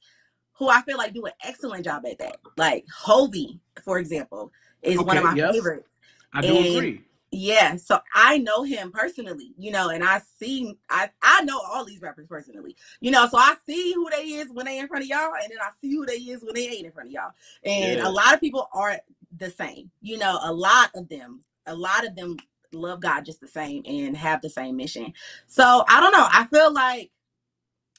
who 0.61 0.68
I 0.68 0.82
feel 0.82 0.98
like 0.98 1.14
do 1.14 1.24
an 1.24 1.32
excellent 1.42 1.84
job 1.84 2.04
at 2.06 2.18
that. 2.18 2.36
Like 2.56 2.84
Hulvey, 3.04 3.58
for 3.82 3.98
example, 3.98 4.52
is 4.82 5.00
one 5.00 5.16
of 5.16 5.24
my 5.24 5.34
yes. 5.34 5.52
favorites. 5.54 5.94
I 6.32 6.42
do 6.42 6.56
And- 6.56 6.66
agree. 6.76 7.04
Yeah, 7.32 7.76
so 7.76 8.00
I 8.12 8.38
know 8.38 8.64
him 8.64 8.90
personally, 8.90 9.54
you 9.56 9.70
know, 9.70 9.90
and 9.90 10.02
I 10.02 10.20
see 10.40 10.76
I 10.88 11.11
I 11.22 11.42
know 11.44 11.61
all 11.61 11.84
these 11.84 12.00
rappers 12.00 12.26
personally, 12.28 12.74
you 13.00 13.12
know, 13.12 13.28
so 13.28 13.38
I 13.38 13.54
see 13.66 13.92
who 13.94 14.11
they 14.11 14.24
is 14.24 14.48
when 14.52 14.66
they 14.66 14.78
in 14.80 14.88
front 14.88 15.04
of 15.04 15.08
y'all, 15.08 15.30
and 15.40 15.48
then 15.48 15.58
I 15.62 15.68
see 15.80 15.92
who 15.94 16.04
they 16.04 16.16
is 16.16 16.42
when 16.42 16.54
they 16.56 16.66
ain't 16.66 16.86
in 16.86 16.90
front 16.92 17.08
of 17.08 17.12
y'all. 17.12 17.30
And 17.64 17.98
Yeah. 18.00 18.08
a 18.08 18.11
lot 18.11 18.34
of 18.34 18.40
people 18.40 18.68
aren't 18.72 19.02
the 19.38 19.48
same, 19.48 19.92
you 20.02 20.18
know, 20.18 20.40
a 20.42 20.52
lot 20.52 20.90
of 20.96 21.08
them, 21.08 21.44
a 21.66 21.74
lot 21.74 22.04
of 22.04 22.16
them 22.16 22.36
love 22.72 23.00
God 23.00 23.24
just 23.24 23.40
the 23.40 23.46
same 23.48 23.82
and 23.86 24.16
have 24.16 24.42
the 24.42 24.50
same 24.50 24.76
mission. 24.76 25.12
So 25.46 25.84
I 25.88 26.00
don't 26.00 26.12
know. 26.12 26.26
I 26.32 26.46
feel 26.46 26.72
like 26.72 27.12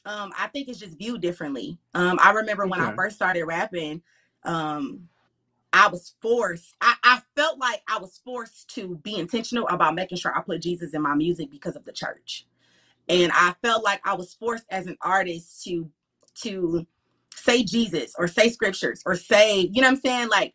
um 0.06 0.34
I 0.40 0.48
think 0.48 0.70
it's 0.70 0.80
just 0.80 0.98
viewed 0.98 1.22
differently. 1.22 1.80
Um 1.96 2.20
I 2.22 2.32
remember 2.32 2.68
when 2.68 2.82
I 2.82 2.92
first 2.96 3.16
started 3.18 3.46
rapping, 3.46 4.02
um 4.44 5.10
I 5.74 5.88
was 5.88 6.16
forced. 6.22 6.76
I, 6.82 6.96
I 7.04 7.22
felt 7.36 7.60
like 7.60 7.82
I 7.88 8.00
was 8.00 8.20
forced 8.26 8.74
to 8.76 8.96
be 9.04 9.16
intentional 9.18 9.68
about 9.68 9.96
making 9.96 10.18
sure 10.18 10.36
I 10.36 10.42
put 10.42 10.62
Jesus 10.62 10.94
in 10.94 11.02
my 11.02 11.16
music 11.16 11.52
because 11.52 11.76
of 11.76 11.86
the 11.86 11.92
church. 11.92 12.46
And 13.10 13.32
I 13.34 13.56
felt 13.64 13.84
like 13.84 14.02
I 14.06 14.16
was 14.16 14.34
forced 14.36 14.66
as 14.72 14.88
an 14.88 14.98
artist 15.02 15.64
to 15.66 15.90
to 16.44 16.88
say 17.36 17.64
Jesus 17.64 18.14
or 18.20 18.28
say 18.28 18.50
scriptures 18.50 19.04
or 19.06 19.16
say, 19.16 19.62
you 19.74 19.82
know 19.82 19.88
what 19.90 19.96
I'm 19.96 20.02
saying? 20.02 20.30
Like 20.30 20.54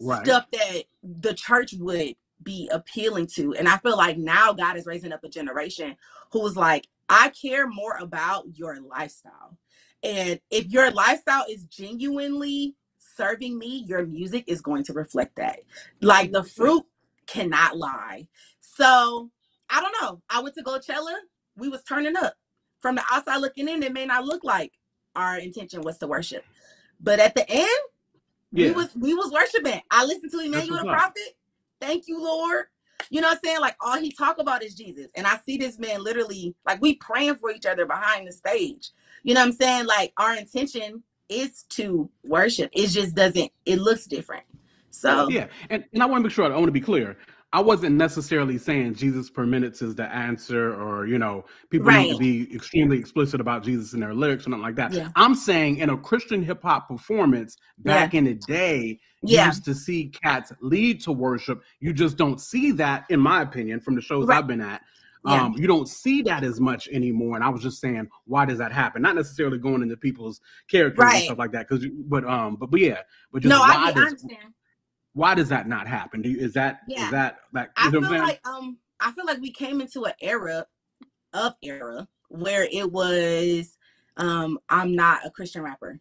Right. 0.00 0.30
stuff 0.30 0.46
that 0.52 0.84
the 1.02 1.34
church 1.34 1.74
would 1.78 2.16
be 2.42 2.68
appealing 2.72 3.28
to. 3.28 3.54
And 3.54 3.68
I 3.68 3.78
feel 3.78 3.96
like 3.96 4.18
now 4.18 4.52
God 4.52 4.76
is 4.76 4.86
raising 4.86 5.12
up 5.12 5.24
a 5.24 5.30
generation 5.30 5.96
who's 6.32 6.56
like, 6.56 6.88
I 7.08 7.30
care 7.30 7.66
more 7.68 7.96
about 8.00 8.44
your 8.54 8.78
lifestyle. 8.80 9.58
And 10.02 10.40
if 10.50 10.66
your 10.68 10.90
lifestyle 10.90 11.44
is 11.48 11.64
genuinely 11.64 12.74
serving 12.98 13.58
me, 13.58 13.84
your 13.86 14.06
music 14.06 14.44
is 14.46 14.60
going 14.60 14.84
to 14.84 14.92
reflect 14.92 15.36
that. 15.36 15.60
Like 16.00 16.32
the 16.32 16.44
fruit 16.44 16.84
cannot 17.26 17.76
lie. 17.76 18.28
So 18.60 19.30
I 19.70 19.80
don't 19.80 19.94
know. 20.02 20.22
I 20.30 20.40
went 20.40 20.54
to 20.56 20.62
Coachella. 20.64 21.14
We 21.56 21.68
was 21.68 21.82
turning 21.84 22.16
up. 22.16 22.34
From 22.80 22.96
the 22.96 23.02
outside 23.10 23.38
looking 23.38 23.68
in, 23.68 23.82
it 23.82 23.92
may 23.92 24.06
not 24.06 24.24
look 24.24 24.44
like 24.44 24.72
our 25.16 25.38
intention 25.38 25.82
was 25.82 25.98
to 25.98 26.06
worship. 26.06 26.44
But 27.00 27.20
at 27.20 27.34
the 27.34 27.48
end, 27.50 27.68
Yeah. 28.52 28.68
we 28.68 28.72
was 28.72 28.94
we 28.96 29.14
was 29.14 29.32
worshiping. 29.32 29.80
I 29.90 30.04
listened 30.04 30.32
to 30.32 30.40
Emmanuel 30.40 30.78
the 30.78 30.84
prophet. 30.84 31.36
Thank 31.80 32.08
you, 32.08 32.22
Lord. 32.22 32.66
You 33.10 33.20
know 33.20 33.28
what 33.28 33.38
I'm 33.38 33.40
saying? 33.44 33.60
Like 33.60 33.76
all 33.80 33.98
he 33.98 34.12
talk 34.12 34.38
about 34.38 34.62
is 34.62 34.74
Jesus. 34.74 35.10
And 35.14 35.26
I 35.26 35.38
see 35.46 35.56
this 35.56 35.78
man 35.78 36.02
literally 36.02 36.54
like 36.64 36.80
we 36.80 36.94
praying 36.96 37.36
for 37.36 37.50
each 37.50 37.66
other 37.66 37.86
behind 37.86 38.26
the 38.26 38.32
stage. 38.32 38.90
You 39.22 39.34
know 39.34 39.40
what 39.40 39.48
I'm 39.48 39.52
saying? 39.52 39.86
Like 39.86 40.12
our 40.18 40.36
intention 40.36 41.02
is 41.28 41.64
to 41.70 42.10
worship. 42.24 42.70
It 42.72 42.88
just 42.88 43.14
doesn't, 43.14 43.50
it 43.64 43.78
looks 43.78 44.06
different. 44.06 44.44
So 44.90 45.28
Yeah, 45.30 45.48
and, 45.70 45.84
and 45.92 46.02
I 46.02 46.06
want 46.06 46.22
to 46.22 46.28
make 46.28 46.32
sure 46.32 46.44
I 46.44 46.48
want 46.50 46.66
to 46.66 46.72
be 46.72 46.80
clear. 46.80 47.16
I 47.52 47.60
wasn't 47.60 47.96
necessarily 47.96 48.58
saying 48.58 48.96
Jesus 48.96 49.30
per 49.30 49.46
minutes 49.46 49.80
is 49.80 49.94
the 49.94 50.04
answer, 50.12 50.74
or 50.74 51.06
you 51.06 51.18
know, 51.18 51.44
people 51.70 51.90
need 51.90 52.12
to 52.12 52.18
be 52.18 52.54
extremely 52.54 52.98
explicit 52.98 53.40
about 53.40 53.62
Jesus 53.62 53.94
in 53.94 54.00
their 54.00 54.14
lyrics 54.14 54.46
or 54.46 54.50
nothing 54.50 54.62
like 54.64 54.74
that. 54.76 54.92
Yeah. 54.92 55.08
I'm 55.16 55.34
saying 55.34 55.78
in 55.78 55.90
a 55.90 55.96
Christian 55.96 56.42
hip 56.42 56.62
hop 56.62 56.88
performance 56.88 57.56
back 57.78 58.14
in 58.14 58.24
the 58.24 58.34
day, 58.34 58.98
you 59.22 59.36
Yeah. 59.36 59.46
used 59.46 59.64
to 59.64 59.74
see 59.74 60.08
cats 60.08 60.52
lead 60.60 61.00
to 61.02 61.12
worship. 61.12 61.62
You 61.80 61.92
just 61.92 62.16
don't 62.16 62.40
see 62.40 62.72
that, 62.72 63.06
in 63.10 63.20
my 63.20 63.42
opinion, 63.42 63.80
from 63.80 63.94
the 63.94 64.02
shows 64.02 64.26
Right. 64.26 64.38
I've 64.38 64.46
been 64.46 64.60
at. 64.60 64.82
Yeah. 65.24 65.44
Um, 65.44 65.54
you 65.56 65.66
don't 65.66 65.88
see 65.88 66.22
that 66.22 66.44
as 66.44 66.60
much 66.60 66.88
anymore. 66.88 67.34
And 67.34 67.44
I 67.44 67.48
was 67.48 67.60
just 67.62 67.80
saying, 67.80 68.08
why 68.26 68.44
does 68.44 68.58
that 68.58 68.70
happen? 68.70 69.02
Not 69.02 69.16
necessarily 69.16 69.58
going 69.58 69.82
into 69.82 69.96
people's 69.96 70.40
characters 70.68 71.04
and 71.04 71.22
stuff 71.24 71.38
like 71.38 71.52
that, 71.52 71.68
because 71.68 71.86
but 72.06 72.24
um, 72.24 72.56
but, 72.56 72.70
but 72.70 72.80
yeah, 72.80 73.00
but 73.32 73.42
just 73.42 73.50
no, 73.50 73.58
why 73.60 73.74
I, 73.74 73.88
I 73.88 73.92
does 73.92 74.06
understand. 74.06 74.52
Why 75.16 75.34
does 75.34 75.48
that 75.48 75.66
not 75.66 75.88
happen? 75.88 76.20
Do 76.20 76.28
you, 76.28 76.38
is 76.38 76.52
that 76.52 76.80
is 76.88 76.94
Yeah. 76.94 77.10
that 77.10 77.38
that 77.54 77.70
I 77.74 77.90
feel 77.90 78.02
like 78.02 78.40
um 78.46 78.76
I 79.00 79.10
feel 79.12 79.24
like 79.24 79.40
we 79.40 79.50
came 79.50 79.80
into 79.80 80.04
an 80.04 80.12
era 80.20 80.66
of 81.32 81.54
era 81.62 82.06
where 82.28 82.68
it 82.70 82.92
was 82.92 83.78
um 84.18 84.58
I'm 84.68 84.94
not 84.94 85.24
a 85.24 85.30
Christian 85.30 85.62
rapper, 85.62 85.98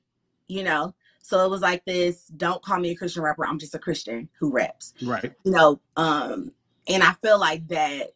you 0.49 0.63
know. 0.63 0.93
So 1.21 1.43
it 1.45 1.49
was 1.49 1.61
like 1.61 1.83
this, 1.85 2.27
don't 2.27 2.61
call 2.61 2.77
me 2.79 2.91
a 2.91 2.95
Christian 2.95 3.23
rapper, 3.23 3.45
I'm 3.47 3.57
just 3.57 3.73
a 3.73 3.79
Christian 3.79 4.27
who 4.37 4.51
raps. 4.51 4.93
right. 5.01 5.31
You 5.45 5.51
know, 5.53 5.79
um 5.95 6.51
and 6.89 7.01
I 7.01 7.13
feel 7.13 7.39
like 7.39 7.65
that 7.69 8.11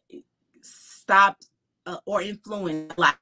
stopped 0.60 1.48
uh, 1.86 1.96
or 2.04 2.20
influenced 2.20 2.98
like 2.98 3.16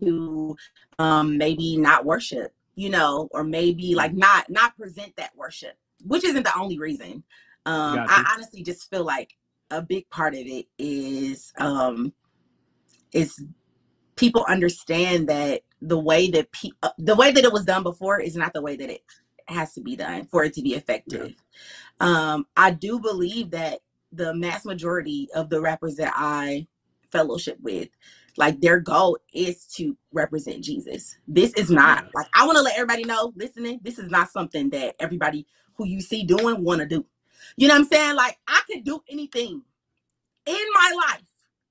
to 0.00 0.56
um 1.00 1.36
maybe 1.38 1.76
not 1.76 2.04
worship, 2.04 2.54
you 2.76 2.88
know, 2.88 3.28
or 3.32 3.42
maybe 3.42 3.96
like 3.96 4.14
not 4.14 4.48
not 4.48 4.76
present 4.76 5.16
that 5.16 5.36
worship, 5.36 5.76
which 6.06 6.24
isn't 6.24 6.44
the 6.44 6.58
only 6.58 6.78
reason. 6.78 7.24
Um 7.66 7.96
Gotcha. 7.96 8.12
I 8.12 8.32
honestly 8.34 8.62
just 8.62 8.88
feel 8.90 9.04
like 9.04 9.36
a 9.70 9.82
big 9.82 10.08
part 10.10 10.34
of 10.34 10.40
it 10.46 10.66
is 10.78 11.52
um 11.58 12.12
is 13.12 13.42
people 14.16 14.44
understand 14.48 15.28
that 15.28 15.62
the 15.80 15.98
way 15.98 16.30
that 16.30 16.50
pe- 16.52 16.70
uh, 16.82 16.90
the 16.98 17.14
way 17.14 17.30
that 17.32 17.44
it 17.44 17.52
was 17.52 17.64
done 17.64 17.82
before 17.82 18.20
is 18.20 18.36
not 18.36 18.52
the 18.52 18.62
way 18.62 18.76
that 18.76 18.90
it 18.90 19.02
has 19.48 19.72
to 19.74 19.80
be 19.80 19.96
done 19.96 20.26
for 20.26 20.44
it 20.44 20.54
to 20.54 20.62
be 20.62 20.74
effective. 20.74 21.34
Um, 22.00 22.46
I 22.56 22.72
do 22.72 22.98
believe 22.98 23.50
that 23.50 23.80
the 24.12 24.34
mass 24.34 24.64
majority 24.64 25.28
of 25.34 25.50
the 25.50 25.60
rappers 25.60 25.96
that 25.96 26.12
I 26.16 26.66
fellowship 27.12 27.58
with, 27.60 27.88
like 28.38 28.60
their 28.60 28.80
goal 28.80 29.18
is 29.34 29.66
to 29.76 29.96
represent 30.12 30.64
Jesus. 30.64 31.18
This 31.28 31.54
is 31.54 31.70
not 31.70 32.06
like 32.14 32.28
I 32.34 32.46
want 32.46 32.56
to 32.58 32.62
let 32.62 32.74
everybody 32.76 33.04
know, 33.04 33.32
listening, 33.36 33.80
this 33.82 33.98
is 33.98 34.10
not 34.10 34.30
something 34.30 34.70
that 34.70 34.96
everybody 35.00 35.46
who 35.76 35.86
you 35.86 36.00
see 36.02 36.24
doing 36.24 36.64
want 36.64 36.80
to 36.80 36.86
do. 36.86 37.06
You 37.56 37.68
know 37.68 37.74
what 37.74 37.82
I'm 37.82 37.86
saying? 37.88 38.16
Like 38.16 38.38
I 38.48 38.62
could 38.70 38.84
do 38.84 39.02
anything 39.10 39.62
in 40.46 40.60
my 40.74 40.92
life 41.08 41.22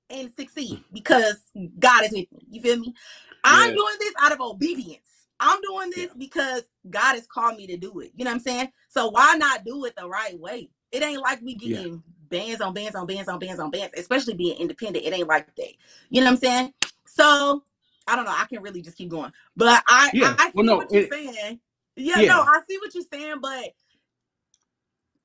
and 0.10 0.32
succeed 0.36 0.84
because 0.94 1.38
God 1.80 2.06
is 2.06 2.12
with 2.12 2.32
me. 2.32 2.48
You 2.52 2.62
feel 2.62 2.78
me? 2.80 2.96
I'm 3.44 3.70
Yeah. 3.70 3.76
doing 3.76 3.96
this 4.00 4.14
out 4.22 4.34
of 4.34 4.42
obedience. 4.42 5.02
I'm 5.40 5.60
doing 5.62 5.92
this 5.92 6.12
because 6.18 6.64
God 6.90 7.16
has 7.16 7.28
called 7.28 7.58
me 7.58 7.68
to 7.68 7.78
do 7.78 8.00
it. 8.02 8.12
You 8.16 8.26
know 8.26 8.32
what 8.32 8.38
I'm 8.38 8.42
saying? 8.44 8.70
So 8.90 9.10
why 9.10 9.36
not 9.38 9.66
do 9.66 9.86
it 9.86 9.96
the 9.98 10.08
right 10.08 10.40
way? 10.40 10.70
It 10.92 11.04
ain't 11.04 11.22
like 11.22 11.42
we 11.42 11.56
Yeah. 11.56 11.84
Bands 12.30 12.62
on 12.62 12.74
bands 12.74 12.96
on 12.96 13.06
bands 13.08 13.28
on 13.30 13.40
bands 13.40 13.60
on 13.60 13.72
bands, 13.72 13.94
especially 13.98 14.34
being 14.34 14.58
independent. 14.58 15.06
It 15.06 15.14
ain't 15.14 15.28
like 15.28 15.54
that. 15.56 15.74
You 16.10 16.22
know 16.22 16.28
what 16.28 16.32
I'm 16.34 16.38
saying? 16.38 16.74
So 17.06 17.64
I 18.08 18.16
don't 18.16 18.26
know. 18.26 18.36
I 18.36 18.46
can 18.46 18.62
really 18.62 18.82
just 18.82 18.98
keep 18.98 19.10
going. 19.10 19.32
But 19.56 19.84
I 19.88 20.10
Yeah. 20.14 20.36
I, 20.38 20.46
I 20.46 20.48
see 20.48 20.52
Well, 20.56 20.66
no, 20.66 20.78
what 20.78 20.92
you're 20.92 21.04
it- 21.04 21.12
saying. 21.12 21.60
Yeah, 21.96 22.22
Yeah. 22.22 22.28
no, 22.28 22.42
I 22.42 22.60
see 22.70 22.78
what 22.78 22.94
you're 22.94 23.04
saying, 23.12 23.36
but 23.42 23.70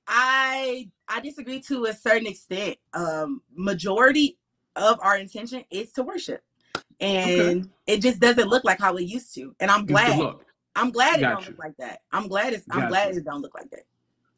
I 0.07 0.88
I 1.09 1.20
disagree 1.20 1.61
to 1.62 1.86
a 1.86 1.92
certain 1.94 2.26
extent. 2.26 2.76
Um 2.92 3.42
majority 3.55 4.38
of 4.76 4.98
our 5.03 5.16
intention 5.16 5.64
is 5.70 5.92
to 5.92 6.03
worship. 6.03 6.42
And 7.01 7.70
it 7.86 8.03
just 8.03 8.20
doesn't 8.20 8.48
look 8.48 8.64
like 8.64 8.78
how 8.78 8.96
it 8.96 9.05
used 9.05 9.34
to. 9.34 9.55
And 9.61 9.70
I'm 9.70 9.86
glad. 9.86 10.34
I'm 10.76 10.90
glad 10.90 11.18
it 11.18 11.22
Got 11.22 11.30
don't 11.30 11.40
you. 11.42 11.51
look 11.51 11.59
like 11.59 11.76
that. 11.78 12.03
I'm 12.12 12.28
glad 12.28 12.53
it's 12.53 12.64
I'm 12.70 12.88
glad 12.88 13.12
you. 13.14 13.18
it 13.20 13.24
don't 13.24 13.42
look 13.42 13.55
like 13.55 13.70
that. 13.70 13.84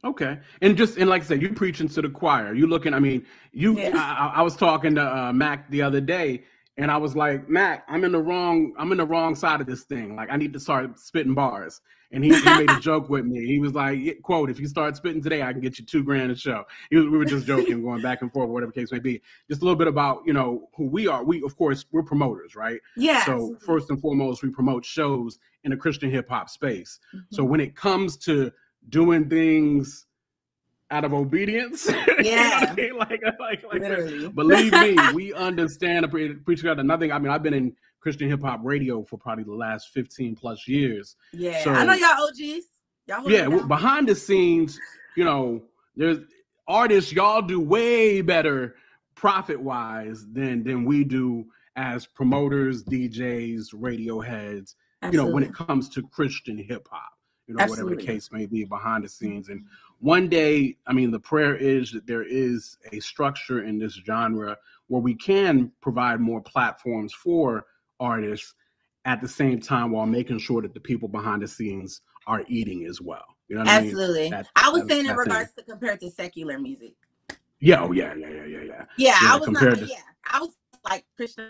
Okay. 0.04 0.38
And 0.60 0.76
just 0.76 0.96
and 0.98 1.08
like 1.08 1.22
I 1.22 1.24
said, 1.26 1.42
you 1.42 1.52
preaching 1.52 1.88
to 1.88 2.02
the 2.02 2.08
choir. 2.08 2.54
You 2.54 2.66
looking. 2.66 2.92
I 2.94 2.98
mean, 2.98 3.24
you. 3.52 3.78
Yeah. 3.78 3.92
I, 3.96 4.40
I- 4.40 4.42
was 4.42 4.56
talking 4.56 4.94
to 4.96 5.02
uh, 5.02 5.32
Mac 5.32 5.70
the 5.70 5.82
other 5.82 6.00
day, 6.00 6.42
and 6.76 6.90
I 6.90 6.96
was 6.96 7.14
like, 7.14 7.48
Mac, 7.48 7.84
I'm 7.88 8.04
in 8.04 8.12
the 8.12 8.18
wrong. 8.20 8.74
I'm 8.78 8.90
in 8.90 8.98
the 8.98 9.06
wrong 9.06 9.34
side 9.34 9.60
of 9.60 9.66
this 9.66 9.82
thing. 9.84 10.16
Like, 10.16 10.28
I 10.30 10.36
need 10.36 10.52
to 10.54 10.60
start 10.60 10.98
spitting 10.98 11.34
bars. 11.34 11.80
And 12.14 12.22
he, 12.22 12.34
he 12.34 12.44
made 12.44 12.70
a 12.70 12.78
joke 12.80 13.08
with 13.08 13.24
me. 13.24 13.46
He 13.46 13.58
was 13.58 13.72
like, 13.72 14.20
"quote 14.22 14.50
If 14.50 14.60
you 14.60 14.66
start 14.66 14.96
spitting 14.96 15.22
today, 15.22 15.42
I 15.42 15.52
can 15.52 15.62
get 15.62 15.78
you 15.78 15.84
two 15.86 16.02
grand 16.02 16.30
a 16.30 16.36
show." 16.36 16.64
He 16.90 16.96
was, 16.96 17.06
we 17.06 17.16
were 17.16 17.24
just 17.24 17.46
joking, 17.46 17.82
going 17.82 18.02
back 18.02 18.20
and 18.20 18.30
forth, 18.30 18.50
whatever 18.50 18.70
the 18.70 18.78
case 18.80 18.92
may 18.92 18.98
be. 18.98 19.22
Just 19.48 19.62
a 19.62 19.64
little 19.64 19.78
bit 19.78 19.88
about 19.88 20.22
you 20.26 20.34
know 20.34 20.68
who 20.76 20.88
we 20.88 21.06
are. 21.06 21.24
We 21.24 21.42
of 21.42 21.56
course 21.56 21.86
we're 21.90 22.02
promoters, 22.02 22.54
right? 22.54 22.80
Yeah. 22.96 23.24
So 23.24 23.56
first 23.64 23.88
and 23.88 23.98
foremost, 23.98 24.42
we 24.42 24.50
promote 24.50 24.84
shows 24.84 25.38
in 25.64 25.70
the 25.70 25.76
Christian 25.76 26.10
hip 26.10 26.28
hop 26.28 26.50
space. 26.50 26.98
Mm-hmm. 27.14 27.34
So 27.34 27.44
when 27.44 27.60
it 27.60 27.74
comes 27.76 28.18
to 28.18 28.52
doing 28.88 29.28
things 29.28 30.06
out 30.90 31.04
of 31.04 31.14
obedience, 31.14 31.88
Yeah. 32.20 32.74
like, 32.76 32.92
like, 32.98 33.22
like, 33.38 33.64
like 33.64 33.80
literally. 33.80 34.28
believe 34.34 34.72
me, 34.72 34.96
we 35.14 35.32
understand 35.32 36.10
pre- 36.10 36.34
preacher 36.34 36.68
out 36.68 36.84
nothing. 36.84 37.10
I 37.12 37.18
mean, 37.18 37.32
I've 37.32 37.42
been 37.42 37.54
in 37.54 37.74
Christian 38.00 38.28
hip 38.28 38.42
hop 38.42 38.60
radio 38.62 39.02
for 39.04 39.16
probably 39.16 39.44
the 39.44 39.54
last 39.54 39.88
15 39.90 40.36
plus 40.36 40.68
years. 40.68 41.16
Yeah. 41.32 41.62
So- 41.64 41.72
I 41.72 41.84
know 41.84 41.94
y'all 41.94 42.26
OGs. 42.28 42.66
Y'all 43.06 43.30
Yeah, 43.30 43.48
behind 43.66 44.08
the 44.08 44.14
scenes, 44.14 44.78
you 45.16 45.24
know, 45.24 45.62
there's 45.96 46.18
artists, 46.68 47.12
y'all 47.12 47.42
do 47.42 47.58
way 47.60 48.20
better 48.22 48.76
profit 49.14 49.60
wise 49.60 50.24
than 50.32 50.62
than 50.62 50.84
we 50.84 51.04
do 51.04 51.44
as 51.76 52.06
promoters, 52.06 52.84
DJs, 52.84 53.68
radio 53.74 54.20
heads, 54.20 54.76
you 55.10 55.12
know, 55.12 55.26
when 55.26 55.42
it 55.42 55.52
comes 55.54 55.88
to 55.90 56.02
Christian 56.08 56.56
hip 56.58 56.86
hop, 56.90 57.11
you 57.52 57.58
know, 57.58 57.70
whatever 57.70 57.90
the 57.90 57.96
case 58.02 58.30
may 58.32 58.46
be 58.46 58.64
behind 58.64 59.04
the 59.04 59.08
scenes. 59.08 59.48
And 59.48 59.64
one 60.00 60.28
day, 60.28 60.76
I 60.86 60.92
mean, 60.92 61.10
the 61.10 61.20
prayer 61.20 61.54
is 61.54 61.92
that 61.92 62.06
there 62.06 62.22
is 62.22 62.78
a 62.92 63.00
structure 63.00 63.64
in 63.64 63.78
this 63.78 63.94
genre 63.94 64.56
where 64.88 65.00
we 65.02 65.14
can 65.14 65.70
provide 65.80 66.20
more 66.20 66.40
platforms 66.40 67.12
for 67.12 67.66
artists 68.00 68.54
at 69.04 69.20
the 69.20 69.28
same 69.28 69.60
time 69.60 69.90
while 69.90 70.06
making 70.06 70.38
sure 70.38 70.62
that 70.62 70.74
the 70.74 70.80
people 70.80 71.08
behind 71.08 71.42
the 71.42 71.48
scenes 71.48 72.02
are 72.26 72.44
eating 72.48 72.86
as 72.86 73.00
well. 73.00 73.24
You 73.48 73.56
know 73.56 73.62
what 73.62 73.70
I 73.70 73.80
mean? 73.80 73.90
Absolutely. 73.90 74.30
That- 74.30 74.48
I 74.56 74.68
was 74.70 74.82
that- 74.82 74.90
saying 74.90 75.06
in 75.06 75.16
regards 75.16 75.52
to 75.54 75.62
compared 75.64 76.00
to 76.00 76.10
secular 76.10 76.58
music. 76.58 76.94
Yeah, 77.60 77.82
oh 77.82 77.92
yeah, 77.92 78.14
yeah, 78.14 78.28
yeah, 78.28 78.44
yeah, 78.44 78.58
yeah. 78.62 78.84
Yeah, 78.96 79.18
Yeah, 79.22 79.34
I 79.34 79.36
was 79.36 79.48
not. 79.50 79.78
to- 79.78 79.86
Yeah, 79.86 79.96
I 80.24 80.40
was 80.40 80.56
like 80.84 81.04
Christian 81.16 81.48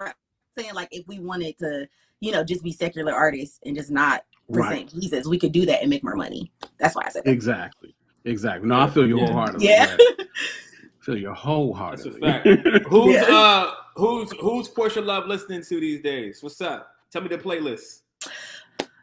saying 0.59 0.75
like 0.75 0.89
if 0.91 1.07
we 1.07 1.21
wanted 1.21 1.57
to, 1.59 1.89
you 2.21 2.33
know, 2.33 2.45
just 2.45 2.63
be 2.63 2.73
secular 2.73 3.13
artists 3.15 3.59
and 3.65 3.75
just 3.75 3.91
not 3.91 4.25
Right. 4.49 4.68
present 4.88 5.01
Jesus, 5.01 5.26
we 5.26 5.38
could 5.38 5.53
do 5.53 5.64
that 5.66 5.80
and 5.80 5.90
make 5.90 6.03
more 6.05 6.16
money. 6.16 6.51
That's 6.78 6.95
why 6.95 7.05
I 7.07 7.09
said 7.11 7.24
that. 7.24 7.30
Exactly. 7.30 7.95
Exactly. 8.24 8.68
No, 8.68 8.80
I 8.80 8.88
feel 8.90 9.07
you 9.07 9.18
Yeah. 9.18 9.26
wholeheartedly. 9.26 9.66
Yeah. 9.68 9.97
I 9.99 11.05
feel 11.05 11.16
you 11.16 11.34
That's 11.34 12.05
a 12.07 12.11
fact. 12.12 12.47
Who's 12.88 13.14
Yeah. 13.14 13.22
uh 13.34 13.74
who's 13.97 14.30
who's 14.40 14.68
Porsha 14.68 15.05
Love 15.05 15.26
listening 15.26 15.62
to 15.62 15.80
these 15.80 16.01
days? 16.03 16.43
What's 16.43 16.61
up? 16.61 16.95
Tell 17.11 17.22
me 17.22 17.28
the 17.28 17.38
playlist. 17.38 18.01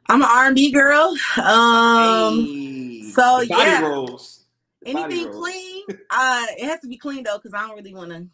I'm 0.08 0.22
an 0.24 0.28
R&B 0.32 0.72
girl. 0.72 1.16
Um, 1.38 2.40
Hey, 2.46 3.04
so, 3.12 3.22
body 3.22 3.48
yeah. 3.50 3.82
rolls. 3.82 4.46
The 4.82 4.94
body 4.94 5.04
anything 5.16 5.32
rolls. 5.32 5.46
clean. 5.46 5.84
Uh, 6.10 6.46
it 6.58 6.66
has 6.66 6.80
to 6.80 6.88
be 6.88 6.98
clean 6.98 7.24
though, 7.24 7.38
because 7.38 7.54
I 7.54 7.68
don't 7.68 7.76
really 7.76 7.94
want 7.94 8.10
to. 8.12 8.26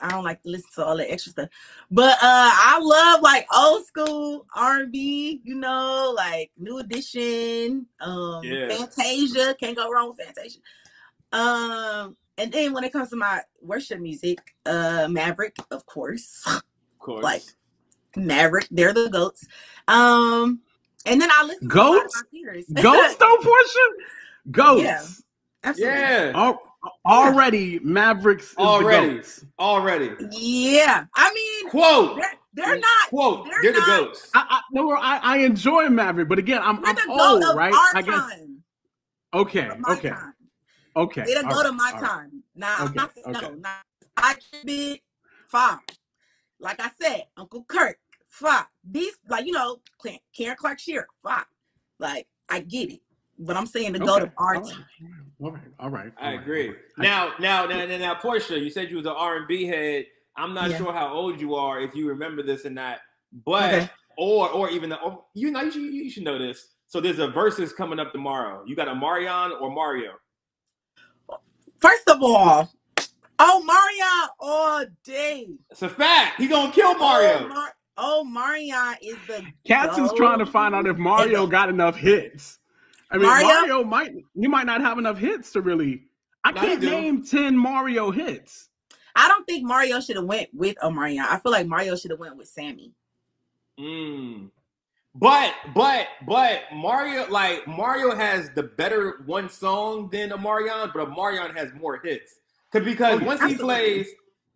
I 0.00 0.10
don't 0.10 0.24
like 0.24 0.42
to 0.42 0.48
listen 0.50 0.70
to 0.76 0.84
all 0.84 0.96
that 0.96 1.10
extra 1.10 1.32
stuff. 1.32 1.48
But 1.90 2.12
uh, 2.14 2.18
I 2.22 2.78
love 2.80 3.22
like 3.22 3.46
old 3.54 3.84
school 3.86 4.46
R&B. 4.54 5.40
You 5.44 5.54
know, 5.56 6.12
like 6.16 6.50
New 6.58 6.78
Edition, 6.78 7.86
um, 8.00 8.42
Yeah. 8.44 8.68
Fantasia. 8.68 9.54
Can't 9.58 9.76
go 9.76 9.90
wrong 9.90 10.08
with 10.08 10.18
Fantasia. 10.24 10.58
Um, 11.32 12.16
and 12.38 12.52
then 12.52 12.72
when 12.72 12.84
it 12.84 12.92
comes 12.92 13.10
to 13.10 13.16
my 13.16 13.42
worship 13.62 14.00
music, 14.00 14.38
uh, 14.66 15.08
Maverick, 15.10 15.56
of 15.70 15.84
course. 15.86 16.42
Of 16.46 16.62
course. 16.98 17.22
like, 17.24 17.42
Maverick, 18.16 18.68
they're 18.70 18.92
the 18.92 19.08
goats. 19.10 19.46
Um, 19.88 20.60
And 21.04 21.20
then 21.20 21.30
I 21.30 21.44
listen 21.44 21.68
to 21.68 21.74
a 21.74 21.80
lot 21.82 21.96
of 21.96 22.02
Ghost? 22.02 22.16
my 22.16 22.22
peers. 22.52 22.64
Ghost 22.82 23.18
though, 23.18 23.36
Porsha? 23.38 24.50
Ghost. 24.50 24.82
Yeah. 24.84 25.04
Absolutely. 25.64 25.98
Yeah, 25.98 26.32
Al- 26.34 26.65
already 27.04 27.78
Mavericks 27.80 28.50
is 28.52 28.56
Already. 28.58 29.08
the 29.08 29.14
goats. 29.16 29.44
already. 29.58 30.10
Yeah. 30.30 31.04
I 31.14 31.32
mean, 31.34 31.70
Quote. 31.70 32.16
they're, 32.16 32.32
they're 32.54 32.78
not. 32.78 33.08
Quote. 33.08 33.44
they're 33.46 33.62
They're 33.62 33.72
the 33.72 33.78
not- 33.80 34.00
goats. 34.04 34.30
I, 34.34 34.46
I 34.50 34.60
no, 34.72 34.90
I, 34.92 35.16
I 35.22 35.36
enjoy 35.38 35.88
Maverick, 35.88 36.28
but 36.28 36.38
again, 36.38 36.60
I'm, 36.62 36.84
I'm 36.84 36.96
old, 37.10 37.42
right? 37.56 37.72
our 37.72 37.96
I 37.98 38.02
guess. 38.02 38.14
time. 38.14 38.62
Okay, 39.34 39.68
my 39.80 39.92
okay, 39.94 40.08
time. 40.10 40.32
okay. 40.96 41.22
They 41.26 41.34
done 41.34 41.46
all 41.46 41.54
go 41.54 41.62
to 41.64 41.72
my 41.72 41.90
all 41.94 42.00
right. 42.00 42.08
time. 42.08 42.42
Now, 42.54 42.76
I'm 42.78 42.84
Okay, 42.86 42.94
not 42.94 43.14
saying 43.14 43.36
okay. 43.36 43.48
no, 43.48 43.54
not 43.56 43.82
I 44.16 44.34
big 44.64 45.02
five. 45.48 45.80
Like 46.58 46.80
I 46.80 46.90
said, 47.00 47.24
Uncle 47.36 47.64
Kirk, 47.68 47.98
five. 48.28 48.64
These, 48.88 49.12
like, 49.28 49.44
you 49.44 49.52
know, 49.52 49.80
Karen 50.34 50.56
Clark 50.58 50.78
Sheard, 50.78 51.04
five. 51.22 51.44
Like, 51.98 52.26
I 52.48 52.60
get 52.60 52.90
it. 52.92 53.00
But 53.38 53.56
I'm 53.56 53.66
saying 53.66 53.92
to 53.94 53.98
go 53.98 54.16
Okay, 54.16 54.26
to 54.26 54.32
our 54.38 54.54
all 54.56 54.62
right, 54.62 54.70
time. 54.72 54.84
all 55.40 55.50
right, 55.50 55.62
all 55.78 55.90
right. 55.90 56.12
I 56.18 56.26
all 56.30 56.32
right, 56.32 56.40
agree. 56.42 56.68
all 56.68 56.72
right. 56.74 56.80
Now, 56.98 57.32
now, 57.38 57.66
now, 57.66 57.84
now, 57.84 57.98
now, 57.98 58.14
Porsha, 58.14 58.58
you 58.62 58.70
said 58.70 58.90
you 58.90 58.96
was 58.96 59.06
an 59.06 59.12
R 59.16 59.36
and 59.36 59.46
B 59.48 59.66
head. 59.66 60.06
I'm 60.36 60.54
not 60.54 60.70
Yeah. 60.70 60.78
sure 60.78 60.92
how 60.92 61.12
old 61.12 61.40
you 61.40 61.54
are, 61.54 61.80
if 61.80 61.94
you 61.94 62.08
remember 62.08 62.42
this 62.42 62.64
or 62.64 62.70
not, 62.70 62.98
but 63.44 63.74
Okay. 63.74 63.90
or 64.16 64.48
or 64.50 64.70
even 64.70 64.88
the, 64.90 64.98
oh, 65.02 65.26
you 65.34 65.50
know 65.50 65.60
you 65.62 65.70
should, 65.70 65.82
you 65.82 66.10
should 66.10 66.24
know 66.24 66.38
this. 66.38 66.68
So 66.86 67.00
there's 67.00 67.18
a 67.18 67.28
versus 67.28 67.72
coming 67.72 67.98
up 67.98 68.12
tomorrow. 68.12 68.62
You 68.66 68.76
got 68.76 68.88
Omarion 68.88 69.60
or 69.60 69.70
Mario? 69.70 70.12
First 71.80 72.08
of 72.08 72.22
all, 72.22 72.70
oh, 73.38 73.62
Marion 73.64 74.28
all 74.40 74.84
day. 75.04 75.48
It's 75.70 75.82
a 75.82 75.88
fact. 75.88 76.40
He 76.40 76.46
gonna 76.48 76.72
kill 76.72 76.94
oh, 76.94 76.98
Mario. 76.98 77.38
Oh, 77.44 77.48
Mar- 77.48 77.74
oh, 77.98 78.24
Marion 78.24 78.94
is 79.02 79.16
the 79.26 79.44
Cats 79.66 79.98
is 79.98 80.10
trying 80.16 80.38
to 80.38 80.46
find 80.46 80.74
out 80.74 80.86
if 80.86 80.96
Mario 80.96 81.42
And- 81.42 81.50
got 81.50 81.68
enough 81.68 81.96
hits. 81.96 82.58
I 83.10 83.16
mean, 83.18 83.26
Mario? 83.26 83.46
Mario, 83.48 83.84
might 83.84 84.12
you 84.34 84.48
might 84.48 84.66
not 84.66 84.80
have 84.80 84.98
enough 84.98 85.18
hits 85.18 85.52
to 85.52 85.60
really. 85.60 86.02
I 86.44 86.52
No, 86.52 86.60
can't 86.60 86.80
do. 86.80 86.90
name 86.90 87.24
ten 87.24 87.56
Mario 87.56 88.10
hits. 88.10 88.68
I 89.14 89.28
don't 89.28 89.46
think 89.46 89.64
Mario 89.64 90.00
should 90.00 90.16
have 90.16 90.26
went 90.26 90.48
with 90.52 90.76
Omarion. 90.82 91.20
I 91.26 91.38
feel 91.38 91.52
like 91.52 91.66
Mario 91.66 91.96
should 91.96 92.10
have 92.10 92.20
went 92.20 92.36
with 92.36 92.48
Sammy. 92.48 92.92
Mm. 93.78 94.50
But 95.14 95.54
but 95.74 96.08
but 96.26 96.62
Mario 96.74 97.26
like 97.30 97.66
Mario 97.66 98.14
has 98.14 98.50
the 98.54 98.62
better 98.62 99.22
one 99.26 99.48
song 99.48 100.08
than 100.10 100.30
Omarion, 100.30 100.92
but 100.92 101.08
Omarion 101.08 101.56
has 101.56 101.72
more 101.74 101.98
hits. 102.02 102.36
Cause 102.72 102.84
because 102.84 103.20
Oh, 103.22 103.24
once 103.24 103.42
he 103.42 103.54
plays, 103.56 104.08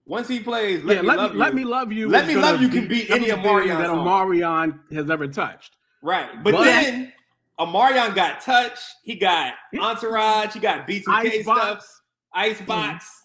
once 0.05 0.29
he 0.29 0.41
plays, 0.41 0.85
let 0.85 0.97
yeah, 0.97 1.03
me 1.03 1.09
let 1.09 1.17
love 1.19 1.31
me 1.33 1.35
you. 1.37 1.41
let 1.41 1.55
me 1.55 1.65
love 1.65 1.93
you. 1.93 2.09
Let 2.09 2.27
Me 2.27 2.37
Love 2.37 2.61
You 2.61 2.69
can 2.69 2.89
beat 2.89 3.09
beat 3.09 3.11
any 3.11 3.31
everything 3.31 3.51
Omarion 3.53 3.79
that 3.79 3.87
song. 3.87 4.07
Omarion 4.07 4.93
has 4.93 5.11
ever 5.11 5.29
touched. 5.29 5.77
Right. 6.03 6.29
But, 6.43 6.53
But- 6.53 6.65
then 6.65 7.13
Omarion 7.61 8.15
got 8.15 8.41
touch, 8.41 8.79
he 9.03 9.15
got 9.17 9.55
entourage, 9.79 10.55
he 10.55 10.61
got 10.61 10.89
B2K 10.89 11.05
Icebox. 11.09 11.45
stuff, 11.45 12.01
Icebox. 12.33 13.25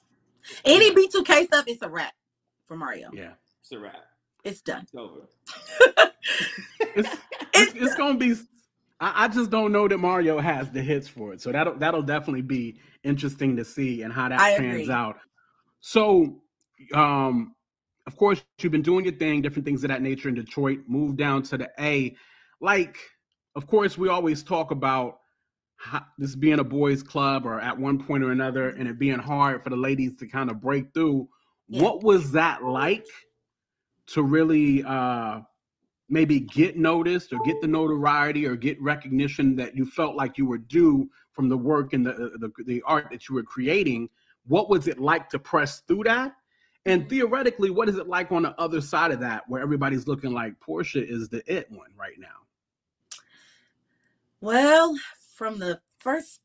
Any 0.66 0.94
B2K 0.94 1.46
stuff, 1.46 1.66
it's 1.68 1.82
a 1.82 1.90
wrap 1.90 2.14
for 2.68 2.76
Mario. 2.78 3.10
Yeah, 3.14 3.32
It's 3.62 3.72
a 3.72 3.80
wrap. 3.80 4.04
It's 4.44 4.62
done. 4.62 4.84
It's 4.84 4.94
over. 4.96 5.22
it's 6.96 7.10
it's, 7.54 7.74
it's 7.76 7.96
gonna 7.96 8.18
be. 8.18 8.36
I, 9.00 9.26
I 9.26 9.28
just 9.28 9.50
don't 9.50 9.72
know 9.72 9.88
that 9.88 9.98
Mario 9.98 10.40
has 10.40 10.70
the 10.70 10.82
hits 10.82 11.08
for 11.08 11.34
it, 11.34 11.42
so 11.42 11.52
that'll 11.52 11.76
that'll 11.80 12.04
definitely 12.04 12.42
be 12.44 12.80
interesting 13.04 13.56
to 13.56 13.66
see 13.66 14.02
and 14.04 14.14
how 14.14 14.30
that 14.30 14.40
I 14.40 14.58
pans 14.58 14.82
agree. 14.84 14.92
out. 14.92 15.18
So, 15.80 16.42
um, 16.94 17.56
of 18.06 18.16
course, 18.18 18.44
you've 18.62 18.72
been 18.72 18.82
doing 18.82 19.06
your 19.06 19.16
thing, 19.16 19.42
different 19.42 19.66
things 19.66 19.84
of 19.84 19.88
that 19.90 20.02
nature 20.02 20.30
in 20.30 20.36
Detroit. 20.36 20.80
Moved 20.88 21.18
down 21.18 21.42
to 21.44 21.58
the 21.58 21.70
A, 21.80 22.16
like, 22.62 22.98
of 23.56 23.68
course, 23.68 23.98
we 23.98 24.10
always 24.10 24.44
talk 24.44 24.72
about 24.72 25.20
how, 25.78 26.06
this 26.18 26.36
being 26.36 26.60
a 26.60 26.64
boys' 26.64 27.04
club, 27.04 27.46
or 27.46 27.60
at 27.60 27.78
one 27.78 28.04
point 28.04 28.24
or 28.24 28.32
another, 28.32 28.70
and 28.70 28.88
it 28.88 28.98
being 28.98 29.20
hard 29.20 29.64
for 29.64 29.70
the 29.70 29.76
ladies 29.76 30.16
to 30.18 30.28
kind 30.28 30.50
of 30.50 30.62
break 30.62 30.94
through. 30.94 31.28
Yeah. 31.68 31.84
What 31.84 32.04
was 32.04 32.32
that 32.34 32.64
like 32.64 33.08
to 34.08 34.24
really? 34.24 34.84
uh 34.84 35.42
maybe 36.10 36.40
get 36.40 36.78
noticed 36.78 37.34
or 37.34 37.40
get 37.46 37.60
the 37.62 37.68
notoriety 37.68 38.46
or 38.46 38.56
get 38.56 38.80
recognition 38.82 39.56
that 39.56 39.76
you 39.76 39.86
felt 39.86 40.16
like 40.16 40.38
you 40.38 40.46
were 40.46 40.58
due 40.58 41.10
from 41.34 41.50
the 41.50 41.58
work 41.58 41.94
and 41.94 42.06
the, 42.06 42.14
the, 42.40 42.52
the 42.66 42.82
art 42.86 43.08
that 43.12 43.28
you 43.28 43.36
were 43.36 43.44
creating 43.44 44.08
what 44.48 44.70
was 44.70 44.88
it 44.88 45.00
like 45.00 45.28
to 45.30 45.40
press 45.40 45.82
through 45.88 46.04
that 46.04 46.34
and 46.86 47.10
theoretically 47.10 47.72
what 47.72 47.90
is 47.90 47.98
it 47.98 48.08
like 48.08 48.32
on 48.32 48.44
the 48.44 48.60
other 48.62 48.80
side 48.80 49.12
of 49.12 49.20
that 49.20 49.44
where 49.48 49.62
everybody's 49.62 50.08
looking 50.08 50.32
like 50.32 50.54
porsha 50.60 51.04
is 51.04 51.28
the 51.30 51.42
it 51.52 51.70
one 51.72 51.90
right 51.98 52.20
now 52.20 52.45
Well, 54.46 54.96
from 55.34 55.58
the 55.58 55.80
first 55.98 56.40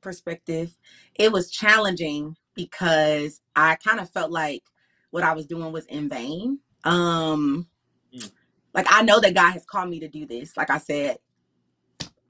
perspective, 0.00 0.78
it 1.16 1.32
was 1.32 1.50
challenging 1.50 2.36
because 2.54 3.40
I 3.56 3.74
kind 3.84 3.98
of 3.98 4.08
felt 4.10 4.30
like 4.30 4.62
what 5.10 5.24
I 5.24 5.32
was 5.32 5.46
doing 5.46 5.72
was 5.72 5.84
in 5.86 6.08
vain. 6.08 6.60
Um 6.84 7.66
Mm. 8.14 8.30
like 8.74 8.86
I 8.90 9.02
know 9.02 9.18
that 9.20 9.34
God 9.34 9.52
has 9.52 9.64
called 9.64 9.90
me 9.90 9.98
to 10.00 10.08
do 10.08 10.24
this. 10.24 10.56
Like 10.56 10.70
I 10.70 10.78
said, 10.78 11.18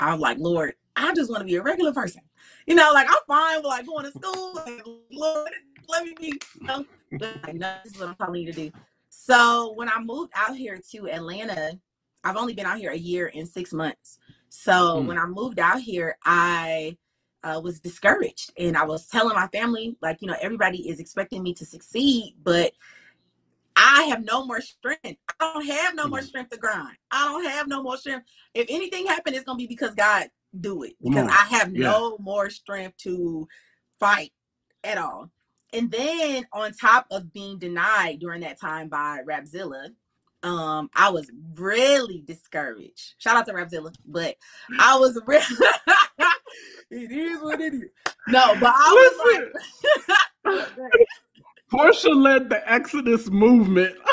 I'm 0.00 0.18
like, 0.18 0.38
Lord, 0.38 0.74
I 0.96 1.12
just 1.14 1.30
want 1.30 1.42
to 1.42 1.46
be 1.46 1.56
a 1.56 1.62
regular 1.62 1.92
person. 1.92 2.22
You 2.66 2.74
know, 2.76 2.90
like 2.94 3.06
I'm 3.10 3.16
fine 3.28 3.58
with 3.58 3.66
like 3.66 3.86
going 3.86 4.06
to 4.06 4.12
school 4.12 4.58
and 4.66 4.82
Lord, 5.10 5.50
let 5.88 6.04
me 6.04 6.14
be, 6.18 6.40
you 6.60 6.66
know, 6.66 6.86
like, 7.20 7.56
no, 7.56 7.74
this 7.84 7.92
is 7.94 8.00
what 8.00 8.08
I'm 8.08 8.14
calling 8.14 8.42
you 8.42 8.52
to 8.52 8.58
do. 8.58 8.72
So 9.10 9.74
when 9.76 9.90
I 9.90 10.00
moved 10.00 10.32
out 10.34 10.56
here 10.56 10.80
to 10.92 11.10
Atlanta, 11.10 11.78
I've 12.24 12.36
only 12.36 12.54
been 12.54 12.66
out 12.66 12.78
here 12.78 12.92
a 12.92 12.96
year 12.96 13.30
and 13.34 13.46
six 13.46 13.72
months. 13.74 14.18
So 14.54 14.98
Mm. 15.00 15.06
when 15.06 15.18
I 15.18 15.24
moved 15.24 15.58
out 15.58 15.80
here, 15.80 16.18
I 16.24 16.98
uh, 17.42 17.60
was 17.64 17.80
discouraged, 17.80 18.52
and 18.56 18.76
I 18.76 18.84
was 18.84 19.08
telling 19.08 19.34
my 19.34 19.48
family, 19.48 19.96
like, 20.00 20.18
you 20.20 20.28
know, 20.28 20.36
everybody 20.40 20.88
is 20.88 21.00
expecting 21.00 21.42
me 21.42 21.54
to 21.54 21.64
succeed, 21.64 22.36
but 22.44 22.72
I 23.74 24.02
have 24.04 24.22
no 24.24 24.46
more 24.46 24.60
strength. 24.60 25.18
I 25.40 25.52
don't 25.54 25.66
have 25.66 25.94
no 25.96 26.06
more 26.06 26.20
Mhm. 26.20 26.26
strength 26.26 26.50
to 26.50 26.58
grind. 26.58 26.96
I 27.10 27.24
don't 27.24 27.44
have 27.46 27.66
no 27.66 27.82
more 27.82 27.96
strength. 27.96 28.28
If 28.54 28.66
anything 28.68 29.06
happened, 29.06 29.34
it's 29.34 29.44
gonna 29.44 29.56
be 29.56 29.66
because 29.66 29.94
God 29.94 30.30
do 30.60 30.82
it. 30.84 30.94
Because. 31.02 31.26
I 31.28 31.44
have 31.56 31.74
Yeah. 31.74 31.88
no 31.88 32.18
more 32.18 32.48
strength 32.50 32.98
to 32.98 33.48
fight 33.98 34.32
at 34.84 34.98
all. 34.98 35.30
And 35.72 35.90
then 35.90 36.46
on 36.52 36.74
top 36.74 37.06
of 37.10 37.32
being 37.32 37.58
denied 37.58 38.20
during 38.20 38.42
that 38.42 38.60
time 38.60 38.88
by 38.88 39.22
Rapzilla, 39.26 39.94
um, 40.42 40.90
I 40.94 41.08
was 41.10 41.30
really 41.54 42.22
discouraged. 42.26 43.14
Shout 43.18 43.36
out 43.36 43.46
to 43.46 43.52
Rapzilla, 43.52 43.94
but 44.06 44.36
I 44.80 44.96
was 44.98 45.20
really 45.26 45.44
it 46.90 47.10
is 47.12 47.40
what 47.42 47.60
it 47.60 47.74
is. 47.74 47.84
No, 48.28 48.54
but 48.60 48.72
I 48.74 49.10
was 49.24 49.42
like 50.44 50.68
porsha 51.72 52.14
led 52.14 52.48
the 52.50 52.60
exodus 52.70 53.30
movement 53.30 53.94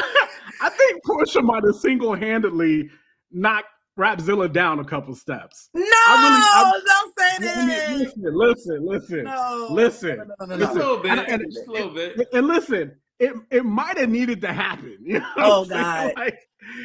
i 0.61 0.69
think 0.69 1.01
porsha 1.05 1.43
might 1.43 1.63
have 1.65 1.75
single-handedly 1.75 2.89
knocked 3.31 3.67
rapzilla 3.97 4.51
down 4.51 4.79
a 4.79 4.85
couple 4.85 5.13
steps 5.13 5.69
No, 5.73 5.83
I 5.83 6.81
don't 6.85 7.13
say 7.19 7.45
that. 7.45 7.97
listen 7.99 8.37
listen 8.37 8.85
listen 8.85 9.23
No, 9.25 9.67
listen. 9.71 10.17
no, 10.39 10.45
no, 10.45 10.55
no, 10.55 10.55
no, 10.55 10.57
Just 10.65 10.75
a 10.75 10.79
little 10.79 10.97
bit. 10.99 11.11
And- 11.11 11.27
and- 11.27 11.51
just 11.51 11.67
a 11.67 11.71
little 11.71 11.89
bit. 11.93 12.27
And 12.31 12.47
listen, 12.47 12.95
it 13.19 13.33
it 13.51 13.65
might 13.65 13.97
have 13.97 14.09
needed 14.09 14.41
to 14.41 14.53
happen. 14.53 14.97
You 15.05 15.19
know 15.19 15.25
Oh, 15.37 15.65
God. 15.65 16.13
Like, 16.15 16.39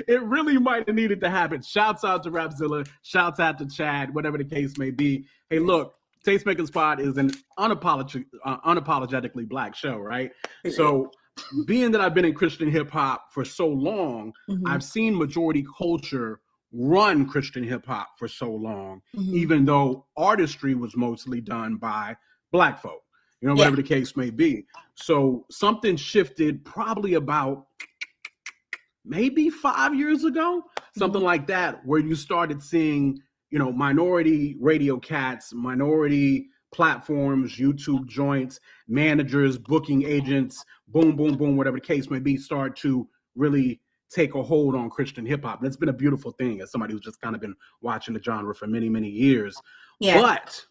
it 0.09 0.23
really 0.23 0.59
might 0.59 0.87
have 0.87 0.95
needed 0.97 1.21
to 1.21 1.31
happen. 1.31 1.63
Shouts 1.63 2.05
out 2.05 2.23
to 2.25 2.31
Rapzilla. 2.31 2.89
Shouts 3.03 3.41
out 3.41 3.59
to 3.59 3.67
Chad. 3.67 4.15
Whatever 4.15 4.39
the 4.39 4.45
case 4.45 4.79
may 4.79 4.91
be. 4.91 5.27
Hey, 5.51 5.59
look, 5.59 5.95
Tastemakers 6.27 6.73
Pod 6.73 7.01
is 7.01 7.17
an 7.19 7.31
unapologetic, 7.59 8.25
uh, 8.45 8.59
unapologetically 8.61 9.47
black 9.49 9.75
show, 9.75 9.99
right? 9.99 10.31
So, 10.71 11.11
being 11.67 11.91
that 11.93 12.01
I've 12.01 12.15
been 12.15 12.25
in 12.25 12.33
Christian 12.35 12.71
hip 12.71 12.91
hop 12.91 13.27
for 13.33 13.45
so 13.45 13.67
long, 13.69 14.33
Mhm, 14.49 14.63
I've 14.67 14.85
seen 14.85 15.17
majority 15.19 15.65
culture 15.77 16.41
run 16.73 17.27
Christian 17.27 17.63
hip 17.63 17.87
hop 17.87 18.09
for 18.19 18.27
so 18.27 18.51
long 18.51 19.01
mhm. 19.17 19.33
even 19.33 19.65
though 19.65 20.07
artistry 20.17 20.75
was 20.75 20.97
mostly 20.97 21.41
done 21.41 21.77
by 21.77 22.17
black 22.51 22.81
folk, 22.81 23.03
you 23.45 23.51
know, 23.51 23.57
Yeah. 23.57 23.65
whatever 23.65 23.77
the 23.77 23.83
case 23.83 24.17
may 24.17 24.31
be. 24.31 24.65
So 24.95 25.45
something 25.51 25.97
shifted 25.97 26.65
probably 26.65 27.13
about 27.13 27.67
maybe 29.05 29.51
five 29.51 29.95
years 29.95 30.25
ago, 30.25 30.65
something 30.97 31.19
mm-hmm. 31.19 31.27
like 31.27 31.47
that, 31.49 31.85
where 31.85 32.01
you 32.01 32.15
started 32.15 32.63
seeing, 32.63 33.21
you 33.51 33.59
know, 33.59 33.71
minority 33.71 34.57
radio 34.61 34.99
cats, 34.99 35.53
minority 35.53 36.49
platforms, 36.73 37.59
YouTube 37.59 38.07
joints, 38.07 38.61
managers, 38.89 39.59
booking 39.59 40.05
agents, 40.07 40.65
boom, 40.89 41.15
boom, 41.15 41.37
boom, 41.37 41.59
whatever 41.59 41.77
the 41.77 41.87
case 41.87 42.09
may 42.09 42.21
be, 42.21 42.39
start 42.39 42.75
to 42.77 43.07
really 43.37 43.79
take 44.09 44.35
a 44.37 44.43
hold 44.43 44.75
on 44.75 44.89
Christian 44.89 45.27
hip 45.27 45.45
hop. 45.45 45.59
And 45.59 45.67
it's 45.67 45.77
been 45.77 45.91
a 45.91 45.93
beautiful 45.93 46.31
thing 46.33 46.63
as 46.63 46.71
somebody 46.71 46.95
who's 46.95 47.03
just 47.03 47.21
kind 47.21 47.35
of 47.35 47.43
been 47.43 47.57
watching 47.83 48.15
the 48.15 48.23
genre 48.23 48.55
for 48.55 48.67
many, 48.69 48.89
many 48.89 49.11
years. 49.11 49.55
Yeah. 50.01 50.19
But 50.19 50.65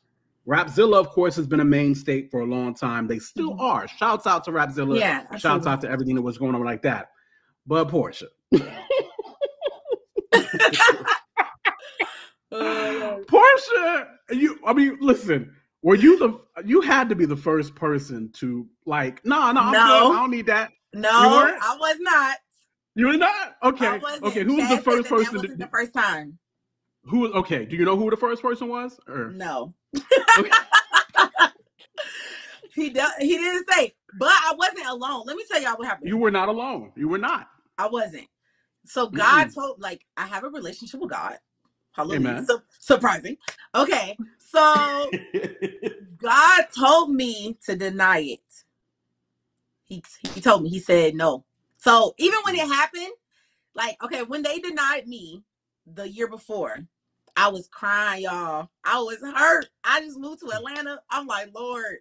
Rapzilla, 0.48 1.00
of 1.00 1.10
course, 1.10 1.36
has 1.38 1.48
been 1.48 1.62
a 1.62 1.66
mainstay 1.66 2.28
for 2.28 2.42
a 2.42 2.46
long 2.46 2.74
time. 2.74 3.08
They 3.08 3.20
still 3.20 3.56
Mhm. 3.56 3.62
are. 3.62 3.88
Shouts 3.88 4.28
out 4.28 4.44
to 4.46 4.52
Rapzilla. 4.52 5.00
Yeah, 5.00 5.24
Shouts 5.38 5.66
out 5.68 5.82
to 5.82 5.90
everything 5.90 6.16
that 6.16 6.22
was 6.22 6.38
going 6.38 6.54
on 6.56 6.64
like 6.64 6.82
that. 6.82 7.12
But 7.66 7.88
Porsha. 7.88 8.26
Uh, 8.52 8.60
Porsha, 13.28 14.08
you. 14.32 14.60
I 14.66 14.74
mean, 14.74 14.98
listen. 15.02 15.56
Were 15.82 15.96
you 15.96 16.18
the? 16.20 16.40
You 16.66 16.82
had 16.82 17.10
to 17.10 17.16
be 17.16 17.26
the 17.26 17.36
first 17.36 17.76
person 17.76 18.30
to 18.34 18.68
like. 18.86 19.24
No, 19.26 19.52
no, 19.52 19.62
I'm 19.62 19.72
No. 19.74 19.80
good. 20.10 20.16
I 20.16 20.20
don't 20.22 20.32
need 20.32 20.46
that. 20.48 20.72
no. 20.94 21.10
I 21.10 21.76
was 21.80 21.98
not. 22.00 22.38
You 22.96 23.08
were 23.08 23.18
not. 23.18 23.56
Okay. 23.64 24.00
Okay. 24.22 24.44
Who 24.44 24.56
was 24.58 24.70
the 24.70 24.78
first 24.78 25.10
person? 25.10 25.42
To, 25.42 25.56
the 25.56 25.68
first 25.68 25.94
time. 25.94 26.38
who 27.06 27.20
was 27.20 27.32
okay? 27.32 27.66
Do 27.66 27.76
you 27.76 27.84
know 27.86 27.98
who 27.98 28.10
the 28.10 28.16
first 28.18 28.42
person 28.42 28.68
was? 28.70 29.00
Or 29.08 29.32
No. 29.32 29.74
Okay. 30.38 30.50
he 32.76 32.90
he 33.20 33.38
didn't 33.38 33.66
say, 33.70 33.94
but 34.18 34.30
I 34.30 34.54
wasn't 34.58 34.88
alone. 34.88 35.24
Let 35.26 35.38
me 35.38 35.44
tell 35.50 35.62
y'all 35.62 35.78
what 35.78 35.88
happened. 35.88 36.10
you 36.10 36.18
were 36.18 36.32
not 36.32 36.50
alone. 36.50 36.92
You 36.96 37.10
were 37.10 37.18
not. 37.18 37.48
I 37.78 37.88
wasn't. 37.88 38.28
So 38.86 39.08
God 39.08 39.48
Mm-mm. 39.48 39.54
told, 39.54 39.82
like, 39.82 40.06
I 40.18 40.28
have 40.28 40.44
a 40.44 40.50
relationship 40.50 41.00
with 41.00 41.12
God. 41.12 41.38
Hallelujah. 41.94 42.44
So, 42.46 42.62
surprising. 42.80 43.38
Okay. 43.76 44.18
So 44.38 45.12
God 46.18 46.66
told 46.76 47.12
me 47.12 47.58
to 47.66 47.76
deny 47.76 48.20
it. 48.20 48.64
He 49.84 50.04
he 50.22 50.42
told 50.42 50.64
me, 50.64 50.70
he 50.70 50.80
said 50.80 51.16
no. 51.16 51.46
So 51.78 52.14
even 52.18 52.40
when 52.46 52.56
it 52.56 52.68
happened, 52.68 53.12
like, 53.76 54.02
okay, 54.04 54.24
when 54.24 54.42
they 54.42 54.60
denied 54.60 55.08
me 55.08 55.44
the 55.86 56.10
year 56.10 56.28
before, 56.28 56.88
I 57.36 57.48
was 57.50 57.68
crying, 57.68 58.24
y'all. 58.24 58.70
I 58.84 59.00
was 59.00 59.18
hurt. 59.22 59.68
I 59.84 60.02
just 60.02 60.20
moved 60.20 60.42
to 60.42 60.48
mm. 60.48 60.56
Atlanta. 60.56 61.02
I'm 61.10 61.28
like, 61.28 61.50
Lord, 61.54 61.98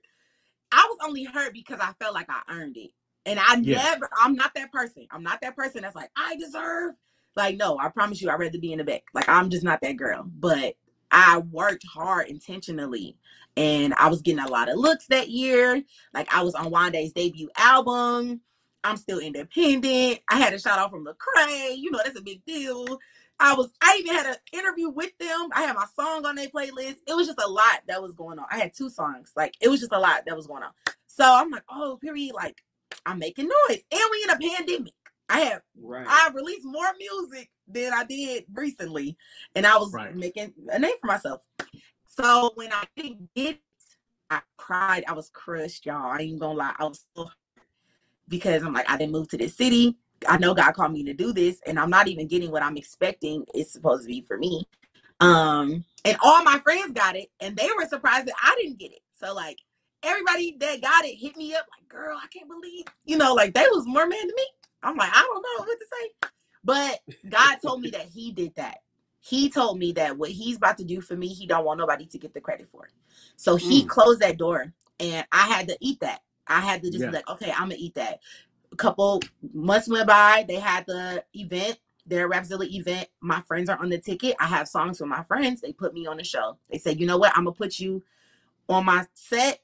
I 0.71 0.87
was 0.91 0.99
only 1.07 1.25
hurt 1.25 1.53
because 1.53 1.79
I 1.81 1.93
felt 1.99 2.15
like 2.15 2.29
I 2.29 2.43
earned 2.51 2.77
it. 2.77 2.91
And 3.25 3.39
I 3.39 3.55
Yeah. 3.57 3.83
never, 3.83 4.11
I'm 4.21 4.35
not 4.35 4.55
that 4.55 4.73
person. 4.73 5.07
I'm 5.11 5.23
not 5.23 5.41
that 5.43 5.57
person 5.57 5.83
that's 5.83 5.97
like, 5.97 6.11
I 6.17 6.37
deserve. 6.37 6.95
Like, 7.35 7.57
no, 7.57 7.79
I 7.79 7.89
promise 7.89 8.21
you, 8.21 8.29
I'd 8.31 8.39
rather 8.39 8.59
be 8.59 8.73
in 8.73 8.79
the 8.79 8.85
back. 8.85 9.05
Like, 9.15 9.29
I'm 9.29 9.49
just 9.49 9.65
not 9.65 9.81
that 9.83 9.97
girl. 9.97 10.25
But 10.39 10.75
I 11.11 11.39
worked 11.39 11.87
hard 11.87 12.29
intentionally. 12.29 13.17
And 13.57 13.95
I 13.95 14.09
was 14.09 14.23
getting 14.23 14.45
a 14.45 14.49
lot 14.49 14.69
of 14.69 14.77
looks 14.77 15.07
that 15.07 15.29
year. 15.29 15.83
Like, 16.15 16.35
I 16.35 16.43
was 16.43 16.55
on 16.55 16.71
Wande's 16.71 17.13
debut 17.13 17.49
album. 17.57 18.41
I'm 18.85 18.97
still 18.97 19.19
independent. 19.21 20.21
I 20.29 20.39
had 20.39 20.53
a 20.53 20.59
shout 20.59 20.79
out 20.79 20.91
from 20.91 21.07
Lecrae. 21.07 21.77
You 21.77 21.91
know, 21.91 22.01
that's 22.05 22.19
a 22.19 22.23
big 22.23 22.45
deal. 22.45 22.99
I 23.41 23.55
was, 23.55 23.71
I 23.81 23.97
even 24.01 24.15
had 24.15 24.27
an 24.27 24.37
interview 24.53 24.89
with 24.89 25.17
them. 25.19 25.49
I 25.53 25.63
had 25.63 25.75
my 25.75 25.87
song 25.97 26.25
on 26.27 26.37
their 26.37 26.49
playlist. 26.49 26.97
It 27.07 27.15
was 27.15 27.27
just 27.27 27.41
a 27.43 27.49
lot 27.49 27.81
that 27.89 28.01
was 28.01 28.15
going 28.15 28.39
on. 28.39 28.47
I 28.51 28.59
had 28.59 28.73
two 28.75 28.89
songs. 28.89 29.33
Like, 29.37 29.55
it 29.61 29.69
was 29.69 29.81
just 29.81 29.93
a 29.93 29.99
lot 29.99 30.23
that 30.27 30.37
was 30.37 30.47
going 30.47 30.63
on. 30.63 30.71
So 31.09 31.25
I'm 31.25 31.51
like, 31.51 31.65
oh, 31.69 31.99
period. 32.01 32.35
Like, 32.35 32.63
I'm 33.05 33.19
making 33.19 33.49
noise. 33.69 33.83
And 33.91 34.01
we 34.11 34.25
in 34.25 34.31
a 34.31 34.39
pandemic. 34.57 34.93
I 35.29 35.41
have 35.41 35.63
right. 35.81 36.07
I 36.07 36.31
released 36.35 36.65
more 36.65 36.93
music 36.99 37.51
than 37.67 37.93
I 37.95 38.05
did 38.05 38.45
recently, 38.53 39.17
and 39.55 39.67
I 39.67 39.79
was 39.79 39.93
Right. 39.93 40.15
making 40.15 40.53
a 40.71 40.79
name 40.79 40.93
for 41.01 41.07
myself. 41.07 41.41
So 42.07 42.53
when 42.55 42.73
I 42.73 42.85
didn't 42.97 43.31
get 43.35 43.55
it, 43.55 43.61
I 44.29 44.41
cried. 44.59 45.05
I 45.09 45.13
was 45.13 45.31
crushed, 45.31 45.87
y'all. 45.87 46.13
I 46.13 46.19
ain't 46.19 46.39
gonna 46.39 46.59
lie. 46.59 46.75
I 46.79 46.85
was 46.85 47.07
so 47.17 47.31
because 48.29 48.63
I'm 48.63 48.73
like, 48.73 48.89
I 48.91 48.97
didn't 48.97 49.13
move 49.13 49.29
to 49.29 49.39
this 49.39 49.57
city. 49.57 49.97
I 50.29 50.39
know 50.39 50.55
God 50.55 50.73
called 50.75 50.93
me 50.93 51.05
to 51.05 51.15
do 51.15 51.33
this, 51.33 51.61
and 51.67 51.79
I'm 51.79 51.91
not 51.91 52.09
even 52.09 52.29
getting 52.29 52.51
what 52.51 52.63
I'm 52.63 52.77
expecting 52.77 53.45
it's 53.55 53.73
supposed 53.73 54.05
to 54.05 54.09
be 54.09 54.23
for 54.23 54.39
me. 54.39 54.67
Um, 55.21 55.85
and 56.05 56.17
all 56.23 56.43
my 56.45 56.59
friends 56.61 56.93
got 56.93 57.17
it, 57.17 57.31
and 57.41 57.57
they 57.57 57.69
were 57.77 57.87
surprised 57.87 58.27
that 58.27 58.35
I 58.43 58.57
didn't 58.61 58.79
get 58.79 58.93
it. 58.93 59.01
So 59.15 59.35
like 59.35 59.59
everybody 60.03 60.57
that 60.61 60.83
got 60.83 61.05
it 61.05 61.17
hit 61.17 61.37
me 61.37 61.55
up 61.55 61.67
like, 61.79 61.89
girl, 61.89 62.19
I 62.23 62.27
can't 62.29 62.49
believe, 62.49 62.85
you 63.05 63.17
know, 63.17 63.35
like 63.35 63.55
they 63.55 63.67
was 63.73 63.87
more 63.87 64.07
man 64.07 64.21
than 64.27 64.37
me. 64.37 64.47
I'm 64.83 64.97
like, 64.97 65.11
I 65.13 65.23
don't 65.23 65.43
know 65.43 65.65
what 65.67 65.79
to 65.79 65.87
say. 65.93 66.29
But 66.65 67.01
God 67.29 67.57
told 67.65 67.83
me 67.83 67.91
that 67.91 68.07
He 68.07 68.33
did 68.33 68.55
that. 68.57 68.79
He 69.21 69.51
told 69.51 69.79
me 69.79 69.93
that 69.93 70.17
what 70.19 70.31
He's 70.31 70.57
about 70.57 70.79
to 70.79 70.85
do 70.85 71.01
for 71.01 71.17
me, 71.17 71.29
He 71.29 71.47
don't 71.47 71.65
want 71.65 71.79
nobody 71.79 72.07
to 72.07 72.19
get 72.19 72.35
the 72.35 72.41
credit 72.41 72.69
for. 72.71 72.87
it. 72.87 72.93
So 73.37 73.57
He 73.57 73.85
Mm. 73.85 73.89
closed 73.89 74.21
that 74.21 74.39
door, 74.39 74.73
and 75.01 75.27
I 75.33 75.47
had 75.49 75.69
to 75.69 75.77
eat 75.81 76.01
that. 76.01 76.23
I 76.49 76.61
had 76.61 76.83
to 76.83 76.91
just 76.91 77.03
Yeah. 77.03 77.11
be 77.11 77.17
like, 77.17 77.29
okay, 77.31 77.53
I'm 77.53 77.69
gonna 77.69 77.77
eat 77.79 77.95
that. 77.95 78.21
A 78.73 78.77
couple 78.77 79.23
months 79.53 79.89
went 79.89 80.09
by. 80.09 80.45
They 80.49 80.57
had 80.57 80.87
the 80.87 81.25
event, 81.35 81.79
their 82.07 82.29
Rapzilla 82.29 82.69
event. 82.71 83.09
My 83.21 83.41
friends 83.43 83.69
are 83.69 83.79
on 83.79 83.91
the 83.91 83.99
ticket. 83.99 84.35
I 84.41 84.47
have 84.47 84.69
songs 84.69 85.01
with 85.01 85.09
my 85.09 85.23
friends. 85.25 85.61
They 85.61 85.73
put 85.73 85.95
me 85.95 86.07
on 86.07 86.17
the 86.17 86.25
show. 86.25 86.59
They 86.71 86.79
said, 86.79 86.99
you 86.99 87.07
know 87.07 87.19
what? 87.19 87.33
I'm 87.37 87.45
gonna 87.45 87.55
put 87.55 87.79
you 87.79 88.03
on 88.69 88.85
my 88.85 89.07
set. 89.15 89.61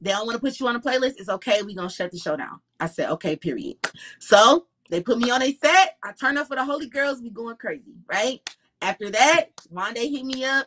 They 0.00 0.10
don't 0.10 0.26
want 0.26 0.36
to 0.36 0.40
put 0.40 0.58
you 0.58 0.66
on 0.66 0.76
a 0.76 0.80
playlist. 0.80 1.16
It's 1.18 1.28
okay. 1.28 1.62
We're 1.62 1.76
gonna 1.76 1.90
shut 1.90 2.10
the 2.10 2.18
show 2.18 2.36
down. 2.36 2.60
I 2.78 2.86
said, 2.86 3.10
okay, 3.10 3.36
period. 3.36 3.76
So 4.18 4.66
they 4.88 5.02
put 5.02 5.18
me 5.18 5.30
on 5.30 5.42
a 5.42 5.52
set. 5.52 5.98
I 6.02 6.12
turn 6.12 6.38
up 6.38 6.48
for 6.48 6.56
the 6.56 6.64
Holy 6.64 6.88
Girls. 6.88 7.20
We 7.20 7.30
going 7.30 7.56
crazy, 7.56 7.94
right? 8.06 8.40
After 8.82 9.10
that, 9.10 9.50
day 9.94 10.08
hit 10.08 10.24
me 10.24 10.44
up. 10.44 10.66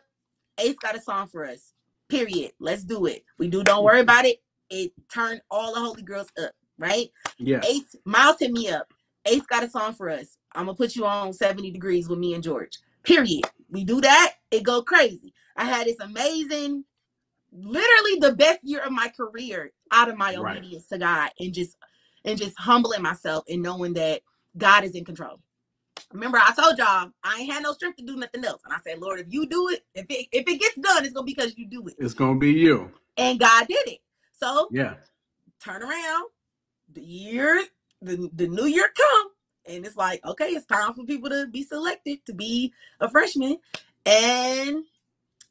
Ace 0.58 0.76
got 0.80 0.96
a 0.96 1.00
song 1.00 1.26
for 1.26 1.44
us. 1.44 1.72
Period. 2.08 2.52
Let's 2.60 2.84
do 2.84 3.06
it. 3.06 3.24
We 3.38 3.48
do. 3.48 3.64
Don't 3.64 3.82
worry 3.82 4.00
about 4.00 4.24
it. 4.24 4.40
It 4.70 4.92
turned 5.12 5.40
all 5.50 5.74
the 5.74 5.80
Holy 5.80 6.02
Girls 6.02 6.28
up, 6.40 6.52
right? 6.78 7.10
Yeah. 7.38 7.60
Ace 7.66 7.96
Miles 8.04 8.36
hit 8.40 8.52
me 8.52 8.68
up. 8.68 8.92
Ace 9.26 9.42
got 9.42 9.64
a 9.64 9.70
song 9.70 9.94
for 9.94 10.10
us. 10.10 10.36
I'm 10.54 10.66
gonna 10.66 10.76
put 10.76 10.96
you 10.96 11.06
on 11.06 11.32
70 11.32 11.70
degrees 11.70 12.08
with 12.08 12.18
me 12.18 12.34
and 12.34 12.42
George. 12.42 12.78
Period. 13.04 13.44
We 13.70 13.84
do 13.84 14.00
that, 14.00 14.34
it 14.50 14.62
go 14.62 14.82
crazy. 14.82 15.32
I 15.56 15.64
had 15.64 15.86
this 15.86 15.98
amazing, 16.00 16.84
literally 17.52 18.16
the 18.20 18.34
best 18.36 18.60
year 18.62 18.80
of 18.80 18.92
my 18.92 19.08
career 19.08 19.72
out 19.92 20.08
of 20.08 20.16
my 20.16 20.34
Right. 20.36 20.58
obedience 20.58 20.86
to 20.88 20.98
God 20.98 21.30
and 21.40 21.54
just 21.54 21.76
and 22.24 22.38
just 22.38 22.58
humbling 22.58 23.02
myself 23.02 23.44
and 23.48 23.62
knowing 23.62 23.94
that 23.94 24.22
God 24.56 24.84
is 24.84 24.92
in 24.92 25.04
control. 25.04 25.40
Remember, 26.12 26.38
I 26.38 26.52
told 26.54 26.78
y'all 26.78 27.10
I 27.24 27.40
ain't 27.40 27.52
had 27.52 27.62
no 27.62 27.72
strength 27.72 27.96
to 27.98 28.04
do 28.04 28.16
nothing 28.16 28.44
else. 28.44 28.62
And 28.64 28.72
I 28.72 28.78
said, 28.86 29.00
Lord, 29.00 29.20
if 29.20 29.26
you 29.30 29.46
do 29.46 29.68
it, 29.70 29.84
if 29.94 30.06
it 30.08 30.28
if 30.32 30.48
it 30.48 30.60
gets 30.60 30.76
done, 30.76 31.04
it's 31.04 31.14
gonna 31.14 31.26
be 31.26 31.34
because 31.34 31.56
you 31.58 31.66
do 31.66 31.86
it. 31.88 31.94
It's 31.98 32.14
gonna 32.14 32.38
be 32.38 32.52
you. 32.52 32.90
And 33.16 33.38
God 33.38 33.66
did 33.68 33.88
it. 33.88 34.00
So 34.32 34.68
Yeah. 34.72 34.94
turn 35.62 35.82
around, 35.82 36.28
the 36.94 37.02
year, 37.02 37.62
the, 38.02 38.30
the 38.34 38.48
new 38.48 38.66
year 38.66 38.90
come, 38.96 39.28
and 39.68 39.86
it's 39.86 39.96
like, 39.96 40.24
okay, 40.26 40.46
it's 40.50 40.66
time 40.66 40.94
for 40.94 41.04
people 41.04 41.30
to 41.30 41.48
be 41.48 41.64
selected 41.64 42.24
to 42.26 42.34
be 42.34 42.72
a 43.00 43.10
freshman. 43.10 43.58
And 44.06 44.84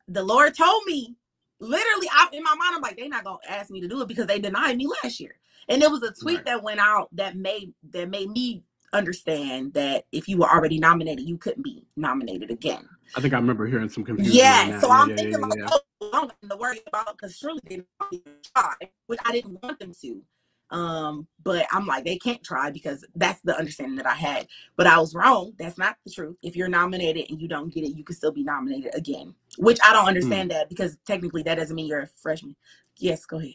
the 0.09 0.23
Lord 0.23 0.55
told 0.55 0.83
me, 0.87 1.15
literally, 1.61 2.09
I, 2.13 2.29
in 2.33 2.43
my 2.43 2.55
mind, 2.55 2.75
I'm 2.75 2.83
like, 2.83 2.97
they're 2.97 3.09
not 3.09 3.25
gonna 3.25 3.39
ask 3.49 3.71
me 3.71 3.81
to 3.81 3.89
do 3.89 4.01
it 4.03 4.09
because 4.09 4.27
they 4.27 4.39
denied 4.39 4.77
me 4.77 4.87
last 5.03 5.19
year. 5.21 5.35
And 5.69 5.81
there 5.81 5.91
was 5.91 6.03
a 6.03 6.13
tweet 6.13 6.37
Right. 6.37 6.45
that 6.45 6.63
went 6.63 6.81
out 6.81 7.09
that 7.13 7.37
made 7.37 7.73
that 7.91 8.09
made 8.09 8.29
me 8.31 8.63
understand 8.93 9.73
that 9.75 10.05
if 10.13 10.29
you 10.29 10.37
were 10.39 10.49
already 10.51 10.79
nominated, 10.79 11.27
you 11.27 11.37
couldn't 11.39 11.63
be 11.63 11.85
nominated 11.97 12.51
again. 12.51 12.87
I 13.15 13.21
think 13.21 13.33
I 13.33 13.37
remember 13.37 13.67
hearing 13.67 13.89
some 13.89 14.05
confusion. 14.05 14.53
on 14.53 14.69
Yeah, 14.69 14.79
so 14.79 14.89
yeah, 14.89 14.93
I'm 14.93 15.09
yeah, 15.09 15.15
thinking 15.15 15.41
yeah, 15.41 15.47
like, 15.49 15.59
oh, 15.71 15.81
I 16.03 16.09
don't 16.11 16.33
have 16.41 16.51
to 16.51 16.57
worry 16.57 16.81
about 16.87 17.17
because 17.17 17.37
surely 17.37 17.61
they 17.67 17.83
don't 18.01 18.23
try, 18.55 18.75
which 19.07 19.19
I 19.25 19.33
didn't 19.33 19.63
want 19.63 19.79
them 19.79 19.93
to. 20.01 20.21
Um, 20.69 21.27
but 21.43 21.67
I'm 21.71 21.85
like, 21.85 22.03
they 22.03 22.17
can't 22.17 22.43
try 22.43 22.71
because 22.71 23.05
that's 23.15 23.41
the 23.41 23.55
understanding 23.57 23.97
that 23.97 24.07
I 24.07 24.15
had. 24.15 24.47
But 24.75 24.87
I 24.87 24.97
was 24.97 25.13
wrong. 25.13 25.53
That's 25.59 25.77
not 25.77 25.97
the 26.05 26.11
truth. 26.11 26.37
If 26.41 26.55
you're 26.55 26.67
nominated 26.67 27.29
and 27.29 27.39
you 27.39 27.47
don't 27.47 27.71
get 27.71 27.83
it, 27.83 27.95
you 27.95 28.03
can 28.03 28.15
still 28.15 28.31
be 28.31 28.43
nominated 28.43 28.95
again. 28.95 29.35
Which 29.57 29.79
I 29.85 29.93
don't 29.93 30.07
understand 30.07 30.49
that 30.51 30.69
because 30.69 30.97
technically 31.05 31.43
that 31.43 31.55
doesn't 31.55 31.75
mean 31.75 31.87
you're 31.87 32.01
a 32.01 32.07
freshman. 32.07 32.55
Yes, 32.97 33.25
go 33.25 33.37
ahead. 33.37 33.53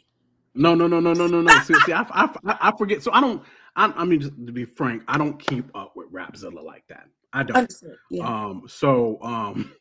No, 0.55 0.75
no, 0.75 0.87
no, 0.87 1.01
no, 1.01 1.13
no, 1.13 1.27
no, 1.27 1.41
no. 1.41 1.59
see, 1.61 1.75
see, 1.87 1.93
I, 1.93 2.05
I, 2.11 2.29
I 2.45 2.77
forget. 2.77 3.03
So 3.03 3.13
I 3.13 3.21
don't. 3.21 3.43
I, 3.77 3.93
I 3.97 4.05
mean, 4.05 4.21
just 4.21 4.35
to 4.47 4.53
be 4.53 4.65
frank, 4.65 5.03
I 5.07 5.17
don't 5.19 5.39
keep 5.39 5.71
up 5.77 5.95
with 5.95 6.13
Rapzilla 6.13 6.65
like 6.65 6.85
that. 6.89 7.07
I 7.33 7.45
don't. 7.45 7.57
Understood. 7.57 7.97
Yeah. 8.11 8.27
Um. 8.27 8.63
So. 8.67 9.19
Um. 9.23 9.73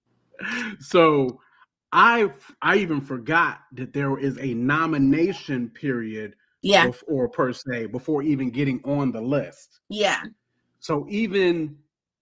so, 0.80 1.40
I 1.92 2.32
I 2.62 2.76
even 2.76 3.00
forgot 3.00 3.60
that 3.72 3.92
there 3.92 4.18
is 4.18 4.38
a 4.38 4.54
nomination 4.54 5.68
period, 5.68 6.36
yeah. 6.64 6.86
bef- 6.88 7.02
or 7.06 7.28
per 7.28 7.52
se, 7.52 7.86
before 7.86 8.22
even 8.22 8.50
getting 8.50 8.80
on 8.84 9.12
the 9.12 9.20
list. 9.20 9.80
Yeah. 9.88 10.22
So 10.80 11.06
even 11.08 11.76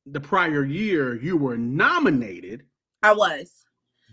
the 0.07 0.21
prior 0.21 0.65
year, 0.65 1.15
you 1.21 1.37
were 1.37 1.57
nominated, 1.57 2.65
I 3.03 3.13
was. 3.13 3.51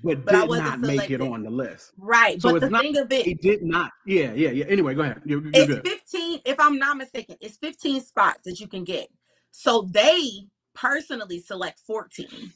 but, 0.03 0.26
But 0.26 0.35
I 0.35 0.39
did 0.41 0.49
wasn't 0.49 0.68
not 0.68 0.80
make 0.80 1.11
it 1.11 1.22
on 1.22 1.43
the 1.43 1.49
list. 1.49 1.91
Right. 1.97 2.41
So 2.41 2.49
but 2.49 2.56
it's 2.57 2.65
the 2.65 2.69
not- 2.69 2.81
thing 2.81 2.97
of 2.97 3.11
it, 3.11 3.27
It 3.27 3.41
did 3.41 3.64
not. 3.64 3.91
Yeah, 4.06 4.34
yeah, 4.34 4.49
yeah. 4.51 4.65
Anyway, 4.65 4.93
go 4.95 5.01
ahead. 5.01 5.22
You're, 5.26 5.41
you're 5.41 5.51
it's 5.53 5.68
good. 5.68 5.88
15 5.88 6.39
if 6.45 6.60
i'm 6.60 6.77
not 6.77 6.97
mistaken 6.97 7.35
it's 7.41 7.57
15 7.57 8.01
spots 8.01 8.41
that 8.45 8.60
you 8.60 8.68
can 8.68 8.84
get 8.84 9.07
so 9.51 9.88
they 9.91 10.47
personally 10.73 11.39
select 11.39 11.80
14 11.85 12.51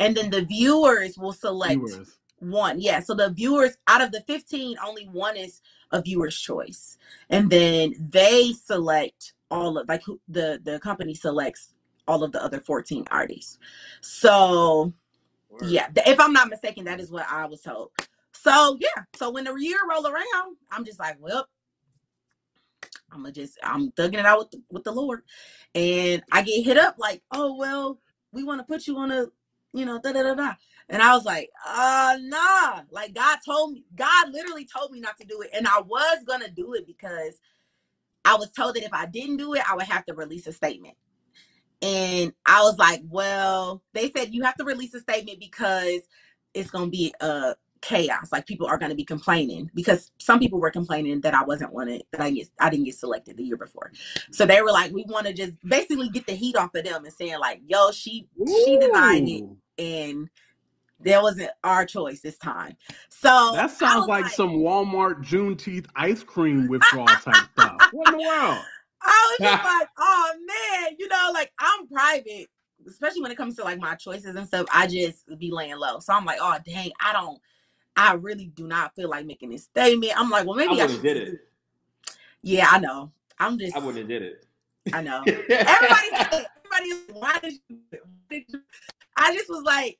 and 0.00 0.16
then 0.16 0.30
the 0.30 0.42
viewers 0.42 1.16
will 1.16 1.32
select 1.32 1.74
Viewers. 1.80 2.18
One. 2.40 2.80
Yeah 2.80 3.00
so 3.00 3.14
the 3.14 3.30
viewers 3.30 3.76
out 3.88 4.02
of 4.02 4.12
the 4.12 4.22
15 4.22 4.76
only 4.86 5.06
one 5.06 5.36
is 5.36 5.60
a 5.92 6.02
viewer's 6.02 6.38
choice. 6.38 6.98
And 7.30 7.50
then 7.50 7.94
they 7.98 8.52
select 8.52 9.34
all 9.50 9.78
of 9.78 9.88
like 9.88 10.02
who 10.04 10.20
the 10.28 10.60
the 10.64 10.80
company 10.80 11.14
selects 11.14 11.74
all 12.08 12.24
of 12.24 12.32
the 12.32 12.42
other 12.42 12.60
14 12.60 13.06
artists. 13.10 13.58
So 14.00 14.92
yeah, 15.62 15.88
if 16.06 16.20
I'm 16.20 16.32
not 16.32 16.50
mistaken, 16.50 16.84
that 16.84 17.00
is 17.00 17.10
what 17.10 17.26
I 17.30 17.46
was 17.46 17.62
told. 17.62 17.90
So 18.32 18.78
yeah, 18.80 19.04
so 19.16 19.30
when 19.30 19.44
the 19.44 19.54
year 19.54 19.78
roll 19.90 20.06
around, 20.06 20.56
I'm 20.70 20.84
just 20.84 21.00
like, 21.00 21.16
well, 21.20 21.48
I'm 23.12 23.22
gonna 23.22 23.32
just 23.32 23.58
I'm 23.62 23.90
thugging 23.92 24.14
it 24.14 24.26
out 24.26 24.38
with 24.40 24.50
the, 24.52 24.62
with 24.70 24.84
the 24.84 24.92
Lord, 24.92 25.22
and 25.74 26.22
I 26.32 26.42
get 26.42 26.64
hit 26.64 26.78
up 26.78 26.96
like, 26.98 27.22
oh 27.32 27.56
well, 27.56 28.00
we 28.32 28.44
want 28.44 28.60
to 28.60 28.66
put 28.66 28.86
you 28.86 28.96
on 28.98 29.10
a, 29.12 29.26
you 29.72 29.86
know, 29.86 30.00
da 30.00 30.12
da 30.12 30.22
da 30.22 30.34
da. 30.34 30.54
And 30.88 31.02
I 31.02 31.14
was 31.14 31.24
like, 31.24 31.50
uh 31.66 32.18
nah. 32.20 32.82
Like 32.90 33.14
God 33.14 33.38
told 33.44 33.72
me, 33.72 33.84
God 33.94 34.32
literally 34.32 34.66
told 34.66 34.92
me 34.92 35.00
not 35.00 35.18
to 35.18 35.26
do 35.26 35.42
it. 35.42 35.50
And 35.54 35.66
I 35.68 35.80
was 35.80 36.18
gonna 36.26 36.50
do 36.50 36.74
it 36.74 36.86
because 36.86 37.40
I 38.24 38.36
was 38.36 38.50
told 38.52 38.76
that 38.76 38.84
if 38.84 38.92
I 38.92 39.06
didn't 39.06 39.38
do 39.38 39.54
it, 39.54 39.62
I 39.70 39.74
would 39.74 39.86
have 39.86 40.04
to 40.06 40.14
release 40.14 40.46
a 40.46 40.52
statement. 40.52 40.96
And 41.82 42.32
I 42.46 42.62
was 42.62 42.78
like, 42.78 43.02
well, 43.08 43.82
they 43.92 44.10
said 44.10 44.34
you 44.34 44.42
have 44.44 44.56
to 44.56 44.64
release 44.64 44.94
a 44.94 45.00
statement 45.00 45.40
because 45.40 46.00
it's 46.54 46.70
gonna 46.70 46.90
be 46.90 47.14
a 47.20 47.54
chaos. 47.80 48.32
Like 48.32 48.46
people 48.46 48.66
are 48.66 48.78
gonna 48.78 48.94
be 48.96 49.04
complaining 49.04 49.70
because 49.74 50.10
some 50.18 50.40
people 50.40 50.60
were 50.60 50.70
complaining 50.70 51.20
that 51.20 51.34
I 51.34 51.44
wasn't 51.44 51.72
wanted, 51.72 52.04
that 52.12 52.20
I 52.20 52.30
get 52.30 52.48
I 52.58 52.70
didn't 52.70 52.86
get 52.86 52.96
selected 52.96 53.36
the 53.36 53.44
year 53.44 53.56
before. 53.56 53.92
So 54.32 54.46
they 54.46 54.60
were 54.62 54.72
like, 54.72 54.92
we 54.92 55.04
want 55.08 55.26
to 55.26 55.32
just 55.32 55.58
basically 55.66 56.08
get 56.08 56.26
the 56.26 56.34
heat 56.34 56.56
off 56.56 56.74
of 56.74 56.84
them 56.84 57.04
and 57.04 57.14
saying 57.14 57.38
like, 57.38 57.60
yo, 57.66 57.92
she 57.92 58.28
she 58.46 58.76
denied 58.78 59.28
it 59.28 59.44
and 59.78 60.28
that 61.00 61.22
wasn't 61.22 61.50
our 61.64 61.84
choice 61.86 62.20
this 62.20 62.38
time. 62.38 62.76
So 63.08 63.52
That 63.54 63.70
sounds 63.70 64.00
was 64.00 64.08
like, 64.08 64.26
some 64.28 64.58
Walmart 64.58 65.24
Juneteenth 65.24 65.86
ice 65.94 66.22
cream 66.22 66.66
withdrawal 66.68 67.06
type 67.06 67.36
stuff. 67.52 67.76
What 67.92 68.08
in 68.08 68.18
the 68.18 68.24
world? 68.24 68.58
I 69.02 69.36
was 69.40 69.48
just 69.48 69.64
like, 69.80 69.88
oh 69.98 70.32
man, 70.46 70.96
you 70.98 71.08
know, 71.08 71.30
like 71.32 71.52
I'm 71.58 71.86
private, 71.86 72.48
especially 72.86 73.22
when 73.22 73.30
it 73.30 73.36
comes 73.36 73.56
to 73.56 73.64
like 73.64 73.78
my 73.78 73.94
choices 73.94 74.34
and 74.34 74.46
stuff. 74.46 74.66
I 74.72 74.86
just 74.86 75.24
be 75.38 75.50
laying 75.52 75.76
low. 75.78 76.00
So 76.00 76.12
I'm 76.12 76.24
like, 76.24 76.38
oh 76.40 76.56
dang, 76.64 76.90
I 77.00 77.12
don't, 77.12 77.40
I 77.96 78.14
really 78.14 78.46
do 78.46 78.66
not 78.66 78.94
feel 78.94 79.08
like 79.08 79.26
making 79.26 79.50
this 79.50 79.64
statement. 79.64 80.12
I'm 80.16 80.30
like, 80.30 80.46
well, 80.46 80.56
maybe 80.56 80.80
I, 80.80 80.84
wouldn't 80.84 80.92
should. 80.92 81.02
did 81.02 81.16
it. 81.16 81.40
Yeah, 82.42 82.68
I 82.70 82.78
know. 82.78 83.12
I'm 83.38 83.58
just, 83.58 83.76
I 83.76 83.78
wouldn't 83.78 83.98
have 83.98 84.08
did 84.08 84.22
it. 84.22 84.46
I 84.92 85.02
know. 85.02 85.22
Everybody, 85.26 86.08
everybody, 86.12 87.12
why 87.12 87.38
did 87.42 87.52
you? 87.68 87.76
Why 87.90 88.00
did 88.30 88.44
you? 88.48 88.60
I 89.16 89.34
just 89.34 89.48
was 89.48 89.62
like, 89.64 89.98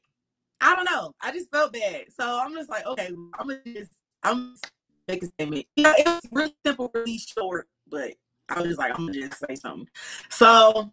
I 0.61 0.75
don't 0.75 0.85
know. 0.85 1.15
I 1.21 1.33
just 1.33 1.51
felt 1.51 1.73
bad. 1.73 2.07
So 2.19 2.41
I'm 2.41 2.55
just 2.55 2.71
like, 2.71 2.87
okay, 2.87 3.09
I'm 3.39 3.49
gonna 3.49 3.61
just, 3.67 3.93
I'm 4.23 4.53
just 4.53 4.71
make 5.07 5.23
a 5.23 5.27
statement. 5.27 5.67
You 5.77 5.85
know, 5.85 5.95
it 5.97 6.07
was 6.07 6.21
really 6.33 6.55
simple, 6.65 6.91
really 6.95 7.19
short, 7.19 7.69
but 7.89 8.15
I 8.49 8.59
was 8.59 8.69
just 8.69 8.79
like, 8.79 8.91
I'm 8.99 9.07
gonna 9.07 9.21
just 9.21 9.39
say 9.39 9.55
something. 9.55 9.89
So 10.31 10.93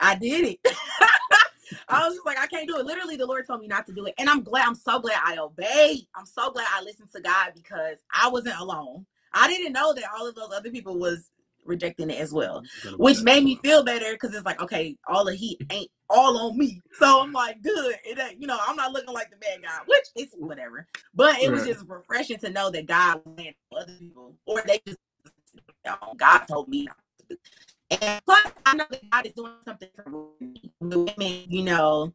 I 0.00 0.14
did 0.16 0.44
it. 0.46 0.60
I 1.88 2.06
was 2.06 2.14
just 2.14 2.26
like, 2.26 2.38
I 2.38 2.46
can't 2.46 2.68
do 2.68 2.76
it. 2.78 2.86
Literally, 2.86 3.16
the 3.16 3.26
Lord 3.26 3.46
told 3.46 3.60
me 3.60 3.66
not 3.66 3.86
to 3.86 3.92
do 3.92 4.04
it. 4.06 4.14
And 4.18 4.28
I'm 4.28 4.42
glad, 4.42 4.66
I'm 4.66 4.74
so 4.74 5.00
glad 5.00 5.18
I 5.24 5.38
obeyed. 5.38 6.06
I'm 6.14 6.26
so 6.26 6.50
glad 6.50 6.66
I 6.70 6.82
listened 6.82 7.10
to 7.14 7.20
God 7.20 7.52
because 7.54 7.98
I 8.12 8.28
wasn't 8.28 8.58
alone. 8.58 9.06
I 9.32 9.48
didn't 9.48 9.72
know 9.72 9.92
that 9.92 10.04
all 10.16 10.28
of 10.28 10.34
those 10.34 10.50
other 10.54 10.70
people 10.70 10.98
was 10.98 11.30
rejecting 11.66 12.10
it 12.10 12.20
as 12.20 12.32
well, 12.32 12.62
which 12.98 13.22
made 13.22 13.44
me 13.44 13.56
feel 13.64 13.84
better 13.84 14.12
because 14.12 14.34
it's 14.34 14.44
like, 14.46 14.60
okay, 14.62 14.96
all 15.08 15.24
the 15.24 15.34
heat 15.34 15.62
ain't 15.70 15.90
all 16.10 16.38
on 16.38 16.58
me. 16.58 16.82
So 16.98 17.22
I'm 17.22 17.32
like, 17.32 17.62
good. 17.62 17.96
It 18.04 18.18
ain't, 18.18 18.40
you 18.40 18.46
know, 18.46 18.58
I'm 18.66 18.76
not 18.76 18.92
looking 18.92 19.14
like 19.14 19.30
the 19.30 19.36
bad 19.36 19.62
guy, 19.62 19.78
which 19.86 20.06
is 20.16 20.34
whatever. 20.38 20.86
But 21.14 21.40
it 21.42 21.50
was 21.52 21.62
Right. 21.62 21.74
just 21.74 21.86
refreshing 21.88 22.38
to 22.40 22.50
know 22.50 22.70
that 22.70 22.86
God 22.86 23.22
was 23.26 23.54
other 23.76 23.94
people, 23.98 24.34
or 24.46 24.62
they 24.66 24.80
just, 24.86 24.98
God 26.16 26.38
told 26.48 26.68
me 26.68 26.84
not 26.84 26.96
to 27.20 27.26
do. 27.36 27.36
And 28.02 28.22
plus, 28.24 28.52
I 28.66 28.74
know 28.76 28.86
that 28.90 29.10
God 29.10 29.26
is 29.26 29.32
doing 29.34 29.52
something 29.64 29.88
for. 30.04 30.30
Women, 30.80 31.44
you 31.48 31.62
know, 31.64 32.14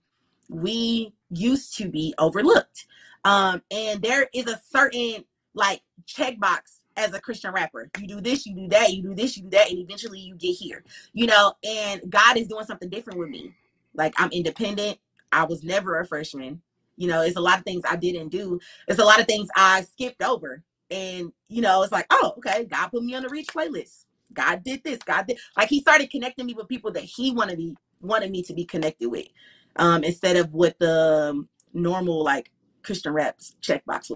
we 0.50 1.14
used 1.32 1.78
to 1.78 1.90
be 1.90 2.14
overlooked. 2.20 2.88
Um, 3.26 3.64
and 3.72 4.02
there 4.02 4.30
is 4.34 4.48
a 4.48 4.62
certain 4.72 5.26
like 5.56 5.82
checkbox 6.08 6.79
as 7.00 7.14
a 7.14 7.22
Christian 7.22 7.54
rapper. 7.54 7.90
You 8.00 8.08
do 8.08 8.22
this, 8.22 8.46
you 8.46 8.56
do 8.56 8.68
that, 8.70 8.94
you 8.94 9.02
do 9.02 9.16
this, 9.16 9.38
you 9.38 9.44
do 9.44 9.50
that, 9.52 9.70
and 9.70 9.80
eventually 9.80 10.20
you 10.20 10.36
get 10.36 10.54
here. 10.54 10.84
You 11.14 11.28
know, 11.28 11.54
and 11.64 12.02
God 12.10 12.38
is 12.38 12.48
doing 12.48 12.66
something 12.66 12.90
different 12.90 13.20
with 13.20 13.30
me. 13.30 13.54
Like 13.94 14.14
I'm 14.18 14.32
independent. 14.32 15.00
I 15.32 15.46
was 15.46 15.64
never 15.64 16.00
a 16.00 16.06
freshman. 16.06 16.62
You 16.98 17.08
know, 17.08 17.22
it's 17.22 17.38
a 17.38 17.42
lot 17.42 17.60
of 17.60 17.64
things 17.64 17.84
I 17.90 17.96
didn't 17.96 18.30
do. 18.30 18.60
It's 18.88 19.00
a 19.00 19.06
lot 19.06 19.20
of 19.20 19.28
things 19.28 19.48
I 19.56 19.84
skipped 19.84 20.22
over. 20.22 20.64
And 20.92 21.32
you 21.48 21.62
know, 21.62 21.84
it's 21.84 21.92
like, 21.92 22.08
oh, 22.10 22.34
okay, 22.38 22.66
God 22.66 22.90
put 22.90 23.04
me 23.04 23.16
on 23.16 23.24
the 23.24 23.30
reach 23.30 23.48
playlist. 23.48 24.06
God 24.34 24.64
did 24.64 24.84
this. 24.84 25.00
God 25.00 25.28
did 25.28 25.40
like 25.58 25.70
he 25.70 25.82
started 25.82 26.12
connecting 26.12 26.46
me 26.46 26.54
with 26.54 26.68
people 26.68 26.92
that 26.92 27.04
he 27.04 27.32
wanted 27.32 27.58
me 27.58 27.76
wanted 28.02 28.32
me 28.32 28.44
to 28.44 28.54
be 28.54 28.66
connected 28.66 29.10
with. 29.10 29.28
Um, 29.76 30.04
instead 30.04 30.36
of 30.36 30.54
with 30.54 30.78
the 30.80 31.46
normal 31.74 32.24
like 32.24 32.52
Christian 32.84 33.14
raps 33.14 33.56
checkbox. 33.62 34.12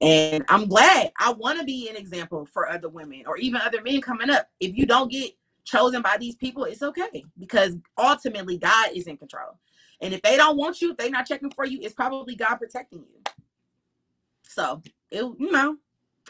And 0.00 0.44
I'm 0.48 0.66
glad 0.66 1.12
I 1.18 1.32
want 1.32 1.58
to 1.58 1.64
be 1.64 1.88
an 1.88 1.96
example 1.96 2.46
for 2.52 2.68
other 2.68 2.88
women 2.88 3.24
or 3.26 3.36
even 3.38 3.60
other 3.60 3.80
men 3.82 4.00
coming 4.00 4.30
up. 4.30 4.48
If 4.60 4.76
you 4.76 4.86
don't 4.86 5.10
get 5.10 5.32
chosen 5.64 6.02
by 6.02 6.16
these 6.18 6.36
people, 6.36 6.64
it's 6.64 6.82
okay 6.82 7.24
because 7.38 7.76
ultimately 7.96 8.58
God 8.58 8.90
is 8.94 9.06
in 9.06 9.16
control. 9.16 9.58
And 10.00 10.12
if 10.12 10.20
they 10.22 10.36
don't 10.36 10.56
want 10.56 10.82
you, 10.82 10.90
if 10.90 10.96
they're 10.96 11.10
not 11.10 11.26
checking 11.26 11.50
for 11.50 11.64
you, 11.64 11.78
it's 11.80 11.94
probably 11.94 12.34
God 12.36 12.56
protecting 12.56 13.00
you. 13.00 13.32
So 14.42 14.82
it, 15.10 15.22
you 15.22 15.50
know, 15.50 15.76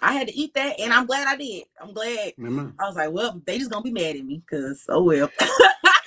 I 0.03 0.13
had 0.13 0.29
to 0.29 0.37
eat 0.37 0.55
that, 0.55 0.79
and 0.81 0.93
I'm 0.93 1.07
glad 1.07 1.27
I 1.29 1.37
did. 1.37 1.65
I'm 1.81 1.93
glad. 1.93 2.33
I 2.79 2.87
was 2.87 2.97
like, 2.97 3.13
well, 3.13 3.41
they 3.47 3.59
just 3.59 3.71
gonna 3.71 3.83
be 3.83 3.93
mad 3.93 4.17
at 4.17 4.25
me 4.25 4.43
because 4.47 4.85
oh 4.89 5.03
well, 5.03 5.31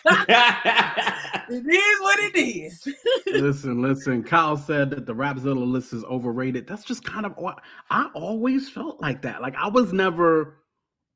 it 0.06 1.66
is 1.66 2.02
what 2.02 2.20
it 2.20 2.36
is. 2.36 2.88
listen, 3.28 3.82
listen. 3.82 4.24
Kyle 4.24 4.58
said 4.58 4.90
that 4.92 5.06
the 5.06 5.14
Rapzilla 5.14 5.70
list 5.70 5.94
is 5.94 6.04
overrated. 6.06 6.68
That's 6.68 6.84
just 6.84 7.04
kind 7.04 7.26
of 7.26 7.34
what 7.38 7.62
I 7.90 8.10
always 8.14 8.70
felt 8.70 9.02
like 9.02 9.22
that. 9.24 9.42
Like 9.42 9.56
I 9.56 9.68
was 9.68 9.94
never 9.94 10.58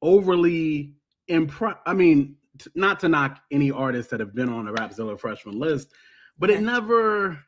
overly 0.02 0.94
impressed. 1.28 1.80
I 1.86 1.94
mean, 1.94 2.36
t- 2.58 2.72
not 2.76 3.00
to 3.02 3.10
knock 3.10 3.40
any 3.52 3.72
artists 3.72 4.12
that 4.12 4.20
have 4.20 4.34
been 4.36 4.50
on 4.50 4.66
the 4.66 4.72
Rapzilla 4.72 5.20
freshman 5.20 5.60
list, 5.60 5.90
but 6.38 6.50
it 6.50 6.62
never, 6.62 7.40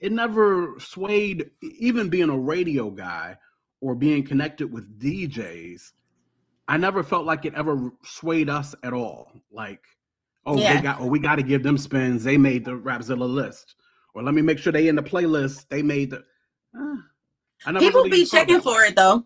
it 0.00 0.12
never 0.12 0.74
swayed. 0.78 1.50
Even 1.62 2.08
being 2.08 2.30
a 2.30 2.38
radio 2.38 2.90
guy 2.90 3.36
or 3.80 3.94
being 3.94 4.24
connected 4.24 4.72
with 4.72 4.98
DJs, 5.00 5.92
I 6.68 6.76
never 6.76 7.02
felt 7.02 7.24
like 7.24 7.44
it 7.46 7.54
ever 7.54 7.90
swayed 8.04 8.50
us 8.50 8.74
at 8.82 8.92
all. 8.92 9.32
Like, 9.50 9.80
oh, 10.46 10.58
Yeah. 10.58 10.76
they 10.76 10.82
got, 10.82 11.00
oh, 11.00 11.06
we 11.06 11.18
got 11.18 11.36
to 11.36 11.42
give 11.42 11.62
them 11.62 11.78
spins. 11.78 12.22
They 12.22 12.36
made 12.36 12.64
the 12.64 12.72
Rapzilla 12.72 13.28
list, 13.28 13.74
or 14.14 14.22
let 14.22 14.34
me 14.34 14.42
make 14.42 14.58
sure 14.58 14.72
they 14.72 14.88
in 14.88 14.94
the 14.96 15.02
playlist. 15.02 15.66
They 15.70 15.82
made 15.82 16.10
the. 16.10 16.18
Uh, 16.78 16.96
I 17.64 17.72
never 17.72 17.86
People 17.86 18.04
really 18.04 18.10
be 18.10 18.24
checking 18.26 18.56
that 18.56 18.62
for 18.62 18.84
it 18.84 18.94
though. 18.94 19.24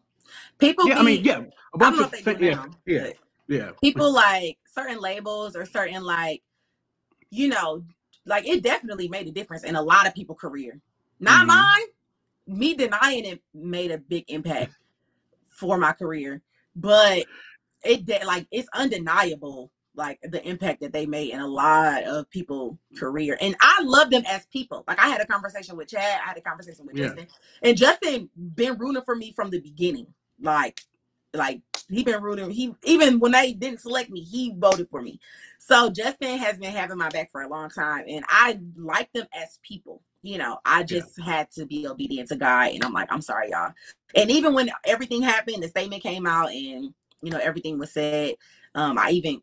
People 0.58 0.86
Yeah, 0.86 0.94
be, 0.94 1.00
I 1.00 1.02
mean, 1.02 1.24
yeah, 1.24 1.42
a 1.74 1.78
bunch 1.78 1.98
of 2.00 2.14
if 2.14 2.24
fa- 2.24 2.34
do 2.34 2.44
yeah, 2.44 2.66
yeah, 2.86 3.10
yeah. 3.48 3.70
people 3.82 4.12
like 4.12 4.58
certain 4.66 5.00
labels 5.00 5.56
or 5.56 5.66
certain 5.66 6.02
like, 6.04 6.42
you 7.30 7.48
know, 7.48 7.84
like 8.24 8.46
it 8.46 8.62
definitely 8.62 9.08
made 9.08 9.26
a 9.26 9.32
difference 9.32 9.64
in 9.64 9.74
a 9.74 9.82
lot 9.82 10.06
of 10.06 10.14
people's 10.14 10.38
career. 10.40 10.80
Not 11.18 11.44
Mhm. 11.44 11.48
mine. 11.48 11.86
Me 12.46 12.74
denying 12.74 13.24
it 13.24 13.42
made 13.54 13.90
a 13.90 13.98
big 13.98 14.24
impact 14.28 14.74
for 15.50 15.78
my 15.78 15.92
career, 15.92 16.42
but 16.76 17.24
it 17.84 18.04
did 18.04 18.24
like 18.24 18.46
it's 18.50 18.68
undeniable 18.74 19.70
like 19.94 20.18
the 20.22 20.46
impact 20.48 20.80
that 20.80 20.92
they 20.92 21.04
made 21.04 21.30
in 21.30 21.40
a 21.40 21.46
lot 21.46 22.02
of 22.04 22.28
people 22.30 22.78
career 22.96 23.36
and 23.40 23.54
i 23.60 23.82
love 23.82 24.10
them 24.10 24.22
as 24.26 24.46
people. 24.46 24.84
Like 24.88 24.98
i 24.98 25.08
had 25.08 25.20
a 25.20 25.26
conversation 25.26 25.76
with 25.76 25.88
chad 25.88 26.20
i 26.24 26.28
had 26.28 26.36
a 26.38 26.40
conversation 26.40 26.86
with 26.86 26.96
Yeah. 26.96 27.08
justin 27.08 27.26
and 27.62 27.76
justin 27.76 28.30
been 28.54 28.78
rooting 28.78 29.02
for 29.02 29.14
me 29.14 29.32
from 29.32 29.50
the 29.50 29.60
beginning 29.60 30.06
like 30.40 30.80
like 31.34 31.60
he 31.88 32.04
been 32.04 32.22
rooting 32.22 32.50
he 32.50 32.74
even 32.84 33.18
when 33.18 33.32
they 33.32 33.52
didn't 33.52 33.80
select 33.80 34.10
me 34.10 34.20
he 34.20 34.54
voted 34.56 34.88
for 34.90 35.02
me. 35.02 35.20
So 35.58 35.90
justin 35.90 36.38
has 36.38 36.58
been 36.58 36.72
having 36.72 36.98
my 36.98 37.08
back 37.10 37.30
for 37.30 37.42
a 37.42 37.48
long 37.48 37.68
time 37.70 38.04
and 38.08 38.24
i 38.28 38.58
like 38.76 39.12
them 39.12 39.26
as 39.34 39.58
people 39.62 40.02
you 40.22 40.38
know 40.38 40.58
i 40.64 40.82
just 40.82 41.20
had 41.20 41.50
to 41.50 41.66
be 41.66 41.86
obedient 41.86 42.28
to 42.28 42.36
god 42.36 42.70
and 42.70 42.84
i'm 42.84 42.92
like 42.92 43.12
i'm 43.12 43.20
sorry 43.20 43.50
y'all. 43.50 43.72
And 44.14 44.30
even 44.30 44.54
when 44.54 44.70
everything 44.84 45.22
happened 45.22 45.62
the 45.62 45.68
statement 45.68 46.02
came 46.02 46.26
out 46.26 46.50
and 46.50 46.94
you 47.22 47.30
know 47.30 47.38
everything 47.38 47.78
was 47.78 47.92
said 47.92 48.34
um 48.74 48.98
i 48.98 49.10
even 49.10 49.42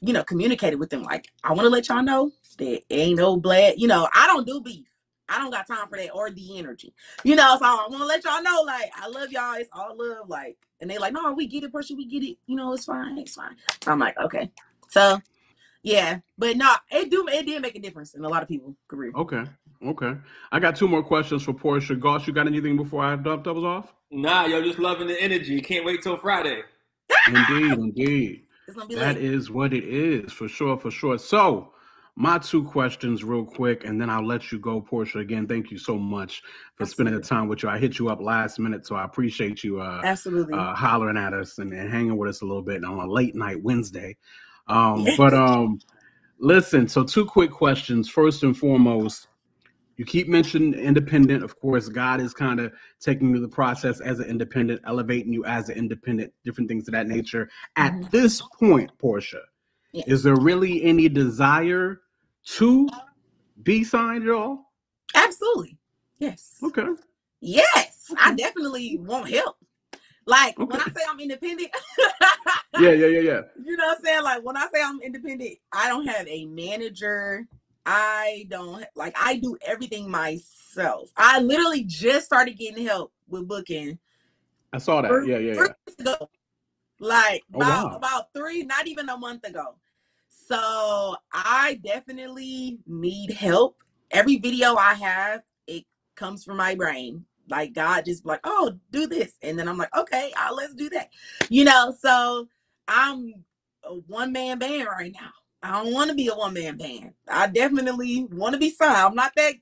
you 0.00 0.12
know 0.12 0.24
communicated 0.24 0.76
with 0.76 0.90
them 0.90 1.02
like 1.02 1.28
i 1.44 1.52
want 1.52 1.62
to 1.62 1.68
let 1.68 1.88
y'all 1.88 2.02
know 2.02 2.30
that 2.58 2.82
ain't 2.90 3.18
no 3.18 3.36
blood 3.36 3.74
you 3.76 3.88
know 3.88 4.08
i 4.14 4.26
don't 4.26 4.46
do 4.46 4.60
beef. 4.60 4.86
I 5.32 5.38
don't 5.38 5.52
got 5.52 5.68
time 5.68 5.86
for 5.88 5.96
that 5.96 6.10
or 6.10 6.28
the 6.30 6.58
energy. 6.58 6.92
You 7.22 7.36
know 7.36 7.56
so 7.58 7.64
i 7.64 7.86
want 7.88 8.02
to 8.02 8.04
let 8.04 8.24
y'all 8.24 8.42
know 8.42 8.62
like 8.66 8.90
i 8.96 9.08
love 9.08 9.30
y'all 9.30 9.54
it's 9.54 9.70
all 9.72 9.96
love 9.96 10.28
like 10.28 10.56
and 10.80 10.90
they 10.90 10.98
like 10.98 11.12
no 11.12 11.32
we 11.32 11.46
get 11.46 11.64
it 11.64 11.72
person 11.72 11.96
we 11.96 12.06
get 12.06 12.22
it. 12.22 12.36
You 12.46 12.56
know 12.56 12.72
it's 12.72 12.84
fine 12.84 13.18
it's 13.18 13.34
fine. 13.34 13.56
So 13.82 13.92
i'm 13.92 13.98
like 13.98 14.18
okay. 14.18 14.50
So 14.88 15.20
yeah 15.82 16.18
but 16.36 16.56
no 16.56 16.74
it 16.90 17.10
do 17.10 17.26
it 17.28 17.46
did 17.46 17.62
make 17.62 17.76
a 17.76 17.80
difference 17.80 18.14
in 18.14 18.24
a 18.24 18.28
lot 18.28 18.42
of 18.42 18.48
people's 18.48 18.76
career. 18.88 19.12
Okay, 19.14 19.44
okay. 19.86 20.14
I 20.52 20.60
got 20.60 20.76
two 20.76 20.88
more 20.88 21.02
questions 21.02 21.42
for 21.42 21.52
Porsha. 21.52 21.98
Gosh, 21.98 22.26
you 22.26 22.32
got 22.32 22.46
anything 22.46 22.76
before 22.76 23.04
I 23.04 23.16
dump 23.16 23.44
doubles 23.44 23.64
off? 23.64 23.92
Nah, 24.10 24.46
yo, 24.46 24.62
just 24.62 24.78
loving 24.78 25.06
the 25.06 25.20
energy. 25.20 25.60
Can't 25.60 25.84
wait 25.84 26.02
till 26.02 26.16
Friday. 26.16 26.62
Indeed, 27.28 27.72
indeed. 27.78 28.42
it's 28.66 28.76
That 28.94 29.14
like 29.14 29.16
is 29.16 29.50
what 29.50 29.72
it 29.72 29.84
is 29.84 30.32
for 30.32 30.48
sure, 30.48 30.76
for 30.78 30.90
sure. 30.90 31.18
So, 31.18 31.72
my 32.16 32.38
two 32.38 32.64
questions, 32.64 33.24
real 33.24 33.44
quick, 33.44 33.84
and 33.84 34.00
then 34.00 34.10
I'll 34.10 34.26
let 34.26 34.50
you 34.50 34.58
go, 34.58 34.82
Porsha. 34.82 35.20
Again, 35.20 35.46
thank 35.46 35.70
you 35.70 35.78
so 35.78 35.96
much 35.96 36.42
for 36.74 36.84
spending 36.84 37.14
the 37.14 37.20
time 37.20 37.48
with 37.48 37.62
you. 37.62 37.68
I 37.68 37.78
hit 37.78 37.98
you 37.98 38.08
up 38.08 38.20
last 38.20 38.58
minute, 38.58 38.86
so 38.86 38.96
I 38.96 39.04
appreciate 39.04 39.62
you 39.62 39.80
uh, 39.80 40.02
absolutely 40.04 40.54
uh, 40.54 40.74
hollering 40.74 41.16
at 41.16 41.32
us 41.32 41.58
and, 41.58 41.72
and 41.72 41.90
hanging 41.90 42.16
with 42.16 42.28
us 42.28 42.42
a 42.42 42.44
little 42.44 42.62
bit 42.62 42.84
on 42.84 42.98
a 42.98 43.06
late 43.10 43.34
night 43.34 43.62
Wednesday. 43.62 44.16
Um, 44.66 45.06
but 45.16 45.32
um, 45.32 45.78
Listen, 46.42 46.88
so 46.88 47.04
two 47.04 47.26
quick 47.26 47.50
questions. 47.50 48.08
First 48.08 48.42
and 48.42 48.56
foremost, 48.56 49.28
you 50.00 50.06
keep 50.06 50.28
mentioning 50.28 50.72
independent. 50.72 51.44
Of 51.44 51.60
course, 51.60 51.90
God 51.90 52.22
is 52.22 52.32
kind 52.32 52.58
of 52.58 52.72
taking 53.00 53.34
you 53.34 53.38
the 53.38 53.46
process 53.46 54.00
as 54.00 54.18
an 54.18 54.30
independent, 54.30 54.80
elevating 54.86 55.30
you 55.30 55.44
as 55.44 55.68
an 55.68 55.76
independent, 55.76 56.32
different 56.42 56.68
things 56.70 56.88
of 56.88 56.92
that 56.92 57.06
nature. 57.06 57.50
At 57.76 57.92
Mhm. 57.92 58.10
this 58.10 58.40
point, 58.58 58.90
Porsha, 58.96 59.42
Yeah. 59.92 60.04
is 60.06 60.22
there 60.22 60.36
really 60.36 60.82
any 60.84 61.10
desire 61.10 62.00
to 62.56 62.88
be 63.62 63.84
signed 63.84 64.24
at 64.24 64.30
all? 64.30 64.72
Absolutely. 65.14 65.76
Yes. 66.18 66.56
Okay. 66.62 66.86
Yes. 67.42 68.10
I 68.18 68.28
Okay. 68.28 68.36
definitely 68.36 68.96
want 68.96 69.28
help. 69.28 69.58
Like 70.24 70.58
when 70.58 70.80
I 70.80 70.84
say 70.84 71.02
I'm 71.10 71.20
independent, 71.20 71.68
Yeah, 72.78 72.92
yeah, 72.92 73.06
yeah, 73.06 73.20
yeah. 73.20 73.40
you 73.62 73.76
know 73.76 73.84
what 73.88 73.98
I'm 73.98 74.04
saying? 74.04 74.22
Like 74.22 74.42
when 74.44 74.56
I 74.56 74.66
say 74.72 74.82
I'm 74.82 75.02
independent, 75.02 75.58
I 75.72 75.88
don't 75.88 76.06
have 76.06 76.26
a 76.26 76.46
manager. 76.46 77.46
I 77.86 78.46
don't 78.48 78.84
like 78.94 79.14
I 79.20 79.36
do 79.36 79.56
everything 79.62 80.10
myself. 80.10 81.10
I 81.16 81.40
literally 81.40 81.84
just 81.84 82.26
started 82.26 82.58
getting 82.58 82.86
help 82.86 83.12
with 83.28 83.48
booking 83.48 83.98
I 84.72 84.78
saw 84.78 85.02
that. 85.02 85.10
three, 85.10 85.30
Yeah, 85.30 85.38
yeah, 85.38 85.54
yeah. 85.54 85.72
ago. 85.98 86.30
Like 86.98 87.42
Oh, 87.54 87.60
about 87.60 87.90
wow. 87.90 87.96
about 87.96 88.24
three, 88.34 88.62
not 88.62 88.86
even 88.86 89.08
a 89.08 89.16
month 89.16 89.46
ago. 89.46 89.76
So 90.28 91.16
I 91.32 91.80
definitely 91.84 92.80
need 92.86 93.32
help. 93.32 93.82
Every 94.10 94.36
video 94.38 94.74
I 94.76 94.94
have, 94.94 95.42
it 95.66 95.84
comes 96.16 96.44
from 96.44 96.56
my 96.58 96.74
brain. 96.74 97.24
Like 97.48 97.72
God 97.72 98.04
just 98.04 98.26
like, 98.26 98.40
oh, 98.44 98.72
do 98.92 99.06
this. 99.06 99.34
And 99.42 99.58
then 99.58 99.68
I'm 99.68 99.78
like, 99.78 99.94
okay, 99.96 100.32
uh, 100.36 100.52
let's 100.54 100.74
do 100.74 100.88
that. 100.90 101.10
You 101.48 101.64
know, 101.64 101.94
so 101.98 102.48
I'm 102.86 103.34
a 103.84 103.94
one 103.94 104.32
man 104.32 104.58
band 104.58 104.86
right 104.86 105.12
now. 105.12 105.30
I 105.62 105.82
don't 105.82 105.92
want 105.92 106.10
to 106.10 106.16
be 106.16 106.28
a 106.28 106.34
one 106.34 106.54
man 106.54 106.76
band. 106.76 107.12
I 107.28 107.46
definitely 107.46 108.26
want 108.30 108.54
to 108.54 108.58
be 108.58 108.70
signed. 108.70 108.96
I'm 108.96 109.14
not 109.14 109.32
that 109.36 109.54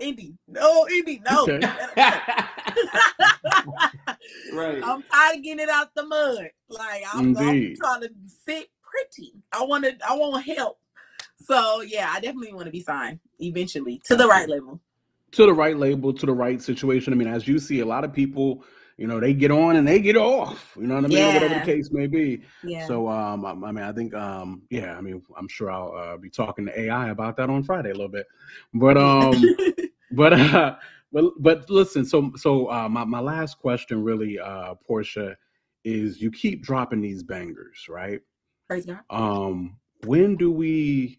indie. 0.00 0.36
No, 0.46 0.86
indie. 0.86 1.20
No. 1.28 1.42
Okay. 1.42 1.60
right. 4.52 4.82
I'm 4.84 5.02
tired 5.02 5.36
of 5.36 5.42
getting 5.42 5.60
it 5.60 5.68
out 5.68 5.94
the 5.94 6.04
mud. 6.04 6.50
Like 6.68 7.02
I'm, 7.12 7.36
I'm 7.36 7.74
trying 7.76 8.02
to 8.02 8.10
sit 8.44 8.68
pretty. 8.82 9.32
I 9.52 9.64
want 9.64 9.84
to. 9.84 9.96
I 10.08 10.14
want 10.14 10.46
help. 10.46 10.78
So 11.44 11.82
yeah, 11.82 12.10
I 12.12 12.20
definitely 12.20 12.52
want 12.52 12.66
to 12.66 12.72
be 12.72 12.80
signed 12.80 13.20
eventually 13.40 14.00
to 14.06 14.16
the 14.16 14.26
right 14.26 14.48
level. 14.48 14.80
To 15.32 15.46
the 15.46 15.52
right 15.52 15.76
label, 15.76 16.12
to 16.14 16.26
the 16.26 16.32
right 16.32 16.62
situation. 16.62 17.12
I 17.12 17.16
mean, 17.16 17.28
as 17.28 17.46
you 17.46 17.58
see, 17.58 17.80
a 17.80 17.86
lot 17.86 18.04
of 18.04 18.12
people, 18.12 18.64
you 18.98 19.06
know, 19.06 19.20
they 19.20 19.34
get 19.34 19.50
on 19.50 19.76
and 19.76 19.86
they 19.86 19.98
get 20.00 20.16
off. 20.16 20.74
You 20.76 20.86
know 20.86 20.94
what 20.94 21.04
I 21.04 21.08
mean? 21.08 21.22
Or 21.22 21.32
Whatever 21.34 21.54
the 21.54 21.66
case 21.66 21.90
may 21.92 22.06
be. 22.06 22.42
Yeah. 22.64 22.86
So, 22.86 23.08
um, 23.08 23.44
I, 23.44 23.50
I 23.50 23.72
mean, 23.72 23.84
I 23.84 23.92
think, 23.92 24.14
um, 24.14 24.62
yeah, 24.70 24.96
I 24.96 25.00
mean, 25.00 25.22
I'm 25.36 25.48
sure 25.48 25.70
I'll 25.70 25.92
uh, 25.94 26.16
be 26.16 26.30
talking 26.30 26.66
to 26.66 26.80
AI 26.80 27.10
about 27.10 27.36
that 27.36 27.50
on 27.50 27.62
Friday 27.62 27.90
a 27.90 27.94
little 27.94 28.08
bit. 28.08 28.26
But, 28.72 28.96
um, 28.96 29.44
but, 30.12 30.32
uh, 30.32 30.76
but, 31.12 31.32
but 31.38 31.68
listen. 31.68 32.04
So, 32.04 32.32
so 32.36 32.70
uh, 32.70 32.88
my 32.88 33.04
my 33.04 33.20
last 33.20 33.58
question, 33.58 34.02
really, 34.02 34.38
uh, 34.38 34.74
Porsha, 34.88 35.36
is 35.84 36.20
you 36.20 36.30
keep 36.30 36.62
dropping 36.62 37.00
these 37.00 37.22
bangers, 37.22 37.86
right? 37.88 38.20
Praise 38.68 38.86
God. 38.86 39.00
Um, 39.10 39.76
when 40.04 40.36
do 40.36 40.50
we, 40.50 41.18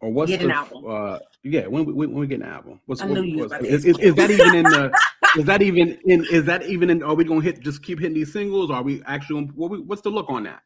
or 0.00 0.10
what's 0.10 0.30
Get 0.30 0.42
an 0.42 0.48
the, 0.48 0.54
album. 0.54 0.84
Uh, 0.88 1.18
yeah, 1.42 1.66
when 1.66 1.84
we 1.84 1.92
when 1.92 2.14
we 2.14 2.26
get 2.26 2.40
an 2.40 2.46
album? 2.46 2.80
What's 2.86 3.02
what, 3.02 3.18
what's- 3.36 3.64
is, 3.64 3.84
is, 3.84 3.98
is 3.98 4.14
that 4.14 4.30
even 4.30 4.54
in 4.54 4.64
the? 4.64 4.92
Is 5.36 5.44
that 5.44 5.62
even 5.62 5.98
in? 6.04 6.24
Is 6.30 6.44
that 6.46 6.64
even 6.66 6.90
in? 6.90 7.02
Are 7.02 7.14
we 7.14 7.24
gonna 7.24 7.40
hit? 7.40 7.60
Just 7.60 7.82
keep 7.82 8.00
hitting 8.00 8.14
these 8.14 8.32
singles? 8.32 8.70
Or 8.70 8.74
are 8.76 8.82
we 8.82 9.02
actually? 9.06 9.42
gonna- 9.42 9.52
What 9.54 9.70
we, 9.70 9.80
what's 9.80 10.02
the 10.02 10.10
look 10.10 10.28
on 10.28 10.42
that? 10.44 10.62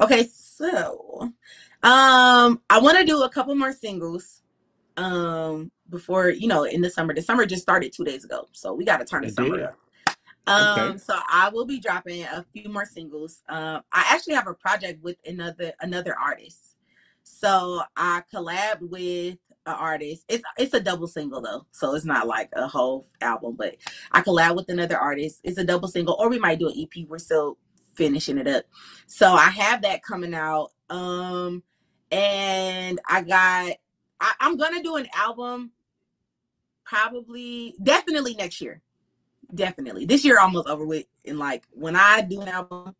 Okay, 0.00 0.28
so 0.32 1.32
um, 1.82 2.60
I 2.70 2.78
want 2.80 2.98
to 2.98 3.04
do 3.04 3.22
a 3.22 3.28
couple 3.28 3.54
more 3.54 3.72
singles 3.72 4.42
um 4.96 5.72
before 5.90 6.30
you 6.30 6.46
know 6.46 6.64
in 6.64 6.80
the 6.80 6.90
summer. 6.90 7.12
The 7.14 7.22
summer 7.22 7.44
just 7.46 7.62
started 7.62 7.92
two 7.92 8.04
days 8.04 8.24
ago, 8.24 8.48
so 8.52 8.72
we 8.72 8.84
got 8.84 8.98
to 8.98 9.04
turn 9.04 9.22
the 9.22 9.28
It 9.28 9.34
summer 9.34 9.56
did. 9.56 9.66
up. 9.66 9.78
Um, 10.46 10.68
Okay. 10.90 10.98
so 10.98 11.18
I 11.28 11.48
will 11.48 11.64
be 11.64 11.80
dropping 11.80 12.22
a 12.24 12.44
few 12.52 12.68
more 12.68 12.84
singles. 12.84 13.42
Um, 13.48 13.82
I 13.92 14.04
actually 14.10 14.34
have 14.34 14.46
a 14.46 14.54
project 14.54 15.02
with 15.02 15.16
another 15.26 15.72
another 15.80 16.16
artist. 16.18 16.76
So 17.24 17.82
I 17.96 18.22
collabed 18.32 18.82
with 18.82 19.38
an 19.66 19.74
artist. 19.74 20.24
It's 20.28 20.44
it's 20.58 20.74
a 20.74 20.80
double 20.80 21.06
single 21.06 21.40
though, 21.40 21.66
so 21.72 21.94
it's 21.94 22.04
not 22.04 22.26
like 22.26 22.50
a 22.54 22.66
whole 22.66 23.06
album. 23.20 23.56
But 23.56 23.76
I 24.12 24.20
collab 24.20 24.56
with 24.56 24.68
another 24.68 24.98
artist. 24.98 25.40
It's 25.44 25.58
a 25.58 25.64
double 25.64 25.88
single, 25.88 26.16
or 26.18 26.28
we 26.28 26.38
might 26.38 26.58
do 26.58 26.68
an 26.68 26.74
EP. 26.76 27.08
We're 27.08 27.18
still 27.18 27.58
finishing 27.94 28.38
it 28.38 28.48
up. 28.48 28.64
So 29.06 29.32
I 29.32 29.50
have 29.50 29.82
that 29.82 30.02
coming 30.02 30.34
out. 30.34 30.72
Um, 30.90 31.62
and 32.10 33.00
I 33.08 33.22
got 33.22 33.72
I, 34.20 34.32
I'm 34.40 34.56
gonna 34.56 34.82
do 34.82 34.96
an 34.96 35.08
album 35.14 35.72
probably 36.84 37.74
definitely 37.82 38.34
next 38.34 38.60
year. 38.60 38.82
Definitely. 39.54 40.06
This 40.06 40.24
year 40.24 40.38
almost 40.38 40.68
over 40.68 40.84
with. 40.84 41.06
And 41.24 41.38
like 41.38 41.64
when 41.70 41.96
I 41.96 42.22
do 42.22 42.40
an 42.40 42.48
album, 42.48 42.94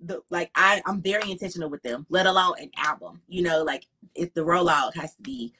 the 0.00 0.22
like 0.30 0.50
I, 0.54 0.82
I'm 0.86 1.00
very 1.00 1.30
intentional 1.30 1.70
with 1.70 1.82
them, 1.82 2.06
let 2.08 2.26
alone 2.26 2.54
an 2.60 2.70
album. 2.76 3.22
You 3.28 3.42
know, 3.42 3.62
like 3.62 3.86
if 4.14 4.32
the 4.34 4.42
rollout 4.42 4.94
has 4.96 5.14
to 5.14 5.22
be 5.22 5.52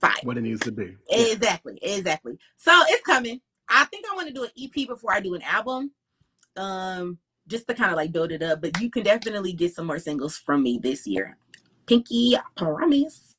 fire. 0.00 0.14
What 0.22 0.38
it 0.38 0.42
needs 0.42 0.60
to 0.62 0.72
be? 0.72 0.96
Yeah. 1.08 1.32
Exactly, 1.32 1.78
exactly. 1.82 2.38
So 2.56 2.72
it's 2.88 3.04
coming. 3.04 3.40
I 3.68 3.84
think 3.86 4.04
I 4.10 4.14
want 4.14 4.28
to 4.28 4.34
do 4.34 4.44
an 4.44 4.50
EP 4.60 4.86
before 4.86 5.12
I 5.12 5.20
do 5.20 5.34
an 5.34 5.42
album. 5.42 5.92
Um, 6.56 7.18
just 7.48 7.66
to 7.68 7.74
kind 7.74 7.90
of 7.90 7.96
like 7.96 8.12
build 8.12 8.32
it 8.32 8.42
up. 8.42 8.60
But 8.60 8.80
you 8.80 8.90
can 8.90 9.04
definitely 9.04 9.52
get 9.52 9.74
some 9.74 9.86
more 9.86 9.98
singles 9.98 10.36
from 10.36 10.62
me 10.62 10.78
this 10.82 11.06
year. 11.06 11.36
Pinky 11.86 12.36
promise. 12.56 13.34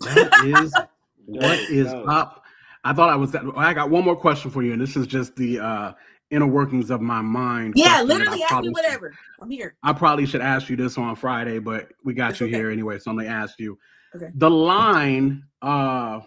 That 0.00 0.44
is 0.44 0.74
what 1.26 1.58
is 1.58 1.90
Dope, 1.90 2.08
up. 2.08 2.44
I 2.84 2.92
thought 2.92 3.10
I 3.10 3.16
was. 3.16 3.34
I 3.34 3.74
got 3.74 3.90
one 3.90 4.04
more 4.04 4.16
question 4.16 4.50
for 4.50 4.62
you, 4.62 4.72
and 4.72 4.80
this 4.80 4.96
is 4.96 5.06
just 5.06 5.34
the 5.36 5.58
uh 5.58 5.92
inner 6.30 6.46
workings 6.46 6.90
of 6.90 7.00
my 7.00 7.20
mind. 7.22 7.74
Yeah, 7.76 8.02
literally 8.02 8.42
ask 8.42 8.56
me 8.60 8.66
should- 8.66 8.72
whatever. 8.72 9.14
I'm 9.40 9.50
here. 9.50 9.76
I 9.82 9.92
probably 9.92 10.26
should 10.26 10.40
ask 10.40 10.68
you 10.68 10.76
this 10.76 10.98
on 10.98 11.14
Friday, 11.16 11.58
but 11.58 11.92
we 12.04 12.14
got 12.14 12.40
you 12.40 12.46
okay. 12.46 12.56
here 12.56 12.70
anyway, 12.70 12.98
so 12.98 13.10
I'm 13.10 13.16
gonna 13.16 13.28
ask 13.28 13.58
you. 13.60 13.78
Okay. 14.14 14.30
The 14.34 14.50
line, 14.50 15.44
uh, 15.62 16.20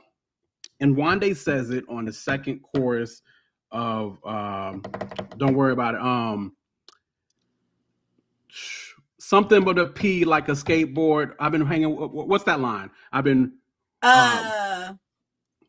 and 0.80 0.96
Wande 0.96 1.36
says 1.36 1.70
it 1.72 1.84
on 1.90 2.06
the 2.06 2.14
second 2.14 2.62
chorus 2.76 3.22
of 3.72 4.18
um, 4.26 4.82
"Don't 5.38 5.54
Worry 5.56 5.74
About 5.74 5.96
It." 5.96 6.02
Um, 6.02 6.56
something 9.20 9.64
but 9.64 9.78
a 9.78 9.88
P 9.88 10.24
like 10.26 10.50
a 10.50 10.54
skateboard. 10.54 11.34
I've 11.40 11.52
been 11.52 11.66
hanging. 11.66 11.96
wh- 11.96 12.10
wh- 12.10 12.28
What's 12.28 12.44
that 12.46 12.60
line? 12.60 12.90
I've 13.12 13.24
been 13.24 13.54
Uh 14.02 14.94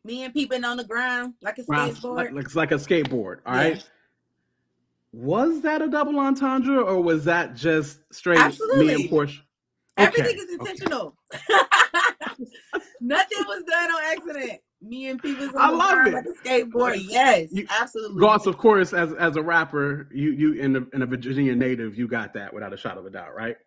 me 0.03 0.23
and 0.23 0.33
peeping 0.33 0.63
on 0.63 0.77
the 0.77 0.83
ground 0.83 1.33
like 1.41 1.57
a 1.59 1.63
skateboard. 1.63 2.15
like, 2.15 2.31
like, 2.31 2.55
like 2.55 2.71
a 2.71 2.75
skateboard. 2.75 3.39
All 3.45 3.53
Yeah. 3.55 3.61
right. 3.61 3.89
Was 5.13 5.61
that 5.61 5.81
a 5.81 5.87
double 5.89 6.17
entendre, 6.19 6.81
or 6.81 7.01
was 7.01 7.25
that 7.25 7.55
just 7.55 7.99
straight 8.13 8.39
Absolutely. 8.39 8.85
me 8.87 8.93
and 8.93 9.03
Porsha? 9.09 9.39
Everything 9.97 10.25
Okay, 10.25 10.35
is 10.35 10.43
okay. 10.43 10.53
intentional. 10.71 11.15
Nothing 13.01 13.37
was 13.45 13.63
done 13.63 13.91
on 13.91 14.03
accident. 14.11 14.61
Me 14.81 15.07
and 15.09 15.21
people 15.21 15.45
on 15.49 15.57
I 15.57 15.69
the 15.71 15.77
love 15.77 16.07
it. 16.07 16.13
like 16.13 16.25
a 16.25 16.47
skateboard. 16.47 17.03
Yes, 17.07 17.49
You- 17.51 17.67
absolutely. 17.69 18.19
Goss, 18.21 18.45
of 18.47 18.57
course, 18.57 18.93
as 18.93 19.13
as 19.13 19.35
a 19.35 19.41
rapper, 19.41 20.07
you 20.11 20.31
you 20.31 20.53
in 20.53 20.75
a 20.77 20.81
in 20.95 21.01
a 21.01 21.05
Virginia 21.05 21.55
native, 21.55 21.97
you 21.97 22.07
got 22.07 22.33
that 22.33 22.53
without 22.53 22.73
a 22.73 22.77
shot 22.77 22.97
of 22.97 23.05
a 23.05 23.09
doubt, 23.09 23.35
right? 23.35 23.57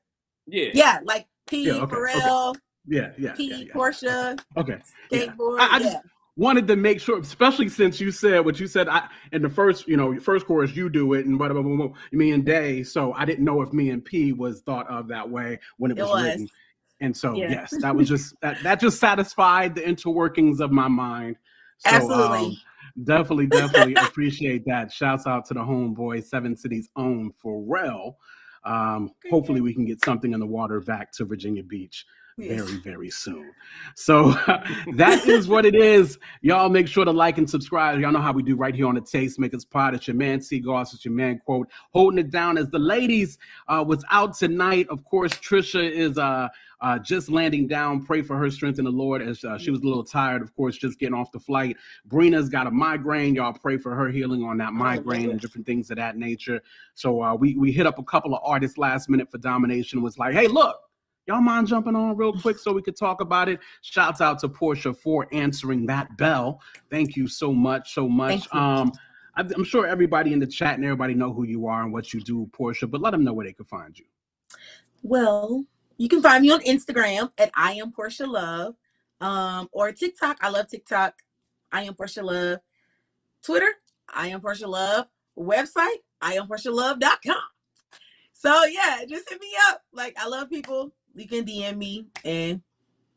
Yeah. 0.47 0.71
Yeah, 0.75 0.99
like 1.05 1.27
P, 1.47 1.66
Yeah, 1.66 1.75
okay, 1.75 1.95
okay. 1.97 2.12
Pharrell, 2.21 2.57
Yeah, 2.87 3.12
yeah, 3.19 3.33
P, 3.35 3.45
yeah, 3.51 3.57
yeah. 3.59 3.73
Porsha, 3.75 4.41
Okay, 4.57 4.79
Yeah. 5.11 5.19
skateboard. 5.27 5.61
I- 5.61 5.69
I 5.69 5.79
yeah. 5.79 5.93
just- 5.93 5.99
wanted 6.36 6.66
to 6.66 6.77
make 6.77 7.01
sure, 7.01 7.19
especially 7.20 7.69
since 7.69 8.01
you 8.01 8.11
said 8.11 8.44
what 8.44 8.59
you 8.59 8.66
said. 8.66 8.89
I 8.89 9.09
in 9.32 9.43
the 9.43 9.48
first, 9.48 9.86
you 9.86 9.97
know, 9.97 10.19
first 10.20 10.47
chorus, 10.47 10.74
you 10.74 10.89
do 10.89 11.12
it, 11.15 11.27
and 11.27 11.39
blah, 11.39 11.48
blah, 11.48 11.62
blah, 11.62 11.77
blah, 11.77 11.89
me 12.12 12.32
and 12.32 12.44
Day. 12.44 12.82
So 12.82 13.12
I 13.15 13.24
didn't 13.24 13.44
know 13.44 13.62
if 13.62 13.73
me 13.73 13.90
and 13.90 14.05
P 14.05 14.32
was 14.32 14.62
thought 14.62 14.89
of 14.89 15.09
that 15.09 15.28
way 15.28 15.59
when 15.78 15.90
it 15.90 15.98
It 15.98 16.02
was, 16.02 16.11
was. 16.12 16.23
written. 16.23 16.48
And 17.01 17.16
so 17.16 17.35
Yeah. 17.36 17.51
yes, 17.51 17.77
that 17.81 17.94
was 17.94 18.09
just 18.09 18.35
that 18.40 18.62
that 18.62 18.81
just 18.81 18.98
satisfied 18.98 19.74
the 19.74 19.82
interworkings 19.82 20.61
of 20.61 20.70
my 20.70 20.89
mind. 20.89 21.36
So, 21.78 21.90
Absolutely. 21.97 22.39
um, 22.39 22.56
definitely, 23.05 23.47
definitely 23.48 23.94
appreciate 23.97 24.65
that. 24.66 24.93
Shouts 24.93 25.27
out 25.27 25.44
to 25.47 25.55
the 25.55 25.61
homeboy, 25.61 26.24
Seven 26.24 26.56
Cities 26.56 26.89
own 26.97 27.32
Pharrell. 27.44 28.15
Um, 28.65 29.11
hopefully, 29.31 29.61
we 29.61 29.74
can 29.74 29.85
get 29.85 30.02
something 30.05 30.32
in 30.32 30.40
the 30.40 30.47
water 30.47 30.81
back 30.81 31.12
to 31.12 31.24
Virginia 31.24 31.62
Beach 31.62 32.06
yes. 32.36 32.61
very, 32.61 32.78
very 32.81 33.11
soon. 33.11 33.52
So 33.94 34.31
that 34.94 35.27
is 35.27 35.48
what 35.48 35.65
it 35.66 35.74
is. 35.74 36.19
Y'all 36.43 36.69
make 36.69 36.89
sure 36.89 37.05
to 37.05 37.11
like 37.11 37.39
and 37.39 37.48
subscribe. 37.48 38.01
Y'all 38.01 38.12
know 38.12 38.20
how 38.20 38.32
we 38.32 38.43
do 38.43 38.56
right 38.56 38.74
here 38.74 38.86
on 38.86 38.94
the 38.94 39.01
Tastemakers 39.01 39.69
Pod. 39.69 39.94
It's 39.94 40.06
your 40.06 40.16
man 40.16 40.40
C 40.40 40.61
Goss. 40.61 40.94
It's 40.94 41.05
your 41.05 41.15
man 41.15 41.40
quote 41.44 41.69
holding 41.93 42.19
it 42.19 42.31
down 42.31 42.59
as 42.59 42.69
the 42.70 42.78
ladies 42.78 43.39
uh, 43.69 43.85
was 43.86 44.05
out 44.11 44.36
tonight. 44.36 44.86
Of 44.89 45.05
course, 45.05 45.32
Trisha 45.32 45.90
is 45.90 46.19
uh 46.19 46.48
uh, 46.85 46.98
just 46.98 47.31
landing 47.31 47.66
down. 47.66 48.05
Pray 48.05 48.20
for 48.20 48.36
her 48.36 48.51
strength 48.51 48.78
in 48.78 48.85
the 48.85 48.90
Lord 48.90 49.23
as 49.23 49.43
uh, 49.43 49.56
she 49.56 49.70
was 49.70 49.81
a 49.81 49.85
little 49.85 50.05
tired, 50.05 50.43
of 50.43 50.55
course, 50.55 50.77
just 50.77 50.98
getting 50.98 51.15
off 51.15 51.32
the 51.32 51.40
flight. 51.40 51.78
Brina's 52.05 52.51
got 52.51 52.66
a 52.66 52.70
migraine. 52.70 53.35
Y'all 53.35 53.55
pray 53.55 53.78
for 53.78 53.94
her 53.94 54.11
healing 54.11 54.43
on 54.43 54.59
that 54.59 54.74
migraine 54.74 55.31
and 55.31 55.40
different 55.40 55.66
things 55.66 55.90
of 55.90 55.97
that 55.97 56.19
nature. 56.19 56.61
So 56.94 57.23
uh, 57.23 57.35
we 57.35 57.55
we 57.56 57.73
hit 57.73 57.86
up 57.86 57.98
a 57.98 58.02
couple 58.05 58.35
of 58.35 58.43
artists 58.44 58.77
last 58.77 59.09
minute 59.09 59.31
for 59.31 59.39
domination. 59.39 60.02
Was 60.02 60.19
like, 60.19 60.35
hey, 60.35 60.47
look, 60.47 60.77
Y'all 61.27 61.41
mind 61.41 61.67
jumping 61.67 61.97
on 61.97 62.17
real 62.17 62.33
quick 62.35 62.59
so 62.59 62.73
we 62.73 62.83
could 62.83 62.97
talk 62.97 63.21
about 63.23 63.49
it? 63.49 63.59
Shouts 63.81 64.21
out 64.21 64.39
to 64.41 64.49
Porsha 64.49 64.95
for 64.97 65.27
answering 65.33 65.87
that 65.87 66.17
bell. 66.19 66.61
Thank 66.91 67.17
you 67.17 67.27
so 67.27 67.53
much, 67.53 67.95
so 67.95 68.09
much. 68.09 68.47
Um, 68.55 68.93
I'm 69.37 69.65
sure 69.65 69.87
everybody 69.87 70.33
in 70.33 70.39
the 70.39 70.47
chat 70.47 70.75
and 70.75 70.85
everybody 70.85 71.15
know 71.15 71.33
who 71.33 71.45
you 71.45 71.67
are 71.67 71.83
and 71.83 71.93
what 71.93 72.13
you 72.13 72.21
do, 72.21 72.49
Porsha, 72.53 72.91
but 72.91 73.01
let 73.01 73.13
them 73.13 73.25
know 73.25 73.33
where 73.33 73.47
they 73.47 73.53
can 73.53 73.65
find 73.65 73.99
you. 73.99 74.05
Well, 75.03 75.65
you 75.97 76.09
can 76.09 76.23
find 76.23 76.43
me 76.43 76.51
on 76.51 76.61
Instagram 76.61 77.33
at 77.39 77.51
I 77.55 77.73
am 77.73 77.93
Porsha 77.93 78.29
Love, 78.29 78.75
um, 79.21 79.69
or 79.73 79.93
TikTok. 79.93 80.39
I 80.41 80.51
love 80.51 80.69
TikTok. 80.69 81.15
I 81.73 81.85
am 81.85 81.95
Porsha 81.95 82.23
Love. 82.23 82.61
Twitter, 83.43 83.73
I 84.13 84.29
am 84.29 84.41
Porsha 84.41 84.69
Love. 84.69 85.07
Website, 85.39 86.03
I 86.21 86.35
am 86.35 86.47
Porsha 86.47 86.67
PorshaLove.com. 86.71 87.37
So 88.33 88.65
yeah, 88.67 89.05
just 89.09 89.29
hit 89.29 89.41
me 89.41 89.49
up. 89.69 89.83
Like 89.93 90.17
I 90.19 90.29
love 90.29 90.51
people. 90.51 90.93
You 91.15 91.28
can 91.28 91.45
DM 91.45 91.77
me 91.77 92.07
and 92.24 92.61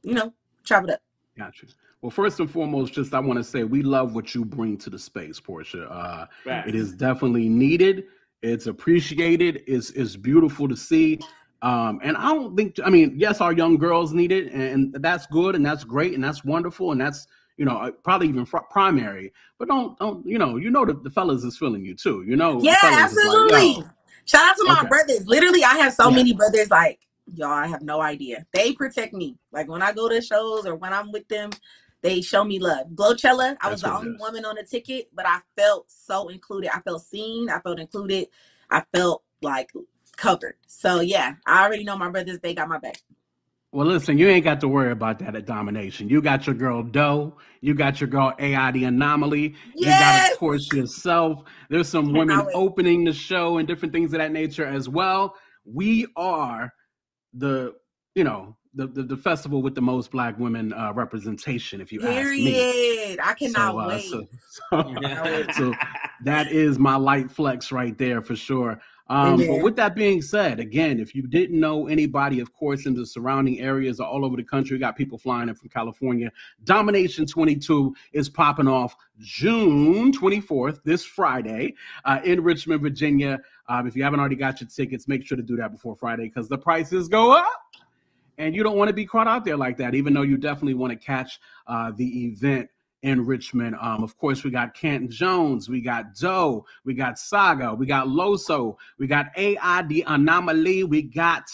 you 0.03 0.13
know, 0.13 0.33
chop 0.63 0.85
it 0.85 0.91
up. 0.91 1.01
Gotcha. 1.37 1.67
Well, 2.01 2.11
first 2.11 2.39
and 2.39 2.49
foremost, 2.49 2.93
just 2.93 3.13
I 3.13 3.19
want 3.19 3.37
to 3.37 3.43
say 3.43 3.63
we 3.63 3.81
love 3.81 4.15
what 4.15 4.33
you 4.35 4.45
bring 4.45 4.77
to 4.77 4.89
the 4.89 4.99
space, 4.99 5.39
Porsha. 5.39 5.87
Uh, 5.91 6.25
it 6.65 6.75
is 6.75 6.93
definitely 6.93 7.49
needed. 7.49 8.05
It's 8.41 8.67
appreciated. 8.67 9.63
It's 9.67 9.89
it's 9.91 10.15
beautiful 10.15 10.67
to 10.67 10.75
see. 10.75 11.19
Um, 11.63 11.99
and 12.03 12.15
I 12.15 12.27
don't 12.27 12.55
think, 12.55 12.79
I 12.85 12.91
mean, 12.91 13.13
yes, 13.17 13.41
our 13.41 13.51
young 13.51 13.77
girls 13.77 14.13
need 14.13 14.31
it, 14.31 14.53
and 14.53 14.93
that's 14.99 15.25
good, 15.25 15.55
and 15.55 15.65
that's 15.65 15.83
great, 15.83 16.13
and 16.13 16.23
that's 16.23 16.45
wonderful, 16.45 16.91
and 16.91 17.01
that's 17.01 17.27
you 17.57 17.65
know 17.65 17.77
uh, 17.77 17.91
probably 18.03 18.29
even 18.29 18.45
fr- 18.45 18.57
primary. 18.69 19.33
But 19.57 19.67
don't 19.67 19.97
don't 19.97 20.25
you 20.25 20.37
know 20.37 20.57
you 20.57 20.69
know 20.69 20.85
the, 20.85 20.93
the 20.93 21.09
fellas 21.09 21.43
is 21.43 21.57
feeling 21.57 21.83
you 21.83 21.95
too. 21.95 22.23
You 22.27 22.35
know, 22.35 22.61
yeah, 22.61 22.77
absolutely. 22.83 23.73
Like, 23.73 23.85
Shout 24.25 24.45
out 24.45 24.57
to 24.57 24.65
my 24.65 24.79
okay. 24.81 24.89
brothers. 24.89 25.25
Literally, 25.25 25.63
I 25.63 25.77
have 25.77 25.93
so 25.93 26.09
yeah. 26.09 26.15
many 26.15 26.33
brothers. 26.33 26.69
Like 26.69 26.99
y'all, 27.33 27.49
I 27.49 27.67
have 27.67 27.81
no 27.81 28.01
idea. 28.01 28.45
They 28.53 28.73
protect 28.73 29.13
me. 29.13 29.37
Like 29.51 29.67
when 29.67 29.81
I 29.81 29.93
go 29.93 30.09
to 30.09 30.21
shows 30.21 30.65
or 30.65 30.75
when 30.75 30.93
I'm 30.93 31.11
with 31.11 31.27
them, 31.27 31.51
they 32.01 32.21
show 32.21 32.43
me 32.43 32.59
love. 32.59 32.87
Glowchella, 32.93 33.57
I 33.61 33.71
was 33.71 33.81
the 33.81 33.93
only 33.93 34.15
woman 34.19 34.45
on 34.45 34.55
the 34.55 34.63
ticket, 34.63 35.09
but 35.13 35.25
I 35.27 35.39
felt 35.55 35.89
so 35.89 36.29
included. 36.29 36.75
I 36.75 36.81
felt 36.81 37.03
seen. 37.03 37.49
I 37.49 37.59
felt 37.59 37.79
included. 37.79 38.27
I 38.69 38.83
felt 38.93 39.23
like 39.41 39.71
covered. 40.15 40.55
So 40.67 41.01
yeah, 41.01 41.35
I 41.45 41.65
already 41.65 41.83
know 41.83 41.97
my 41.97 42.09
brothers, 42.09 42.39
they 42.39 42.53
got 42.53 42.69
my 42.69 42.77
back. 42.79 43.01
Well, 43.73 43.85
listen, 43.85 44.17
you 44.17 44.29
ain't 44.29 44.45
got 44.45 44.61
to 44.61 44.67
worry 44.67 44.91
about 44.91 45.19
that 45.19 45.35
at 45.35 45.45
domination. 45.45 46.07
You 46.07 46.21
got 46.21 46.47
your 46.47 46.55
girl 46.55 46.81
Doe. 46.81 47.37
You 47.59 47.73
got 47.73 47.99
your 47.99 48.07
girl 48.07 48.33
AI 48.39 48.71
the 48.71 48.85
Anomaly. 48.85 49.55
Yes! 49.75 49.75
You 49.75 49.85
got, 49.89 50.31
of 50.31 50.39
course, 50.39 50.71
yourself. 50.71 51.43
There's 51.69 51.89
some 51.89 52.13
women 52.13 52.47
opening 52.53 53.03
the 53.03 53.11
show 53.11 53.57
and 53.57 53.67
different 53.67 53.93
things 53.93 54.13
of 54.13 54.19
that 54.19 54.31
nature 54.31 54.65
as 54.65 54.87
well. 54.87 55.35
We 55.65 56.07
are 56.15 56.73
the, 57.37 57.75
you 58.15 58.23
know, 58.23 58.55
the, 58.73 58.87
the, 58.87 59.03
the 59.03 59.17
festival 59.17 59.61
with 59.61 59.75
the 59.75 59.81
most 59.81 60.11
black 60.11 60.37
women 60.37 60.71
uh, 60.73 60.93
representation, 60.93 61.81
if 61.81 61.91
you 61.91 61.99
Period. 61.99 62.17
ask 62.17 62.31
me. 62.31 63.17
I 63.19 63.33
cannot 63.33 63.71
so, 63.71 63.79
uh, 63.79 63.87
wait. 63.87 64.03
So, 64.03 64.27
so, 64.71 65.45
so 65.71 65.73
that 66.23 66.51
is 66.51 66.77
my 66.77 66.95
light 66.95 67.31
flex 67.31 67.71
right 67.71 67.97
there 67.97 68.21
for 68.21 68.35
sure. 68.35 68.79
Um, 69.09 69.39
yeah. 69.39 69.47
But 69.47 69.63
with 69.63 69.75
that 69.77 69.95
being 69.95 70.21
said, 70.21 70.59
again, 70.59 70.99
if 70.99 71.15
you 71.15 71.27
didn't 71.27 71.59
know 71.59 71.87
anybody, 71.87 72.39
of 72.39 72.53
course, 72.53 72.85
in 72.85 72.93
the 72.93 73.05
surrounding 73.05 73.59
areas 73.59 73.99
all 73.99 74.25
over 74.25 74.35
the 74.35 74.43
country, 74.43 74.75
we 74.75 74.79
got 74.79 74.95
people 74.95 75.17
flying 75.17 75.49
in 75.49 75.55
from 75.55 75.69
California. 75.69 76.31
Domination 76.65 77.25
22 77.25 77.95
is 78.13 78.29
popping 78.29 78.67
off 78.67 78.95
June 79.19 80.11
24th, 80.11 80.83
this 80.83 81.05
Friday, 81.05 81.73
uh, 82.05 82.19
in 82.23 82.43
Richmond, 82.43 82.81
Virginia. 82.81 83.39
Um, 83.69 83.87
if 83.87 83.95
you 83.95 84.03
haven't 84.03 84.19
already 84.19 84.35
got 84.35 84.61
your 84.61 84.69
tickets, 84.69 85.07
make 85.07 85.25
sure 85.25 85.35
to 85.35 85.43
do 85.43 85.57
that 85.57 85.71
before 85.71 85.95
Friday 85.95 86.23
because 86.23 86.47
the 86.47 86.57
prices 86.57 87.07
go 87.07 87.33
up. 87.33 87.47
And 88.37 88.55
you 88.55 88.61
don't 88.61 88.77
want 88.77 88.89
to 88.89 88.93
be 88.93 89.05
caught 89.05 89.27
out 89.27 89.45
there 89.45 89.57
like 89.57 89.77
that, 89.77 89.95
even 89.95 90.13
though 90.13 90.21
you 90.21 90.37
definitely 90.37 90.75
want 90.75 90.91
to 90.91 90.97
catch 90.97 91.39
uh, 91.65 91.91
the 91.95 92.25
event 92.25 92.69
in 93.01 93.25
Richmond. 93.25 93.75
Um, 93.81 94.03
of 94.03 94.17
course, 94.17 94.43
we 94.43 94.51
got 94.51 94.73
Canton 94.73 95.09
Jones, 95.09 95.69
we 95.69 95.81
got 95.81 96.15
Doe, 96.15 96.65
we 96.83 96.93
got 96.93 97.17
Saga, 97.17 97.73
we 97.73 97.85
got 97.85 98.07
Loso, 98.07 98.75
we 98.99 99.07
got 99.07 99.27
AI 99.35 99.81
the 99.83 100.03
Anomaly, 100.07 100.83
we 100.83 101.01
got 101.01 101.45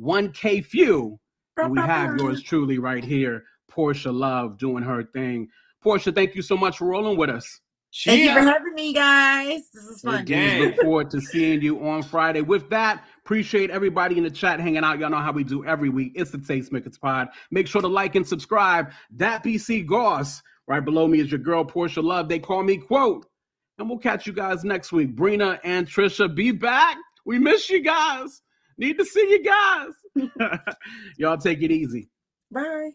1K 0.00 0.64
Phew, 0.64 1.18
and 1.56 1.70
we 1.70 1.78
have 1.78 2.16
yours 2.18 2.42
truly 2.42 2.78
right 2.78 3.04
here, 3.04 3.44
Porsha 3.70 4.12
Love, 4.12 4.58
doing 4.58 4.82
her 4.82 5.02
thing. 5.02 5.48
Porsha, 5.84 6.14
thank 6.14 6.34
you 6.34 6.42
so 6.42 6.56
much 6.56 6.78
for 6.78 6.86
rolling 6.86 7.18
with 7.18 7.30
us. 7.30 7.60
Thank 7.94 8.22
you 8.22 8.32
for 8.32 8.40
having 8.40 8.74
me, 8.74 8.92
guys. 8.92 9.68
This 9.72 9.84
is 9.84 10.00
fun. 10.00 10.20
Again. 10.20 10.62
Look 10.62 10.76
forward 10.76 11.10
to 11.10 11.20
seeing 11.20 11.60
you 11.60 11.86
on 11.86 12.02
Friday. 12.02 12.40
With 12.40 12.70
that, 12.70 13.04
appreciate 13.18 13.70
everybody 13.70 14.16
in 14.16 14.24
the 14.24 14.30
chat 14.30 14.60
hanging 14.60 14.82
out. 14.82 14.98
Y'all 14.98 15.10
know 15.10 15.18
how 15.18 15.32
we 15.32 15.44
do 15.44 15.64
every 15.64 15.90
week. 15.90 16.12
It's 16.14 16.30
the 16.30 16.38
Taste 16.38 16.72
Tastemakers 16.72 16.98
Pod. 16.98 17.28
Make 17.50 17.66
sure 17.66 17.82
to 17.82 17.88
like 17.88 18.14
and 18.14 18.26
subscribe. 18.26 18.92
That 19.10 19.44
BC 19.44 19.86
Goss 19.86 20.42
Right 20.66 20.84
below 20.84 21.06
me 21.08 21.20
is 21.20 21.30
your 21.30 21.40
girl, 21.40 21.64
Porsha 21.64 22.02
Love. 22.02 22.28
They 22.28 22.38
call 22.38 22.62
me 22.62 22.76
Quote. 22.76 23.26
And 23.78 23.88
we'll 23.88 23.98
catch 23.98 24.26
you 24.26 24.32
guys 24.32 24.64
next 24.64 24.92
week. 24.92 25.16
Brina 25.16 25.58
and 25.64 25.86
Trisha, 25.86 26.32
be 26.32 26.52
back. 26.52 26.96
We 27.24 27.38
miss 27.38 27.68
you 27.68 27.80
guys. 27.80 28.42
Need 28.78 28.98
to 28.98 29.04
see 29.04 29.20
you 29.20 29.42
guys. 29.42 30.28
Y'all 31.18 31.38
take 31.38 31.62
it 31.62 31.70
easy. 31.70 32.08
Bye. 32.50 32.92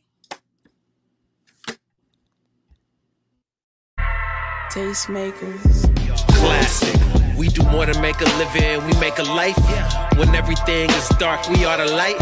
Tastemakers. 4.71 5.87
Classic. 6.35 6.99
We 7.37 7.47
do 7.47 7.63
more 7.63 7.85
than 7.85 8.01
make 8.01 8.19
a 8.19 8.25
living, 8.37 8.85
we 8.85 8.99
make 8.99 9.17
a 9.17 9.23
life. 9.23 9.57
When 10.17 10.33
everything 10.35 10.89
is 10.89 11.07
dark, 11.19 11.47
we 11.49 11.65
are 11.65 11.77
the 11.77 11.91
light. 11.93 12.19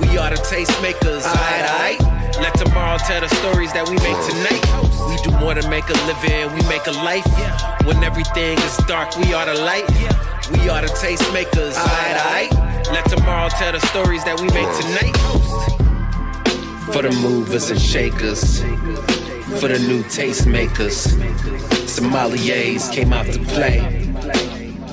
We 0.00 0.16
are 0.16 0.30
the 0.30 0.36
tastemakers. 0.36 1.24
Alright, 1.24 1.70
alright. 1.70 2.00
Let 2.40 2.54
tomorrow 2.54 2.98
tell 2.98 3.20
the 3.20 3.28
stories 3.36 3.72
that 3.74 3.88
we 3.88 3.96
make 4.02 4.18
tonight. 4.26 4.64
We 5.08 5.16
do 5.22 5.30
more 5.38 5.54
than 5.54 5.68
make 5.68 5.88
a 5.88 5.94
living, 6.06 6.52
we 6.56 6.62
make 6.68 6.86
a 6.86 6.96
life. 7.04 7.26
When 7.84 8.02
everything 8.02 8.58
is 8.58 8.76
dark, 8.88 9.16
we 9.16 9.34
are 9.34 9.46
the 9.46 9.60
light. 9.60 9.86
We 10.52 10.68
are 10.68 10.82
the 10.82 10.88
tastemakers. 10.88 11.76
Alright, 11.76 12.16
alright. 12.24 12.52
Let 12.92 13.08
tomorrow 13.08 13.48
tell 13.50 13.72
the 13.72 13.80
stories 13.92 14.24
that 14.24 14.40
we 14.40 14.48
make 14.48 14.70
tonight. 14.80 15.16
For 16.92 17.02
the 17.02 17.12
movers 17.20 17.70
and 17.70 17.80
shakers. 17.80 18.62
For 19.60 19.68
the 19.68 19.78
new 19.78 20.02
tastemakers. 20.04 21.06
Sommeliers 21.86 22.92
came 22.92 23.12
out 23.12 23.26
to 23.26 23.38
play. 23.40 23.80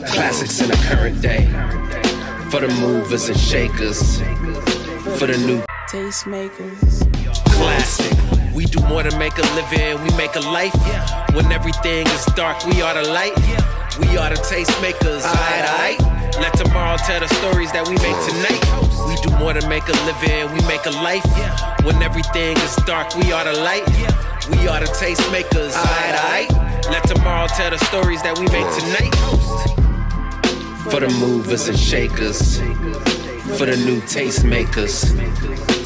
Classics 0.07 0.61
in 0.61 0.69
the 0.69 0.77
current 0.87 1.21
day. 1.21 1.45
For 2.49 2.61
the 2.61 2.69
movers 2.79 3.29
and 3.29 3.39
shakers. 3.39 4.19
For 5.17 5.27
the 5.27 5.37
new 5.45 5.63
tastemakers 5.89 7.01
classic. 7.61 8.40
We 8.53 8.65
do 8.65 8.79
more 8.87 9.03
than 9.03 9.17
make 9.17 9.37
a 9.37 9.47
living, 9.55 10.01
we 10.03 10.15
make 10.17 10.35
a 10.35 10.39
life. 10.39 10.75
When 11.33 11.51
everything 11.51 12.07
is 12.07 12.25
dark, 12.35 12.65
we 12.65 12.81
are 12.81 12.93
the 12.93 13.09
light. 13.09 13.35
We 13.99 14.17
are 14.17 14.29
the 14.29 14.39
tastemakers. 14.41 15.23
Alright, 15.23 15.65
alright. 15.69 16.01
Let 16.39 16.53
tomorrow 16.57 16.97
tell 16.97 17.19
the 17.19 17.27
stories 17.35 17.71
that 17.71 17.87
we 17.87 17.95
make 17.95 18.19
tonight. 18.27 18.61
We 19.07 19.15
do 19.23 19.35
more 19.37 19.53
than 19.53 19.67
make 19.69 19.87
a 19.87 19.97
living, 20.05 20.51
we 20.53 20.61
make 20.67 20.85
a 20.85 20.95
life. 21.03 21.25
When 21.83 22.01
everything 22.01 22.57
is 22.57 22.75
dark, 22.85 23.15
we 23.15 23.31
are 23.31 23.43
the 23.43 23.59
light. 23.61 23.87
We 24.51 24.67
are 24.67 24.79
the 24.79 24.91
tastemakers. 24.99 25.75
Alright, 25.75 26.49
alright. 26.49 26.87
Let 26.89 27.07
tomorrow 27.07 27.47
tell 27.47 27.69
the 27.69 27.79
stories 27.85 28.21
that 28.23 28.37
we 28.37 28.45
make 28.47 28.67
tonight. 28.79 29.15
For 30.91 30.99
the 30.99 31.09
movers 31.19 31.67
and 31.67 31.79
shakers. 31.79 32.59
For 33.57 33.65
the 33.65 33.77
new 33.85 34.01
tastemakers 34.01 35.11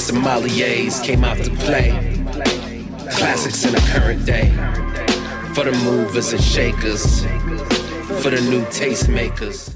sommeliers 0.06 1.04
came 1.04 1.24
out 1.24 1.38
to 1.38 1.50
play. 1.50 2.15
Classics 3.12 3.66
in 3.66 3.74
the 3.74 3.80
current 3.92 4.26
day. 4.26 4.50
For 5.54 5.64
the 5.64 5.72
movers 5.84 6.34
and 6.34 6.44
shakers. 6.44 7.24
For 8.22 8.30
the 8.32 8.42
new 8.50 8.64
tastemakers. 8.66 9.76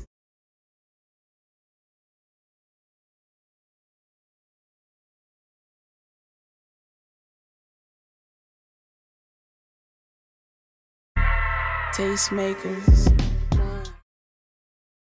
Tastemakers. 11.93 13.18